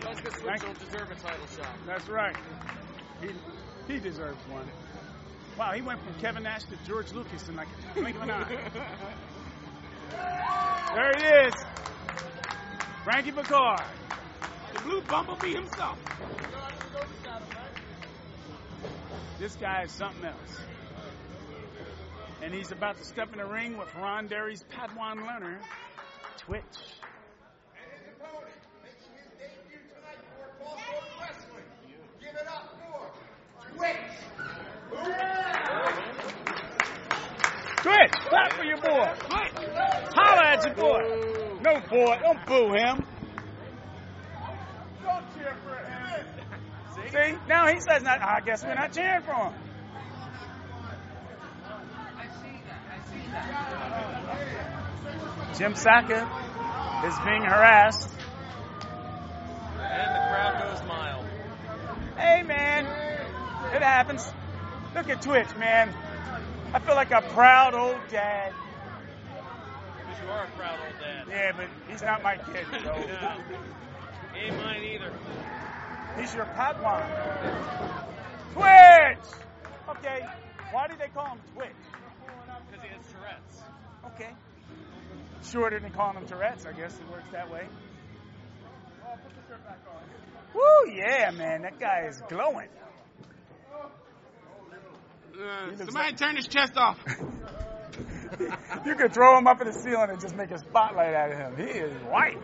Plus, 0.01 0.21
the 0.21 0.31
Switch 0.31 0.61
don't 0.61 0.79
deserve 0.79 1.11
a 1.11 1.15
title 1.15 1.47
shot. 1.57 1.75
That's 1.87 2.07
right. 2.07 2.35
He, 3.21 3.29
he 3.91 3.99
deserves 3.99 4.39
one. 4.49 4.65
Wow, 5.57 5.71
he 5.71 5.81
went 5.81 6.01
from 6.03 6.13
Kevin 6.19 6.43
Nash 6.43 6.63
to 6.65 6.75
George 6.85 7.13
Lucas 7.13 7.47
in 7.47 7.55
like 7.55 7.67
a 7.95 7.99
blink 7.99 8.17
of 8.17 8.23
an 8.23 8.31
eye. 8.31 8.57
There 10.93 11.11
he 11.17 11.47
is. 11.47 11.53
Frankie 13.05 13.31
Picard. 13.31 13.81
The 14.73 14.79
blue 14.81 15.01
bumblebee 15.01 15.53
himself. 15.53 15.97
This 19.39 19.55
guy 19.55 19.83
is 19.83 19.91
something 19.91 20.25
else. 20.25 20.59
And 22.41 22.53
he's 22.53 22.71
about 22.71 22.97
to 22.97 23.05
step 23.05 23.31
in 23.31 23.39
the 23.39 23.45
ring 23.45 23.77
with 23.77 23.93
Ron 23.95 24.27
Derry's 24.27 24.63
Padawan 24.71 25.25
learner, 25.25 25.59
Twitch. 26.37 26.63
Give 32.19 32.33
it 37.85 38.11
Twitch. 38.11 38.11
Twitch, 38.11 38.29
clap 38.29 38.53
for 38.53 38.63
your 38.63 38.77
boy. 38.77 39.13
Holla 40.13 40.43
at 40.45 40.65
your 40.65 40.75
boy. 40.75 41.59
No 41.61 41.79
boy, 41.89 42.19
don't 42.21 42.45
boo 42.45 42.73
him. 42.73 43.05
Don't 45.03 45.35
cheer 45.35 45.55
for 45.63 45.75
him. 45.75 46.25
See, 47.11 47.37
now 47.47 47.67
he 47.67 47.79
says 47.79 48.03
not. 48.03 48.21
I 48.21 48.41
guess 48.45 48.63
we're 48.63 48.75
not 48.75 48.93
cheering 48.93 49.21
for 49.21 49.33
him. 49.33 49.53
Jim 55.57 55.75
Saka 55.75 56.29
is 57.05 57.19
being 57.19 57.43
harassed. 57.43 58.09
And 59.79 60.15
the 60.15 60.19
crowd 60.29 60.61
goes 60.61 60.87
mild. 60.87 61.25
Hey, 62.17 62.43
man, 62.43 62.85
it 63.73 63.81
happens. 63.81 64.29
Look 64.93 65.09
at 65.09 65.21
Twitch, 65.21 65.55
man. 65.57 65.93
I 66.75 66.79
feel 66.79 66.95
like 66.95 67.11
a 67.11 67.21
proud 67.21 67.73
old 67.73 68.01
dad. 68.11 68.51
Because 69.97 70.21
you 70.21 70.29
are 70.29 70.43
a 70.43 70.57
proud 70.57 70.77
old 70.85 70.99
dad. 70.99 71.25
Yeah, 71.29 71.51
but 71.55 71.67
he's 71.89 72.01
not 72.01 72.21
my 72.21 72.35
kid, 72.35 72.65
so 72.83 72.93
Yeah. 73.07 73.37
He 74.33 74.47
ain't 74.47 74.57
mine 74.57 74.83
either. 74.83 75.13
he's 76.19 76.35
your 76.35 76.43
Padawan. 76.47 77.07
Twitch. 78.51 79.31
Okay, 79.87 80.25
why 80.73 80.87
do 80.89 80.95
they 80.99 81.07
call 81.07 81.27
him 81.27 81.39
Twitch? 81.53 81.69
Because 82.69 82.83
he 82.83 82.89
has 82.93 83.05
Tourette's. 83.09 83.63
Okay. 84.13 84.33
Shorter 85.49 85.79
than 85.79 85.93
calling 85.93 86.17
him 86.17 86.27
Tourette's, 86.27 86.65
I 86.65 86.73
guess 86.73 86.93
it 86.99 87.09
works 87.09 87.31
that 87.31 87.49
way. 87.49 87.69
Woo, 90.53 90.91
yeah, 90.91 91.31
man, 91.31 91.61
that 91.61 91.79
guy 91.79 92.07
is 92.09 92.21
glowing. 92.27 92.67
Uh, 95.37 95.75
somebody 95.77 96.15
turn 96.15 96.35
his 96.35 96.47
chest 96.47 96.77
off. 96.77 96.99
You 98.85 98.95
could 98.95 99.13
throw 99.13 99.37
him 99.37 99.47
up 99.47 99.61
in 99.61 99.67
the 99.67 99.73
ceiling 99.73 100.09
and 100.09 100.19
just 100.19 100.35
make 100.35 100.51
a 100.51 100.59
spotlight 100.59 101.13
out 101.13 101.31
of 101.31 101.37
him. 101.37 101.55
He 101.57 101.71
is 101.79 101.93
white. 102.03 102.37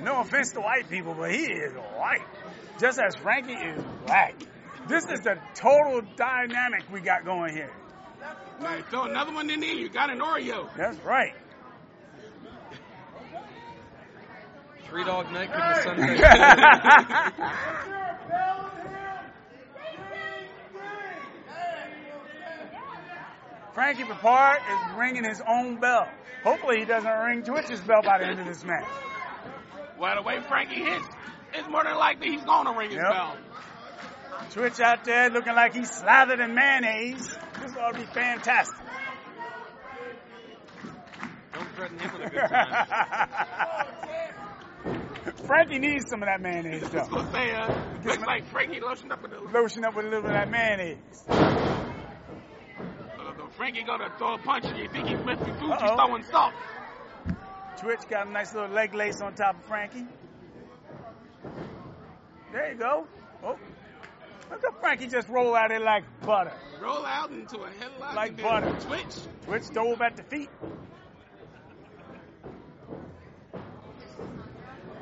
no 0.00 0.20
offense 0.20 0.52
to 0.52 0.60
white 0.60 0.90
people, 0.90 1.14
but 1.14 1.30
he 1.30 1.44
is 1.44 1.72
white. 1.72 2.26
Just 2.80 2.98
as 2.98 3.14
Frankie 3.14 3.52
is 3.52 3.82
black. 4.04 4.34
This 4.88 5.04
is 5.04 5.20
the 5.20 5.38
total 5.54 6.02
dynamic 6.16 6.82
we 6.92 7.00
got 7.00 7.24
going 7.24 7.54
here. 7.54 7.72
Now, 8.60 8.82
throw 8.90 9.04
another 9.04 9.32
one 9.32 9.48
in 9.50 9.60
there, 9.60 9.72
you 9.72 9.88
got 9.88 10.10
an 10.10 10.18
Oreo. 10.18 10.68
That's 10.76 10.98
right. 11.04 11.34
Three 14.88 15.04
Dog 15.04 15.32
Night 15.32 15.52
could 15.52 15.62
the 15.62 15.82
Sunday. 15.82 16.18
Frankie 23.74 24.04
Picard 24.04 24.58
is 24.70 24.96
ringing 24.98 25.24
his 25.24 25.40
own 25.48 25.80
bell. 25.80 26.06
Hopefully, 26.44 26.80
he 26.80 26.84
doesn't 26.84 27.10
ring 27.10 27.42
Twitch's 27.42 27.80
bell 27.80 28.02
by 28.02 28.18
the 28.18 28.26
end 28.26 28.40
of 28.40 28.46
this 28.46 28.64
match. 28.64 28.86
Well, 29.98 30.16
the 30.16 30.22
way 30.22 30.40
Frankie 30.48 30.82
hits, 30.82 31.06
it's 31.54 31.68
more 31.68 31.84
than 31.84 31.96
likely 31.96 32.30
he's 32.32 32.42
going 32.44 32.66
to 32.66 32.72
ring 32.72 32.90
his 32.90 32.96
Yep. 32.98 33.12
bell. 33.12 33.36
Twitch 34.50 34.80
out 34.80 35.04
there 35.04 35.30
looking 35.30 35.54
like 35.54 35.72
he's 35.74 35.90
slathered 35.90 36.40
in 36.40 36.54
mayonnaise. 36.54 37.28
This 37.60 37.76
ought 37.76 37.92
to 37.94 38.00
be 38.00 38.06
fantastic. 38.06 38.76
Don't 41.54 41.68
threaten 41.76 41.98
him 41.98 42.12
with 42.18 42.26
a 42.26 42.30
good 42.30 42.40
time. 42.48 43.86
Frankie 45.46 45.78
needs 45.78 46.08
some 46.10 46.22
of 46.22 46.26
that 46.28 46.40
mayonnaise, 46.40 46.88
though. 46.90 47.06
Let's 47.12 47.30
say, 47.32 47.52
uh, 47.52 47.72
looks 48.04 48.18
like 48.26 48.46
Frankie 48.50 48.80
lotioned 48.80 49.12
up 49.12 49.22
a 49.22 49.28
little. 49.28 49.48
Lotion 49.50 49.84
up 49.84 49.94
with 49.94 50.06
a 50.06 50.08
little 50.08 50.22
bit 50.22 50.32
of 50.32 50.36
that 50.36 50.50
mayonnaise. 50.50 51.91
Frankie 53.56 53.82
gonna 53.82 54.10
throw 54.18 54.34
a 54.34 54.38
punch 54.38 54.64
and 54.64 54.78
you 54.78 54.88
think 54.88 55.08
he's 55.08 55.18
Mr. 55.18 55.44
Fuji's 55.58 55.82
Uh-oh. 55.82 55.96
throwing 55.96 56.24
salt. 56.24 56.54
Twitch 57.78 58.00
got 58.08 58.26
a 58.26 58.30
nice 58.30 58.54
little 58.54 58.70
leg 58.70 58.94
lace 58.94 59.20
on 59.20 59.34
top 59.34 59.56
of 59.58 59.64
Frankie. 59.64 60.06
There 62.52 62.72
you 62.72 62.78
go. 62.78 63.06
Oh, 63.42 63.56
look 64.50 64.64
at 64.64 64.80
Frankie 64.80 65.06
just 65.08 65.28
roll 65.28 65.54
out 65.54 65.70
it 65.70 65.82
like 65.82 66.04
butter. 66.22 66.52
Roll 66.80 67.04
out 67.04 67.30
into 67.30 67.58
a 67.58 67.68
headlock 67.70 68.14
Like 68.14 68.40
butter. 68.42 68.74
Twitch. 68.80 69.16
Twitch 69.46 69.70
dove 69.72 70.00
at 70.02 70.16
the 70.16 70.22
feet. 70.24 70.50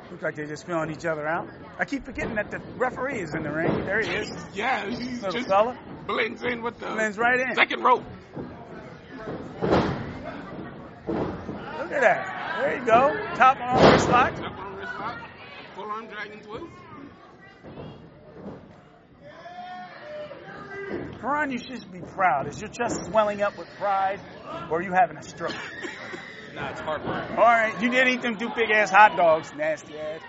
Looks 0.09 0.23
like 0.23 0.35
they're 0.35 0.45
just 0.47 0.65
feeling 0.65 0.91
each 0.91 1.05
other 1.05 1.25
out. 1.27 1.47
I 1.79 1.85
keep 1.85 2.03
forgetting 2.05 2.35
that 2.35 2.51
the 2.51 2.59
referee 2.77 3.19
is 3.21 3.33
in 3.33 3.43
the 3.43 3.51
ring. 3.51 3.85
There 3.85 4.01
he 4.01 4.09
is. 4.13 4.29
Yeah, 4.53 4.85
he's 4.89 5.21
Little 5.21 5.31
just 5.31 5.47
fella. 5.47 5.77
blends 6.05 6.43
in 6.43 6.61
with 6.61 6.77
the 6.79 6.87
Blends 6.87 7.17
right 7.17 7.39
in. 7.39 7.55
second 7.55 7.81
rope. 7.83 8.03
Look 11.91 12.01
at 12.03 12.03
that. 12.03 12.61
There 12.61 12.79
you 12.79 12.85
go. 12.85 13.35
Top 13.35 13.57
arm 13.59 13.91
wrist 13.91 14.07
lock. 14.07 14.33
Up 14.41 14.57
on 14.59 14.75
wrist 14.77 14.93
lock. 14.97 15.19
Full 15.75 15.91
arm 15.91 16.07
dragon 16.07 16.39
twist. 16.39 16.65
Karan, 21.19 21.51
you 21.51 21.57
should 21.57 21.91
be 21.91 21.99
proud. 21.99 22.47
Is 22.47 22.61
your 22.61 22.69
chest 22.69 23.07
swelling 23.07 23.41
up 23.41 23.57
with 23.57 23.67
pride, 23.77 24.21
or 24.69 24.79
are 24.79 24.81
you 24.81 24.93
having 24.93 25.17
a 25.17 25.23
stroke? 25.23 25.53
Nah, 26.53 26.69
it's 26.71 26.81
hard 26.81 27.01
heartburn. 27.01 27.37
All 27.37 27.45
right, 27.45 27.81
you 27.81 27.89
did 27.89 28.09
eat 28.09 28.21
them 28.21 28.37
two 28.37 28.49
big 28.53 28.69
ass 28.71 28.89
hot 28.89 29.15
dogs, 29.15 29.53
nasty 29.55 29.97
ass. 29.97 30.19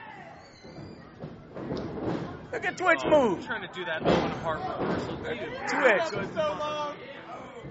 Look 2.52 2.64
at 2.64 2.76
Twitch 2.78 3.00
Oh, 3.06 3.10
move. 3.10 3.38
I'm 3.40 3.44
trying 3.44 3.62
to 3.68 3.74
do 3.74 3.84
that 3.86 4.06
Owen 4.06 4.30
Hart 4.30 4.60
reversal 4.78 5.16
too. 5.16 5.24
Twitch. 5.24 6.04
so 6.32 6.56
long. 6.60 6.94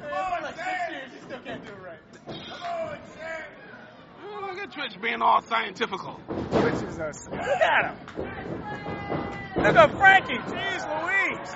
For 0.02 0.42
like 0.42 0.56
six 0.58 0.68
years, 0.90 1.12
you 1.14 1.22
still 1.22 1.40
can't 1.40 1.66
do 1.66 1.72
it 1.72 1.78
right. 1.82 3.00
Look 4.52 4.60
at 4.64 4.72
Twitch 4.74 5.02
being 5.02 5.22
all 5.22 5.42
scientifical. 5.44 6.20
Twitch 6.28 6.74
is 6.74 6.98
a. 6.98 7.14
Look 7.32 7.40
at 7.40 7.86
him. 7.86 7.96
Look 9.56 9.76
at 9.78 9.92
Frankie. 9.98 10.40
Jeez 10.40 10.84
Louise. 10.92 11.56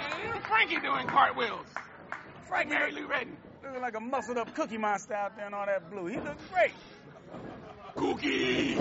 And 0.00 0.42
Frankie 0.42 0.80
doing 0.80 1.06
cartwheels. 1.06 1.66
Frankie 2.48 2.70
Mary 2.70 2.90
Lou 2.90 3.06
Retton. 3.06 3.36
looking 3.62 3.80
like 3.80 3.94
a 3.94 4.00
muscled 4.00 4.38
up 4.38 4.52
cookie 4.56 4.76
monster 4.76 5.14
out 5.14 5.36
there 5.36 5.46
in 5.46 5.54
all 5.54 5.66
that 5.66 5.88
blue. 5.88 6.06
He 6.06 6.16
looks 6.16 6.42
great. 6.52 6.72
Cookie. 7.94 8.76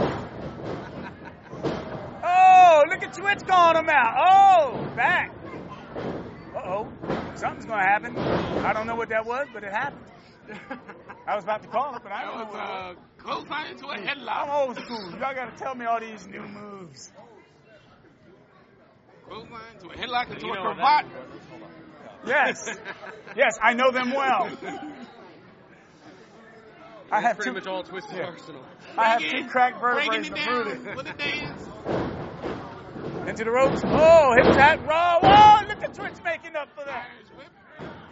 Oh, 2.24 2.84
look 2.90 3.04
at 3.04 3.14
Twitch 3.14 3.46
calling 3.48 3.78
him 3.78 3.90
out. 3.90 4.16
Oh, 4.18 4.92
back. 4.96 5.32
Uh 6.56 6.62
oh. 6.66 6.92
Something's 7.36 7.66
going 7.66 7.80
to 7.80 7.86
happen. 7.86 8.18
I 8.18 8.74
don't 8.74 8.88
know 8.88 8.96
what 8.96 9.10
that 9.10 9.24
was, 9.24 9.46
but 9.54 9.64
it 9.64 9.72
happened. 9.72 10.02
I 11.28 11.36
was 11.36 11.44
about 11.44 11.62
to 11.64 11.70
call 11.70 11.96
it, 11.96 12.02
but 12.04 12.12
I 12.12 12.26
don't 12.26 12.38
know 12.40 12.46
was 12.46 12.54
what 12.54 12.64
it 12.64 12.70
was. 12.70 12.96
uh, 12.98 13.24
clothesline 13.24 13.68
into 13.72 13.86
a 13.88 13.90
I'm 13.92 14.04
headlock. 14.06 14.68
old 14.68 14.78
school. 14.78 15.12
Y'all 15.12 15.20
got 15.36 15.56
to 15.56 15.64
tell 15.64 15.76
me 15.76 15.86
all 15.86 16.00
these 16.00 16.28
new 16.28 16.42
moves. 16.42 17.12
Clothesline 19.28 19.78
to 19.82 19.90
a 19.90 19.96
headlock 19.96 20.32
into 20.32 20.48
You 20.48 20.54
a 20.54 20.62
cravat. 20.62 21.06
Yes. 22.26 22.68
yes, 23.38 23.58
I 23.62 23.74
know 23.74 23.92
them 23.92 24.12
well. 24.12 24.50
I 27.12 27.20
have 27.22 27.36
pretty 27.38 27.52
two, 27.52 27.54
much 27.56 27.68
all 27.68 27.84
Twitch's 27.84 28.12
Yeah. 28.14 28.26
arsenal. 28.28 28.64
I 28.98 29.06
have 29.10 29.20
Breaking- 29.20 29.44
two 29.44 29.50
cracked 29.50 29.80
breaking 29.82 30.24
vertebrae 30.24 30.42
it 30.42 30.46
down 30.86 30.96
with 30.96 31.08
a 31.10 31.14
dance. 31.14 31.68
Into 33.30 33.44
the 33.44 33.52
ropes. 33.52 33.82
Oh, 33.86 34.34
hip 34.42 34.54
tap. 34.54 34.86
Raw. 34.88 35.20
Whoa, 35.22 35.68
look 35.68 35.84
at 35.84 35.94
Twitch 35.94 36.14
making 36.24 36.56
up 36.56 36.70
for 36.76 36.86
that. 36.86 37.08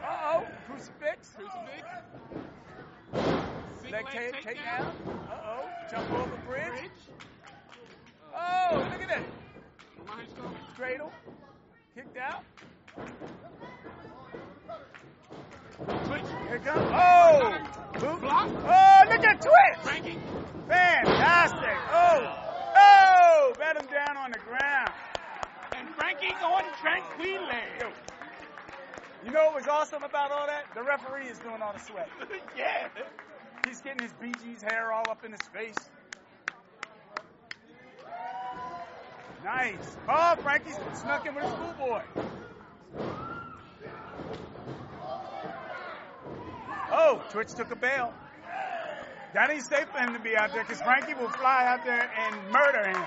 Uh 0.04 0.08
oh. 0.34 0.48
Crucifix. 0.68 1.32
Crucifix. 1.36 1.88
Leg 3.14 3.24
Single 3.82 4.00
take, 4.12 4.34
leg 4.34 4.44
take 4.44 4.58
takedown. 4.58 4.78
down. 4.78 4.94
Uh 5.30 5.38
oh. 5.46 5.70
Jump 5.92 6.12
over 6.12 6.38
bridge. 6.48 6.70
Bridge. 6.70 6.92
Oh, 8.36 8.88
look 8.92 9.02
at 9.02 9.10
that. 9.10 9.24
Cradle. 10.76 11.12
Kicked 11.96 12.18
out. 12.18 12.44
Twitch. 16.06 16.22
Here 16.48 16.56
it 16.56 16.66
comes. 16.66 16.92
Oh. 16.94 17.58
Boot. 17.94 18.22
Block. 18.22 18.50
Oh, 18.50 19.02
look 19.10 19.26
at 19.26 19.42
Twitch. 19.42 20.16
Fantastic. 20.68 21.78
Oh. 21.92 22.36
Oh. 22.78 23.54
Bet 23.58 23.78
him 23.78 23.88
down 23.92 24.18
on 24.18 24.32
the 24.32 24.40
ground. 24.40 24.92
And 25.76 25.88
Frankie 25.96 26.34
going 26.40 26.66
tranquille. 26.82 27.92
You 29.26 29.32
know 29.32 29.46
what 29.48 29.56
was 29.56 29.68
awesome 29.68 30.04
about 30.04 30.32
all 30.32 30.48
that? 30.48 30.66
The 30.74 30.82
referee 30.82 31.28
is 31.28 31.40
doing 31.40 31.62
all 31.62 31.74
the 31.74 31.80
sweat. 31.80 32.08
yeah. 32.58 32.88
He's 33.66 33.82
getting 33.82 34.02
his 34.02 34.14
BG's 34.14 34.62
hair 34.62 34.94
all 34.94 35.10
up 35.10 35.26
in 35.26 35.32
his 35.32 35.42
face. 35.48 35.90
Nice. 39.44 39.98
Oh, 40.08 40.36
Frankie's 40.42 40.76
snuck 40.94 41.26
in 41.26 41.36
with 41.36 41.44
a 41.44 41.48
schoolboy. 41.50 42.02
Oh, 46.92 47.22
Twitch 47.30 47.54
took 47.54 47.72
a 47.72 47.76
bail. 47.76 48.14
That 49.34 49.50
ain't 49.52 49.64
safe 49.64 49.88
for 49.90 50.00
him 50.00 50.14
to 50.14 50.20
be 50.20 50.36
out 50.36 50.54
there 50.54 50.64
because 50.64 50.82
Frankie 50.82 51.14
will 51.14 51.30
fly 51.30 51.66
out 51.66 51.86
there 51.86 52.10
and 52.18 52.36
murder 52.52 52.88
him. 52.88 53.04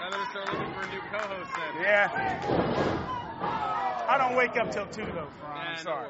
Better 0.00 0.24
start 0.30 0.52
looking 0.52 0.72
for 0.72 0.80
a 0.80 0.90
new 0.90 1.00
co-host 1.10 1.50
then. 1.56 1.82
Yeah. 1.82 3.17
I 3.40 4.16
don't 4.18 4.36
wake 4.36 4.56
up 4.56 4.70
till 4.70 4.86
2 4.86 5.04
though. 5.12 5.28
Nah, 5.42 5.48
I'm 5.48 5.78
sorry. 5.78 6.08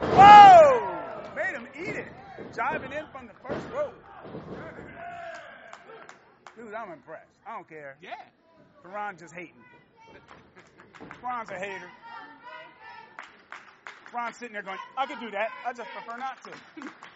Whoa! 0.00 1.34
Made 1.34 1.54
him 1.54 1.68
eat 1.74 1.96
it. 1.96 2.08
Jiving 2.52 2.96
in 2.96 3.06
from 3.12 3.26
the 3.26 3.34
first 3.46 3.66
row. 3.74 3.92
Dude, 6.56 6.74
I'm 6.74 6.92
impressed. 6.92 7.30
I 7.46 7.54
don't 7.54 7.68
care. 7.68 7.96
Yeah. 8.02 8.14
Fearon 8.84 9.18
just 9.18 9.34
hating. 9.34 9.54
Fearon's 11.22 11.50
a 11.50 11.58
hater. 11.58 11.90
Fearon's 14.12 14.36
sitting 14.36 14.54
there 14.54 14.62
going, 14.62 14.78
I 14.96 15.06
could 15.06 15.20
do 15.20 15.30
that. 15.30 15.50
I 15.66 15.72
just 15.72 15.88
prefer 15.90 16.18
not 16.18 16.42
to. 16.44 16.50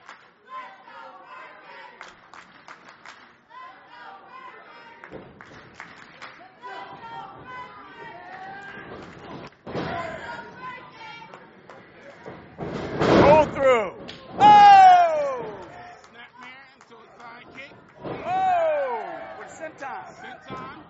Through. 13.53 13.93
Oh! 14.41 15.45
Snapmare 16.09 16.67
into 16.81 16.97
a 16.97 17.59
kick. 17.59 17.73
Oh! 18.05 19.05
With 19.39 19.49
senton. 19.49 20.05
Senton. 20.17 20.83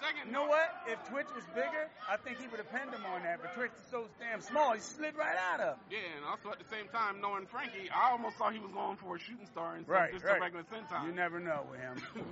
Second. 0.00 0.26
You 0.26 0.32
know 0.32 0.46
what? 0.46 0.68
If 0.86 0.98
Twitch 1.10 1.26
was 1.34 1.44
bigger, 1.54 1.88
I 2.08 2.16
think 2.16 2.38
he 2.40 2.46
would 2.48 2.58
have 2.58 2.70
pinned 2.70 2.92
him 2.94 3.04
on 3.14 3.22
that. 3.24 3.40
But 3.42 3.54
Twitch 3.54 3.70
is 3.70 3.90
so 3.90 4.06
damn 4.20 4.40
small, 4.40 4.72
he 4.74 4.80
slid 4.80 5.14
right 5.16 5.36
out 5.52 5.60
of. 5.60 5.76
it. 5.90 5.94
Yeah, 5.96 6.16
and 6.16 6.24
also 6.24 6.50
at 6.50 6.58
the 6.58 6.68
same 6.74 6.88
time, 6.88 7.20
knowing 7.20 7.46
Frankie, 7.46 7.90
I 7.94 8.10
almost 8.12 8.36
thought 8.36 8.52
he 8.52 8.58
was 8.60 8.72
going 8.72 8.96
for 8.96 9.16
a 9.16 9.18
shooting 9.18 9.46
star 9.46 9.76
instead 9.76 9.92
Right, 9.92 10.08
of 10.14 10.20
just 10.20 10.24
right. 10.24 10.38
a 10.38 10.40
regular 10.40 10.64
senton. 10.64 11.06
You 11.06 11.12
never 11.12 11.40
know 11.40 11.66
with 11.70 11.80
him. 11.80 11.96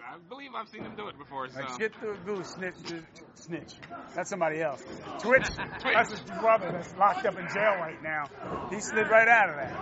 Because 0.00 0.16
I 0.16 0.28
believe 0.28 0.50
I've 0.56 0.68
seen 0.68 0.84
him 0.84 0.94
do 0.96 1.08
it 1.08 1.18
before. 1.18 1.48
So. 1.48 1.60
Like 1.60 1.78
shit 1.78 1.94
through 1.96 2.14
a 2.14 2.18
goose, 2.18 2.48
snitch, 2.48 2.74
snitch. 3.34 3.74
That's 4.14 4.30
somebody 4.30 4.62
else. 4.62 4.82
Twitch, 5.20 5.44
that's 5.84 6.10
his 6.10 6.20
brother 6.40 6.70
that's 6.72 6.94
locked 6.96 7.26
up 7.26 7.38
in 7.38 7.46
jail 7.52 7.76
right 7.78 8.02
now. 8.02 8.24
He 8.70 8.80
slid 8.80 9.08
right 9.08 9.28
out 9.28 9.50
of 9.50 9.56
that. 9.56 9.76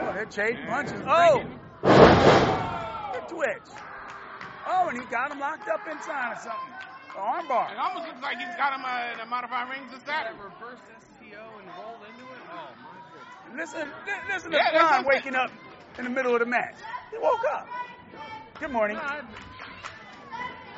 Oh, 0.00 0.12
they're 0.14 0.26
trading 0.26 0.64
punches. 0.66 1.02
Oh! 1.06 1.42
Good 3.12 3.28
Twitch. 3.28 3.68
Oh, 4.68 4.88
and 4.88 4.98
he 5.00 5.04
got 5.10 5.32
him 5.32 5.40
locked 5.40 5.68
up 5.68 5.80
inside 5.90 6.32
or 6.32 6.36
something. 6.36 6.70
The 7.12 7.18
armbar. 7.18 7.72
It 7.72 7.78
almost 7.78 8.06
looks 8.06 8.22
like 8.22 8.38
he's 8.38 8.54
got 8.56 8.72
him 8.72 8.84
uh, 8.86 9.16
the 9.22 9.26
modified 9.28 9.68
rings 9.68 9.92
of 9.92 10.04
That 10.06 10.26
Saturn. 10.26 10.38
reverse 10.38 10.78
STO 11.18 11.58
and 11.58 11.68
rolled 11.76 12.00
into 12.08 12.24
it. 12.30 12.40
Oh 12.54 12.70
my 12.78 12.94
goodness. 13.12 13.74
Listen, 13.74 13.92
li- 14.06 14.32
listen 14.32 14.52
Yeah, 14.52 14.58
to 14.58 14.70
that's 14.72 14.82
Ron 14.82 14.90
what 14.90 15.00
I'm 15.00 15.04
waking 15.04 15.34
up 15.34 15.50
in 15.98 16.04
the 16.04 16.10
middle 16.10 16.34
of 16.34 16.40
the 16.40 16.46
match. 16.46 16.74
He 17.10 17.18
woke 17.18 17.44
up. 17.52 17.68
Good 18.60 18.70
morning. 18.70 18.96
I've, 18.96 19.24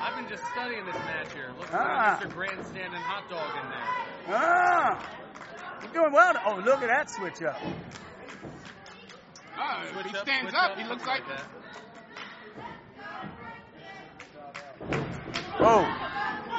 I've 0.01 0.17
been 0.17 0.29
just 0.29 0.43
studying 0.53 0.85
this 0.87 0.95
match 0.97 1.33
here. 1.35 1.51
Looks 1.59 1.71
Ah. 1.73 2.19
like 2.21 2.29
Mr. 2.29 2.35
Grandstand 2.35 2.95
and 2.95 3.03
Hot 3.03 3.29
Dog 3.29 3.51
in 3.63 3.71
there. 3.71 4.37
Ah, 4.37 5.11
you're 5.83 5.93
doing 5.93 6.13
well. 6.13 6.35
Oh, 6.47 6.57
look 6.65 6.83
at 6.83 6.89
that 6.89 7.11
switch 7.11 7.43
up. 7.43 7.61
Oh, 9.59 9.83
Switch 9.93 10.07
he 10.07 10.17
up, 10.17 10.23
stands 10.25 10.55
up. 10.55 10.71
up, 10.73 10.79
He 10.79 10.85
looks 10.85 11.05
something 11.05 11.25
like. 11.29 11.39
that. 11.39 11.45
Oh, 15.61 15.87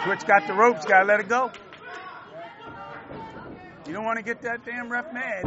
switch 0.05 0.25
got 0.25 0.47
the 0.47 0.53
ropes. 0.53 0.85
Gotta 0.85 1.05
let 1.05 1.19
it 1.19 1.27
go. 1.27 1.51
You 3.87 3.93
don't 3.93 4.05
want 4.05 4.17
to 4.17 4.23
get 4.23 4.41
that 4.43 4.65
damn 4.65 4.89
ref 4.91 5.13
mad. 5.13 5.43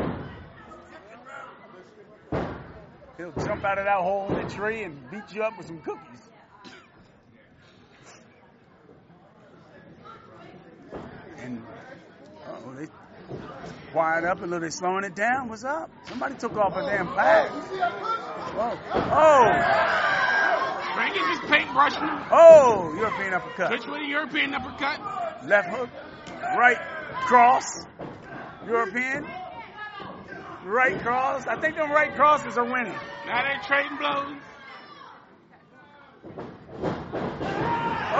He'll 3.19 3.33
jump 3.45 3.65
out 3.65 3.79
of 3.79 3.85
that 3.85 4.01
hole 4.01 4.29
in 4.29 4.47
the 4.47 4.55
tree 4.55 4.85
and 4.85 5.11
beat 5.11 5.35
you 5.35 5.43
up 5.43 5.59
with 5.59 5.67
some 5.67 5.81
cookies. 5.81 6.31
And 11.39 11.63
oh, 12.47 12.75
they 12.77 12.87
wired 13.93 14.25
up 14.25 14.39
a 14.39 14.43
little. 14.43 14.61
They 14.61 14.71
slowing 14.71 15.03
it 15.03 15.17
down. 15.17 15.49
What's 15.49 15.65
up? 15.65 15.91
Somebody 16.05 16.37
took 16.37 16.57
off 16.57 16.77
a 16.77 16.83
damn 16.83 17.13
flag. 17.13 17.51
Whoa. 17.51 18.79
Oh. 18.95 19.99
Frankie's 20.95 21.23
just 21.23 21.43
paintbrushing. 21.53 22.27
Oh, 22.31 22.95
European 22.97 23.35
uppercut. 23.35 23.69
Switch 23.69 23.87
with 23.87 24.01
a 24.01 24.07
European 24.07 24.55
uppercut. 24.55 25.45
Left 25.45 25.69
hook, 25.69 25.91
right 26.57 26.79
cross, 27.27 27.65
European, 28.67 29.27
right 30.69 31.01
cross. 31.01 31.47
I 31.47 31.57
think 31.61 31.77
them 31.77 31.91
right 31.91 32.15
crosses 32.15 32.57
are 32.59 32.65
winning. 32.65 32.95
Now 33.27 33.43
they're 33.43 33.61
trading 33.67 33.97
blows. 33.99 34.37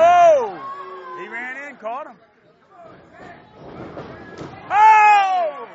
Oh, 0.01 1.17
he 1.21 1.29
ran 1.29 1.69
in, 1.69 1.77
caught 1.77 2.07
him. 2.07 2.17
Oh, 4.71 5.69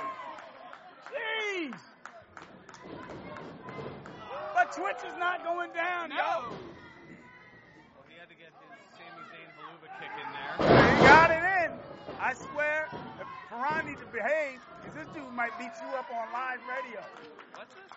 jeez. 1.12 1.74
But 4.54 4.72
Twitch 4.74 5.12
is 5.12 5.18
not 5.20 5.44
going 5.44 5.72
down, 5.74 6.10
No. 6.10 6.16
yo. 6.16 6.22
Well, 6.22 6.56
he 8.08 8.18
had 8.20 8.30
to 8.30 8.36
get 8.36 8.48
his 8.48 8.54
Sami 8.98 9.24
Zayn 9.30 9.50
Helluva 9.58 9.90
kick 10.00 10.14
in 10.22 10.28
there. 10.32 10.98
He 10.98 11.04
got 11.04 11.32
it 11.32 11.44
in. 11.66 11.80
I 12.20 12.34
swear, 12.34 12.88
Fearon 13.54 13.86
needs 13.86 14.02
to 14.02 14.08
behave, 14.10 14.58
because 14.82 14.98
this 14.98 15.08
dude 15.14 15.30
might 15.34 15.54
beat 15.60 15.70
you 15.78 15.90
up 15.94 16.10
on 16.10 16.26
live 16.34 16.58
radio. 16.66 17.02
What's 17.54 17.74
this? 17.76 17.92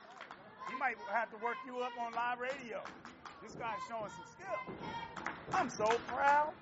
He 0.69 0.77
might 0.77 0.97
have 1.11 1.31
to 1.31 1.39
work 1.43 1.57
you 1.67 1.81
up 1.81 1.93
on 1.99 2.13
live 2.13 2.39
radio. 2.41 2.83
This 3.43 3.55
guy's 3.55 3.81
showing 3.89 4.11
some 4.13 4.29
skill. 4.37 4.61
I'm 5.55 5.71
so 5.71 5.87
proud. 6.09 6.53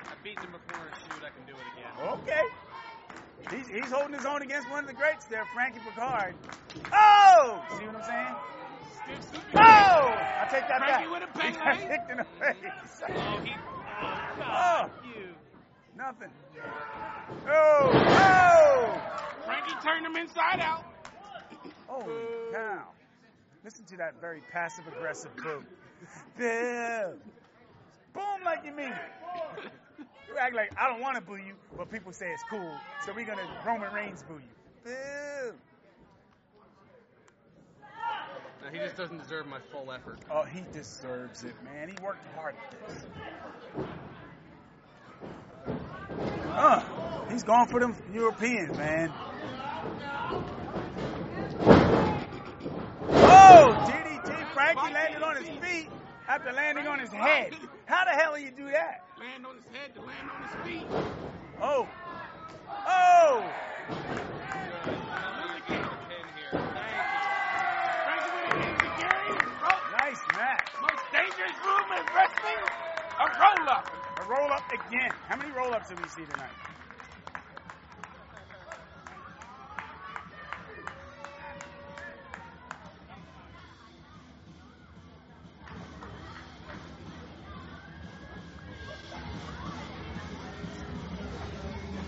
I've 0.00 0.22
beaten 0.24 0.42
him 0.42 0.52
before 0.58 0.82
in 0.86 0.92
a 0.92 0.96
shoot. 0.96 1.22
I 1.22 1.30
can 1.30 1.46
do 1.46 1.54
it 1.54 1.66
again. 1.70 1.92
Okay. 2.18 2.42
He's, 3.56 3.68
he's 3.68 3.92
holding 3.92 4.14
his 4.14 4.26
own 4.26 4.42
against 4.42 4.68
one 4.70 4.80
of 4.80 4.86
the 4.88 4.94
greats 4.94 5.26
there, 5.26 5.44
Frankie 5.54 5.80
Picard. 5.86 6.34
Oh! 6.92 7.62
See 7.78 7.86
what 7.86 7.96
I'm 7.96 8.02
saying? 8.02 8.34
Oh! 9.54 9.60
I 9.60 10.48
take 10.50 10.66
that 10.68 10.78
Frankie 10.78 11.08
back. 11.08 11.10
with 11.10 11.22
a 11.22 11.46
He 11.46 11.52
Pele? 11.52 11.64
got 11.64 11.78
kicked 11.90 12.10
in 12.10 12.16
the 12.18 12.26
face. 12.40 13.02
Oh, 13.08 13.40
he. 13.44 13.52
Oh, 14.02 14.42
oh. 14.42 14.90
You. 15.04 15.19
Nothing. 16.00 16.30
Oh! 17.46 17.90
Oh! 17.92 19.00
Frankie 19.44 19.76
turned 19.82 20.06
him 20.06 20.16
inside 20.16 20.60
out. 20.60 20.84
Oh, 21.88 22.02
Holy 22.02 22.52
cow. 22.52 22.88
Listen 23.64 23.84
to 23.86 23.96
that 23.98 24.20
very 24.20 24.40
passive 24.50 24.86
aggressive 24.88 25.34
boo. 25.36 25.62
Bill. 26.38 27.14
Boom 28.14 28.44
like 28.44 28.64
you 28.64 28.72
mean 28.72 28.92
it. 28.92 29.70
You 30.28 30.38
act 30.38 30.54
like 30.54 30.72
I 30.80 30.88
don't 30.88 31.00
want 31.00 31.16
to 31.16 31.20
boo 31.20 31.36
you, 31.36 31.54
but 31.76 31.90
people 31.90 32.12
say 32.12 32.32
it's 32.32 32.44
cool, 32.48 32.72
so 33.04 33.12
we're 33.14 33.26
gonna 33.26 33.46
Roman 33.66 33.92
Reigns 33.92 34.22
boo 34.22 34.34
you. 34.34 34.84
Boo. 34.84 35.54
No, 38.62 38.70
he 38.72 38.78
just 38.78 38.96
doesn't 38.96 39.18
deserve 39.22 39.46
my 39.46 39.58
full 39.72 39.90
effort. 39.92 40.20
Oh, 40.30 40.42
he 40.42 40.62
deserves 40.72 41.44
it, 41.44 41.54
man. 41.64 41.88
He 41.88 41.96
worked 42.02 42.26
hard 42.34 42.54
at 42.54 42.88
this. 42.88 43.04
Uh, 46.52 46.82
he's 47.30 47.44
going 47.44 47.66
for 47.66 47.80
them 47.80 47.94
Europeans, 48.12 48.76
man. 48.76 49.12
Oh, 53.12 53.76
DDT. 53.86 54.52
Frankie 54.54 54.92
landed 54.92 55.22
on 55.22 55.36
his 55.36 55.48
feet 55.60 55.88
after 56.28 56.52
landing 56.52 56.86
on 56.86 56.98
his 56.98 57.10
head. 57.12 57.52
How 57.86 58.04
the 58.04 58.10
hell 58.10 58.34
do 58.36 58.42
you 58.42 58.50
do 58.50 58.70
that? 58.70 59.04
Land 59.18 59.46
on 59.46 59.56
his 59.56 59.64
head 59.66 59.94
to 59.94 60.00
land 60.00 60.30
on 60.34 60.42
his 60.42 60.52
feet. 60.66 60.86
Oh. 61.62 61.88
Oh. 62.86 63.44
Frankie 68.04 68.32
with 68.34 68.46
an 68.50 68.60
insecurity. 68.68 69.32
Roll- 69.62 69.86
Nice 70.00 70.22
match. 70.36 70.68
Most 70.80 71.04
dangerous 71.12 71.56
room 71.64 71.88
in 71.98 72.04
wrestling. 72.14 72.62
A 73.20 73.26
roll 73.40 73.68
up. 73.70 73.86
A 73.88 73.99
roll 74.30 74.52
up 74.52 74.62
again. 74.70 75.10
How 75.26 75.36
many 75.36 75.50
roll 75.50 75.74
ups 75.74 75.90
have 75.90 76.00
we 76.00 76.08
seen 76.08 76.26
tonight? 76.26 76.50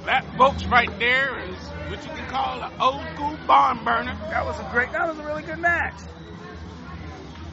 That 0.07 0.25
folks 0.37 0.65
right 0.67 0.91
there 1.01 1.41
is 1.41 1.57
what 1.89 2.05
you 2.05 2.11
can 2.11 2.29
call 2.29 2.63
an 2.63 2.73
old 2.81 3.03
school 3.15 3.37
barn 3.49 3.85
burner. 3.85 4.17
That 4.31 4.47
was 4.47 4.61
a 4.61 4.69
great, 4.71 4.93
that 4.93 5.09
was 5.09 5.19
a 5.19 5.25
really 5.25 5.43
good 5.43 5.59
match. 5.59 5.99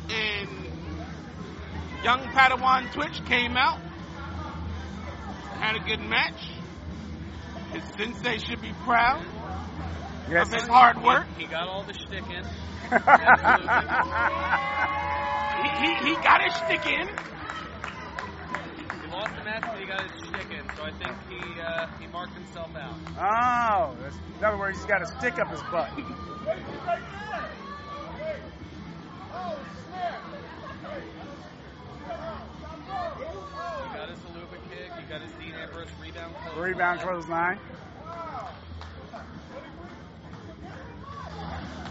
And 0.09 0.49
young 2.03 2.19
Padawan 2.19 2.91
Twitch 2.91 3.23
came 3.25 3.57
out, 3.57 3.79
had 5.59 5.75
a 5.75 5.79
good 5.79 5.99
match. 6.01 6.49
His 7.73 7.83
sensei 7.97 8.37
should 8.39 8.61
be 8.61 8.73
proud 8.83 9.23
Yes. 10.29 10.47
of 10.47 10.53
his 10.53 10.67
hard 10.67 11.01
work. 11.03 11.25
He 11.37 11.45
got 11.45 11.67
all 11.67 11.83
the 11.83 11.93
shtick 11.93 12.23
in. 12.29 12.45
He, 15.59 15.67
he, 15.87 15.93
he 16.09 16.13
got 16.23 16.41
his 16.41 16.53
stick 16.55 16.85
in. 16.85 17.07
He 17.09 19.07
lost 19.11 19.35
the 19.35 19.43
match, 19.43 19.61
but 19.63 19.77
he 19.77 19.85
got 19.85 20.01
his 20.09 20.21
shtick 20.25 20.49
in. 20.57 20.63
So 20.77 20.83
I 20.83 20.91
think 20.91 21.13
he 21.27 21.59
uh, 21.61 21.87
he 21.99 22.07
marked 22.07 22.33
himself 22.33 22.73
out. 22.77 22.95
Oh, 23.19 23.93
that's, 24.01 24.15
in 24.37 24.43
other 24.45 24.57
words, 24.57 24.77
he's 24.77 24.87
got 24.87 25.01
a 25.01 25.05
stick 25.19 25.37
up 25.37 25.49
his 25.51 25.61
butt. 25.63 25.89
He 32.59 33.97
got 33.97 34.09
his 34.09 34.19
Helluva 34.19 34.57
kick. 34.69 34.91
He 34.97 35.03
got 35.09 35.21
his 35.21 35.31
Dean 35.39 35.53
Ambrose 35.55 35.89
rebound. 36.29 36.53
close. 36.53 36.57
Rebound 36.57 36.99
clothesline. 37.01 37.59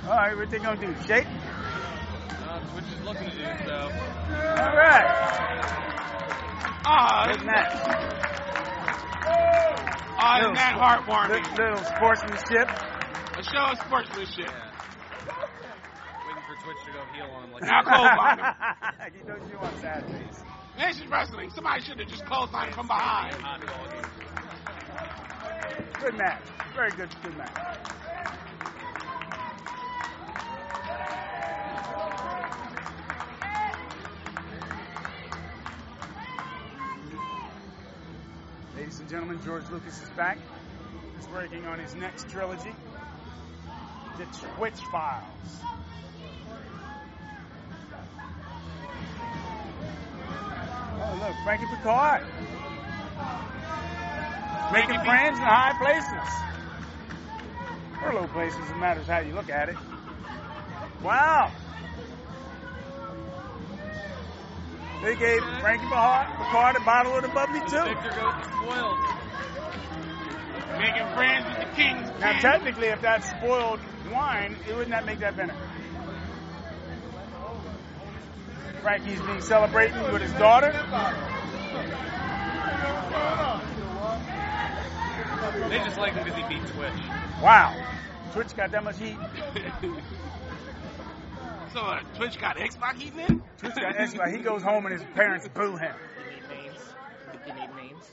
All 0.07 0.15
right, 0.15 0.37
what 0.37 0.51
they 0.51 0.59
gonna 0.59 0.81
do? 0.81 0.95
Shake? 1.07 1.27
Uh, 1.27 2.61
Twitch 2.73 2.85
is 2.97 3.05
looking 3.05 3.29
to 3.31 3.37
do 3.37 3.45
so. 3.67 3.77
All 3.77 4.77
right. 4.77 5.07
Ah, 6.91 7.27
Good 7.27 7.37
isn't 7.37 7.47
match. 7.47 7.73
ah, 10.17 10.41
isn't 10.41 10.55
that 10.55 10.75
heartwarming? 10.81 11.45
Little, 11.59 11.75
little 11.77 11.85
sportsmanship. 11.85 12.69
A 13.37 13.43
show 13.43 13.65
of 13.73 13.79
sportsmanship. 13.81 14.49
Waiting 16.25 16.43
for 16.49 16.57
Twitch 16.65 16.81
to 16.87 16.93
go 16.93 17.05
heel 17.13 17.29
on 17.37 17.45
him 17.45 17.53
like 17.53 17.63
Now 17.65 17.83
clothesline 17.83 18.39
him. 18.41 18.47
you 19.21 19.25
know 19.29 19.37
you 19.53 19.59
on 19.59 19.77
Saturdays. 19.83 20.43
This 20.79 21.01
is 21.01 21.07
wrestling. 21.09 21.51
Somebody 21.51 21.83
should 21.83 21.99
have 21.99 22.09
just 22.09 22.25
clotheslined 22.25 22.73
from 22.73 22.87
behind. 22.87 23.35
Good 26.01 26.15
match. 26.17 26.41
Very 26.73 26.93
good, 26.93 27.09
good 27.21 27.37
match. 27.37 27.53
Ladies 38.77 39.01
and 39.01 39.09
gentlemen, 39.11 39.41
George 39.45 39.65
Lucas 39.73 40.01
is 40.01 40.09
back. 40.11 40.39
He's 41.17 41.29
working 41.31 41.67
on 41.67 41.81
his 41.81 41.97
next 41.97 42.31
trilogy, 42.31 42.73
The 44.17 44.27
Twitch 44.57 44.79
Files. 44.93 45.25
Oh, 51.11 51.15
look, 51.21 51.37
Frankie 51.45 51.67
Picard. 51.67 52.23
Making 54.73 55.01
friends 55.05 55.39
in 55.39 55.45
high 55.45 55.73
places. 55.79 56.29
Or 58.05 58.13
low 58.13 58.27
places, 58.29 58.61
it 58.71 58.77
matters 58.77 59.07
how 59.07 59.21
you 59.21 59.35
look 59.35 59.49
at 59.49 59.71
it. 59.71 59.77
Wow. 61.03 61.51
They 65.03 65.17
gave 65.17 65.41
Frankie 65.61 65.87
Picard 65.87 66.77
a 66.77 66.85
bottle 66.85 67.17
of 67.17 67.23
the 67.23 67.29
bubbly 67.29 67.61
too. 67.61 67.85
Victor 67.85 68.11
goes 68.11 68.35
spoiled. 68.45 68.99
Making 70.79 71.09
friends 71.15 71.47
with 71.49 71.59
the 71.69 71.75
kings. 71.75 72.11
Now, 72.21 72.39
technically, 72.41 72.89
if 72.89 73.01
that's 73.01 73.31
spoiled 73.31 73.81
wine, 74.13 74.57
it 74.69 74.77
would 74.77 74.89
not 74.89 75.07
make 75.07 75.21
that 75.21 75.35
vinegar. 75.35 75.57
Frankie's 78.83 79.21
being 79.23 79.41
celebrating 79.41 80.01
with 80.13 80.23
his 80.23 80.33
daughter. 80.33 80.73
They 85.69 85.79
just 85.79 85.99
like 85.99 86.15
him 86.15 86.25
because 86.25 86.39
he 86.39 86.49
beat 86.49 86.67
Twitch. 86.69 86.93
Wow. 87.43 87.75
Twitch 88.33 88.57
got 88.57 88.71
that 88.71 88.85
much 88.85 88.99
heat. 88.99 89.17
So 91.73 91.81
uh, 91.81 92.01
Twitch 92.17 92.41
got 92.41 92.59
X-Pac 92.59 92.97
heat 92.97 93.13
in? 93.29 93.43
Twitch 93.59 93.75
got 93.75 93.95
X-Pac. 93.97 94.35
He 94.35 94.39
goes 94.39 94.63
home 94.63 94.87
and 94.87 94.99
his 94.99 95.07
parents 95.15 95.47
boo 95.55 95.77
him. 95.77 95.95
You 96.25 96.35
need 96.35 96.49
names? 96.49 96.79
You 97.47 97.53
need 97.53 97.77
names? 97.77 98.05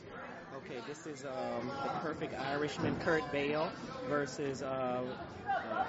Okay, 0.58 0.82
this 0.88 1.08
is 1.08 1.24
um, 1.26 1.72
the 1.84 1.90
perfect 2.02 2.34
Irishman, 2.40 2.98
Kurt 3.00 3.30
Bale, 3.32 3.72
versus 4.10 4.62
uh, 4.62 5.04
uh, 5.48 5.84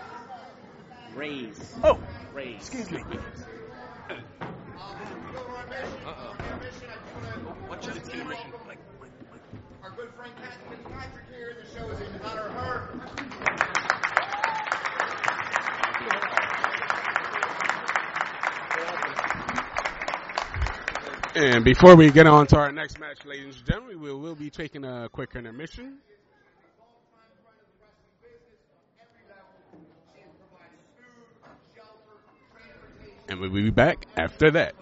Rays. 1.16 1.74
Oh, 1.82 1.98
Rays. 2.34 2.56
excuse 2.56 2.90
me. 2.90 3.02
Uh-oh. 4.78 6.36
What 7.68 7.80
just 7.80 8.10
came 8.10 8.26
like, 8.26 8.38
like, 8.68 8.78
Our 9.82 9.90
good 9.90 10.10
friend 10.14 10.32
Kathleen 10.36 10.78
Patrick 10.92 11.24
here. 11.34 11.56
The 11.62 11.78
show 11.78 11.88
is 11.88 12.00
in 12.00 12.20
honor 12.22 12.42
of 12.42 12.52
her. 12.52 12.90
And 21.36 21.64
before 21.64 21.96
we 21.96 22.10
get 22.10 22.26
on 22.26 22.46
to 22.48 22.56
our 22.56 22.72
next 22.72 22.98
match, 22.98 23.24
ladies 23.26 23.56
and 23.56 23.66
gentlemen, 23.66 24.00
we'll 24.00 24.34
be 24.34 24.50
taking 24.50 24.84
a 24.84 25.08
quick 25.10 25.34
intermission. 25.34 25.98
And 33.28 33.40
we'll 33.40 33.50
be 33.50 33.70
back 33.70 34.06
after 34.16 34.50
that. 34.52 34.74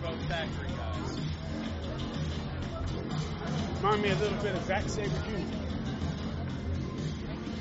Both 0.00 0.28
factory 0.28 0.68
guys. 0.76 1.18
Remind 3.82 4.02
me 4.02 4.10
a 4.10 4.14
little 4.16 4.38
bit 4.42 4.54
of 4.54 4.64
Zack 4.64 4.88
Sabre 4.88 5.08
Jr. 5.08 5.38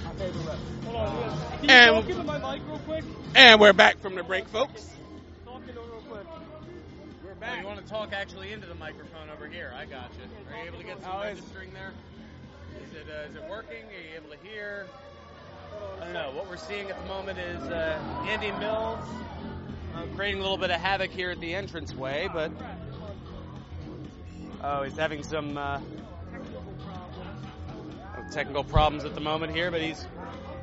My 0.03 0.11
favorite 0.13 0.45
wrestler. 0.45 0.57
Hold 0.85 0.95
on. 0.97 1.39
Can 1.59 1.63
you 1.63 1.69
And- 1.69 1.95
talk 1.95 2.09
into 2.09 2.23
my 2.23 2.37
mic 2.55 2.67
real 2.67 2.79
quick? 2.79 3.03
And 3.35 3.61
we're 3.61 3.73
back 3.73 3.99
from 3.99 4.15
the 4.15 4.23
break, 4.23 4.47
folks. 4.49 4.89
Talk 5.45 5.61
into 5.67 5.79
real 5.79 6.03
quick. 6.09 6.25
We're 7.23 7.35
back. 7.35 7.61
you 7.61 7.65
want 7.67 7.79
to 7.81 7.87
talk 7.89 8.11
actually 8.13 8.51
into 8.51 8.67
the 8.67 8.75
microphone 8.75 9.29
over 9.29 9.47
here? 9.47 9.73
I 9.77 9.85
got 9.85 10.11
you. 10.15 10.53
Are 10.53 10.61
you 10.61 10.67
able 10.67 10.79
to 10.79 10.83
get 10.83 11.01
some 11.01 11.11
How 11.11 11.21
is- 11.21 11.39
registering 11.39 11.71
there? 11.73 11.93
Is 12.85 12.93
it 12.95 13.07
uh, 13.09 13.29
is 13.29 13.35
it 13.35 13.49
working? 13.49 13.83
Are 13.85 13.91
you 14.11 14.17
able 14.17 14.29
to 14.35 14.47
hear? 14.47 14.87
I 15.99 16.03
don't 16.03 16.13
know. 16.13 16.31
What 16.31 16.49
we're 16.49 16.57
seeing 16.57 16.89
at 16.89 17.01
the 17.01 17.07
moment 17.07 17.39
is 17.39 17.61
uh, 17.63 17.99
Andy 18.27 18.51
Mills 18.51 18.99
uh, 19.95 20.03
creating 20.15 20.39
a 20.39 20.43
little 20.43 20.57
bit 20.57 20.71
of 20.71 20.79
havoc 20.79 21.11
here 21.11 21.31
at 21.31 21.39
the 21.39 21.53
entranceway, 21.53 22.29
but 22.31 22.51
oh, 24.63 24.83
he's 24.83 24.97
having 24.97 25.23
some 25.23 25.57
uh, 25.57 25.79
technical 28.31 28.63
problems 28.63 29.05
at 29.05 29.13
the 29.13 29.21
moment 29.21 29.55
here, 29.55 29.69
but 29.69 29.81
he's 29.81 30.05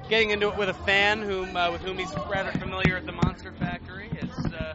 getting 0.08 0.30
into 0.30 0.48
it 0.48 0.56
with 0.56 0.68
a 0.68 0.74
fan 0.74 1.22
whom 1.22 1.56
uh, 1.56 1.70
with 1.70 1.80
whom 1.82 1.96
he's 1.98 2.12
rather 2.28 2.50
familiar 2.58 2.96
at 2.96 3.06
the 3.06 3.12
Monster 3.12 3.52
Factory. 3.52 4.08
It's 4.12 4.38
uh, 4.52 4.74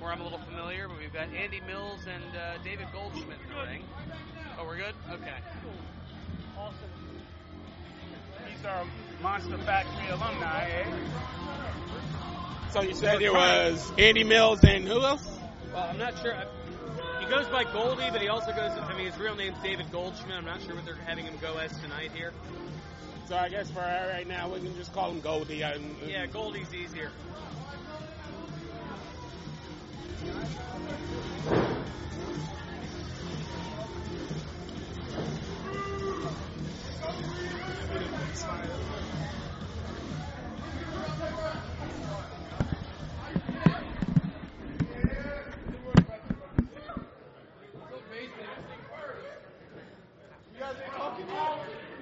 where 0.00 0.12
I'm 0.12 0.20
a 0.20 0.24
little 0.24 0.40
familiar, 0.40 0.88
but 0.88 0.98
we've 0.98 1.12
got 1.12 1.28
Andy 1.34 1.60
Mills 1.66 2.00
and 2.06 2.36
uh, 2.36 2.62
David 2.62 2.86
Goldschmidt 2.92 3.38
in 3.48 3.54
the 3.56 3.62
ring. 3.62 3.84
Oh, 4.58 4.66
we're 4.66 4.76
good. 4.76 4.94
Okay. 5.10 5.36
Awesome. 6.58 6.76
These 8.46 8.64
are 8.66 8.84
Monster 9.22 9.56
Factory 9.58 10.08
alumni, 10.08 10.68
eh? 10.68 10.84
So 12.72 12.82
you 12.82 12.94
said 12.94 13.22
it 13.22 13.32
was 13.32 13.92
Andy 13.96 14.24
Mills 14.24 14.64
and 14.64 14.84
who 14.86 15.00
else? 15.00 15.38
Well, 15.72 15.84
I'm 15.88 15.98
not 15.98 16.18
sure. 16.20 16.34
He 17.20 17.26
goes 17.26 17.46
by 17.46 17.62
Goldie, 17.64 18.10
but 18.10 18.20
he 18.20 18.26
also 18.26 18.52
goes. 18.52 18.72
I 18.72 18.96
mean, 18.96 19.06
his 19.06 19.16
real 19.18 19.36
name's 19.36 19.58
David 19.62 19.92
Goldschmidt. 19.92 20.36
I'm 20.36 20.44
not 20.44 20.60
sure 20.62 20.74
what 20.74 20.84
they're 20.84 20.96
having 20.96 21.24
him 21.24 21.34
go 21.40 21.56
as 21.58 21.70
tonight 21.80 22.10
here. 22.12 22.32
So 23.28 23.36
I 23.36 23.48
guess 23.48 23.70
for 23.70 23.78
right 23.78 24.26
now 24.26 24.48
we 24.48 24.58
can 24.58 24.74
just 24.74 24.92
call 24.92 25.10
him 25.12 25.20
Goldie. 25.20 25.62
I, 25.62 25.78
Yeah, 26.04 26.26
Goldie's 26.26 26.74
easier. 26.74 27.10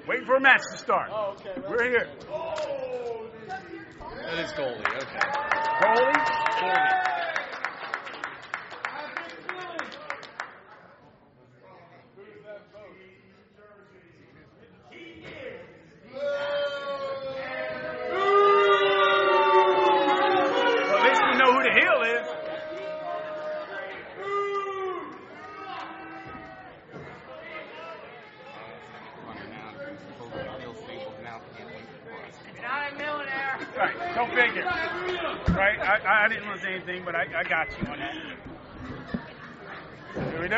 Waiting 0.08 0.26
for 0.26 0.36
a 0.36 0.40
match 0.40 0.62
to 0.72 0.78
start. 0.78 1.08
Oh, 1.12 1.36
okay. 1.38 1.54
We're 1.68 1.84
here. 1.84 2.08
That 4.24 4.38
is 4.38 4.52
Goldie. 4.52 4.80
Okay. 4.80 5.20
Goldie? 5.82 6.18
Goldie. 6.60 7.10
Well, 20.90 20.96
at 20.96 21.02
least 21.04 21.22
we 21.24 21.32
know 21.38 21.50
who 21.52 21.60
the 21.62 21.72
heel 21.72 22.02
is. 22.02 22.26
Right, 33.76 33.96
go 34.14 34.26
figure. 34.26 34.64
Right, 35.56 35.78
I, 35.80 36.24
I 36.24 36.28
didn't 36.28 36.48
lose 36.50 36.64
anything, 36.66 37.02
but 37.04 37.14
I, 37.14 37.24
I 37.34 37.42
got 37.44 37.68
you 37.80 37.86
on 37.88 37.98
that. 37.98 38.14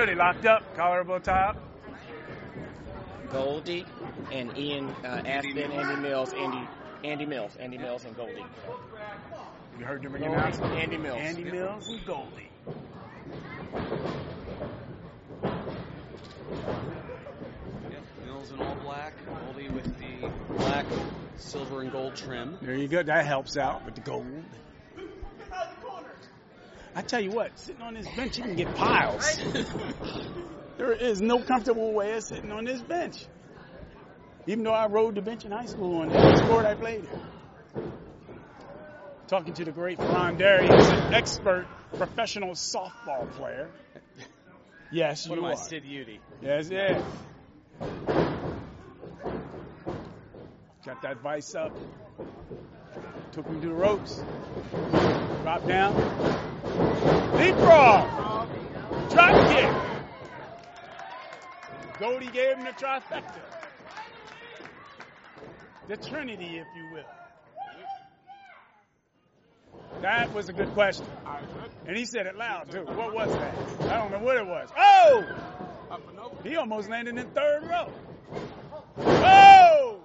Here. 0.02 0.16
They 0.16 0.20
locked 0.20 0.46
up, 0.46 0.76
collarbone 0.76 1.22
tie 1.22 1.50
up. 1.50 1.56
Goldie 3.30 3.86
and 4.32 4.58
Ian 4.58 4.88
uh, 5.04 5.22
Aspen, 5.24 5.58
Andy 5.58 6.02
Mills, 6.02 6.32
Andy 6.32 6.68
Andy 7.04 7.24
Mills, 7.24 7.52
Andy 7.60 7.78
Mills, 7.78 8.04
and 8.04 8.16
Goldie. 8.16 8.44
You 9.78 9.84
heard 9.84 10.02
them 10.02 10.12
ring 10.12 10.24
Goldie, 10.24 10.36
announcement? 10.36 10.72
Andy 10.72 10.96
Mills. 10.96 11.20
Andy 11.20 11.44
Mills 11.44 11.88
and 11.88 12.04
Goldie. 12.04 12.48
Yep. 17.90 18.02
Mills 18.26 18.50
in 18.50 18.60
all 18.60 18.74
black. 18.82 19.14
Goldie 19.24 19.68
with 19.68 19.84
the 20.00 20.28
black, 20.56 20.86
silver, 21.36 21.80
and 21.80 21.92
gold 21.92 22.16
trim. 22.16 22.58
There 22.60 22.74
you 22.74 22.88
go. 22.88 23.04
That 23.04 23.24
helps 23.24 23.56
out 23.56 23.84
with 23.84 23.94
the 23.94 24.00
gold. 24.00 24.26
I 26.94 27.02
tell 27.02 27.20
you 27.20 27.30
what, 27.30 27.58
sitting 27.58 27.80
on 27.82 27.94
this 27.94 28.06
bench, 28.14 28.36
you 28.38 28.44
can 28.44 28.56
get 28.56 28.74
piles. 28.74 29.38
there 30.78 30.92
is 30.92 31.22
no 31.22 31.42
comfortable 31.42 31.92
way 31.92 32.14
of 32.14 32.22
sitting 32.22 32.52
on 32.52 32.64
this 32.64 32.82
bench. 32.82 33.24
Even 34.46 34.64
though 34.64 34.72
I 34.72 34.86
rode 34.88 35.14
the 35.14 35.22
bench 35.22 35.44
in 35.44 35.52
high 35.52 35.66
school 35.66 36.00
on 36.00 36.12
every 36.12 36.36
sport 36.36 36.66
I 36.66 36.74
played. 36.74 37.08
Talking 39.28 39.54
to 39.54 39.64
the 39.64 39.72
great 39.72 39.98
Fearon 39.98 40.36
Derry, 40.36 40.66
who's 40.66 40.88
an 40.88 41.14
expert 41.14 41.66
professional 41.94 42.50
softball 42.50 43.30
player. 43.32 43.70
Yes, 44.90 45.26
What 45.26 45.36
you 45.38 45.44
am 45.44 45.48
I, 45.48 45.52
are. 45.52 45.56
Sid 45.56 45.84
Udy? 45.84 46.20
Yes, 46.42 46.68
yes. 46.68 47.02
Got 50.84 51.00
that 51.02 51.22
vice 51.22 51.54
up. 51.54 51.72
Took 53.32 53.46
him 53.46 53.60
to 53.62 53.68
the 53.68 53.74
ropes. 53.74 54.22
Drop 55.42 55.66
down. 55.66 55.94
Leapfrog. 57.34 58.48
Drop 59.10 59.34
kick. 59.54 59.70
Goldie 61.98 62.26
gave 62.26 62.56
him 62.56 62.64
the 62.64 62.72
trifecta. 62.72 63.40
The 65.88 65.96
Trinity, 65.96 66.58
if 66.58 66.66
you 66.76 66.90
will. 66.92 67.04
That 70.02 70.34
was 70.34 70.48
a 70.50 70.52
good 70.52 70.74
question. 70.74 71.06
And 71.86 71.96
he 71.96 72.04
said 72.04 72.26
it 72.26 72.36
loud, 72.36 72.70
too. 72.70 72.84
What 72.84 73.14
was 73.14 73.32
that? 73.32 73.54
I 73.90 73.96
don't 73.98 74.10
know 74.12 74.18
what 74.18 74.36
it 74.36 74.46
was. 74.46 74.68
Oh! 74.76 75.24
He 76.44 76.56
almost 76.56 76.90
landed 76.90 77.16
in 77.16 77.30
third 77.30 77.62
row. 77.64 77.90
Oh! 78.98 80.00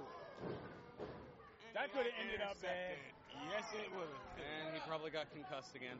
That 1.74 1.92
could 1.92 2.06
have 2.06 2.14
ended 2.22 2.40
up 2.40 2.60
bad. 2.62 2.96
Yes, 3.58 3.66
it 3.74 3.90
would 3.92 4.06
have. 4.06 4.66
And 4.66 4.74
he 4.74 4.80
probably 4.86 5.10
got 5.10 5.26
concussed 5.32 5.74
again. 5.74 5.96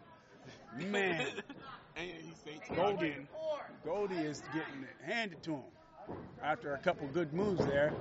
Man, 0.93 1.27
and 1.97 2.09
he 2.09 2.33
stayed 2.41 2.61
Goldie, 2.77 3.17
Goldie 3.85 4.15
is 4.15 4.41
getting 4.55 4.85
it 4.85 4.97
handed 5.05 5.43
to 5.43 5.55
him 5.55 5.63
after 6.41 6.75
a 6.75 6.79
couple 6.79 7.09
good 7.09 7.33
moves 7.35 7.67
there. 7.67 7.93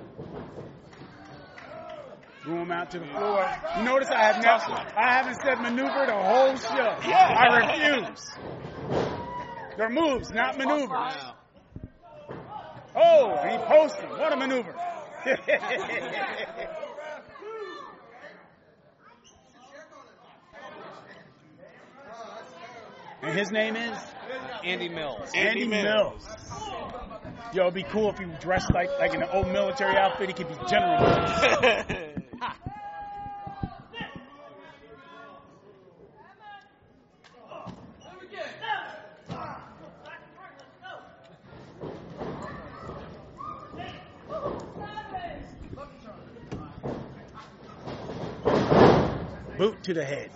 Threw 2.44 2.58
him 2.58 2.70
out 2.70 2.92
to 2.92 3.00
the 3.00 3.06
floor. 3.06 3.50
You 3.78 3.82
notice 3.82 4.08
I 4.10 4.32
have 4.32 4.42
never, 4.42 4.72
I 4.96 5.12
haven't 5.12 5.40
said 5.42 5.60
maneuver 5.60 6.06
the 6.06 6.14
whole 6.14 6.56
show. 6.56 6.96
I 7.12 7.56
refuse. 7.56 8.30
They're 9.76 9.90
moves, 9.90 10.30
not 10.30 10.56
maneuvers. 10.56 11.14
Oh, 12.94 13.36
he 13.48 13.56
posted. 13.58 14.08
What 14.10 14.32
a 14.32 14.36
maneuver. 14.36 14.76
and 23.22 23.38
his 23.38 23.50
name 23.50 23.76
is 23.76 23.96
Andy 24.64 24.88
Mills. 24.88 25.30
Andy, 25.34 25.66
Mills. 25.66 26.26
Yo, 27.52 27.62
it'd 27.62 27.74
be 27.74 27.82
cool 27.82 28.10
if 28.10 28.18
he 28.18 28.26
dressed 28.40 28.72
like 28.72 28.90
like 28.98 29.14
in 29.14 29.22
an 29.22 29.28
old 29.32 29.48
military 29.48 29.96
outfit. 29.96 30.28
He 30.28 30.34
could 30.34 30.48
be 30.48 30.56
General 30.66 31.00
Mills. 31.00 31.94
Boot 49.58 49.82
to 49.82 49.92
the 49.92 50.04
head. 50.04 50.30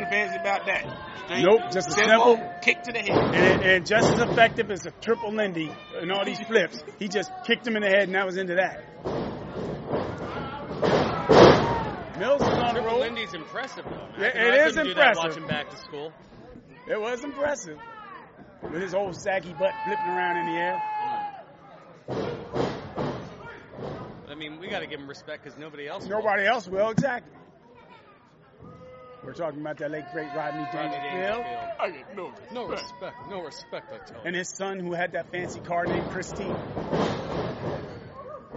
Nothing 0.00 0.10
fancy 0.10 0.40
about 0.40 0.66
that. 0.66 0.84
Straight, 1.24 1.44
Nope, 1.44 1.60
just 1.72 1.88
a 1.88 1.92
simple 1.92 2.36
simple 2.36 2.52
kick 2.62 2.82
to 2.82 2.92
the 2.92 2.98
head. 2.98 3.34
And, 3.34 3.62
and 3.62 3.86
just 3.86 4.12
as 4.12 4.18
effective 4.20 4.70
as 4.70 4.86
a 4.86 4.90
triple 4.90 5.32
Lindy 5.32 5.70
and 6.00 6.10
all 6.10 6.24
these 6.24 6.40
flips. 6.40 6.82
He 6.98 7.06
just 7.08 7.30
kicked 7.46 7.66
him 7.66 7.76
in 7.76 7.82
the 7.82 7.88
head 7.88 8.04
and 8.08 8.14
that 8.14 8.26
was 8.26 8.36
into 8.36 8.56
that. 8.56 8.82
Mills 12.18 12.42
is 12.42 12.48
on 12.48 12.74
the 12.74 12.80
Triple 12.80 12.86
roll. 12.86 13.00
Lindy's 13.00 13.34
impressive, 13.34 13.84
though. 13.84 14.08
Yeah, 14.18 14.26
it 14.26 14.32
couldn't 14.32 14.66
is 14.66 14.74
do 14.74 14.94
that 14.94 15.16
impressive. 15.16 15.16
watching 15.16 15.46
back 15.46 15.70
to 15.70 15.76
school. 15.76 16.12
It 16.88 17.00
was 17.00 17.22
impressive. 17.22 17.78
With 18.62 18.82
his 18.82 18.94
old 18.94 19.14
saggy 19.20 19.52
butt 19.52 19.72
flipping 19.84 20.06
around 20.06 20.36
in 20.38 20.46
the 20.46 20.60
air. 20.60 20.82
I 24.28 24.34
mean, 24.36 24.58
we 24.58 24.68
got 24.68 24.80
to 24.80 24.86
give 24.86 24.98
him 24.98 25.08
respect 25.08 25.44
because 25.44 25.58
nobody 25.58 25.86
else. 25.86 26.04
will. 26.04 26.18
Nobody 26.18 26.46
else 26.46 26.66
will, 26.66 26.90
exactly. 26.90 27.30
We're 29.24 29.32
talking 29.32 29.60
about 29.60 29.78
that 29.78 29.90
late 29.90 30.04
great 30.12 30.28
Rodney 30.34 30.60
Rodney 30.60 30.78
Dangerfield. 30.78 31.44
Dangerfield. 31.44 31.70
I 31.80 31.90
get 31.90 32.16
no 32.16 32.32
No 32.52 32.66
respect. 32.66 33.16
No 33.30 33.42
respect, 33.42 33.92
I 33.92 34.06
tell 34.06 34.18
you. 34.18 34.26
And 34.26 34.36
his 34.36 34.48
son 34.48 34.78
who 34.78 34.92
had 34.92 35.12
that 35.12 35.30
fancy 35.30 35.60
car 35.60 35.86
named 35.86 36.10
Christine. 36.10 36.56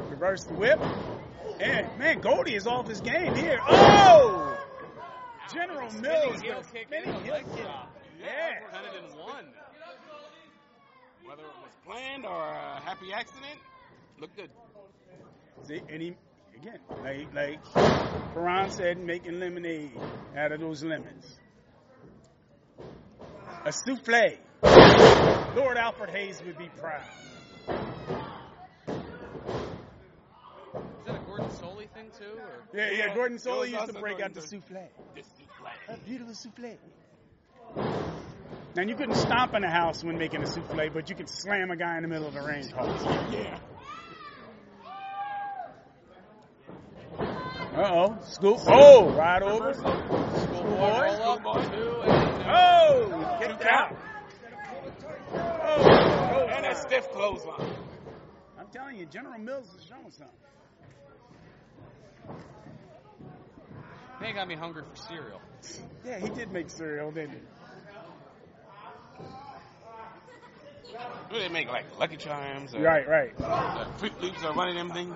Reverse 0.09 0.43
the 0.43 0.53
whip. 0.53 0.79
And 1.59 1.97
man, 1.97 2.19
Goldie 2.19 2.55
is 2.55 2.67
off 2.67 2.87
his 2.87 2.99
game 3.01 3.33
here. 3.35 3.59
Oh! 3.67 4.57
General 5.53 5.89
Mills. 6.01 6.41
heel 6.41 6.57
with 6.57 6.73
kick 6.73 6.87
spinning 6.87 7.23
heel 7.23 7.35
kick. 7.35 7.63
drop. 7.63 7.95
Yeah. 8.21 8.59
Kind 8.71 8.87
of 8.87 8.95
in 8.95 9.17
one. 9.17 9.45
Whether 11.23 11.43
it 11.43 11.55
was 11.61 11.71
planned 11.85 12.25
or 12.25 12.43
a 12.43 12.81
happy 12.81 13.13
accident, 13.13 13.59
looked 14.19 14.35
good. 14.35 14.49
See, 15.63 15.81
and 15.89 16.01
he 16.01 16.15
again, 16.61 16.79
like 17.03 17.33
like 17.33 17.63
Fearon 18.33 18.71
said, 18.71 18.97
making 18.97 19.39
lemonade 19.39 19.91
out 20.35 20.51
of 20.51 20.59
those 20.59 20.83
lemons. 20.83 21.37
A 23.65 23.71
souffle. 23.71 24.37
Lord 25.55 25.77
Alfred 25.77 26.09
Hayes 26.11 26.41
would 26.45 26.57
be 26.57 26.69
proud. 26.79 27.03
Is 30.99 31.05
that 31.05 31.15
a 31.15 31.19
Gordon 31.25 31.49
Solie 31.49 31.89
thing 31.93 32.11
too? 32.17 32.37
Or? 32.37 32.63
Yeah, 32.73 32.91
yeah. 32.91 33.15
Gordon 33.15 33.37
Solie 33.37 33.71
used 33.71 33.87
to 33.87 33.93
break 33.93 34.19
Gordon 34.19 34.23
out 34.25 34.33
the 34.33 34.41
souffle. 34.41 34.89
The 35.15 35.21
souffle. 35.21 35.95
A 35.95 35.97
beautiful 35.97 36.33
souffle. 36.33 36.77
Now 38.75 38.83
you 38.83 38.95
couldn't 38.95 39.15
stomp 39.15 39.53
in 39.55 39.63
a 39.63 39.71
house 39.71 40.03
when 40.03 40.17
making 40.17 40.43
a 40.43 40.47
souffle, 40.47 40.89
but 40.93 41.09
you 41.09 41.15
could 41.15 41.29
slam 41.29 41.71
a 41.71 41.75
guy 41.75 41.97
in 41.97 42.03
the 42.03 42.07
middle 42.07 42.27
of 42.27 42.35
a 42.35 42.41
range 42.45 42.71
hall. 42.71 42.87
Yeah. 43.31 43.59
Uh 47.77 47.81
oh, 47.93 48.17
scoop. 48.23 48.57
Oh, 48.67 49.09
right 49.11 49.41
over. 49.43 49.73
Schoolboy 49.73 49.91
Boy. 50.67 51.17
roll 51.19 51.21
up. 51.47 51.71
Two 51.71 52.01
and 52.01 52.49
Oh, 52.49 53.37
kicked 53.39 53.63
out. 53.65 53.95
Oh, 55.33 56.47
And 56.49 56.65
a 56.65 56.75
stiff 56.75 57.07
clothesline. 57.11 57.71
I'm 58.59 58.67
telling 58.73 58.97
you, 58.97 59.05
General 59.05 59.37
Mills 59.39 59.67
is 59.77 59.83
showing 59.87 60.11
something. 60.11 60.35
They 64.21 64.33
got 64.33 64.47
me 64.47 64.55
hungry 64.55 64.81
for 64.89 64.95
cereal. 65.07 65.41
Yeah, 66.03 66.19
he 66.19 66.29
did 66.29 66.51
make 66.51 66.71
cereal, 66.71 67.11
didn't 67.11 67.31
he? 67.35 67.37
Do 71.31 71.37
they 71.39 71.49
make, 71.49 71.67
like 71.67 71.85
Lucky 71.99 72.17
Charms? 72.17 72.73
Or, 72.73 72.81
Right, 72.81 73.07
right. 73.07 73.31
or 73.39 73.85
Fruit 73.99 74.19
Loops 74.21 74.43
or 74.43 74.53
one 74.53 74.69
of 74.69 74.75
them 74.75 74.89
things? 74.91 75.15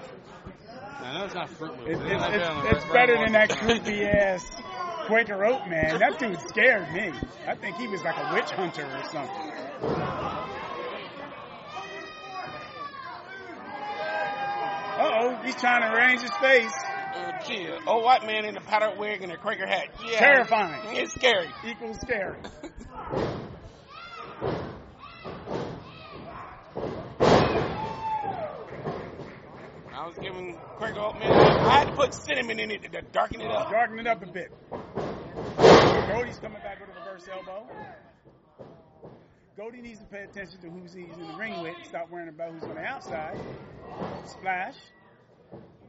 I 0.99 1.17
know 1.17 1.25
it's 1.25 1.33
not 1.33 1.49
Fruit 1.49 1.71
Loops. 1.71 1.83
It's, 1.87 2.01
it's, 2.01 2.23
it's, 2.23 2.77
it's 2.77 2.93
better 2.93 3.17
than 3.17 3.31
that 3.33 3.49
creepy 3.49 4.03
ass 4.03 4.45
Quaker 5.07 5.43
Oat 5.45 5.67
man. 5.67 5.99
That 5.99 6.19
dude 6.19 6.39
scared 6.47 6.91
me. 6.93 7.11
I 7.47 7.55
think 7.55 7.77
he 7.77 7.87
was 7.87 8.01
like 8.03 8.17
a 8.17 8.33
witch 8.33 8.51
hunter 8.51 8.85
or 8.85 9.03
something. 9.03 9.51
Uh 15.01 15.09
oh, 15.21 15.39
he's 15.43 15.55
trying 15.55 15.81
to 15.81 15.91
arrange 15.97 16.21
his 16.21 16.31
face. 16.37 16.73
Oh, 17.15 17.31
gee, 17.47 17.67
old 17.87 18.03
white 18.03 18.25
man 18.25 18.45
in 18.45 18.55
a 18.55 18.61
powdered 18.61 18.97
wig 18.99 19.23
and 19.23 19.31
a 19.31 19.37
Quaker 19.37 19.65
hat. 19.65 19.87
Yeah. 20.05 20.19
Terrifying. 20.19 20.95
It's 20.95 21.13
scary. 21.13 21.49
Equals 21.65 21.99
scary. 21.99 22.37
I 30.01 30.07
was 30.07 30.17
giving 30.17 30.57
Quaker 30.77 30.99
Oat 30.99 31.19
man, 31.19 31.31
I 31.31 31.77
had 31.77 31.89
to 31.89 31.91
put 31.95 32.11
cinnamon 32.15 32.59
in 32.59 32.71
it 32.71 32.81
to 32.81 33.01
darken 33.13 33.39
it 33.39 33.51
up. 33.51 33.69
Darken 33.69 33.99
it 33.99 34.07
up 34.07 34.23
a 34.23 34.25
bit. 34.25 34.51
Cody's 34.71 36.39
coming 36.39 36.59
back 36.63 36.79
with 36.79 36.89
a 36.89 36.99
reverse 36.99 37.27
elbow. 37.31 37.67
Goldie 39.55 39.83
needs 39.83 39.99
to 39.99 40.05
pay 40.05 40.23
attention 40.23 40.59
to 40.61 40.71
who's 40.71 40.93
he's 40.93 41.05
in 41.05 41.27
the 41.27 41.35
ring 41.35 41.61
with. 41.61 41.75
Stop 41.87 42.09
worrying 42.09 42.29
about 42.29 42.51
who's 42.51 42.63
on 42.63 42.73
the 42.73 42.81
outside. 42.81 43.39
Splash. 44.25 44.73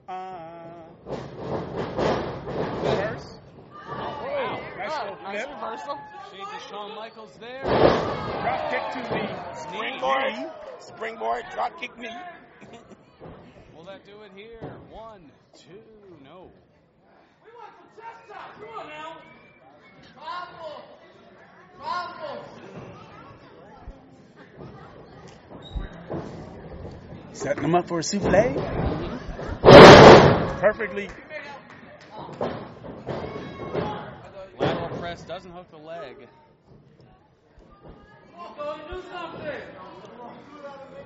Uh, 0.07 0.61
reverse. 2.85 3.39
Whoa, 3.87 4.61
nice 4.77 5.01
little 5.05 5.23
Nice 5.23 5.43
flip. 5.45 5.55
reversal. 5.55 5.99
Shades 6.31 6.51
of 6.55 6.63
Shawn 6.69 6.95
Michaels 6.97 7.39
there. 7.41 7.63
Drop 7.63 8.71
kick 8.71 8.93
to 8.93 9.09
the 9.09 9.55
Springboard, 9.55 10.53
springboard, 10.81 11.45
drop 11.55 11.81
kick 11.81 11.97
knee. 11.97 12.11
Will 13.83 13.91
that 13.91 14.07
do 14.07 14.13
it 14.23 14.31
here? 14.37 14.61
One, 14.93 15.33
two, 15.59 15.83
no. 16.23 16.53
We 17.45 17.51
want 17.59 17.73
some 17.77 17.89
chest 17.97 18.29
shots. 18.29 18.57
Come 18.61 18.69
on 18.79 18.87
now. 18.87 19.17
Problem. 20.15 20.83
Problem. 21.81 22.39
Setting 27.33 27.65
him 27.65 27.75
up 27.75 27.89
for 27.89 27.99
a 27.99 28.03
souffle. 28.05 28.55
Perfectly. 30.61 31.09
Lateral 34.61 34.97
press 35.01 35.23
doesn't 35.23 35.51
hook 35.51 35.69
the 35.73 35.79
leg. 35.79 36.29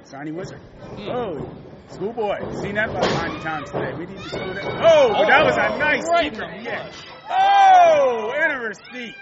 Sonny 0.04 0.30
Wizard. 0.32 0.60
Hmm. 0.60 1.08
Oh, 1.08 1.50
schoolboy. 1.90 2.38
Seen 2.62 2.76
that 2.76 2.90
about 2.90 3.10
90 3.28 3.40
times 3.42 3.70
today. 3.70 3.92
We 3.98 4.06
need 4.06 4.18
to 4.18 4.28
slow 4.28 4.54
that. 4.54 4.64
Oh, 4.64 5.12
but 5.12 5.26
that 5.26 5.44
was 5.44 5.56
a 5.56 5.78
nice 5.78 6.08
right 6.08 6.32
keeper. 6.32 6.48
Yeah. 6.62 6.90
Oh, 7.28 8.32
and 8.36 8.52
a 8.52 8.58
receipt. 8.68 9.16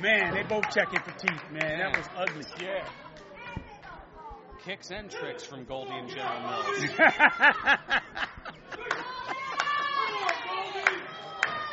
Man, 0.00 0.34
they 0.34 0.42
both 0.42 0.68
checking 0.74 1.00
for 1.00 1.12
teeth, 1.12 1.40
man. 1.52 1.78
That 1.78 1.96
was 1.96 2.06
ugly. 2.16 2.44
Yeah. 2.60 2.88
Kicks 4.64 4.90
and 4.90 5.08
tricks 5.10 5.44
from 5.44 5.64
Goldie 5.64 5.92
and 5.92 6.08
General 6.08 6.40
Mills. 6.40 6.66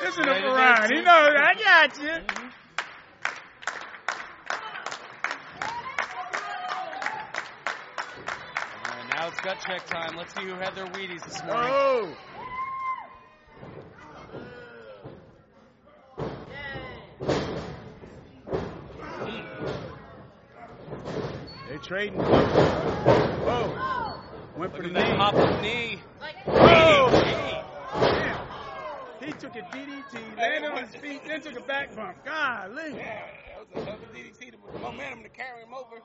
Listen 0.02 0.24
to 0.26 0.32
Fearon. 0.32 0.92
He 0.92 1.02
knows. 1.02 1.36
I 1.36 1.54
got 1.58 1.98
you. 2.00 2.10
Mm-hmm. 2.10 2.41
Now 9.22 9.28
it's 9.28 9.42
gut 9.42 9.60
check 9.68 9.86
time. 9.86 10.18
Let's 10.18 10.34
see 10.34 10.42
who 10.42 10.56
had 10.56 10.74
their 10.74 10.88
Wheaties 10.88 11.24
this 11.24 11.44
morning. 11.44 11.72
Oh! 11.72 12.18
They 21.70 21.78
trading. 21.84 22.18
Whoa! 23.46 24.20
Went 24.58 24.76
for 24.76 24.82
the 24.82 24.90
knee. 24.90 25.14
pop 25.16 25.36
up 25.36 25.62
knee. 25.62 26.00
He 29.24 29.32
took 29.34 29.56
a 29.56 29.62
DDT, 29.62 30.36
landed 30.36 30.72
on 30.72 30.84
his 30.84 30.96
feet, 30.96 31.22
then 31.28 31.42
took 31.42 31.60
a 31.60 31.62
back 31.62 31.96
bump. 31.96 32.26
Golly. 32.26 32.96
Yeah, 32.96 33.28
that 33.46 33.76
was 33.76 33.84
a 33.84 33.86
hell 33.86 34.00
of 34.02 34.02
a 34.02 34.06
DDT. 34.18 34.52
The 34.74 34.80
momentum 34.80 35.22
to 35.22 35.30
carry 35.30 35.62
him 35.62 35.76
over. 35.76 36.02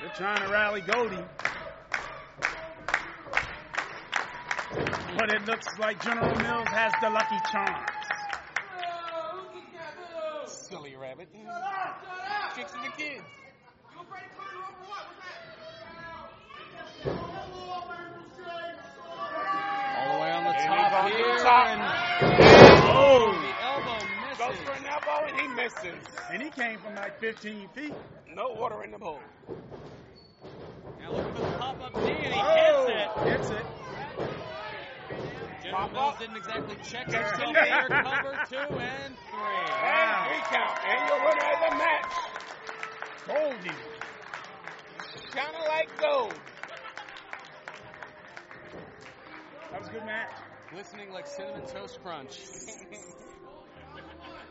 They're 0.00 0.12
trying 0.14 0.46
to 0.46 0.52
rally 0.52 0.80
Goldie. 0.80 1.24
But 5.18 5.32
it 5.32 5.44
looks 5.46 5.66
like 5.80 6.00
General 6.04 6.36
Mills 6.36 6.68
has 6.68 6.92
the 7.02 7.10
lucky 7.10 7.36
charm. 7.50 7.84
Silly 10.46 10.94
rabbit. 10.94 11.28
Shut 11.32 11.46
up, 11.50 12.04
shut 12.04 12.54
Tricks 12.54 12.72
of 12.74 12.82
the 12.82 12.90
kids. 13.02 13.24
All 19.96 20.14
the 20.14 20.20
way 20.22 20.30
on 20.30 20.44
the 20.44 20.52
top 20.52 21.10
here. 21.10 21.36
the 21.36 21.42
top. 21.42 21.66
And 21.66 21.82
Oh! 22.90 23.47
The 25.08 25.14
elbow 25.14 25.34
Goes 25.34 25.56
misses. 25.56 25.72
for 25.74 25.82
an 25.84 25.88
elbow 25.88 25.88
and 25.88 25.90
he 25.90 25.92
misses. 25.94 26.04
And 26.32 26.42
he 26.42 26.50
came 26.50 26.78
from 26.78 26.94
like 26.94 27.18
15 27.20 27.68
feet. 27.74 27.94
No 28.34 28.48
water 28.50 28.82
in 28.84 28.90
the 28.90 28.98
bowl. 28.98 29.20
Now 31.00 31.12
look 31.12 31.34
for 31.36 31.42
the 31.42 31.50
pop 31.58 31.82
up 31.82 31.94
knee 31.96 32.10
and 32.12 32.34
he 32.34 32.40
Oh! 32.40 32.86
hits 32.86 33.20
it. 33.20 33.28
Hits 33.30 33.50
it. 33.50 33.66
General 35.62 35.88
Pop 35.88 35.92
Mills 35.92 36.14
didn't 36.18 36.36
exactly 36.36 36.76
check 36.84 37.04
himself 37.06 37.54
there. 37.54 37.88
Cover 37.88 38.38
two 38.48 38.56
and 38.56 39.14
three. 39.30 39.64
And 39.82 40.14
three 40.26 40.42
count. 40.50 40.78
And 40.86 41.08
your 41.08 41.18
winner 41.24 41.48
of 41.52 41.60
the 41.68 41.76
match. 41.76 42.12
Goldie. 43.26 43.78
Kind 45.32 45.56
of 45.56 45.64
like 45.68 45.88
gold. 46.00 46.34
That 49.70 49.80
was 49.80 49.88
a 49.88 49.92
good 49.92 50.04
match. 50.06 50.30
Glistening 50.70 51.10
like 51.12 51.26
cinnamon 51.26 51.66
toast 51.66 51.98
crunch. 52.02 52.38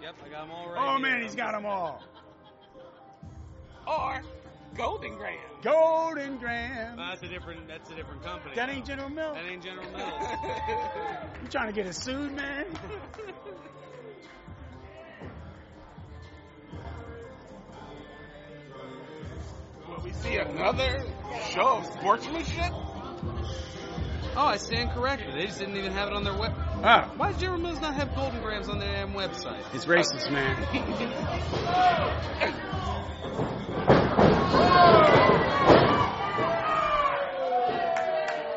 yep, 0.01 0.15
I 0.25 0.29
got 0.29 0.47
them 0.47 0.51
all 0.51 0.69
right. 0.71 0.83
Oh 0.83 0.97
here. 0.97 1.07
man, 1.07 1.21
he's 1.23 1.35
got 1.35 1.51
them 1.53 1.65
all. 1.65 2.03
Or 3.87 4.21
Golden 4.75 5.15
Grand. 5.15 5.39
Golden 5.63 6.37
Graham. 6.37 6.97
That's 6.97 7.23
a 7.23 7.27
different. 7.27 7.67
That's 7.67 7.89
a 7.89 7.95
different 7.95 8.23
company. 8.23 8.55
That 8.55 8.69
ain't 8.69 8.85
General 8.85 9.09
Mills. 9.09 9.35
That 9.35 9.45
ain't 9.51 9.63
General 9.63 9.89
Mills. 9.91 10.23
You 11.41 11.47
trying 11.49 11.67
to 11.67 11.73
get 11.73 11.87
us 11.87 11.97
sued, 12.03 12.33
man? 12.35 12.65
Will 19.87 20.03
we 20.03 20.11
see 20.11 20.35
another 20.37 21.03
show 21.49 21.77
of 21.77 21.85
sportsmanship? 21.85 22.71
oh, 24.35 24.45
I 24.45 24.57
stand 24.57 24.91
corrected. 24.91 25.33
They 25.33 25.45
just 25.45 25.59
didn't 25.59 25.77
even 25.77 25.93
have 25.93 26.09
it 26.09 26.13
on 26.13 26.23
their 26.23 26.37
web. 26.37 26.53
Ah, 26.83 27.11
Why 27.17 27.31
does 27.31 27.41
General 27.41 27.59
Mills 27.59 27.81
not 27.81 27.95
have 27.95 28.15
Golden 28.15 28.41
Grahams 28.41 28.69
on 28.69 28.79
their 28.79 28.91
damn 28.91 29.13
website? 29.13 29.61
it's 29.73 29.85
racist, 29.85 30.31
man. 30.31 30.55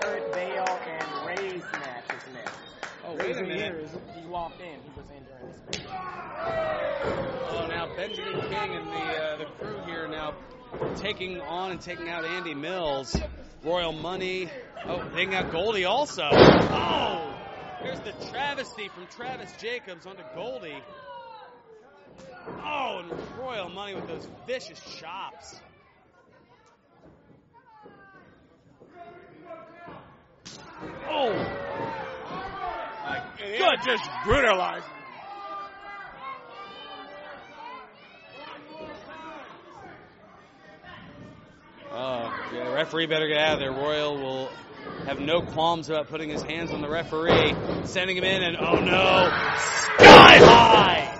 Kurt 0.01 0.33
Bale 0.33 0.79
and 0.87 1.27
Ray's 1.27 1.63
match 1.73 2.05
is 2.11 2.23
next. 2.35 2.53
Oh, 3.07 3.15
wait 3.17 3.37
a 3.37 3.43
minute. 3.43 3.59
here. 3.59 3.85
He 4.21 4.27
walked 4.29 4.61
in. 4.61 4.67
He 4.67 4.91
was 4.97 5.07
in 5.11 5.25
during 5.25 5.49
this 5.71 5.81
match. 5.85 5.93
Oh, 7.53 7.67
now 7.69 7.89
Benjamin 7.97 8.41
King 8.43 8.77
and 8.77 8.87
the 8.89 8.93
uh, 8.93 9.37
the 9.39 9.45
crew 9.59 9.81
here 9.87 10.07
now 10.09 10.35
taking 10.97 11.41
on 11.41 11.73
and 11.73 11.81
taking 11.81 12.09
out 12.09 12.25
Andy 12.25 12.55
Mills, 12.55 13.17
Royal 13.65 13.93
Money. 13.93 14.49
Oh, 14.87 15.03
taking 15.15 15.35
out 15.35 15.51
Goldie 15.53 15.85
also. 15.85 16.29
Oh, 16.33 17.35
here's 17.83 18.01
the 18.01 18.13
travesty 18.31 18.89
from 18.89 19.07
Travis 19.17 19.53
Jacobs 19.61 20.07
onto 20.07 20.23
Goldie. 20.35 20.83
Oh, 22.65 23.03
and 23.03 23.13
Royal 23.39 23.69
Money 23.69 23.95
with 23.95 24.07
those 24.07 24.27
vicious 24.47 24.81
chops. 24.99 25.61
Oh, 31.09 31.61
And 33.43 33.59
Good. 33.59 33.79
Just 33.85 34.09
brutalized. 34.25 34.85
Oh, 41.93 42.51
yeah, 42.55 42.73
referee 42.73 43.07
better 43.07 43.27
get 43.27 43.39
out 43.39 43.55
of 43.55 43.61
there. 43.61 43.73
Royal 43.73 44.17
will 44.17 44.51
have 45.07 45.21
no 45.21 45.43
qualms 45.43 45.89
about 45.89 46.09
putting 46.09 46.31
his 46.31 46.43
hands 46.43 46.71
on 46.71 46.81
the 46.81 46.89
referee, 46.89 47.55
sending 47.85 48.17
him 48.17 48.25
in, 48.25 48.43
and 48.43 48.57
oh 48.57 48.77
no, 48.77 49.29
sky 49.57 50.39
high! 50.39 51.11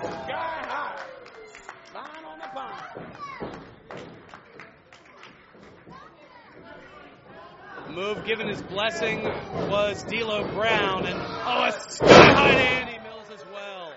Move 7.93 8.23
given 8.25 8.47
his 8.47 8.61
blessing 8.61 9.23
was 9.23 10.03
D'Lo 10.03 10.47
Brown, 10.53 11.05
and 11.05 11.19
oh, 11.19 11.65
a 11.65 11.91
sky 11.91 12.07
high 12.07 12.51
to 12.53 12.57
Andy 12.57 12.99
Mills 13.03 13.27
as 13.33 13.45
well. 13.53 13.91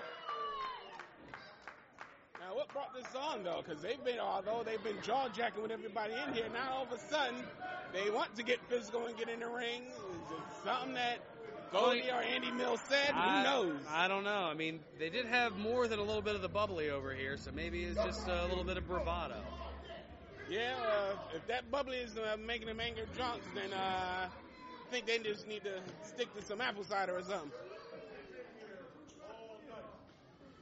Now, 2.41 2.57
what 2.57 2.69
brought 3.43 3.44
though? 3.44 3.62
Because 3.62 3.82
they've 3.82 4.02
been, 4.05 4.19
although 4.19 4.62
they've 4.65 4.82
been 4.82 5.01
jaw 5.02 5.28
jacking 5.28 5.62
with 5.62 5.70
everybody 5.70 6.15
in 6.27 6.35
here, 6.35 6.47
now 6.52 6.74
all 6.74 6.82
of 6.85 6.93
a 6.93 6.98
sudden 6.98 7.36
they 7.93 8.11
want 8.11 8.35
to 8.36 8.43
get 8.43 8.59
physical 8.69 9.06
and 9.06 9.16
get 9.16 9.28
in 9.28 9.40
the 9.40 9.48
ring. 9.48 9.82
Is 9.82 10.32
it 10.32 10.39
something 10.65 10.94
that 10.94 11.19
Goldie 11.73 12.11
or 12.11 12.23
Andy 12.23 12.51
Mills 12.52 12.81
said? 12.89 13.11
I, 13.15 13.39
Who 13.39 13.44
knows? 13.44 13.81
I 13.89 14.09
don't 14.09 14.24
know. 14.24 14.44
I 14.44 14.55
mean, 14.55 14.81
they 14.98 15.11
did 15.11 15.27
have 15.27 15.56
more 15.56 15.89
than 15.89 15.98
a 15.98 16.02
little 16.02 16.23
bit 16.23 16.36
of 16.36 16.43
the 16.43 16.48
bubbly 16.48 16.90
over 16.90 17.12
here, 17.12 17.36
so 17.36 17.51
maybe 17.52 17.85
it's 17.85 18.02
just 18.02 18.28
a 18.28 18.47
little 18.47 18.65
bit 18.65 18.77
of 18.77 18.86
bravado. 18.86 19.43
Yeah, 20.48 20.74
uh, 20.86 21.16
if 21.35 21.47
that 21.47 21.70
bubbly 21.70 21.97
is 21.97 22.16
uh, 22.16 22.36
making 22.36 22.66
them 22.66 22.78
anger 22.78 23.06
drunks, 23.16 23.47
then 23.55 23.73
uh, 23.73 24.28
I 24.28 24.90
think 24.93 25.06
they 25.06 25.19
just 25.19 25.48
need 25.48 25.65
to 25.65 25.81
stick 26.02 26.32
to 26.36 26.43
some 26.44 26.61
apple 26.61 26.85
cider 26.85 27.16
or 27.16 27.23
something. 27.23 27.51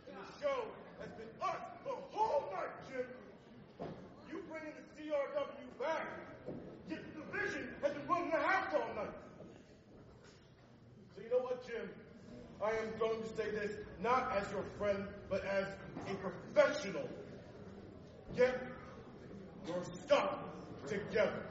And 0.09 0.16
the 0.16 0.40
show 0.40 0.65
has 1.01 1.11
been 1.19 1.27
us 1.43 1.57
the 1.85 2.16
whole 2.16 2.44
night, 2.53 2.70
Jim. 2.89 3.07
You 4.31 4.43
bringing 4.49 4.73
the 4.78 5.03
CRW 5.03 5.81
back. 5.81 6.07
Yet 6.89 7.03
the 7.15 7.20
division 7.20 7.69
running 8.33 8.47
the 8.47 8.53
house 8.53 8.75
all 8.75 8.95
night. 8.95 9.13
So 11.15 11.23
you 11.23 11.31
know 11.31 11.39
what, 11.39 11.67
Jim? 11.67 11.89
I 12.63 12.71
am 12.71 12.99
going 12.99 13.21
to 13.23 13.29
say 13.37 13.51
this 13.51 13.73
not 14.03 14.33
as 14.37 14.51
your 14.53 14.65
friend, 14.79 15.05
but 15.29 15.45
as 15.45 15.67
a 16.09 16.15
professional. 16.15 17.09
Get 18.37 18.63
your 19.67 19.83
stuff 20.05 20.39
together. 20.89 21.43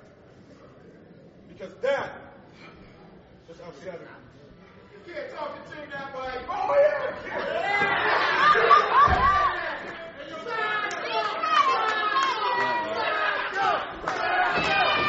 Because 1.50 1.74
that 1.82 2.12
is 3.50 3.58
upsetting. 3.60 4.08
You 4.94 5.14
can't 5.14 5.32
talk 5.36 5.70
to 5.70 5.76
Jim 5.76 5.90
that 5.92 6.16
way. 6.18 6.32
Oh, 6.50 6.78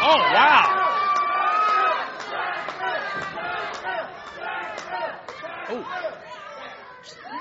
Oh, 0.04 0.18
wow. 0.18 0.82
Oh. 5.74 5.84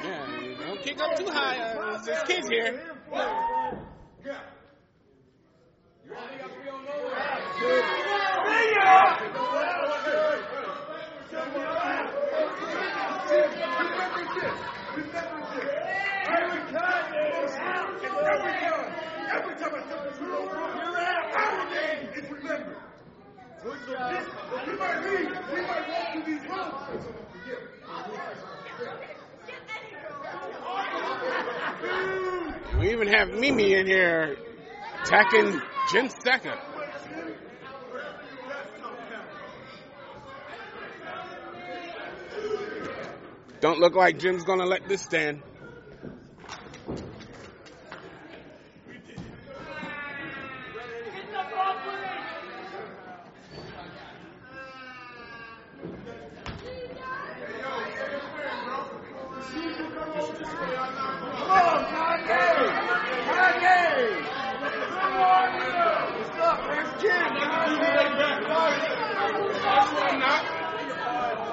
Yeah, 0.04 0.42
you 0.42 0.56
don't 0.56 0.82
kick 0.82 0.91
up 1.02 1.16
too 1.18 1.30
high. 1.32 1.58
Uh, 1.60 2.02
there's 2.04 2.24
kids 2.24 2.48
here. 2.48 2.82
Every 19.34 19.56
time 19.56 19.74
I 19.74 19.82
step 19.86 20.02
the 20.04 20.26
our 21.36 21.70
name 21.70 22.10
is 22.16 22.30
remembered. 22.30 22.78
We 23.64 24.74
might 24.78 25.00
leave, 25.06 25.30
we 25.54 25.62
might 25.62 25.86
walk 25.90 26.14
through 26.14 26.24
these 26.26 26.42
rooms, 26.42 26.74
and 26.92 27.02
someone 27.02 27.26
forget. 27.32 29.11
We 32.80 32.92
even 32.92 33.08
have 33.08 33.30
Mimi 33.30 33.74
in 33.74 33.86
here 33.86 34.38
attacking 35.04 35.62
Jin 35.92 36.10
Seka. 36.10 36.58
Don't 43.60 43.80
look 43.80 43.94
like 43.96 44.18
Jim's 44.18 44.44
gonna 44.44 44.66
let 44.66 44.88
this 44.88 45.02
stand. 45.04 45.44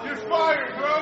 You're 0.05 0.17
fired, 0.29 0.77
bro. 0.77 0.95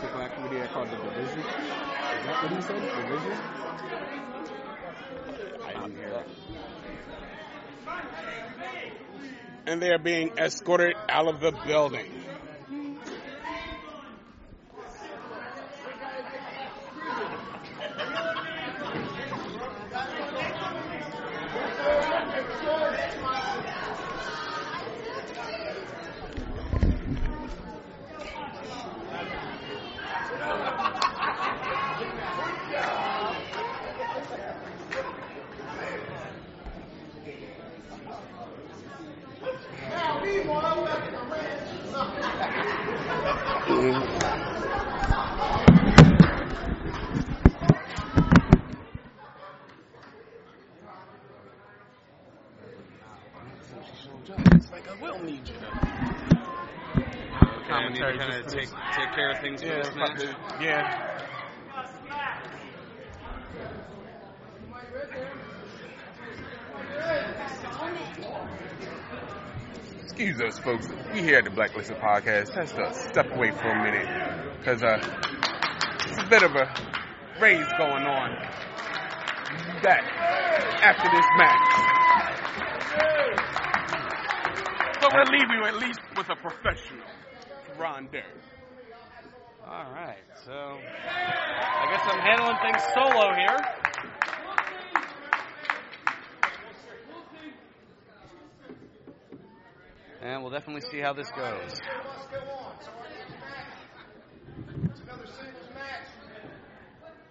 Took 0.00 0.14
like 0.14 0.38
what 0.38 0.50
they 0.50 0.66
called 0.68 0.88
the 0.90 0.96
division. 0.96 1.40
Is 1.40 2.26
that 2.40 2.50
what 2.50 2.56
he 2.56 2.62
said? 2.62 2.76
Division? 2.80 3.32
I 5.66 5.72
didn't 5.72 5.96
hear 5.96 6.10
that. 6.10 6.26
And 9.66 9.82
they 9.82 9.90
are 9.90 9.98
being 9.98 10.30
escorted 10.38 10.94
out 11.08 11.26
of 11.26 11.40
the 11.40 11.52
building. 11.66 12.06
It's 54.52 54.70
like 54.72 54.88
I 54.88 54.94
will 55.00 55.18
need 55.20 55.48
you 55.48 55.54
to. 55.54 55.70
Commentary 57.68 58.18
kind 58.18 58.32
of 58.34 58.46
take 58.46 58.68
take 58.92 59.12
care 59.14 59.30
of 59.30 59.38
things 59.40 59.62
for 59.62 59.68
Yeah, 59.68 59.82
this 59.82 59.94
match. 59.94 60.22
yeah. 60.60 61.04
Excuse 70.04 70.40
us, 70.40 70.57
folks. 70.68 70.88
We 71.14 71.22
here 71.22 71.38
at 71.38 71.44
the 71.44 71.50
Blacklisted 71.50 71.96
Podcast 71.96 72.50
has 72.50 72.72
to 72.72 72.92
step 72.92 73.34
away 73.34 73.52
for 73.52 73.70
a 73.70 73.82
minute 73.82 74.58
because 74.58 74.82
uh, 74.82 75.00
it's 76.04 76.22
a 76.22 76.28
bit 76.28 76.42
of 76.42 76.54
a 76.56 76.68
raise 77.40 77.64
going 77.78 78.04
on. 78.04 78.36
Back 79.82 80.04
after 80.84 81.08
this 81.08 81.24
match. 81.38 81.72
So 85.00 85.08
we'll 85.10 85.32
leave 85.32 85.48
you 85.56 85.64
at 85.64 85.76
least 85.78 86.00
with 86.14 86.28
a 86.28 86.36
professional, 86.36 87.06
Fearon 87.78 88.12
Derry. 88.12 88.24
All 89.66 89.90
right, 89.90 90.18
so 90.44 90.52
I 90.52 91.86
guess 91.90 92.02
I'm 92.12 92.20
handling 92.20 92.58
things 92.60 92.82
solo 92.92 93.34
here. 93.34 93.87
And 100.20 100.42
we'll 100.42 100.50
definitely 100.50 100.82
see 100.90 100.98
how 100.98 101.12
this 101.12 101.30
goes. 101.30 101.80
Another 105.04 105.26
singles 105.26 105.70
match. 105.74 106.08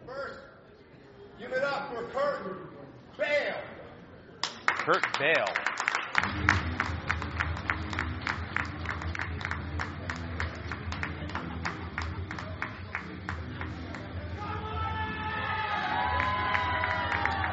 First, 0.06 0.40
give 1.38 1.52
it 1.52 1.64
up 1.64 1.94
for 1.94 2.04
Kurt 2.06 3.18
Bale. 3.18 3.56
Kurt 4.68 5.20
Bale. 5.20 5.46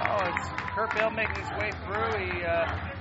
Oh, 0.06 0.20
it's 0.30 0.48
Kurt 0.74 0.94
Bale 0.94 1.10
making 1.10 1.42
his 1.42 1.50
way 1.58 1.70
through. 1.84 2.18
He 2.24 2.44
uh, 2.44 2.93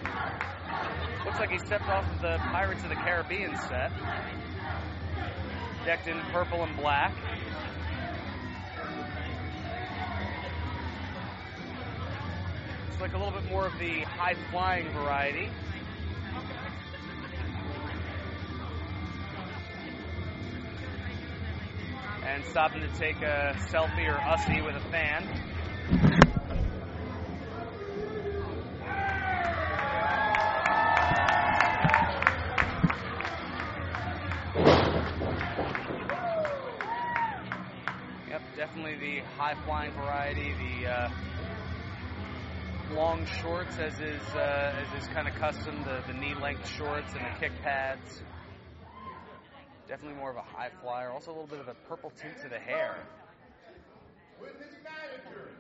looks 1.26 1.40
like 1.40 1.52
he 1.52 1.60
stepped 1.60 1.88
off 1.88 2.06
of 2.14 2.22
the 2.22 2.38
Pirates 2.38 2.84
of 2.84 2.90
the 2.90 2.96
Caribbean 2.96 3.56
set, 3.70 3.92
decked 5.86 6.08
in 6.08 6.20
purple 6.32 6.64
and 6.64 6.76
black. 6.76 7.16
It's 12.92 13.00
like 13.00 13.14
a 13.14 13.18
little 13.18 13.32
bit 13.32 13.50
more 13.50 13.66
of 13.66 13.78
the 13.80 14.02
high 14.02 14.36
flying 14.52 14.90
variety. 14.92 15.50
And 22.26 22.44
stopping 22.46 22.82
to 22.82 22.90
take 22.98 23.22
a 23.22 23.56
selfie 23.70 24.10
or 24.10 24.18
ussy 24.18 24.64
with 24.64 24.76
a 24.76 24.90
fan. 24.90 26.33
High 39.44 39.56
flying 39.66 39.92
variety, 39.92 40.54
the 40.54 40.88
uh, 40.90 41.10
long 42.94 43.26
shorts 43.42 43.78
as 43.78 43.94
is 44.00 44.22
uh, 44.36 44.74
as 44.96 45.04
is 45.04 45.10
kind 45.10 45.28
of 45.28 45.36
custom, 45.36 45.84
the, 45.84 46.02
the 46.08 46.18
knee 46.18 46.34
length 46.42 46.66
shorts 46.78 47.12
and 47.12 47.26
the 47.26 47.40
kick 47.42 47.52
pads. 47.62 48.24
Definitely 49.86 50.18
more 50.18 50.30
of 50.30 50.38
a 50.38 50.42
high 50.42 50.70
flyer. 50.82 51.10
Also 51.10 51.32
a 51.32 51.34
little 51.34 51.48
bit 51.48 51.60
of 51.60 51.68
a 51.68 51.74
purple 51.90 52.14
tint 52.22 52.36
to 52.42 52.48
the 52.48 52.58
hair. 52.58 53.06
With 54.40 54.54
his 54.60 54.78
manager, 54.82 55.52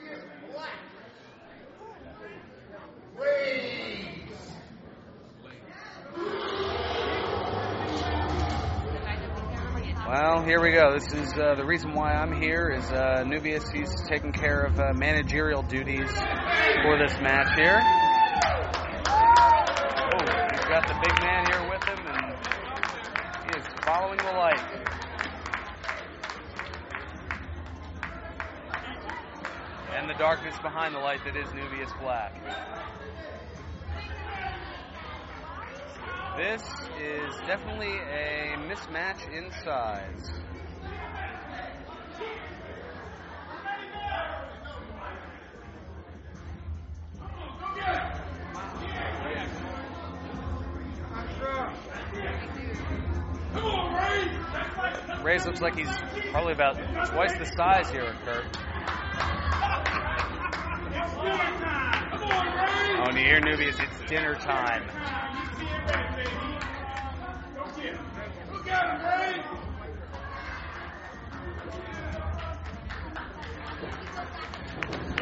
Nubius 0.00 0.24
Black. 0.50 0.70
Raise. 3.18 3.94
Well, 10.06 10.42
here 10.44 10.60
we 10.60 10.72
go. 10.72 10.92
This 10.92 11.10
is 11.14 11.32
uh, 11.32 11.54
the 11.54 11.64
reason 11.64 11.94
why 11.94 12.12
I'm 12.12 12.38
here. 12.38 12.68
Is 12.68 12.84
uh, 12.92 13.24
Nubius? 13.26 13.64
He's 13.70 13.88
taking 14.06 14.32
care 14.32 14.60
of 14.64 14.78
uh, 14.78 14.92
managerial 14.92 15.62
duties 15.62 16.10
for 16.82 16.98
this 16.98 17.18
match 17.22 17.48
here. 17.56 17.80
Oh, 19.08 20.18
he's 20.52 20.64
got 20.68 20.86
the 20.86 20.94
big 21.00 21.22
man 21.22 21.46
here 21.46 21.70
with 21.70 21.82
him, 21.84 22.06
and 22.06 22.36
he 23.44 23.58
is 23.58 23.66
following 23.86 24.18
the 24.18 24.24
light. 24.24 24.60
And 29.94 30.10
the 30.10 30.14
darkness 30.18 30.54
behind 30.60 30.94
the 30.94 31.00
light 31.00 31.20
that 31.24 31.34
is 31.34 31.46
Nubius 31.54 31.90
Black. 32.02 32.34
This 36.36 36.62
is 37.00 37.32
definitely 37.46 37.96
a 37.96 38.56
mismatch 38.66 39.32
in 39.32 39.52
size. 39.62 40.32
Ray's 55.22 55.46
looks 55.46 55.60
like 55.60 55.76
he's 55.76 55.88
probably 56.32 56.52
about 56.52 56.76
twice 57.10 57.38
the 57.38 57.46
size 57.56 57.88
here 57.90 58.06
of 58.06 58.16
Kurt. 58.24 58.44
Oh, 62.96 63.04
and 63.08 63.16
you 63.16 63.24
hear 63.24 63.38
Nubius, 63.38 63.76
it's 63.78 64.10
dinner 64.10 64.34
time. 64.34 64.82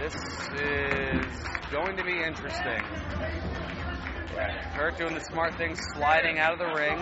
This 0.02 0.14
is 0.54 1.26
going 1.70 1.96
to 1.96 2.04
be 2.04 2.22
interesting. 2.22 2.82
Kurt 4.76 4.98
doing 4.98 5.14
the 5.14 5.20
smart 5.20 5.56
thing, 5.56 5.74
sliding 5.94 6.38
out 6.38 6.52
of 6.52 6.58
the 6.58 6.72
ring. 6.74 6.98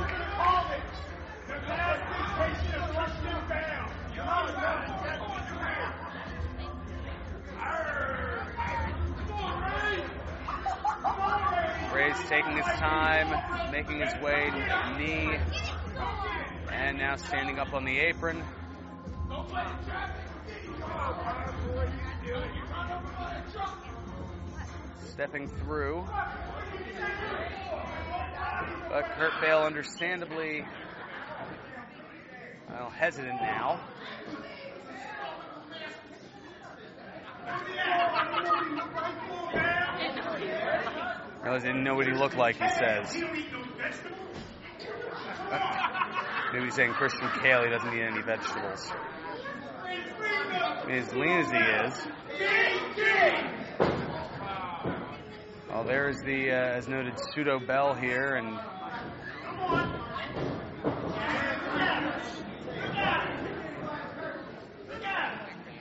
Taking 12.01 12.57
his 12.57 12.65
time, 12.79 13.29
making 13.71 14.01
his 14.01 14.15
way 14.23 14.51
to 14.51 14.99
knee, 14.99 15.39
and 16.73 16.97
now 16.97 17.17
standing 17.17 17.59
up 17.59 17.75
on 17.75 17.85
the 17.85 17.99
apron. 17.99 18.43
Stepping 25.13 25.49
through. 25.49 26.07
But 28.89 29.05
Kurt 29.19 29.33
Bale, 29.43 29.59
understandably, 29.59 30.65
well, 32.71 32.89
hesitant 32.89 33.43
now. 33.43 33.79
I 41.43 41.59
didn't 41.59 41.85
know 41.85 41.95
what 41.95 42.07
he 42.07 42.13
looked 42.13 42.37
like, 42.37 42.57
he 42.57 42.69
says. 42.69 43.17
Maybe 46.53 46.65
he's 46.65 46.75
saying 46.75 46.93
Christian 46.93 47.29
Kale, 47.41 47.65
he 47.65 47.71
doesn't 47.71 47.95
eat 47.95 48.03
any 48.03 48.23
vegetables. 48.23 48.93
As 50.89 51.15
lean 51.15 51.41
as 51.41 51.51
he 51.51 51.59
is. 51.59 52.07
Well, 55.69 55.85
there's 55.85 56.19
the, 56.23 56.51
uh, 56.51 56.55
as 56.55 56.89
noted, 56.89 57.15
pseudo 57.33 57.59
bell 57.59 57.95
here, 57.95 58.35
and 58.35 58.59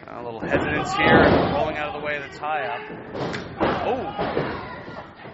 a 0.07 0.23
little 0.23 0.39
hesitance 0.39 0.93
here, 0.93 1.23
rolling 1.53 1.77
out 1.77 1.95
of 1.95 2.01
the 2.01 2.05
way 2.05 2.17
of 2.17 2.31
the 2.31 2.37
tie 2.37 2.65
up. 2.67 2.81
Oh, 3.85 4.48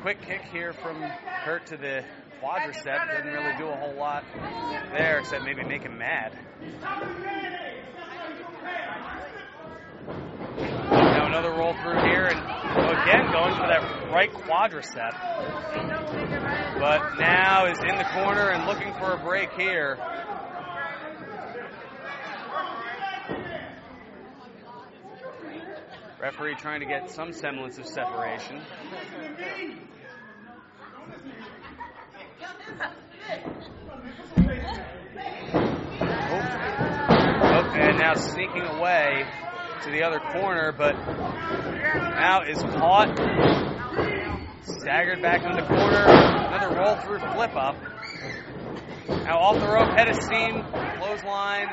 quick 0.05 0.21
kick 0.21 0.41
here 0.51 0.71
from 0.71 1.03
Kurt 1.43 1.65
to 1.65 1.77
the 1.77 2.03
quadricep. 2.39 2.85
Doesn't 2.85 3.25
really 3.25 3.57
do 3.57 3.65
a 3.65 3.75
whole 3.75 3.95
lot 3.95 4.23
there, 4.95 5.17
except 5.17 5.43
maybe 5.43 5.63
make 5.63 5.81
him 5.81 5.97
mad. 5.97 6.37
Now 10.91 11.25
another 11.25 11.49
roll 11.49 11.73
through 11.81 12.01
here, 12.01 12.27
and 12.27 12.37
again 12.37 13.31
going 13.31 13.55
for 13.55 13.65
that 13.65 14.11
right 14.13 14.31
quadricep. 14.31 15.13
But 16.79 17.17
now 17.17 17.65
is 17.65 17.79
in 17.79 17.95
the 17.97 18.05
corner 18.13 18.51
and 18.51 18.67
looking 18.67 18.93
for 18.99 19.13
a 19.13 19.17
break 19.17 19.53
here. 19.53 19.97
Referee 26.21 26.55
trying 26.57 26.81
to 26.81 26.85
get 26.85 27.09
some 27.09 27.33
semblance 27.33 27.79
of 27.79 27.87
separation. 27.87 28.61
Oh, 37.47 37.71
and 37.75 37.97
now 37.97 38.15
sneaking 38.15 38.63
away 38.63 39.25
to 39.83 39.91
the 39.91 40.03
other 40.03 40.19
corner, 40.19 40.71
but 40.71 40.93
now 40.95 42.41
is 42.43 42.61
caught. 42.61 43.17
Staggered 44.63 45.21
back 45.21 45.43
into 45.43 45.61
the 45.61 45.67
corner. 45.67 46.05
Another 46.05 46.75
roll 46.75 46.95
through 46.97 47.19
flip 47.33 47.55
up. 47.55 47.75
Now 49.07 49.39
off 49.39 49.59
the 49.59 49.67
rope, 49.67 49.89
head 49.97 50.07
of 50.07 50.15
steam, 50.15 50.63
clothesline. 50.97 51.67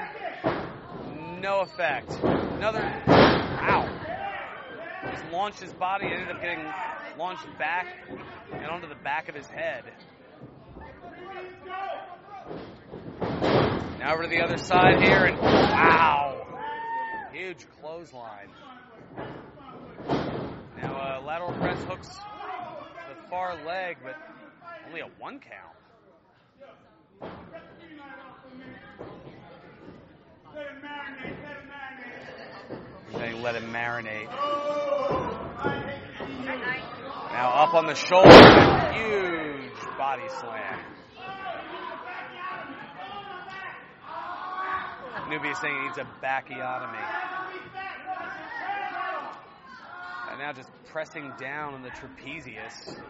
No 1.41 1.61
effect. 1.61 2.13
Another. 2.23 2.81
Ow. 3.09 3.89
Just 5.11 5.25
launched 5.33 5.61
his 5.61 5.73
body, 5.73 6.07
ended 6.07 6.31
up 6.31 6.41
getting 6.41 6.65
launched 7.19 7.47
back 7.59 7.87
and 8.53 8.67
onto 8.67 8.89
the 8.89 8.95
back 8.95 9.29
of 9.29 9.35
his 9.35 9.47
head. 9.47 9.85
Now 13.99 14.15
over 14.15 14.25
to 14.25 14.29
the 14.29 14.41
other 14.43 14.59
side 14.59 15.01
here, 15.01 15.25
and 15.27 15.39
wow! 15.39 16.47
Huge 17.33 17.67
clothesline. 17.81 18.49
Now 20.77 21.19
uh, 21.21 21.23
lateral 21.25 21.53
press 21.53 21.83
hooks 21.85 22.09
the 23.09 23.15
far 23.31 23.55
leg, 23.65 23.99
but 24.03 24.17
only 24.89 25.01
a 25.01 25.07
one 25.19 25.39
count. 25.39 25.77
Saying 33.13 33.41
let 33.41 33.55
him 33.55 33.73
marinate. 33.73 34.31
Now 37.33 37.53
up 37.55 37.75
on 37.75 37.87
the 37.87 37.95
shoulder, 37.95 38.29
huge 38.93 39.97
body 39.97 40.29
slam. 40.41 40.92
Nubia 45.33 45.55
saying 45.55 45.75
he 45.75 45.83
needs 45.85 45.97
a 45.97 46.07
bacchiotomy. 46.23 47.03
And 50.29 50.39
now 50.39 50.53
just 50.53 50.69
pressing 50.91 51.33
down 51.41 51.73
on 51.73 51.83
the 51.83 51.89
trapezius. 51.89 53.01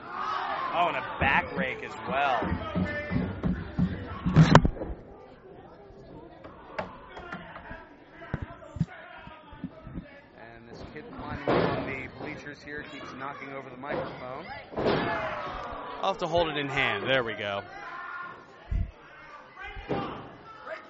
Oh, 0.73 0.87
and 0.87 0.97
a 0.97 1.17
back 1.19 1.53
rake 1.57 1.83
as 1.83 1.91
well. 2.09 2.39
And 10.39 10.71
this 10.71 10.81
kid 10.95 11.05
climbing 11.17 11.49
on 11.49 11.87
the 11.87 12.07
bleachers 12.21 12.63
here 12.65 12.85
keeps 12.93 13.13
knocking 13.19 13.53
over 13.53 13.69
the 13.69 13.77
microphone. 13.77 14.47
I'll 14.77 16.13
have 16.13 16.19
to 16.19 16.29
hold 16.29 16.51
it 16.51 16.57
in 16.57 16.69
hand. 16.69 17.05
There 17.05 17.25
we 17.25 17.35
go. 17.35 17.63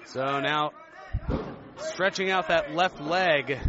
So 0.05 0.39
now 0.39 0.73
stretching 1.83 2.31
out 2.31 2.47
that 2.47 2.73
left 2.73 2.99
leg. 3.01 3.59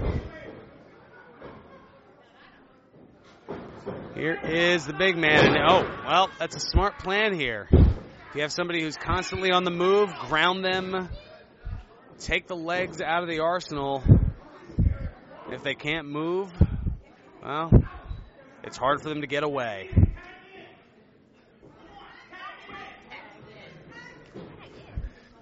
Here 4.14 4.38
is 4.44 4.86
the 4.86 4.92
big 4.92 5.16
man. 5.16 5.56
Oh, 5.68 5.82
well, 6.06 6.30
that's 6.38 6.56
a 6.56 6.60
smart 6.60 6.98
plan 6.98 7.34
here. 7.34 7.68
If 7.72 8.34
you 8.34 8.42
have 8.42 8.52
somebody 8.52 8.82
who's 8.82 8.96
constantly 8.96 9.50
on 9.50 9.64
the 9.64 9.70
move, 9.70 10.14
ground 10.28 10.64
them, 10.64 11.08
take 12.18 12.46
the 12.46 12.56
legs 12.56 13.00
out 13.00 13.22
of 13.22 13.28
the 13.28 13.40
arsenal. 13.40 14.02
If 15.50 15.62
they 15.62 15.74
can't 15.74 16.08
move, 16.08 16.50
well, 17.42 17.70
it's 18.62 18.76
hard 18.76 19.02
for 19.02 19.08
them 19.08 19.20
to 19.20 19.26
get 19.26 19.42
away. 19.42 19.90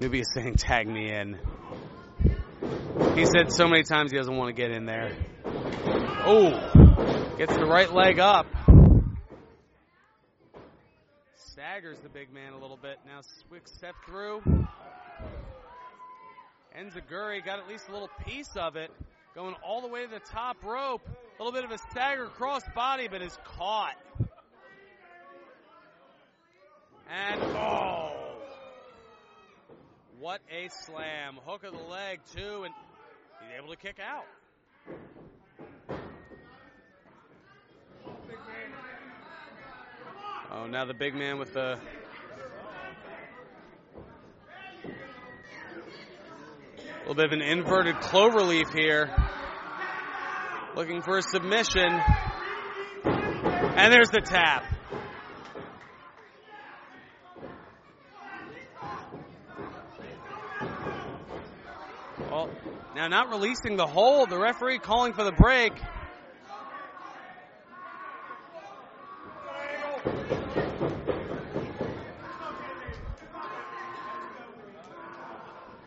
Maybe 0.00 0.18
he's 0.18 0.32
saying, 0.34 0.56
tag 0.56 0.88
me 0.88 1.12
in. 1.12 1.38
He 3.14 3.26
said 3.26 3.52
so 3.52 3.68
many 3.68 3.82
times 3.82 4.10
he 4.10 4.16
doesn't 4.16 4.36
want 4.36 4.54
to 4.54 4.60
get 4.60 4.70
in 4.70 4.86
there. 4.86 5.16
Oh, 6.24 6.50
gets 7.36 7.54
the 7.54 7.66
right 7.66 7.92
leg 7.92 8.18
up. 8.18 8.46
Staggers 11.34 11.98
the 12.00 12.08
big 12.08 12.32
man 12.32 12.52
a 12.52 12.58
little 12.58 12.78
bit. 12.80 12.98
Now 13.06 13.20
quick 13.48 13.68
step 13.68 13.94
through. 14.06 14.42
Enziguri 16.78 17.44
got 17.44 17.58
at 17.58 17.68
least 17.68 17.88
a 17.88 17.92
little 17.92 18.10
piece 18.24 18.56
of 18.56 18.76
it. 18.76 18.90
Going 19.34 19.54
all 19.64 19.80
the 19.80 19.88
way 19.88 20.04
to 20.04 20.10
the 20.10 20.20
top 20.20 20.62
rope. 20.64 21.02
A 21.06 21.42
little 21.42 21.52
bit 21.52 21.64
of 21.64 21.70
a 21.70 21.78
stagger 21.90 22.26
cross 22.26 22.62
body, 22.74 23.08
but 23.08 23.22
is 23.22 23.36
caught. 23.44 23.96
And 27.10 27.42
oh. 27.42 28.31
What 30.22 30.40
a 30.52 30.68
slam. 30.86 31.36
Hook 31.44 31.64
of 31.64 31.72
the 31.72 31.82
leg, 31.82 32.20
too, 32.36 32.62
and 32.62 32.72
he's 33.40 33.58
able 33.58 33.74
to 33.74 33.76
kick 33.76 33.96
out. 33.98 34.22
Oh, 40.52 40.66
now 40.68 40.84
the 40.84 40.94
big 40.94 41.16
man 41.16 41.40
with 41.40 41.52
the. 41.54 41.76
A 46.94 47.00
little 47.00 47.14
bit 47.16 47.24
of 47.24 47.32
an 47.32 47.42
inverted 47.42 47.96
clover 47.96 48.42
leaf 48.42 48.68
here. 48.72 49.10
Looking 50.76 51.02
for 51.02 51.18
a 51.18 51.22
submission. 51.22 52.00
And 53.04 53.92
there's 53.92 54.10
the 54.10 54.20
tap. 54.20 54.71
Well, 62.32 62.48
now 62.96 63.08
not 63.08 63.28
releasing 63.28 63.76
the 63.76 63.86
hold. 63.86 64.30
The 64.30 64.38
referee 64.38 64.78
calling 64.78 65.12
for 65.12 65.22
the 65.22 65.32
break. 65.32 65.74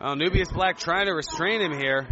Oh, 0.00 0.14
Nubius 0.14 0.52
Black 0.52 0.78
trying 0.78 1.06
to 1.06 1.14
restrain 1.14 1.60
him 1.60 1.76
here. 1.76 2.06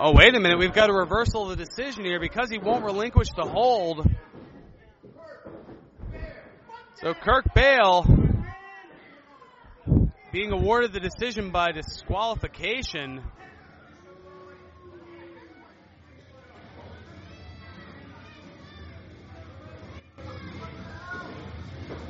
Oh, 0.00 0.12
wait 0.12 0.34
a 0.34 0.40
minute. 0.40 0.58
We've 0.58 0.72
got 0.72 0.90
a 0.90 0.92
reversal 0.92 1.48
of 1.48 1.56
the 1.56 1.64
decision 1.64 2.04
here 2.04 2.18
because 2.18 2.50
he 2.50 2.58
won't 2.58 2.84
relinquish 2.84 3.28
the 3.36 3.44
hold. 3.48 4.04
So 6.96 7.14
Kurt 7.14 7.54
Bale 7.54 8.25
being 10.36 10.52
awarded 10.52 10.92
the 10.92 11.00
decision 11.00 11.50
by 11.50 11.72
disqualification. 11.72 13.22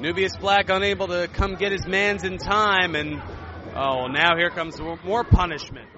Nubius 0.00 0.36
Black 0.38 0.70
unable 0.70 1.06
to 1.06 1.28
come 1.28 1.54
get 1.54 1.70
his 1.70 1.86
mans 1.86 2.24
in 2.24 2.38
time, 2.38 2.96
and 2.96 3.22
oh, 3.76 4.08
now 4.08 4.36
here 4.36 4.50
comes 4.50 4.80
more 4.80 5.22
punishment. 5.22 5.88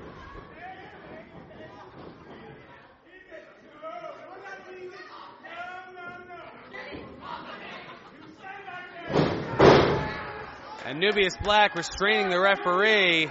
Nubius 10.98 11.36
Black 11.42 11.76
restraining 11.76 12.28
the 12.28 12.40
referee. 12.40 13.28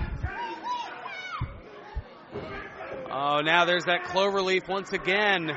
Oh, 3.11 3.41
now 3.41 3.65
there's 3.65 3.85
that 3.85 4.05
cloverleaf 4.05 4.69
once 4.69 4.93
again. 4.93 5.51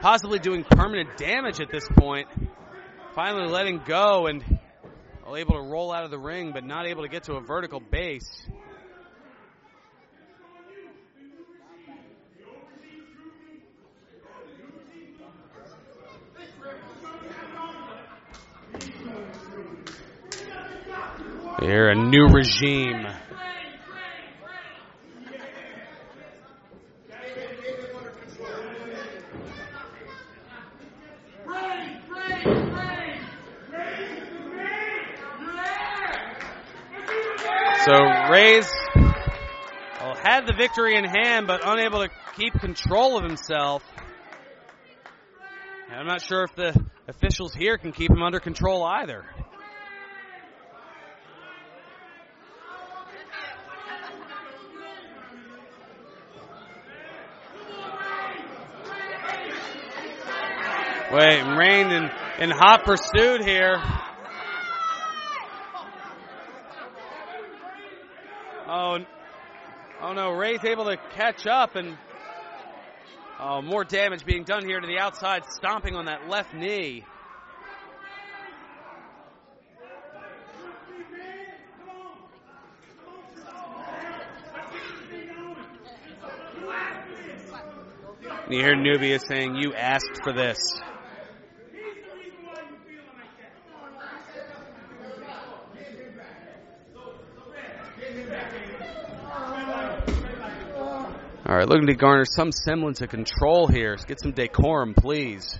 Possibly 0.00 0.38
doing 0.38 0.64
permanent 0.64 1.18
damage 1.18 1.60
at 1.60 1.70
this 1.70 1.86
point. 1.98 2.28
Finally 3.14 3.48
letting 3.48 3.82
go 3.86 4.28
and 4.28 4.42
able 5.36 5.54
to 5.54 5.62
roll 5.62 5.92
out 5.92 6.04
of 6.04 6.10
the 6.10 6.18
ring, 6.18 6.52
but 6.52 6.64
not 6.64 6.86
able 6.86 7.02
to 7.02 7.08
get 7.08 7.24
to 7.24 7.34
a 7.34 7.40
vertical 7.40 7.80
base. 7.80 8.46
Here, 21.60 21.90
a 21.90 21.94
new 21.94 22.26
regime. 22.26 23.06
So 37.84 37.92
Rays 38.30 38.66
well, 40.00 40.14
had 40.14 40.46
the 40.46 40.54
victory 40.56 40.96
in 40.96 41.04
hand, 41.04 41.46
but 41.46 41.60
unable 41.62 41.98
to 41.98 42.08
keep 42.36 42.54
control 42.54 43.18
of 43.18 43.24
himself. 43.24 43.82
And 45.90 46.00
I'm 46.00 46.06
not 46.06 46.22
sure 46.22 46.44
if 46.44 46.54
the 46.54 46.86
officials 47.06 47.52
here 47.52 47.76
can 47.76 47.92
keep 47.92 48.10
him 48.10 48.22
under 48.22 48.40
control 48.40 48.82
either. 48.82 49.26
Wait, 61.12 61.42
Rain 61.42 61.90
in, 61.90 62.08
in 62.38 62.50
hot 62.50 62.84
pursuit 62.84 63.44
here. 63.44 63.82
Oh, 68.68 68.98
oh 70.02 70.12
no, 70.12 70.30
Ray's 70.30 70.64
able 70.64 70.84
to 70.84 70.96
catch 71.16 71.48
up 71.48 71.74
and 71.74 71.98
oh, 73.40 73.60
more 73.60 73.82
damage 73.82 74.24
being 74.24 74.44
done 74.44 74.64
here 74.64 74.78
to 74.78 74.86
the 74.86 74.98
outside, 75.00 75.42
stomping 75.50 75.96
on 75.96 76.04
that 76.04 76.28
left 76.28 76.54
knee. 76.54 77.04
You 88.48 88.58
hear 88.58 88.76
Nubia 88.76 89.18
saying, 89.18 89.56
You 89.56 89.74
asked 89.74 90.20
for 90.22 90.32
this. 90.32 90.58
Looking 101.66 101.86
to 101.86 101.94
garner 101.94 102.24
some 102.24 102.52
semblance 102.52 103.00
of 103.00 103.08
control 103.08 103.66
here. 103.66 103.90
Let's 103.90 104.04
get 104.04 104.20
some 104.20 104.32
decorum, 104.32 104.94
please. 104.94 105.58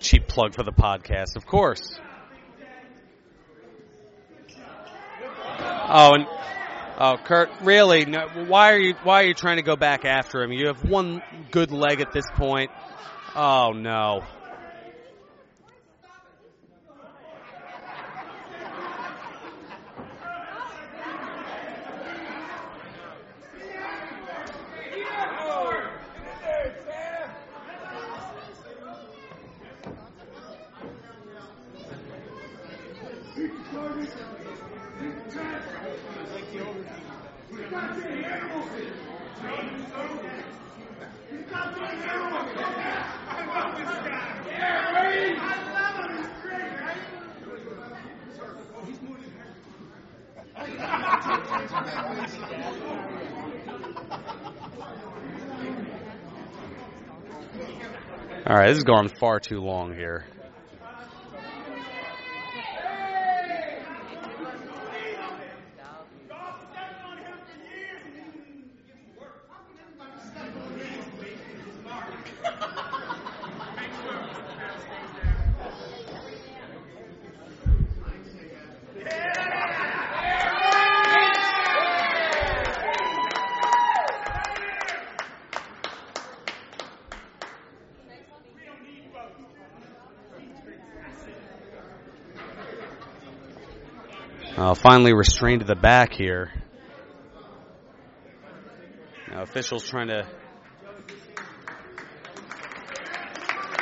Cheap 0.00 0.28
plug 0.28 0.54
for 0.54 0.62
the 0.62 0.72
podcast, 0.72 1.36
of 1.36 1.44
course. 1.46 1.98
Oh, 5.90 6.14
and 6.14 6.26
Oh, 7.00 7.16
Kurt, 7.16 7.50
really? 7.62 8.06
No, 8.06 8.26
why 8.48 8.72
are 8.72 8.78
you 8.78 8.94
why 9.04 9.22
are 9.22 9.26
you 9.28 9.34
trying 9.34 9.58
to 9.58 9.62
go 9.62 9.76
back 9.76 10.04
after 10.04 10.42
him? 10.42 10.50
You 10.52 10.66
have 10.66 10.82
one 10.84 11.22
good 11.52 11.70
leg 11.70 12.00
at 12.00 12.10
this 12.10 12.24
point. 12.34 12.72
Oh 13.36 13.70
no. 13.72 14.24
All 58.46 58.56
right, 58.56 58.57
this 58.68 58.76
is 58.76 58.84
going 58.84 59.08
far 59.08 59.40
too 59.40 59.60
long 59.60 59.94
here. 59.94 60.26
finally 94.80 95.12
restrained 95.12 95.60
to 95.60 95.66
the 95.66 95.74
back 95.74 96.12
here. 96.12 96.52
Now 99.28 99.42
officials 99.42 99.88
trying 99.88 100.08
to 100.08 100.26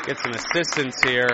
get 0.06 0.18
some 0.18 0.32
assistance 0.32 0.96
here. 1.04 1.28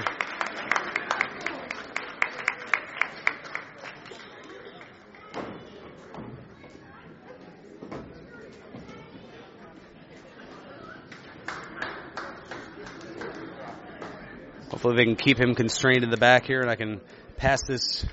Hopefully 14.71 14.97
they 14.97 15.05
can 15.05 15.15
keep 15.15 15.39
him 15.39 15.55
constrained 15.55 16.03
in 16.03 16.11
the 16.11 16.17
back 16.17 16.47
here 16.47 16.61
and 16.61 16.69
I 16.69 16.75
can 16.75 17.01
pass 17.37 17.63
this 17.63 18.05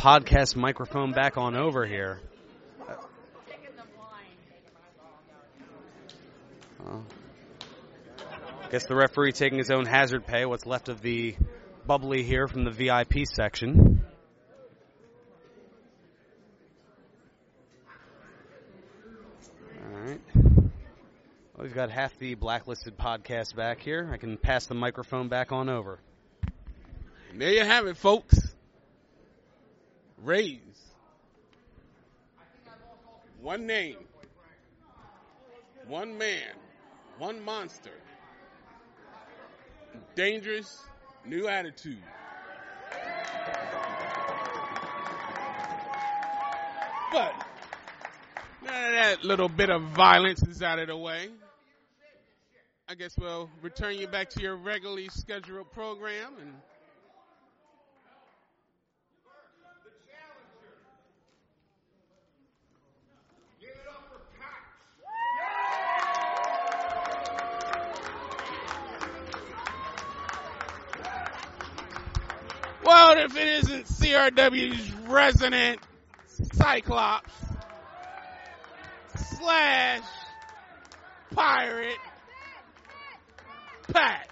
podcast 0.00 0.56
microphone 0.56 1.12
back 1.12 1.36
on 1.36 1.54
over 1.54 1.84
here. 1.84 2.22
Guess 8.70 8.86
the 8.86 8.94
referee 8.94 9.32
taking 9.32 9.58
his 9.58 9.70
own 9.70 9.84
hazard 9.84 10.26
pay. 10.26 10.46
What's 10.46 10.64
left 10.64 10.88
of 10.88 11.02
the 11.02 11.36
bubbly 11.86 12.22
here 12.22 12.48
from 12.48 12.64
the 12.64 12.70
VIP 12.70 13.26
section. 13.26 14.02
All 19.84 20.00
right. 20.00 20.20
We've 21.58 21.74
got 21.74 21.90
half 21.90 22.18
the 22.18 22.36
blacklisted 22.36 22.96
podcast 22.96 23.54
back 23.54 23.80
here. 23.80 24.08
I 24.10 24.16
can 24.16 24.38
pass 24.38 24.64
the 24.64 24.74
microphone 24.74 25.28
back 25.28 25.52
on 25.52 25.68
over. 25.68 25.98
There 27.36 27.52
you 27.52 27.64
have 27.64 27.86
it, 27.86 27.98
folks. 27.98 28.49
Rays. 30.22 30.60
One 33.40 33.66
name. 33.66 33.96
One 35.86 36.18
man. 36.18 36.52
One 37.18 37.42
monster. 37.44 37.90
Dangerous 40.14 40.82
new 41.24 41.48
attitude. 41.48 42.02
But 47.12 47.34
that 48.64 49.24
little 49.24 49.48
bit 49.48 49.70
of 49.70 49.82
violence 49.82 50.42
is 50.42 50.62
out 50.62 50.78
of 50.78 50.88
the 50.88 50.96
way, 50.96 51.28
I 52.88 52.94
guess 52.94 53.16
we'll 53.18 53.48
return 53.62 53.96
you 53.96 54.06
back 54.06 54.30
to 54.30 54.42
your 54.42 54.56
regularly 54.56 55.08
scheduled 55.10 55.70
program 55.72 56.34
and 56.40 56.54
Well, 72.90 73.18
if 73.18 73.36
it 73.36 73.46
isn't 73.46 73.86
CRW's 73.86 74.92
resident 75.06 75.80
Cyclops 76.54 77.32
slash 79.14 80.02
pirate 81.32 82.00
patch. 83.92 84.29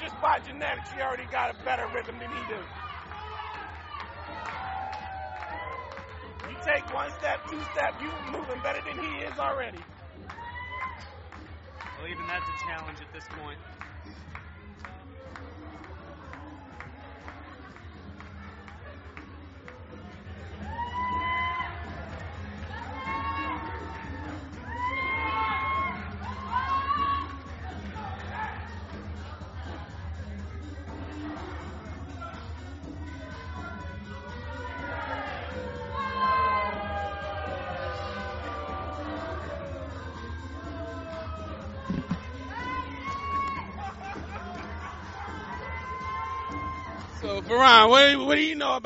Just 0.00 0.18
by 0.20 0.38
genetics, 0.40 0.90
he 0.90 1.00
already 1.00 1.26
got 1.26 1.54
a 1.54 1.64
better 1.64 1.86
rhythm 1.92 2.18
than 2.18 2.30
he 2.30 2.42
do. 2.44 2.58
You 6.48 6.56
take 6.64 6.92
one 6.94 7.10
step, 7.12 7.46
two 7.50 7.62
step, 7.62 7.94
you 8.00 8.10
moving 8.32 8.60
better 8.62 8.80
than 8.84 8.98
he 8.98 9.18
is 9.18 9.38
already. 9.38 9.78
Well, 11.98 12.08
even 12.08 12.26
that's 12.26 12.48
a 12.48 12.66
challenge 12.66 12.98
at 13.02 13.12
this 13.12 13.28
point. 13.28 13.58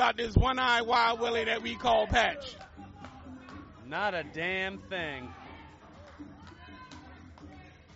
About 0.05 0.17
this 0.17 0.35
one-eyed 0.35 0.85
Wild 0.85 1.19
Willie 1.19 1.45
that 1.45 1.63
we 1.63 1.73
call 1.73 2.05
Patch? 2.05 2.55
Not 3.87 4.13
a 4.13 4.23
damn 4.23 4.77
thing. 4.77 5.33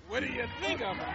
What 0.07 0.21
do 0.21 0.25
you 0.25 0.45
think 0.59 0.81
of 0.81 0.97
him? 0.97 1.05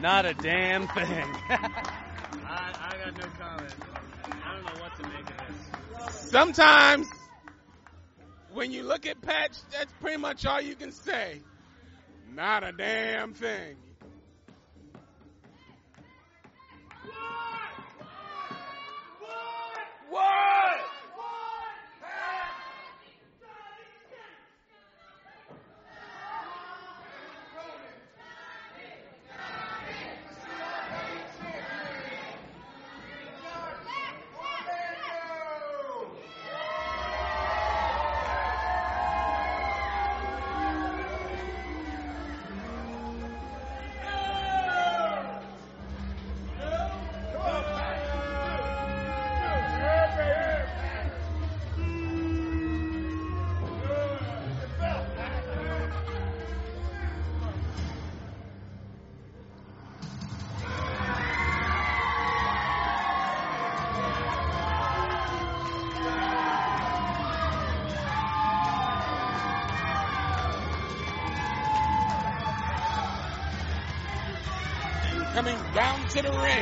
Not 0.00 0.26
a 0.26 0.34
damn 0.34 0.86
thing. 0.86 0.96
I, 1.50 2.72
I 2.78 3.04
got 3.04 3.18
no 3.18 3.26
comment. 3.36 3.74
I 4.22 4.54
don't 4.54 4.64
know 4.64 4.80
what 4.80 4.96
to 4.96 5.02
make 5.02 5.28
of 5.28 6.06
this. 6.06 6.30
Sometimes, 6.30 7.08
when 8.52 8.70
you 8.70 8.84
look 8.84 9.06
at 9.06 9.20
Patch, 9.20 9.56
that's 9.72 9.92
pretty 10.00 10.18
much 10.18 10.46
all 10.46 10.60
you 10.60 10.76
can 10.76 10.92
say. 10.92 11.40
Not 12.32 12.62
a 12.62 12.70
damn 12.70 13.34
thing. 13.34 13.74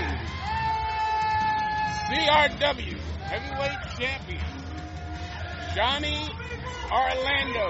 Ring. 0.01 0.19
CRW 2.09 2.97
Heavyweight 3.29 3.79
Champion, 3.99 4.45
Johnny 5.75 6.29
Orlando. 6.91 7.69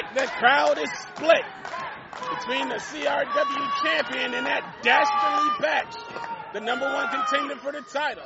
Like 0.00 0.14
the 0.14 0.26
crowd 0.38 0.78
is 0.78 0.90
split 0.90 1.44
between 2.38 2.68
the 2.68 2.76
CRW 2.76 3.82
champion 3.82 4.34
and 4.34 4.46
that 4.46 4.76
dastardly 4.82 5.50
batch, 5.60 5.94
the 6.54 6.60
number 6.60 6.86
one 6.86 7.08
contender 7.08 7.56
for 7.56 7.72
the 7.72 7.82
title. 7.82 8.24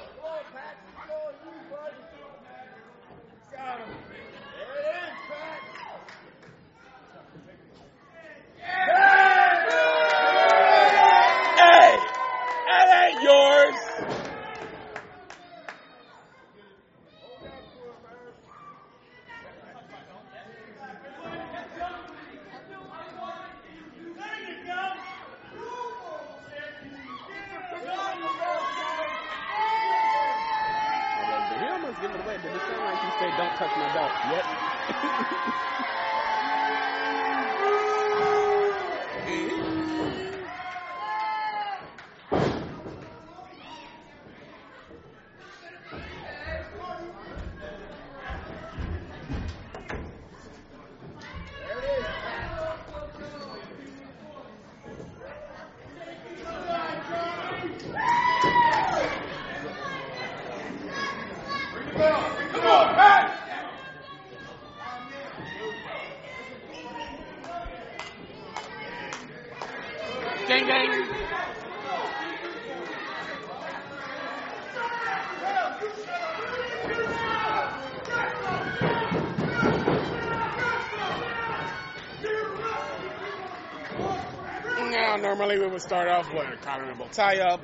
We 85.56 85.68
would 85.68 85.82
start 85.82 86.08
off 86.08 86.32
with 86.34 86.46
a 86.46 86.68
honorable 86.68 87.06
tie-up, 87.12 87.60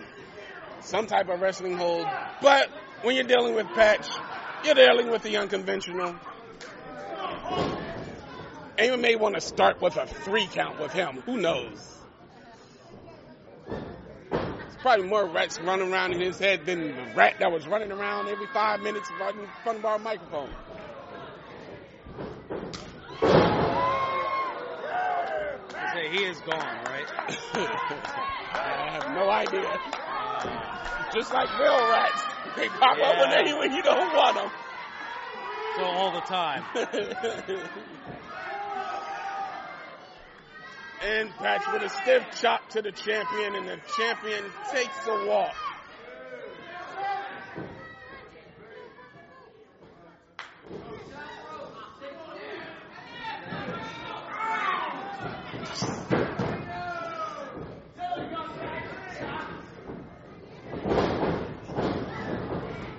some 0.81 1.09
type 1.09 1.28
of 1.28 1.41
wrestling 1.41 1.77
hold, 1.77 2.07
but 2.41 2.69
when 3.02 3.17
you're 3.17 3.25
dealing 3.25 3.57
with 3.57 3.67
Patch, 3.75 4.07
you're 4.65 4.75
dealing 4.75 5.10
with 5.10 5.25
the 5.25 5.36
unconventional. 5.36 6.15
And 8.78 8.86
you 8.86 8.97
may 8.97 9.17
want 9.17 9.35
to 9.35 9.41
start 9.41 9.83
with 9.83 9.97
a 9.97 10.07
three 10.07 10.47
count 10.47 10.78
with 10.78 10.93
him. 10.93 11.20
Who 11.27 11.39
knows? 11.39 11.99
There's 14.31 14.77
probably 14.78 15.09
more 15.09 15.27
rats 15.27 15.59
running 15.60 15.93
around 15.93 16.12
in 16.12 16.20
his 16.20 16.39
head 16.39 16.67
than 16.67 16.94
the 16.94 17.12
rat 17.17 17.41
that 17.41 17.51
was 17.51 17.67
running 17.67 17.91
around 17.91 18.28
every 18.28 18.47
five 18.55 18.83
minutes 18.83 19.10
right 19.20 19.35
in 19.35 19.49
front 19.65 19.78
of 19.78 19.85
our 19.85 19.99
microphone. 19.99 20.51
Is 26.31 26.41
gone, 26.42 26.84
right? 26.84 27.07
I 27.28 28.91
have 28.92 29.15
no 29.15 29.28
idea. 29.28 29.67
Uh, 29.67 31.12
Just 31.12 31.33
like 31.33 31.50
real 31.59 31.76
rats, 31.91 32.23
they 32.57 32.68
pop 32.68 32.97
up 32.99 33.18
when, 33.18 33.44
they, 33.44 33.52
when 33.52 33.73
you 33.73 33.83
don't 33.83 34.15
want 34.15 34.36
them. 34.36 34.50
So 35.76 35.83
all 35.83 36.12
the 36.12 36.20
time. 36.20 36.62
and 41.02 41.31
Patch 41.31 41.62
with 41.73 41.83
a 41.83 41.89
stiff 41.89 42.25
chop 42.41 42.68
to 42.70 42.83
the 42.83 42.92
champion, 42.92 43.57
and 43.57 43.68
the 43.68 43.81
champion 43.97 44.44
takes 44.73 45.07
a 45.09 45.26
walk. 45.26 45.55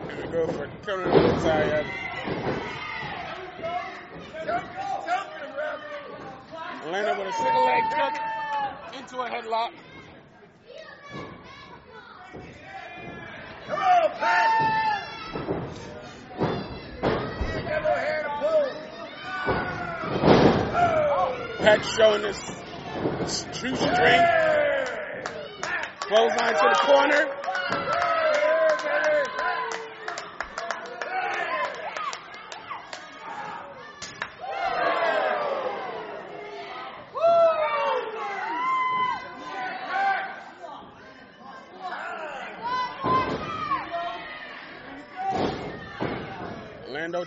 And 0.09 0.17
we 0.17 0.27
go 0.31 0.47
for 0.47 0.67
tie-up. 1.51 1.85
With 7.17 7.27
a 7.27 7.33
single 7.33 7.65
leg 7.65 7.83
kick 7.89 8.21
into 8.97 9.17
a 9.19 9.29
headlock. 9.29 9.71
Come 13.67 13.79
on, 13.79 14.11
Pat! 14.11 14.51
Patch 21.59 21.85
showing 21.97 22.23
his 22.23 22.37
true 23.53 23.75
strength. 23.75 24.29
Clothesline 25.99 26.53
to 26.53 26.69
the 26.69 26.79
corner. 26.81 27.40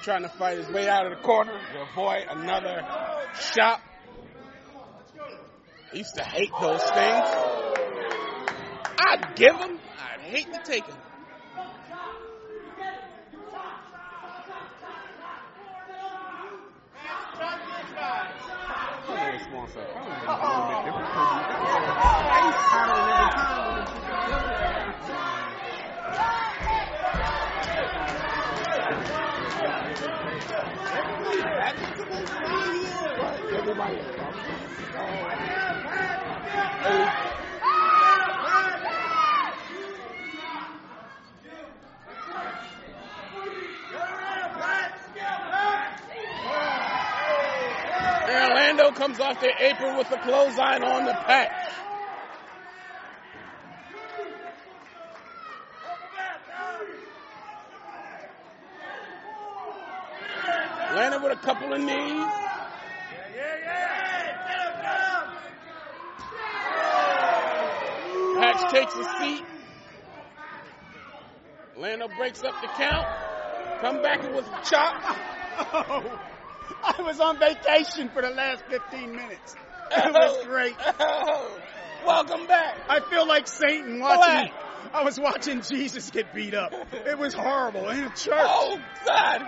Trying 0.02 0.22
to 0.22 0.28
fight 0.28 0.58
his 0.58 0.68
way 0.68 0.88
out 0.88 1.06
of 1.06 1.16
the 1.16 1.22
corner 1.22 1.52
to 1.52 1.82
avoid 1.82 2.26
another 2.28 2.84
shot. 3.56 3.80
I 5.92 5.96
used 5.96 6.14
to 6.16 6.24
hate 6.24 6.50
those 6.60 6.82
things. 6.82 7.28
I'd 8.98 9.32
give 9.36 9.58
them. 9.58 9.78
I'd 9.98 10.20
hate 10.20 10.52
to 10.52 10.60
take 10.64 10.86
them. 10.86 10.96
Comes 48.94 49.18
off 49.18 49.40
their 49.40 49.54
apron 49.58 49.96
with 49.96 50.10
a 50.12 50.18
clothesline 50.18 50.82
on 50.84 51.04
the 51.04 51.12
patch. 51.12 51.72
Landed 60.94 61.22
with 61.22 61.32
a 61.32 61.42
couple 61.42 61.72
of 61.72 61.80
knees. 61.80 62.26
Patch 68.38 68.72
takes 68.72 68.94
a 68.94 69.04
seat. 69.18 69.44
Lando 71.76 72.06
breaks 72.16 72.44
up 72.44 72.54
the 72.62 72.68
count. 72.68 73.06
Come 73.80 74.02
back 74.02 74.22
with 74.22 74.46
a 74.46 74.62
chop. 74.64 76.20
Oh, 76.70 76.94
I 76.98 77.02
was 77.02 77.20
on 77.20 77.38
vacation 77.38 78.08
for 78.10 78.22
the 78.22 78.30
last 78.30 78.64
15 78.68 79.14
minutes. 79.14 79.54
Oh. 79.90 80.08
It 80.08 80.12
was 80.12 80.46
great. 80.46 80.74
Oh. 80.98 81.58
Welcome 82.06 82.46
back. 82.46 82.76
I 82.88 83.00
feel 83.08 83.26
like 83.26 83.48
Satan 83.48 84.00
watching. 84.00 84.52
I 84.92 85.02
was 85.04 85.18
watching 85.18 85.62
Jesus 85.62 86.10
get 86.10 86.34
beat 86.34 86.54
up. 86.54 86.72
It 86.92 87.18
was 87.18 87.32
horrible 87.32 87.88
in 87.88 88.04
a 88.04 88.08
church. 88.10 88.28
Oh 88.32 88.78
God! 89.06 89.40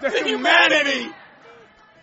The, 0.00 0.10
The 0.10 0.24
humanity. 0.24 0.90
humanity. 0.90 1.14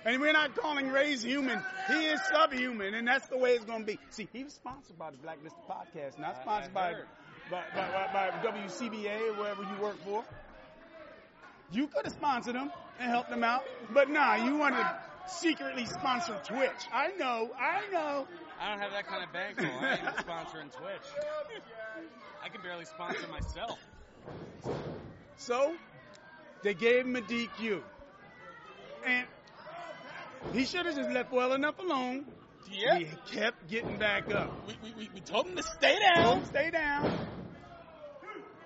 And 0.06 0.22
we're 0.22 0.34
not 0.34 0.56
calling 0.56 0.90
Ray's 0.90 1.22
human. 1.22 1.62
He 1.88 2.06
is 2.06 2.20
subhuman, 2.32 2.94
and 2.96 3.08
that's 3.08 3.28
the 3.28 3.38
way 3.38 3.52
it's 3.52 3.66
going 3.66 3.82
to 3.82 3.86
be. 3.86 4.00
See, 4.10 4.28
he 4.34 4.44
was 4.44 4.54
sponsored 4.54 4.98
by 4.98 5.12
the 5.12 5.18
Black 5.18 5.38
Blacklisted 5.42 5.70
Podcast, 5.70 6.20
not 6.20 6.42
sponsored 6.42 6.74
by, 6.74 6.94
by, 7.52 7.62
by, 7.76 8.08
by, 8.14 8.32
by 8.42 8.52
WCBA 8.52 9.30
or 9.30 9.34
wherever 9.42 9.62
you 9.62 9.82
work 9.82 9.98
for. 10.04 10.24
You 11.72 11.88
could 11.88 12.06
have 12.06 12.14
sponsored 12.14 12.56
them 12.56 12.72
and 13.00 13.10
helped 13.10 13.30
them 13.30 13.44
out, 13.44 13.64
but 13.92 14.10
nah, 14.10 14.36
you 14.36 14.58
want 14.58 14.76
to 14.76 15.00
secretly 15.28 15.86
sponsor 15.86 16.40
Twitch. 16.44 16.72
I 16.92 17.10
know, 17.18 17.52
I 17.58 17.82
know. 17.92 18.28
I 18.60 18.70
don't 18.70 18.80
have 18.80 18.92
that 18.92 19.08
kind 19.08 19.24
of 19.24 19.32
bankroll. 19.32 19.72
I 19.72 19.92
ain't 19.92 20.02
sponsoring 20.18 20.72
Twitch. 20.76 21.08
I 22.44 22.50
can 22.50 22.62
barely 22.62 22.86
sponsor 22.86 23.28
myself. 23.28 23.80
So, 25.38 25.76
they 26.64 26.74
gave 26.74 27.06
him 27.06 27.16
a 27.16 27.22
DQ. 27.22 27.82
And 29.06 29.28
he 30.54 30.66
should 30.66 30.86
have 30.86 30.96
just 30.96 31.10
left 31.10 31.32
well 31.32 31.54
enough 31.54 31.80
alone. 31.80 32.26
Yeah. 32.72 33.00
He 33.00 33.08
kept 33.32 33.70
getting 33.70 33.98
back 33.98 34.34
up. 34.34 34.52
We, 34.68 34.78
we, 34.84 34.96
we, 34.96 35.10
we 35.14 35.22
told 35.22 35.48
him 35.48 35.56
to 35.56 35.64
stay 35.64 35.98
down. 36.16 36.46
stay 36.46 36.70
down. 36.72 37.06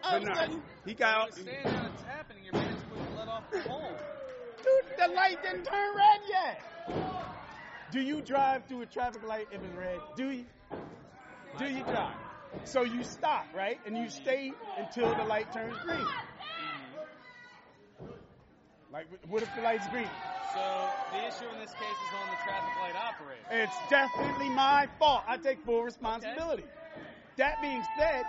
All 0.03 0.19
But 0.19 0.23
of 0.23 0.29
a 0.29 0.35
sudden, 0.35 0.63
he 0.85 0.93
got 0.93 1.13
out. 1.13 1.33
Stand 1.33 1.63
down, 1.63 1.91
it's 1.93 2.03
happening. 2.03 2.43
Your 2.43 2.53
man's 2.53 2.72
wouldn't 2.72 2.72
let 2.72 2.72
off 3.33 3.49
the 3.51 3.59
pole. 3.61 3.97
Dude, 4.57 4.97
the 4.97 5.13
light 5.13 5.41
didn't 5.41 5.65
turn 5.65 5.95
red 5.95 6.19
yet. 6.29 6.61
Do 7.91 8.01
you 8.01 8.21
drive 8.21 8.65
through 8.67 8.81
a 8.81 8.85
traffic 8.85 9.23
light 9.27 9.47
if 9.51 9.61
it's 9.61 9.75
red? 9.77 9.99
Do 10.15 10.29
you? 10.29 10.45
Do 11.57 11.65
you 11.65 11.83
drive? 11.83 12.15
So 12.65 12.83
you 12.83 13.03
stop, 13.03 13.45
right? 13.55 13.79
And 13.85 13.97
you 13.97 14.09
stay 14.09 14.53
until 14.77 15.15
the 15.15 15.23
light 15.23 15.51
turns 15.51 15.77
green. 15.83 16.05
Like, 18.91 19.07
what 19.27 19.41
if 19.41 19.49
the 19.55 19.61
light's 19.61 19.87
green? 19.87 20.07
So 20.53 20.89
the 21.11 21.27
issue 21.27 21.51
in 21.51 21.59
this 21.59 21.73
case 21.73 21.97
is 21.97 22.13
on 22.13 22.29
the 22.29 22.37
traffic 22.45 22.79
light 22.79 22.95
operator. 22.95 23.63
It's 23.63 23.89
definitely 23.89 24.49
my 24.49 24.87
fault. 24.99 25.23
I 25.27 25.37
take 25.37 25.65
full 25.65 25.81
responsibility. 25.81 26.65
That 27.37 27.59
being 27.59 27.83
said, 27.97 28.25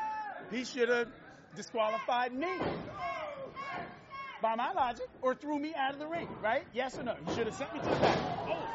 he 0.50 0.64
should 0.64 0.88
have 0.88 1.08
disqualified 1.54 2.32
me. 2.32 2.58
By 4.44 4.56
my 4.56 4.72
logic, 4.72 5.06
or 5.22 5.34
threw 5.34 5.58
me 5.58 5.72
out 5.74 5.94
of 5.94 5.98
the 5.98 6.06
ring, 6.06 6.28
right? 6.42 6.66
Yes 6.74 6.98
or 6.98 7.02
no? 7.02 7.14
He 7.26 7.34
should 7.34 7.46
have 7.46 7.54
sent 7.56 7.72
me 7.72 7.80
to 7.80 7.88
the 7.88 7.94
back. 7.96 8.18
Oh. 8.46 8.68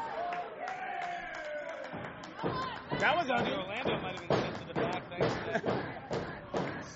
That 2.98 3.16
was 3.16 3.30
ugly. 3.30 3.52
Orlando 3.52 4.00
might 4.02 4.18
have 4.18 4.28
been 4.28 4.36
sent 4.36 4.56
to 4.56 4.66
the 4.66 4.74
back 4.74 5.08
thanks 5.10 5.32
to 5.32 5.52
the 5.52 5.60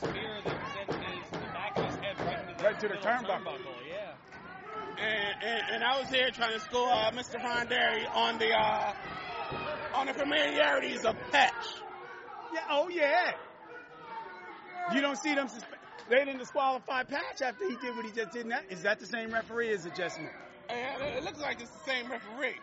spear 0.08 0.40
that 0.44 0.58
sent 0.74 1.04
his 1.04 1.30
the 1.30 1.38
back 1.54 1.78
of 1.78 1.84
his 1.84 1.94
head 1.94 2.18
right 2.18 2.40
into 2.40 2.54
the, 2.58 2.64
Right 2.64 2.80
to 2.80 2.88
the 2.88 2.94
middle 2.94 3.10
turnbuckle. 3.12 3.58
Yeah. 3.88 5.04
and, 5.04 5.44
and, 5.44 5.62
and 5.74 5.84
I 5.84 6.00
was 6.00 6.08
here 6.08 6.30
trying 6.32 6.54
to 6.54 6.58
school 6.58 6.86
uh, 6.86 7.12
Mr. 7.12 7.40
Hondari 7.40 8.12
on 8.12 8.40
the 8.40 8.50
uh, 8.54 8.92
on 9.94 10.06
the 10.08 10.14
familiarities 10.14 11.04
of 11.04 11.14
patch. 11.30 11.52
Yeah, 12.52 12.60
oh 12.70 12.88
yeah. 12.88 13.34
You 14.92 15.00
don't 15.00 15.16
see 15.16 15.36
them. 15.36 15.46
Suspe- 16.06 16.10
they 16.10 16.24
didn't 16.24 16.38
disqualify 16.38 17.02
Patch 17.04 17.42
after 17.42 17.68
he 17.68 17.76
did 17.76 17.96
what 17.96 18.04
he 18.04 18.12
just 18.12 18.32
did. 18.32 18.50
That 18.50 18.64
is 18.70 18.82
that 18.82 19.00
the 19.00 19.06
same 19.06 19.32
referee 19.32 19.70
as 19.72 19.86
adjustment? 19.86 20.32
And 20.68 21.02
it 21.02 21.24
looks 21.24 21.40
like 21.40 21.60
it's 21.60 21.70
the 21.70 21.90
same 21.90 22.10
referee. 22.10 22.56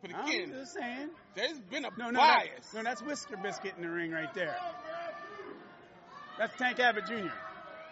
But 0.00 0.10
again, 0.10 0.44
I'm 0.44 0.50
just 0.52 0.74
saying. 0.74 1.10
there's 1.34 1.58
been 1.70 1.84
a 1.84 1.90
No, 1.98 2.10
no, 2.10 2.20
that- 2.20 2.38
bias. 2.54 2.72
no, 2.74 2.82
that's 2.82 3.02
Whisker 3.02 3.36
Biscuit 3.36 3.74
in 3.76 3.82
the 3.82 3.90
ring 3.90 4.12
right 4.12 4.32
there. 4.34 4.56
That's 6.38 6.54
Tank 6.56 6.78
Abbott 6.78 7.06
Jr. 7.06 7.32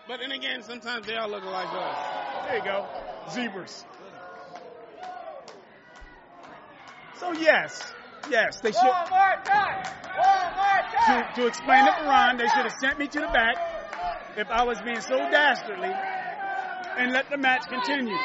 But 0.07 0.21
then 0.21 0.31
again, 0.31 0.63
sometimes 0.63 1.05
they 1.07 1.17
all 1.17 1.29
look 1.29 1.45
like 1.45 1.67
us. 1.73 2.47
There 2.47 2.57
you 2.59 2.65
go, 2.65 2.87
zebras. 3.33 3.85
So 7.19 7.33
yes, 7.33 7.93
yes, 8.31 8.61
they 8.61 8.71
should. 8.73 8.83
One 8.87 9.11
more 9.11 9.43
time. 9.45 9.83
One 10.17 10.55
more 10.55 10.91
To, 10.91 10.97
time. 11.25 11.35
to 11.35 11.47
explain 11.47 11.87
it 11.87 11.97
to 11.99 12.05
Ron, 12.05 12.37
they 12.37 12.45
should 12.49 12.67
have 12.71 12.77
sent 12.81 12.99
me 12.99 13.09
to 13.09 13.21
the 13.21 13.27
back 13.29 13.57
if 14.37 14.49
I 14.51 14.65
was 14.65 14.81
being 14.83 15.01
so 15.01 15.17
dastardly, 15.17 15.93
and 16.99 17.13
let 17.13 17.31
the 17.31 17.37
match 17.37 17.67
continue. 17.69 18.17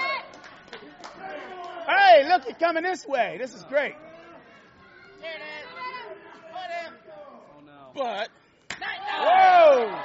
Hey, 1.88 2.28
look, 2.28 2.44
you're 2.46 2.56
coming 2.56 2.84
this 2.84 3.06
way. 3.06 3.38
This 3.40 3.54
is 3.54 3.64
great. 3.66 3.96
But 7.94 8.30
Whoa! 9.22 10.00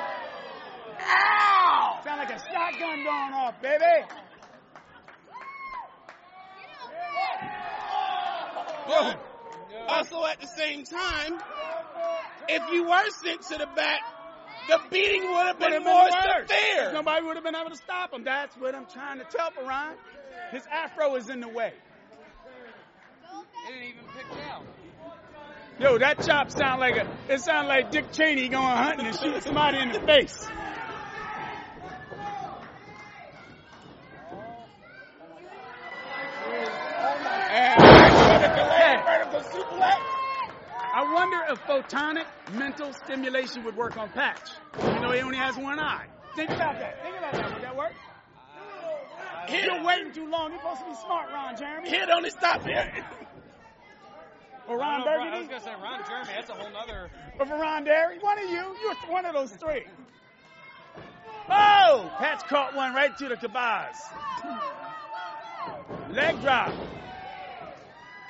Ow! 1.00 2.00
Sound 2.04 2.18
like 2.18 2.30
a 2.30 2.38
shotgun 2.38 3.04
going 3.04 3.32
off, 3.32 3.62
baby. 3.62 3.84
Also 9.88 10.24
at 10.26 10.40
the 10.40 10.46
same 10.46 10.84
time, 10.84 11.38
if 12.48 12.62
you 12.72 12.84
were 12.84 13.10
sent 13.10 13.42
to 13.42 13.58
the 13.58 13.66
back, 13.74 14.00
the 14.68 14.80
beating 14.90 15.22
would 15.22 15.46
have 15.46 15.58
Would 15.60 15.64
been 15.70 15.72
have 15.72 15.84
more 15.84 16.02
worse. 16.02 16.48
severe. 16.48 16.92
Nobody 16.92 17.24
would 17.26 17.36
have 17.36 17.44
been 17.44 17.54
able 17.54 17.70
to 17.70 17.76
stop 17.76 18.12
him. 18.12 18.24
That's 18.24 18.54
what 18.56 18.74
I'm 18.74 18.86
trying 18.86 19.18
to 19.18 19.24
tell 19.24 19.50
Ron. 19.66 19.94
His 20.52 20.62
afro 20.72 21.14
is 21.16 21.28
in 21.28 21.40
the 21.40 21.48
way. 21.48 21.72
They 23.66 23.72
didn't 23.72 23.88
even 23.88 24.04
pick 24.16 24.26
out. 24.50 24.62
Yo, 25.78 25.98
that 25.98 26.24
chop 26.24 26.50
sound 26.50 26.80
like 26.80 26.96
a. 26.96 27.06
It 27.28 27.40
sound 27.40 27.68
like 27.68 27.90
Dick 27.90 28.10
Cheney 28.12 28.48
going 28.48 28.64
hunting 28.64 29.06
and 29.06 29.16
shooting 29.16 29.40
somebody 29.42 29.78
in 29.78 29.92
the 29.92 30.00
face. 30.00 30.48
I 40.96 41.12
wonder 41.12 41.36
if 41.50 41.62
photonic 41.66 42.24
mental 42.54 42.90
stimulation 42.90 43.64
would 43.64 43.76
work 43.76 43.98
on 43.98 44.08
Patch. 44.08 44.52
You 44.82 45.00
know, 45.00 45.10
he 45.10 45.20
only 45.20 45.36
has 45.36 45.54
one 45.54 45.78
eye. 45.78 46.06
Think 46.34 46.48
about 46.48 46.78
that. 46.78 47.02
Think 47.02 47.18
about 47.18 47.32
that. 47.34 47.52
Would 47.52 47.62
that 47.64 47.76
work? 47.76 47.92
You're 49.50 49.84
waiting 49.84 50.14
too 50.14 50.26
long. 50.26 50.52
You're 50.52 50.60
supposed 50.60 50.80
to 50.80 50.86
be 50.86 50.94
smart, 50.94 51.28
Ron 51.30 51.54
Jeremy. 51.54 51.90
He'd 51.90 52.08
only 52.08 52.30
stop 52.30 52.62
here. 52.64 52.90
Or 54.68 54.82
I 54.82 54.96
Ron 54.98 55.04
don't 55.04 55.28
oh, 55.28 55.36
I 55.36 55.38
was 55.38 55.46
gonna 55.46 55.60
say 55.60 55.74
Ron 55.80 56.00
Jeremy. 56.08 56.30
That's 56.34 56.50
a 56.50 56.54
whole 56.54 56.72
nother. 56.72 57.08
Or 57.38 57.46
for 57.46 57.56
Ron 57.56 57.84
Derry. 57.84 58.18
One 58.18 58.36
of 58.36 58.50
you. 58.50 58.74
You're 58.82 58.96
one 59.08 59.24
of 59.24 59.32
those 59.32 59.52
three. 59.52 59.84
Oh! 61.48 62.10
Patch 62.18 62.48
caught 62.48 62.74
one 62.74 62.92
right 62.92 63.16
to 63.16 63.28
the 63.28 63.36
kabaz. 63.36 63.94
Leg 66.10 66.40
drop. 66.40 66.74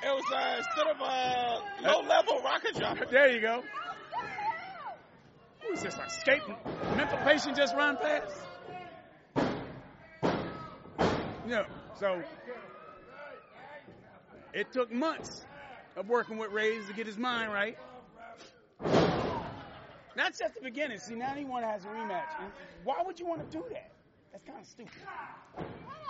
It 0.02 0.14
was 0.14 0.24
uh, 0.32 0.54
instead 0.58 0.86
of 0.86 1.00
a 1.00 1.62
low-level 1.82 2.42
rocket 2.42 2.76
jump. 2.76 3.10
There 3.10 3.30
you 3.30 3.40
go. 3.40 3.62
Who's 5.66 5.82
this? 5.82 5.94
A 5.94 6.08
skating 6.08 6.54
mental 6.96 7.18
patient 7.18 7.56
just 7.56 7.74
run 7.74 7.96
past? 7.96 8.34
No. 11.46 11.64
So 11.98 12.22
it 14.52 14.72
took 14.72 14.92
months 14.92 15.44
of 15.96 16.08
working 16.08 16.38
with 16.38 16.50
Rays 16.50 16.86
to 16.86 16.92
get 16.92 17.06
his 17.06 17.18
mind 17.18 17.52
right. 17.52 17.76
That's 20.14 20.38
just 20.38 20.54
the 20.54 20.62
beginning. 20.62 20.98
See, 20.98 21.14
now 21.14 21.34
he 21.34 21.44
want 21.44 21.64
to 21.64 21.68
have 21.68 21.84
a 21.84 21.88
rematch. 21.88 22.40
And 22.40 22.50
why 22.84 23.02
would 23.04 23.20
you 23.20 23.26
want 23.26 23.50
to 23.50 23.56
do 23.58 23.64
that? 23.70 23.92
That's 24.32 24.44
kind 24.44 24.60
of 24.60 24.66
stupid. 24.66 24.92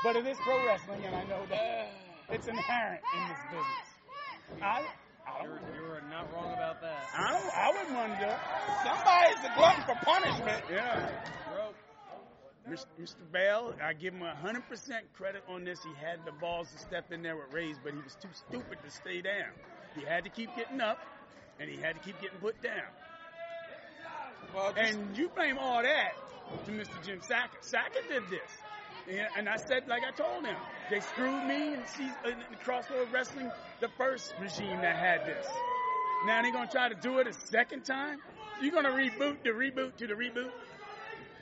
But 0.02 0.16
it 0.16 0.26
is 0.26 0.36
pro 0.38 0.64
wrestling, 0.64 1.04
and 1.04 1.14
I 1.14 1.24
know 1.24 1.44
that 1.50 1.90
it's 2.30 2.48
inherent 2.48 3.02
in 3.14 3.28
this 3.28 3.42
business. 3.50 4.62
I, 4.62 4.84
I 5.26 5.42
You're, 5.42 5.60
you're 5.74 6.02
not 6.10 6.32
wrong 6.32 6.52
about 6.52 6.80
that. 6.80 7.08
I, 7.14 7.40
I 7.54 7.72
to 7.72 8.26
do. 8.26 8.32
Somebody's 8.84 9.44
a 9.44 9.52
glutton 9.56 9.84
for 9.84 9.94
punishment. 10.04 10.64
Yeah. 10.70 11.08
Mr. 12.70 12.86
Mr. 13.00 13.32
Bell, 13.32 13.74
I 13.80 13.92
give 13.92 14.12
him 14.12 14.22
100% 14.22 14.60
credit 15.16 15.44
on 15.48 15.64
this. 15.64 15.78
He 15.84 15.92
had 16.04 16.24
the 16.24 16.32
balls 16.32 16.72
to 16.72 16.78
step 16.78 17.12
in 17.12 17.22
there 17.22 17.36
with 17.36 17.52
Ray's, 17.52 17.76
but 17.82 17.92
he 17.92 18.00
was 18.00 18.16
too 18.16 18.28
stupid 18.32 18.78
to 18.84 18.90
stay 18.90 19.22
down. 19.22 19.52
He 19.94 20.04
had 20.04 20.24
to 20.24 20.30
keep 20.30 20.54
getting 20.56 20.80
up, 20.80 20.98
and 21.60 21.70
he 21.70 21.76
had 21.76 21.94
to 21.94 22.00
keep 22.00 22.20
getting 22.20 22.38
put 22.38 22.60
down. 22.60 22.90
Well, 24.52 24.74
and 24.76 25.16
you 25.16 25.28
blame 25.28 25.58
all 25.58 25.82
that 25.82 26.14
to 26.64 26.72
Mr. 26.72 27.04
Jim 27.04 27.20
Sackett. 27.22 27.64
Sackett 27.64 28.08
did 28.08 28.22
this. 28.30 28.50
And, 29.08 29.26
and 29.38 29.48
I 29.48 29.56
said, 29.56 29.86
like 29.88 30.02
I 30.02 30.10
told 30.10 30.44
him, 30.44 30.56
they 30.90 31.00
screwed 31.00 31.44
me 31.46 31.74
and 31.74 31.82
she's 31.96 32.12
in 32.24 32.36
Crossroad 32.64 33.08
Wrestling, 33.12 33.50
the 33.80 33.88
first 33.96 34.34
regime 34.40 34.80
that 34.80 34.96
had 34.96 35.26
this. 35.26 35.46
Now 36.26 36.42
they're 36.42 36.52
going 36.52 36.66
to 36.66 36.72
try 36.72 36.88
to 36.88 36.94
do 36.94 37.18
it 37.18 37.26
a 37.26 37.32
second 37.32 37.84
time? 37.84 38.18
You're 38.60 38.72
going 38.72 38.84
to 38.84 38.90
reboot 38.90 39.42
the 39.44 39.50
reboot 39.50 39.96
to 39.96 40.06
the 40.06 40.14
reboot? 40.14 40.50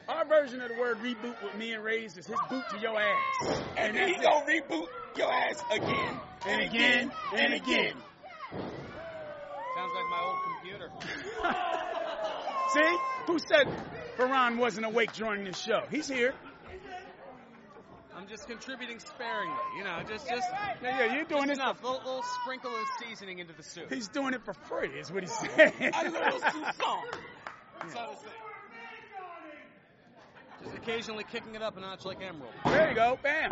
Our 0.07 0.26
version 0.26 0.60
of 0.60 0.68
the 0.68 0.78
word 0.78 0.99
reboot 0.99 1.43
with 1.43 1.55
me 1.57 1.73
and 1.73 1.83
Ray's 1.83 2.17
is 2.18 2.26
his 2.26 2.36
boot 2.51 2.65
to 2.73 2.78
your 2.78 3.01
ass. 3.01 3.62
And 3.78 3.97
then 3.97 4.09
he 4.09 4.15
gonna 4.17 4.44
reboot 4.44 4.86
your 5.17 5.33
ass 5.33 5.62
again 5.70 6.20
And 6.47 6.60
again, 6.60 7.12
and 7.34 7.55
again. 7.55 7.94
Sounds 8.52 9.93
like 9.94 10.10
my 10.10 10.20
old 10.23 10.36
computer. 10.60 10.91
See? 12.75 12.97
Who 13.26 13.39
said 13.39 13.67
Fearon 14.18 14.59
wasn't 14.59 14.84
awake 14.84 15.15
during 15.15 15.44
this 15.44 15.59
show? 15.59 15.81
He's 15.91 16.07
here. 16.07 16.34
I'm 18.17 18.28
just 18.28 18.47
contributing 18.47 19.01
sparingly, 19.01 19.57
you 19.76 19.84
know, 19.84 20.01
just 20.09 20.28
just 20.28 20.49
Yeah, 20.83 21.07
yeah, 21.07 21.15
you're 21.15 21.25
doing 21.25 21.47
just 21.47 21.49
this 21.49 21.59
enough, 21.59 21.83
little, 21.83 21.99
little 21.99 22.23
sprinkle 22.43 22.70
of 22.70 22.86
seasoning 23.01 23.41
into 23.41 23.52
the 23.52 23.62
soup. 23.62 23.93
He's 23.93 24.09
doing 24.09 24.34
it 24.34 24.44
for 24.44 24.55
free, 24.55 24.89
is 24.89 25.10
what 25.10 25.25
he's 25.25 25.33
saying. 25.33 25.73
A 25.81 26.05
little 26.05 26.39
soupçon. 26.41 27.02
That's 27.81 27.97
all 27.97 28.10
I'm. 28.12 28.31
Just 30.65 30.76
occasionally 30.76 31.25
kicking 31.25 31.55
it 31.55 31.62
up 31.62 31.76
a 31.76 31.81
notch 31.81 32.05
like 32.05 32.20
Emeril. 32.20 32.47
There 32.65 32.89
you 32.89 32.94
go, 32.94 33.18
bam. 33.23 33.51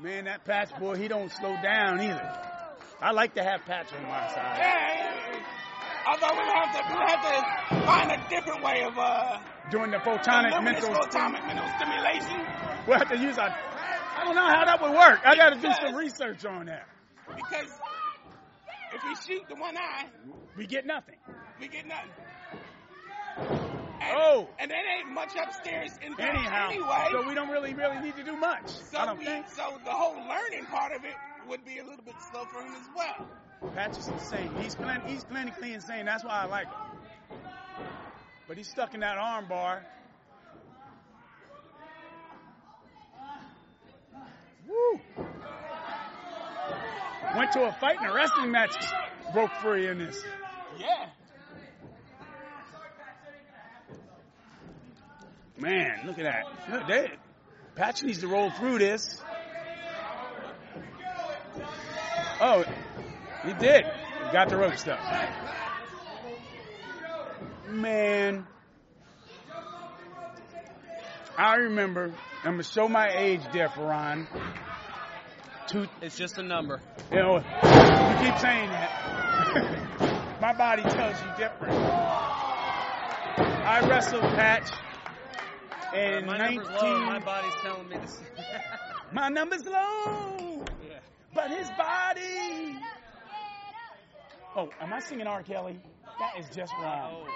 Man, 0.00 0.24
that 0.24 0.44
Patch 0.44 0.70
boy, 0.78 0.96
he 0.96 1.08
don't 1.08 1.30
slow 1.30 1.54
down 1.62 2.00
either. 2.00 2.38
I 3.00 3.12
like 3.12 3.34
to 3.34 3.42
have 3.42 3.64
Patch 3.64 3.92
on 3.92 4.02
my 4.04 4.28
side. 4.28 4.56
Yeah. 4.58 5.14
Although 6.06 6.34
we 6.34 6.44
have 6.50 6.72
to, 6.72 6.82
we 6.92 7.00
have 7.06 7.22
to 7.70 7.86
find 7.86 8.10
a 8.10 8.28
different 8.28 8.62
way 8.62 8.82
of 8.82 8.98
uh, 8.98 9.38
Doing 9.70 9.90
the 9.90 9.96
photonic 9.98 10.62
mental 10.62 10.90
photonic 10.90 11.46
mental 11.46 11.66
stimulation 11.76 12.46
We'll 12.86 12.98
have 12.98 13.08
to 13.08 13.16
use 13.18 13.38
our. 13.38 13.48
I 13.48 14.24
don't 14.24 14.34
know 14.34 14.46
how 14.46 14.64
that 14.66 14.80
would 14.82 14.92
work. 14.92 15.20
I 15.24 15.34
got 15.36 15.50
to 15.54 15.60
do 15.60 15.72
some 15.80 15.94
research 15.94 16.44
on 16.44 16.66
that. 16.66 16.86
because 17.34 17.70
if 18.94 19.02
we 19.04 19.14
shoot 19.26 19.42
the 19.48 19.54
one 19.56 19.76
eye, 19.76 20.04
We 20.56 20.66
get 20.66 20.86
nothing. 20.86 21.16
we 21.60 21.68
get 21.68 21.86
nothing. 21.86 22.10
Oh. 24.16 24.48
And 24.58 24.70
that 24.70 24.82
ain't 24.98 25.12
much 25.12 25.32
upstairs 25.34 25.92
in 26.04 26.18
Anyhow, 26.20 26.68
anyway. 26.70 27.08
so 27.10 27.26
we 27.26 27.34
don't 27.34 27.48
really, 27.48 27.72
really 27.74 27.98
need 28.00 28.16
to 28.16 28.22
do 28.22 28.36
much. 28.36 28.68
So 28.68 28.98
I 28.98 29.06
don't 29.06 29.18
we, 29.18 29.24
think. 29.24 29.48
so 29.48 29.78
the 29.84 29.90
whole 29.90 30.14
learning 30.28 30.66
part 30.66 30.92
of 30.92 31.04
it 31.04 31.14
would 31.48 31.64
be 31.64 31.78
a 31.78 31.84
little 31.84 32.04
bit 32.04 32.14
slow 32.30 32.44
for 32.44 32.60
him 32.60 32.74
as 32.74 32.88
well. 32.94 33.26
Patch 33.74 33.96
is 33.98 34.08
insane. 34.08 34.50
He's 34.60 34.76
he's 35.06 35.24
clinically 35.24 35.72
insane. 35.74 36.04
That's 36.04 36.22
why 36.22 36.42
I 36.42 36.44
like 36.46 36.66
him. 36.66 36.93
But 38.46 38.58
he's 38.58 38.68
stuck 38.68 38.94
in 38.94 39.00
that 39.00 39.16
arm 39.16 39.46
bar. 39.48 39.84
Woo! 44.68 45.00
Went 47.36 47.52
to 47.52 47.64
a 47.64 47.72
fight 47.80 47.96
and 48.00 48.10
a 48.10 48.14
wrestling 48.14 48.50
match. 48.50 48.76
Broke 49.32 49.50
free 49.62 49.88
in 49.88 49.98
this. 49.98 50.22
Yeah. 50.78 51.06
Man, 55.58 56.06
look 56.06 56.18
at 56.18 56.24
that. 56.24 56.70
Look, 56.70 56.86
they, 56.86 57.10
Patch 57.74 58.02
needs 58.02 58.20
to 58.20 58.28
roll 58.28 58.50
through 58.50 58.78
this. 58.78 59.20
Oh, 62.40 62.64
he 63.44 63.52
did. 63.54 63.84
He 63.84 64.32
got 64.32 64.48
the 64.48 64.56
rope 64.56 64.76
stuff. 64.76 65.00
Man. 67.68 68.46
I 71.36 71.54
remember, 71.56 72.12
I'm 72.44 72.52
going 72.52 72.58
to 72.58 72.64
show 72.64 72.86
my 72.88 73.08
age 73.10 73.40
there, 73.52 73.68
Fearon. 73.68 74.26
Two, 75.66 75.86
It's 76.00 76.16
just 76.16 76.38
a 76.38 76.42
number. 76.42 76.80
you 77.10 77.18
know, 77.18 77.36
you 77.36 77.42
keep 77.42 78.38
saying 78.38 78.70
that. 78.70 80.38
my 80.40 80.52
body 80.52 80.82
tells 80.82 81.16
you 81.20 81.26
different. 81.36 81.74
I 83.36 83.80
wrestled 83.88 84.22
Patch 84.22 84.70
in 85.94 86.26
my 86.26 86.36
19. 86.38 86.56
number's 86.56 86.82
low. 86.82 86.98
My 87.06 87.18
body's 87.18 87.54
telling 87.62 87.88
me 87.88 87.96
this. 87.96 88.20
My 89.12 89.28
number's 89.28 89.64
low, 89.64 90.64
yeah. 90.88 90.98
but 91.34 91.48
his 91.48 91.68
body. 91.78 92.76
Oh, 94.56 94.68
am 94.80 94.92
I 94.92 94.98
singing 94.98 95.28
R. 95.28 95.42
Kelly? 95.44 95.78
That 96.18 96.38
is 96.38 96.48
just 96.48 96.74
wrong. 96.78 97.26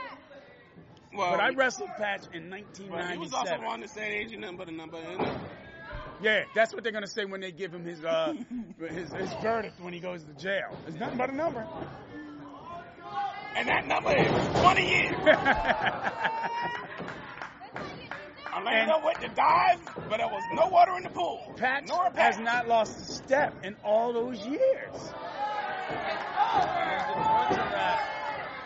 Well, 1.15 1.33
but 1.33 1.41
I 1.41 1.51
wrestled 1.51 1.97
Patch 1.97 2.27
in 2.33 2.51
well, 2.91 3.09
he 3.09 3.19
was 3.19 3.33
also 3.33 3.59
one 3.61 3.81
that 3.81 3.91
said 3.91 4.13
age 4.13 4.33
and 4.33 4.43
nothing 4.43 4.57
but 4.57 4.69
a 4.69 4.73
number. 4.73 4.99
Yeah, 6.21 6.45
that's 6.55 6.73
what 6.75 6.83
they're 6.85 6.93
gonna 6.93 7.07
say 7.07 7.25
when 7.25 7.41
they 7.41 7.51
give 7.51 7.73
him 7.73 7.85
his 7.85 8.05
uh 8.05 8.35
his, 8.79 9.13
his 9.13 9.33
verdict 9.35 9.81
when 9.81 9.93
he 9.93 10.01
goes 10.01 10.23
to 10.25 10.33
jail. 10.35 10.77
It's 10.87 10.97
nothing 10.97 11.19
but 11.19 11.31
a 11.31 11.37
number. 11.37 11.67
And 13.57 13.69
that 13.69 13.87
number 13.89 14.17
is 14.17 14.31
20 14.61 14.89
years. 14.89 15.15
Orlando 18.55 19.05
went 19.05 19.21
to 19.21 19.29
dive, 19.29 19.81
but 20.09 20.19
there 20.19 20.29
was 20.29 20.45
no 20.53 20.69
water 20.69 20.97
in 20.97 21.03
the 21.03 21.11
pool. 21.11 21.53
Patch 21.57 21.85
Nor 21.89 22.07
a 22.07 22.21
has 22.21 22.39
not 22.39 22.69
lost 22.69 23.01
a 23.01 23.05
step 23.05 23.55
in 23.65 23.77
all 23.85 24.13
those 24.13 24.45
years. 24.47 25.13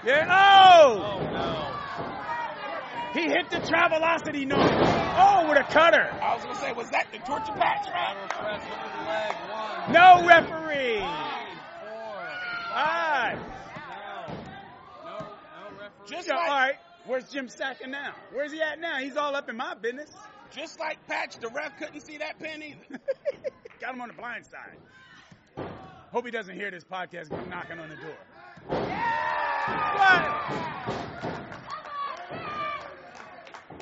Yeah. 0.05 0.27
Oh! 0.29 1.21
Oh 1.21 1.31
no. 1.31 1.69
He 3.21 3.29
hit 3.29 3.51
the 3.51 3.59
Travelocity 3.59 4.47
note. 4.47 4.59
Oh, 4.59 5.47
with 5.49 5.59
a 5.59 5.65
cutter. 5.71 6.11
I 6.23 6.35
was 6.35 6.45
gonna 6.45 6.57
say, 6.59 6.73
was 6.73 6.89
that 6.91 7.07
the 7.13 7.19
torture 7.19 7.53
patch, 7.53 7.87
right? 7.89 8.15
Lateral 8.15 8.29
press 8.29 8.63
over 8.63 8.89
the 8.97 9.05
leg. 9.09 9.35
One, 9.51 9.93
No 9.93 10.27
referee. 10.27 11.01
Five. 12.73 13.39
No. 13.39 14.35
No. 15.05 15.19
No 15.19 15.79
referee. 15.79 16.07
Just 16.09 16.29
Yeah, 16.29 16.37
like, 16.37 16.49
all 16.49 16.57
right. 16.57 16.75
Where's 17.07 17.29
Jim 17.31 17.49
Sackett 17.49 17.91
now? 17.91 18.15
Where's 18.33 18.53
he 18.53 18.63
at 18.63 18.81
now? 18.81 18.97
He's 18.99 19.17
all 19.17 19.37
up 19.37 19.49
in 19.51 19.57
my 19.57 19.75
business. 19.75 20.11
just 20.51 20.81
like 20.81 21.05
patch, 21.07 21.37
the 21.39 21.49
ref 21.49 21.77
couldn't 21.79 22.01
see 22.01 22.17
that 22.19 22.39
pin 22.39 22.63
either. 22.63 23.01
Got 23.81 23.95
him 23.95 24.01
on 24.01 24.09
the 24.09 24.15
blind 24.15 24.47
side. 24.47 24.79
Hope 26.13 26.25
he 26.25 26.31
doesn't 26.31 26.55
hear 26.55 26.71
this 26.71 26.85
podcast 26.85 27.31
knocking 27.49 27.79
on 27.79 27.89
the 27.89 27.97
door. 27.97 28.17
What? 29.67 30.29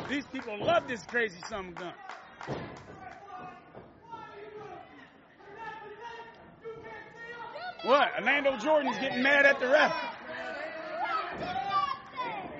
These 0.08 0.26
people 0.26 0.58
love 0.64 0.88
this 0.88 1.02
crazy 1.04 1.38
summer 1.48 1.72
gun. 1.72 1.94
What? 7.84 8.08
Orlando 8.18 8.56
Jordan's 8.58 8.98
getting 8.98 9.22
mad 9.22 9.46
at 9.46 9.58
the 9.58 9.68
ref. 9.68 9.94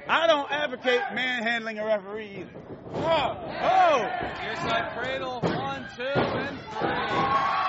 I 0.09 0.27
don't 0.27 0.51
advocate 0.51 1.01
manhandling 1.15 1.79
a 1.79 1.85
referee 1.87 2.39
either. 2.41 2.51
Oh, 2.95 3.37
oh, 3.63 3.99
Near 4.43 4.57
side 4.57 4.93
cradle. 4.97 5.41
One, 5.41 5.87
two, 5.97 6.03
and 6.03 6.59
three. 6.59 7.61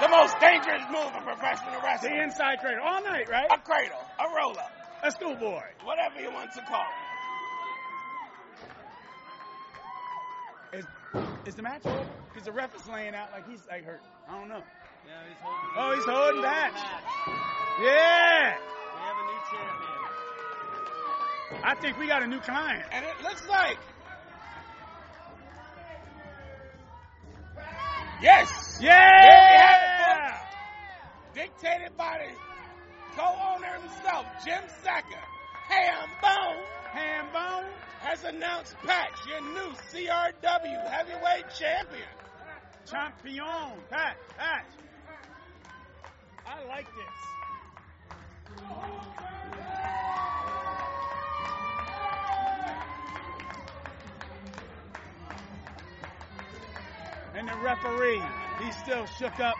The 0.00 0.08
most 0.08 0.38
dangerous 0.40 0.82
move 0.90 1.12
in 1.16 1.22
professional 1.22 1.80
wrestling. 1.82 2.16
the 2.16 2.22
inside 2.22 2.58
cradle 2.60 2.84
all 2.84 3.02
night, 3.02 3.28
right? 3.30 3.46
A 3.50 3.58
cradle, 3.58 3.98
a 4.18 4.24
roll 4.36 4.58
up, 4.58 4.72
A 5.02 5.10
schoolboy. 5.10 5.62
whatever 5.82 6.20
you 6.20 6.30
want 6.30 6.52
to 6.52 6.60
call 6.68 6.84
it. 10.72 10.78
Is, 10.78 10.84
is 11.46 11.54
the 11.54 11.62
match 11.62 11.86
over? 11.86 12.06
Because 12.28 12.44
the 12.44 12.52
ref 12.52 12.74
is 12.74 12.86
laying 12.86 13.14
out 13.14 13.32
like 13.32 13.48
he's 13.48 13.62
like 13.68 13.84
hurt. 13.84 14.02
I 14.28 14.38
don't 14.38 14.48
know. 14.48 14.62
Yeah, 15.06 15.22
he's 15.26 15.38
holding. 15.42 15.70
Oh, 15.76 15.94
he's 15.94 16.04
holding 16.04 16.42
back. 16.42 16.74
Yeah. 17.82 18.56
We 18.94 19.00
have 19.00 19.16
a 19.16 19.24
new 19.24 19.40
champion. 19.50 20.00
I 21.64 21.74
think 21.80 21.98
we 21.98 22.06
got 22.06 22.22
a 22.22 22.26
new 22.26 22.40
client. 22.40 22.84
And 22.92 23.04
it 23.04 23.22
looks 23.22 23.46
like. 23.48 23.78
Yes! 28.22 28.78
Yeah. 28.82 30.38
Dictated 31.34 31.96
by 31.96 32.18
the 32.26 32.49
Co-owner 33.20 33.80
himself, 33.80 34.24
Jim 34.46 34.62
Sacker, 34.82 35.24
Ham 35.68 36.08
Bone, 36.22 36.64
Ham 36.90 37.26
Bone, 37.34 37.70
has 38.00 38.24
announced 38.24 38.74
Pat, 38.82 39.10
your 39.28 39.42
new 39.42 39.74
CRW 39.92 40.90
heavyweight 40.90 41.44
champion. 41.58 42.08
Champion, 42.90 43.78
Pat, 43.90 44.16
Pat. 44.38 44.66
I 46.46 46.64
like 46.66 46.86
this. 46.86 47.30
And 57.34 57.48
the 57.48 57.56
referee, 57.62 58.22
he's 58.64 58.76
still 58.76 59.04
shook 59.18 59.38
up. 59.40 59.56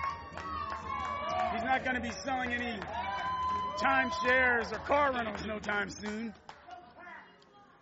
He's 1.53 1.65
not 1.65 1.85
going 1.85 1.97
to 1.97 2.01
be 2.01 2.13
selling 2.25 2.55
any 2.55 2.79
timeshares 3.81 4.73
or 4.73 4.79
car 4.81 5.13
rentals 5.13 5.45
no 5.47 5.59
time 5.59 5.89
soon. 5.91 6.35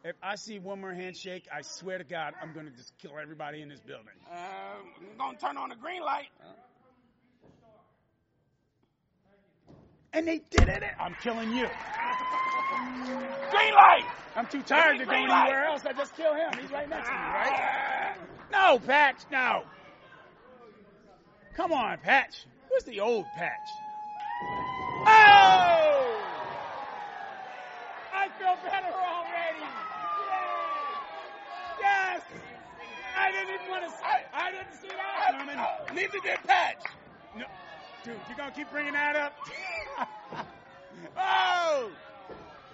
If 0.05 0.15
I 0.23 0.37
see 0.37 0.61
one 0.61 0.81
more 0.81 0.95
handshake, 0.95 1.49
I 1.53 1.63
swear 1.63 1.99
to 1.99 2.05
God, 2.05 2.35
I'm 2.41 2.53
going 2.53 2.67
to 2.67 2.73
just 2.73 2.97
kill 2.99 3.19
everybody 3.21 3.63
in 3.63 3.69
this 3.69 3.81
building. 3.81 4.15
Uh, 4.31 4.37
I'm 4.37 5.19
gonna 5.19 5.39
turn 5.39 5.57
on 5.57 5.71
the 5.71 5.75
green 5.75 6.03
light. 6.03 6.29
And 10.13 10.27
they 10.27 10.41
did 10.51 10.69
it. 10.69 10.83
I'm 10.99 11.15
killing 11.23 11.51
you. 11.51 11.67
Green 13.51 13.75
light. 13.75 14.05
I'm 14.37 14.47
too 14.47 14.63
tired 14.63 14.99
to 14.99 15.05
go 15.05 15.13
anywhere 15.13 15.65
else. 15.65 15.85
I 15.85 15.93
just 15.93 16.17
kill 16.17 16.33
him. 16.33 16.51
He's 16.61 16.71
right 16.71 16.89
next 16.89 17.09
to 17.09 17.13
me, 17.13 17.19
right? 17.19 18.17
No, 18.53 18.79
Patch, 18.79 19.19
no. 19.31 19.65
Come 21.57 21.73
on, 21.73 21.99
Patch. 21.99 22.47
Where's 22.69 22.85
the 22.85 23.01
old 23.01 23.27
Patch? 23.37 23.69
Oh! 25.07 25.78
I 28.39 28.41
feel 28.41 28.71
better 28.71 28.95
already. 28.95 29.67
Yes! 31.81 32.23
Yes! 32.23 32.23
I 33.17 33.33
didn't 33.33 33.55
even 33.55 33.69
want 33.69 33.85
to 33.85 33.91
say. 33.91 34.27
I 34.33 34.53
didn't 34.53 34.75
see 34.81 34.89
that 34.89 35.39
coming. 35.39 35.97
Neither 35.97 36.19
did 36.23 36.39
Patch. 36.47 36.83
No, 37.37 37.47
dude, 38.05 38.15
you're 38.29 38.37
gonna 38.37 38.53
keep 38.53 38.71
bringing 38.71 38.93
that 38.93 39.17
up. 39.17 39.35
oh, 41.19 41.91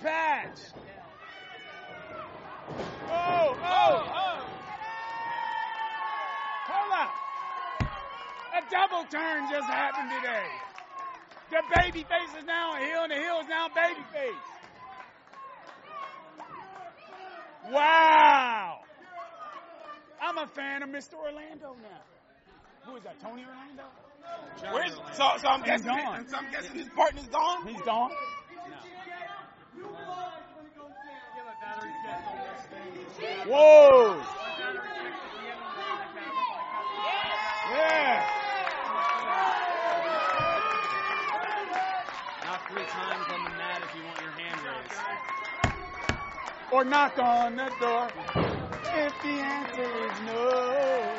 Patch. 0.02 0.58
Oh, 3.08 3.56
oh, 3.62 4.12
oh. 4.14 4.46
Hold 6.68 6.92
up. 6.92 7.14
A 8.52 8.70
double 8.70 9.04
turn 9.10 9.48
just 9.50 9.66
happened 9.66 10.10
today. 10.10 10.44
The 11.50 11.62
baby 11.80 12.04
face 12.04 12.38
is 12.38 12.44
now 12.44 12.76
a 12.76 12.78
heel, 12.78 13.04
and 13.04 13.12
the 13.12 13.16
heel 13.16 13.38
is 13.40 13.48
now 13.48 13.68
baby 13.68 14.04
face. 14.12 14.53
Wow. 17.70 18.80
I'm 20.20 20.38
a 20.38 20.46
fan 20.46 20.82
of 20.82 20.88
Mr. 20.90 21.14
Orlando 21.14 21.76
now. 21.82 22.00
Who 22.86 22.96
is 22.96 23.02
that? 23.04 23.20
Tony 23.20 23.44
Orlando? 23.44 23.84
Where's 24.72 24.92
so? 25.16 25.30
So 25.38 25.48
I'm 25.48 25.60
He's 25.60 25.68
guessing. 25.82 25.86
gone. 25.86 26.26
So 26.28 26.36
I'm 26.36 26.50
guessing 26.50 26.74
his 26.76 26.88
partner's 26.94 27.26
gone. 27.28 27.66
He's 27.66 27.80
gone. 27.82 28.10
Whoa! 33.46 34.22
Yeah. 37.72 38.24
Knock 42.44 42.68
three 42.70 42.84
times 42.84 43.26
on 43.32 43.44
the 43.44 43.50
Or 46.74 46.82
knock 46.82 47.16
on 47.20 47.54
the 47.54 47.70
door. 47.78 48.08
If 48.34 49.12
the 49.22 49.28
answer 49.28 49.84
is 49.84 50.20
no. 50.26 51.14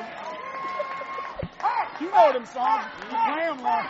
You 2.02 2.12
know 2.12 2.34
them 2.34 2.46
songs. 2.46 2.84
You 3.00 3.08
play 3.08 3.46
them 3.46 3.64
long. 3.64 3.88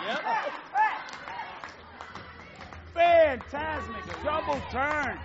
Fantastic 2.94 4.24
double 4.24 4.62
turn. 4.70 5.18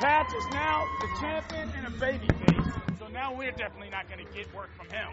Patch 0.00 0.32
is 0.32 0.44
now 0.54 0.86
the 1.02 1.20
champion 1.20 1.70
and 1.76 1.86
a 1.88 1.98
baby 2.00 2.28
face. 2.46 2.72
So 2.98 3.08
now 3.08 3.34
we're 3.34 3.50
definitely 3.50 3.90
not 3.90 4.08
going 4.08 4.26
to 4.26 4.32
get 4.32 4.46
work 4.54 4.70
from 4.74 4.86
him. 4.86 5.08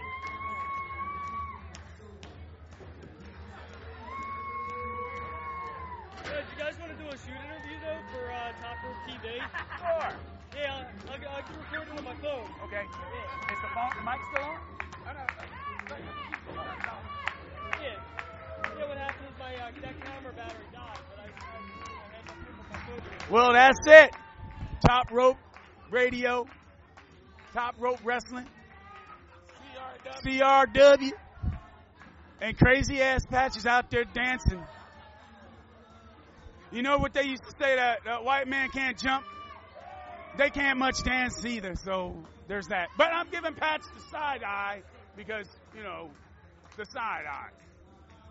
Hey, 6.23 6.29
do 6.31 6.57
you 6.57 6.63
guys 6.63 6.79
want 6.79 6.97
to 6.97 7.03
do 7.03 7.09
a 7.09 7.17
shoot 7.17 7.35
interview 7.43 7.77
though 7.83 7.99
for 8.13 8.31
uh, 8.31 8.53
Top 8.61 8.77
Rope 8.85 8.95
TV? 9.05 9.41
Sure. 9.79 10.34
Yeah, 10.55 10.85
recording 11.11 11.97
on 11.97 12.03
my 12.05 12.15
phone. 12.15 12.47
Okay. 12.63 12.83
Yeah. 12.85 13.53
Is 13.53 13.61
the 13.61 13.67
phone, 13.75 13.91
the 13.97 14.03
mic 14.09 14.21
still 14.31 14.43
on? 14.43 14.59
Yeah. 17.81 17.99
Yeah, 18.79 18.87
what 18.87 18.97
happened 18.97 19.27
is 19.27 19.37
my 19.37 19.53
uh, 19.55 19.71
that 19.81 20.01
camera 20.01 20.33
battery 20.33 20.65
died, 20.71 20.99
but 21.09 21.19
I, 21.19 21.23
I, 21.23 21.27
I 21.27 22.15
had 22.15 22.23
to 22.27 22.33
put 22.55 22.69
my 22.71 22.77
phone. 22.77 23.33
Well, 23.33 23.51
that's 23.53 23.79
it. 23.85 24.15
Top 24.87 25.11
Rope 25.11 25.37
Radio, 25.91 26.47
Top 27.53 27.75
Rope 27.77 27.99
Wrestling, 28.05 28.47
CRW, 30.23 31.11
and 32.39 32.57
crazy 32.57 33.01
ass 33.01 33.25
patches 33.25 33.65
out 33.65 33.91
there 33.91 34.05
dancing. 34.05 34.63
You 36.71 36.81
know 36.81 36.97
what 36.97 37.13
they 37.13 37.23
used 37.23 37.43
to 37.43 37.51
say 37.51 37.75
that 37.75 38.07
uh, 38.07 38.19
white 38.19 38.47
man 38.47 38.69
can't 38.69 38.97
jump? 38.97 39.25
They 40.37 40.49
can't 40.49 40.77
much 40.79 41.03
dance 41.03 41.45
either, 41.45 41.75
so 41.75 42.15
there's 42.47 42.67
that. 42.67 42.89
But 42.97 43.07
I'm 43.13 43.29
giving 43.29 43.53
Patch 43.53 43.83
the 43.95 44.01
side 44.11 44.43
eye 44.43 44.81
because, 45.15 45.47
you 45.75 45.83
know, 45.83 46.09
the 46.75 46.85
side 46.85 47.25
eye. 47.29 47.51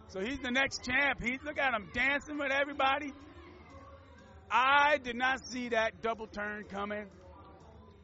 So 0.08 0.20
he's 0.20 0.38
the 0.40 0.50
next 0.50 0.84
champ. 0.84 1.22
He 1.22 1.38
look 1.44 1.58
at 1.58 1.72
him 1.72 1.88
dancing 1.94 2.38
with 2.38 2.52
everybody. 2.52 3.12
I 4.50 4.98
did 4.98 5.16
not 5.16 5.40
see 5.46 5.70
that 5.70 6.02
double 6.02 6.26
turn 6.26 6.64
coming, 6.64 7.06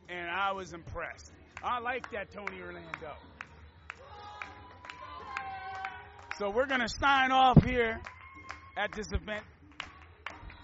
and 0.08 0.30
I 0.30 0.52
was 0.52 0.72
impressed. 0.72 1.30
I 1.62 1.80
like 1.80 2.10
that 2.12 2.32
Tony 2.32 2.60
Orlando. 2.62 3.16
So 6.38 6.48
we're 6.48 6.66
to 6.80 6.88
sign 6.88 7.32
off 7.32 7.62
here 7.62 8.00
at 8.76 8.92
this 8.92 9.12
event. 9.12 9.44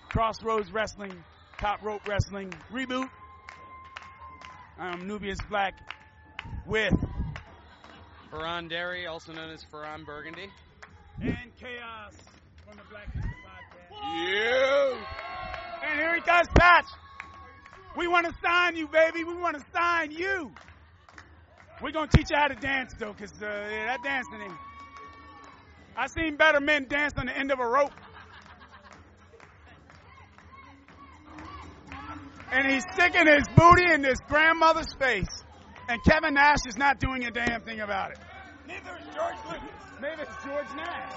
Crossroads 0.08 0.72
Wrestling, 0.72 1.12
Top 1.58 1.82
Rope 1.82 2.08
Wrestling 2.08 2.50
reboot. 2.72 3.10
I'm 4.78 5.06
Nubius 5.06 5.38
Black 5.48 5.74
with 6.66 6.92
Fearon 8.30 8.68
Derry, 8.68 9.06
also 9.06 9.32
known 9.32 9.50
as 9.50 9.64
Fearon 9.72 10.04
Burgundy. 10.04 10.50
and 11.22 11.56
Chaos 11.58 12.12
from 12.66 12.76
the 12.76 12.82
Black 12.90 13.10
History 13.14 13.30
Podcast. 13.42 13.90
Yeah. 14.02 15.88
And 15.88 15.98
here 16.00 16.14
he 16.16 16.20
comes, 16.20 16.48
Patch. 16.58 16.84
We 17.96 18.06
want 18.06 18.26
to 18.26 18.34
sign 18.44 18.76
you, 18.76 18.86
baby. 18.88 19.24
We 19.24 19.34
want 19.34 19.56
to 19.56 19.64
sign 19.74 20.10
you. 20.10 20.52
We're 21.80 21.92
going 21.92 22.08
to 22.08 22.16
teach 22.16 22.30
you 22.30 22.36
how 22.36 22.48
to 22.48 22.54
dance, 22.54 22.92
though, 22.98 23.14
because 23.14 23.32
uh, 23.40 23.46
yeah, 23.46 23.86
that 23.86 24.02
dancing 24.02 24.42
ain't. 24.42 24.58
I 25.96 26.06
seen 26.08 26.36
better 26.36 26.60
men 26.60 26.86
dance 26.88 27.14
on 27.16 27.26
the 27.26 27.36
end 27.36 27.50
of 27.50 27.60
a 27.60 27.66
rope. 27.66 27.92
And 32.52 32.66
he's 32.72 32.84
sticking 32.92 33.26
his 33.26 33.44
booty 33.56 33.90
in 33.92 34.02
this 34.02 34.18
grandmother's 34.28 34.92
face. 34.94 35.44
And 35.88 36.02
Kevin 36.04 36.34
Nash 36.34 36.58
is 36.66 36.76
not 36.76 36.98
doing 37.00 37.24
a 37.24 37.30
damn 37.30 37.60
thing 37.62 37.80
about 37.80 38.12
it. 38.12 38.18
Neither 38.66 38.98
is 38.98 39.14
George 39.14 39.36
Lucas. 39.46 40.00
Maybe 40.00 40.22
it's 40.22 40.44
George 40.44 40.76
Nash. 40.76 41.12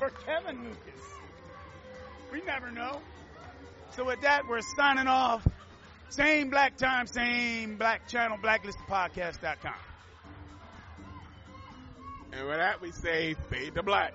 or 0.00 0.10
Kevin 0.10 0.64
Lucas. 0.64 1.02
We 2.32 2.42
never 2.42 2.70
know. 2.70 3.00
So 3.90 4.04
with 4.04 4.20
that, 4.22 4.42
we're 4.48 4.60
signing 4.76 5.06
off. 5.06 5.46
Same 6.10 6.50
black 6.50 6.76
time, 6.76 7.06
same 7.06 7.76
black 7.76 8.08
channel, 8.08 8.38
blacklistedpodcast.com. 8.38 9.74
And 12.32 12.46
with 12.46 12.56
that, 12.56 12.80
we 12.80 12.92
say 12.92 13.34
fade 13.50 13.74
to 13.74 13.82
black. 13.82 14.14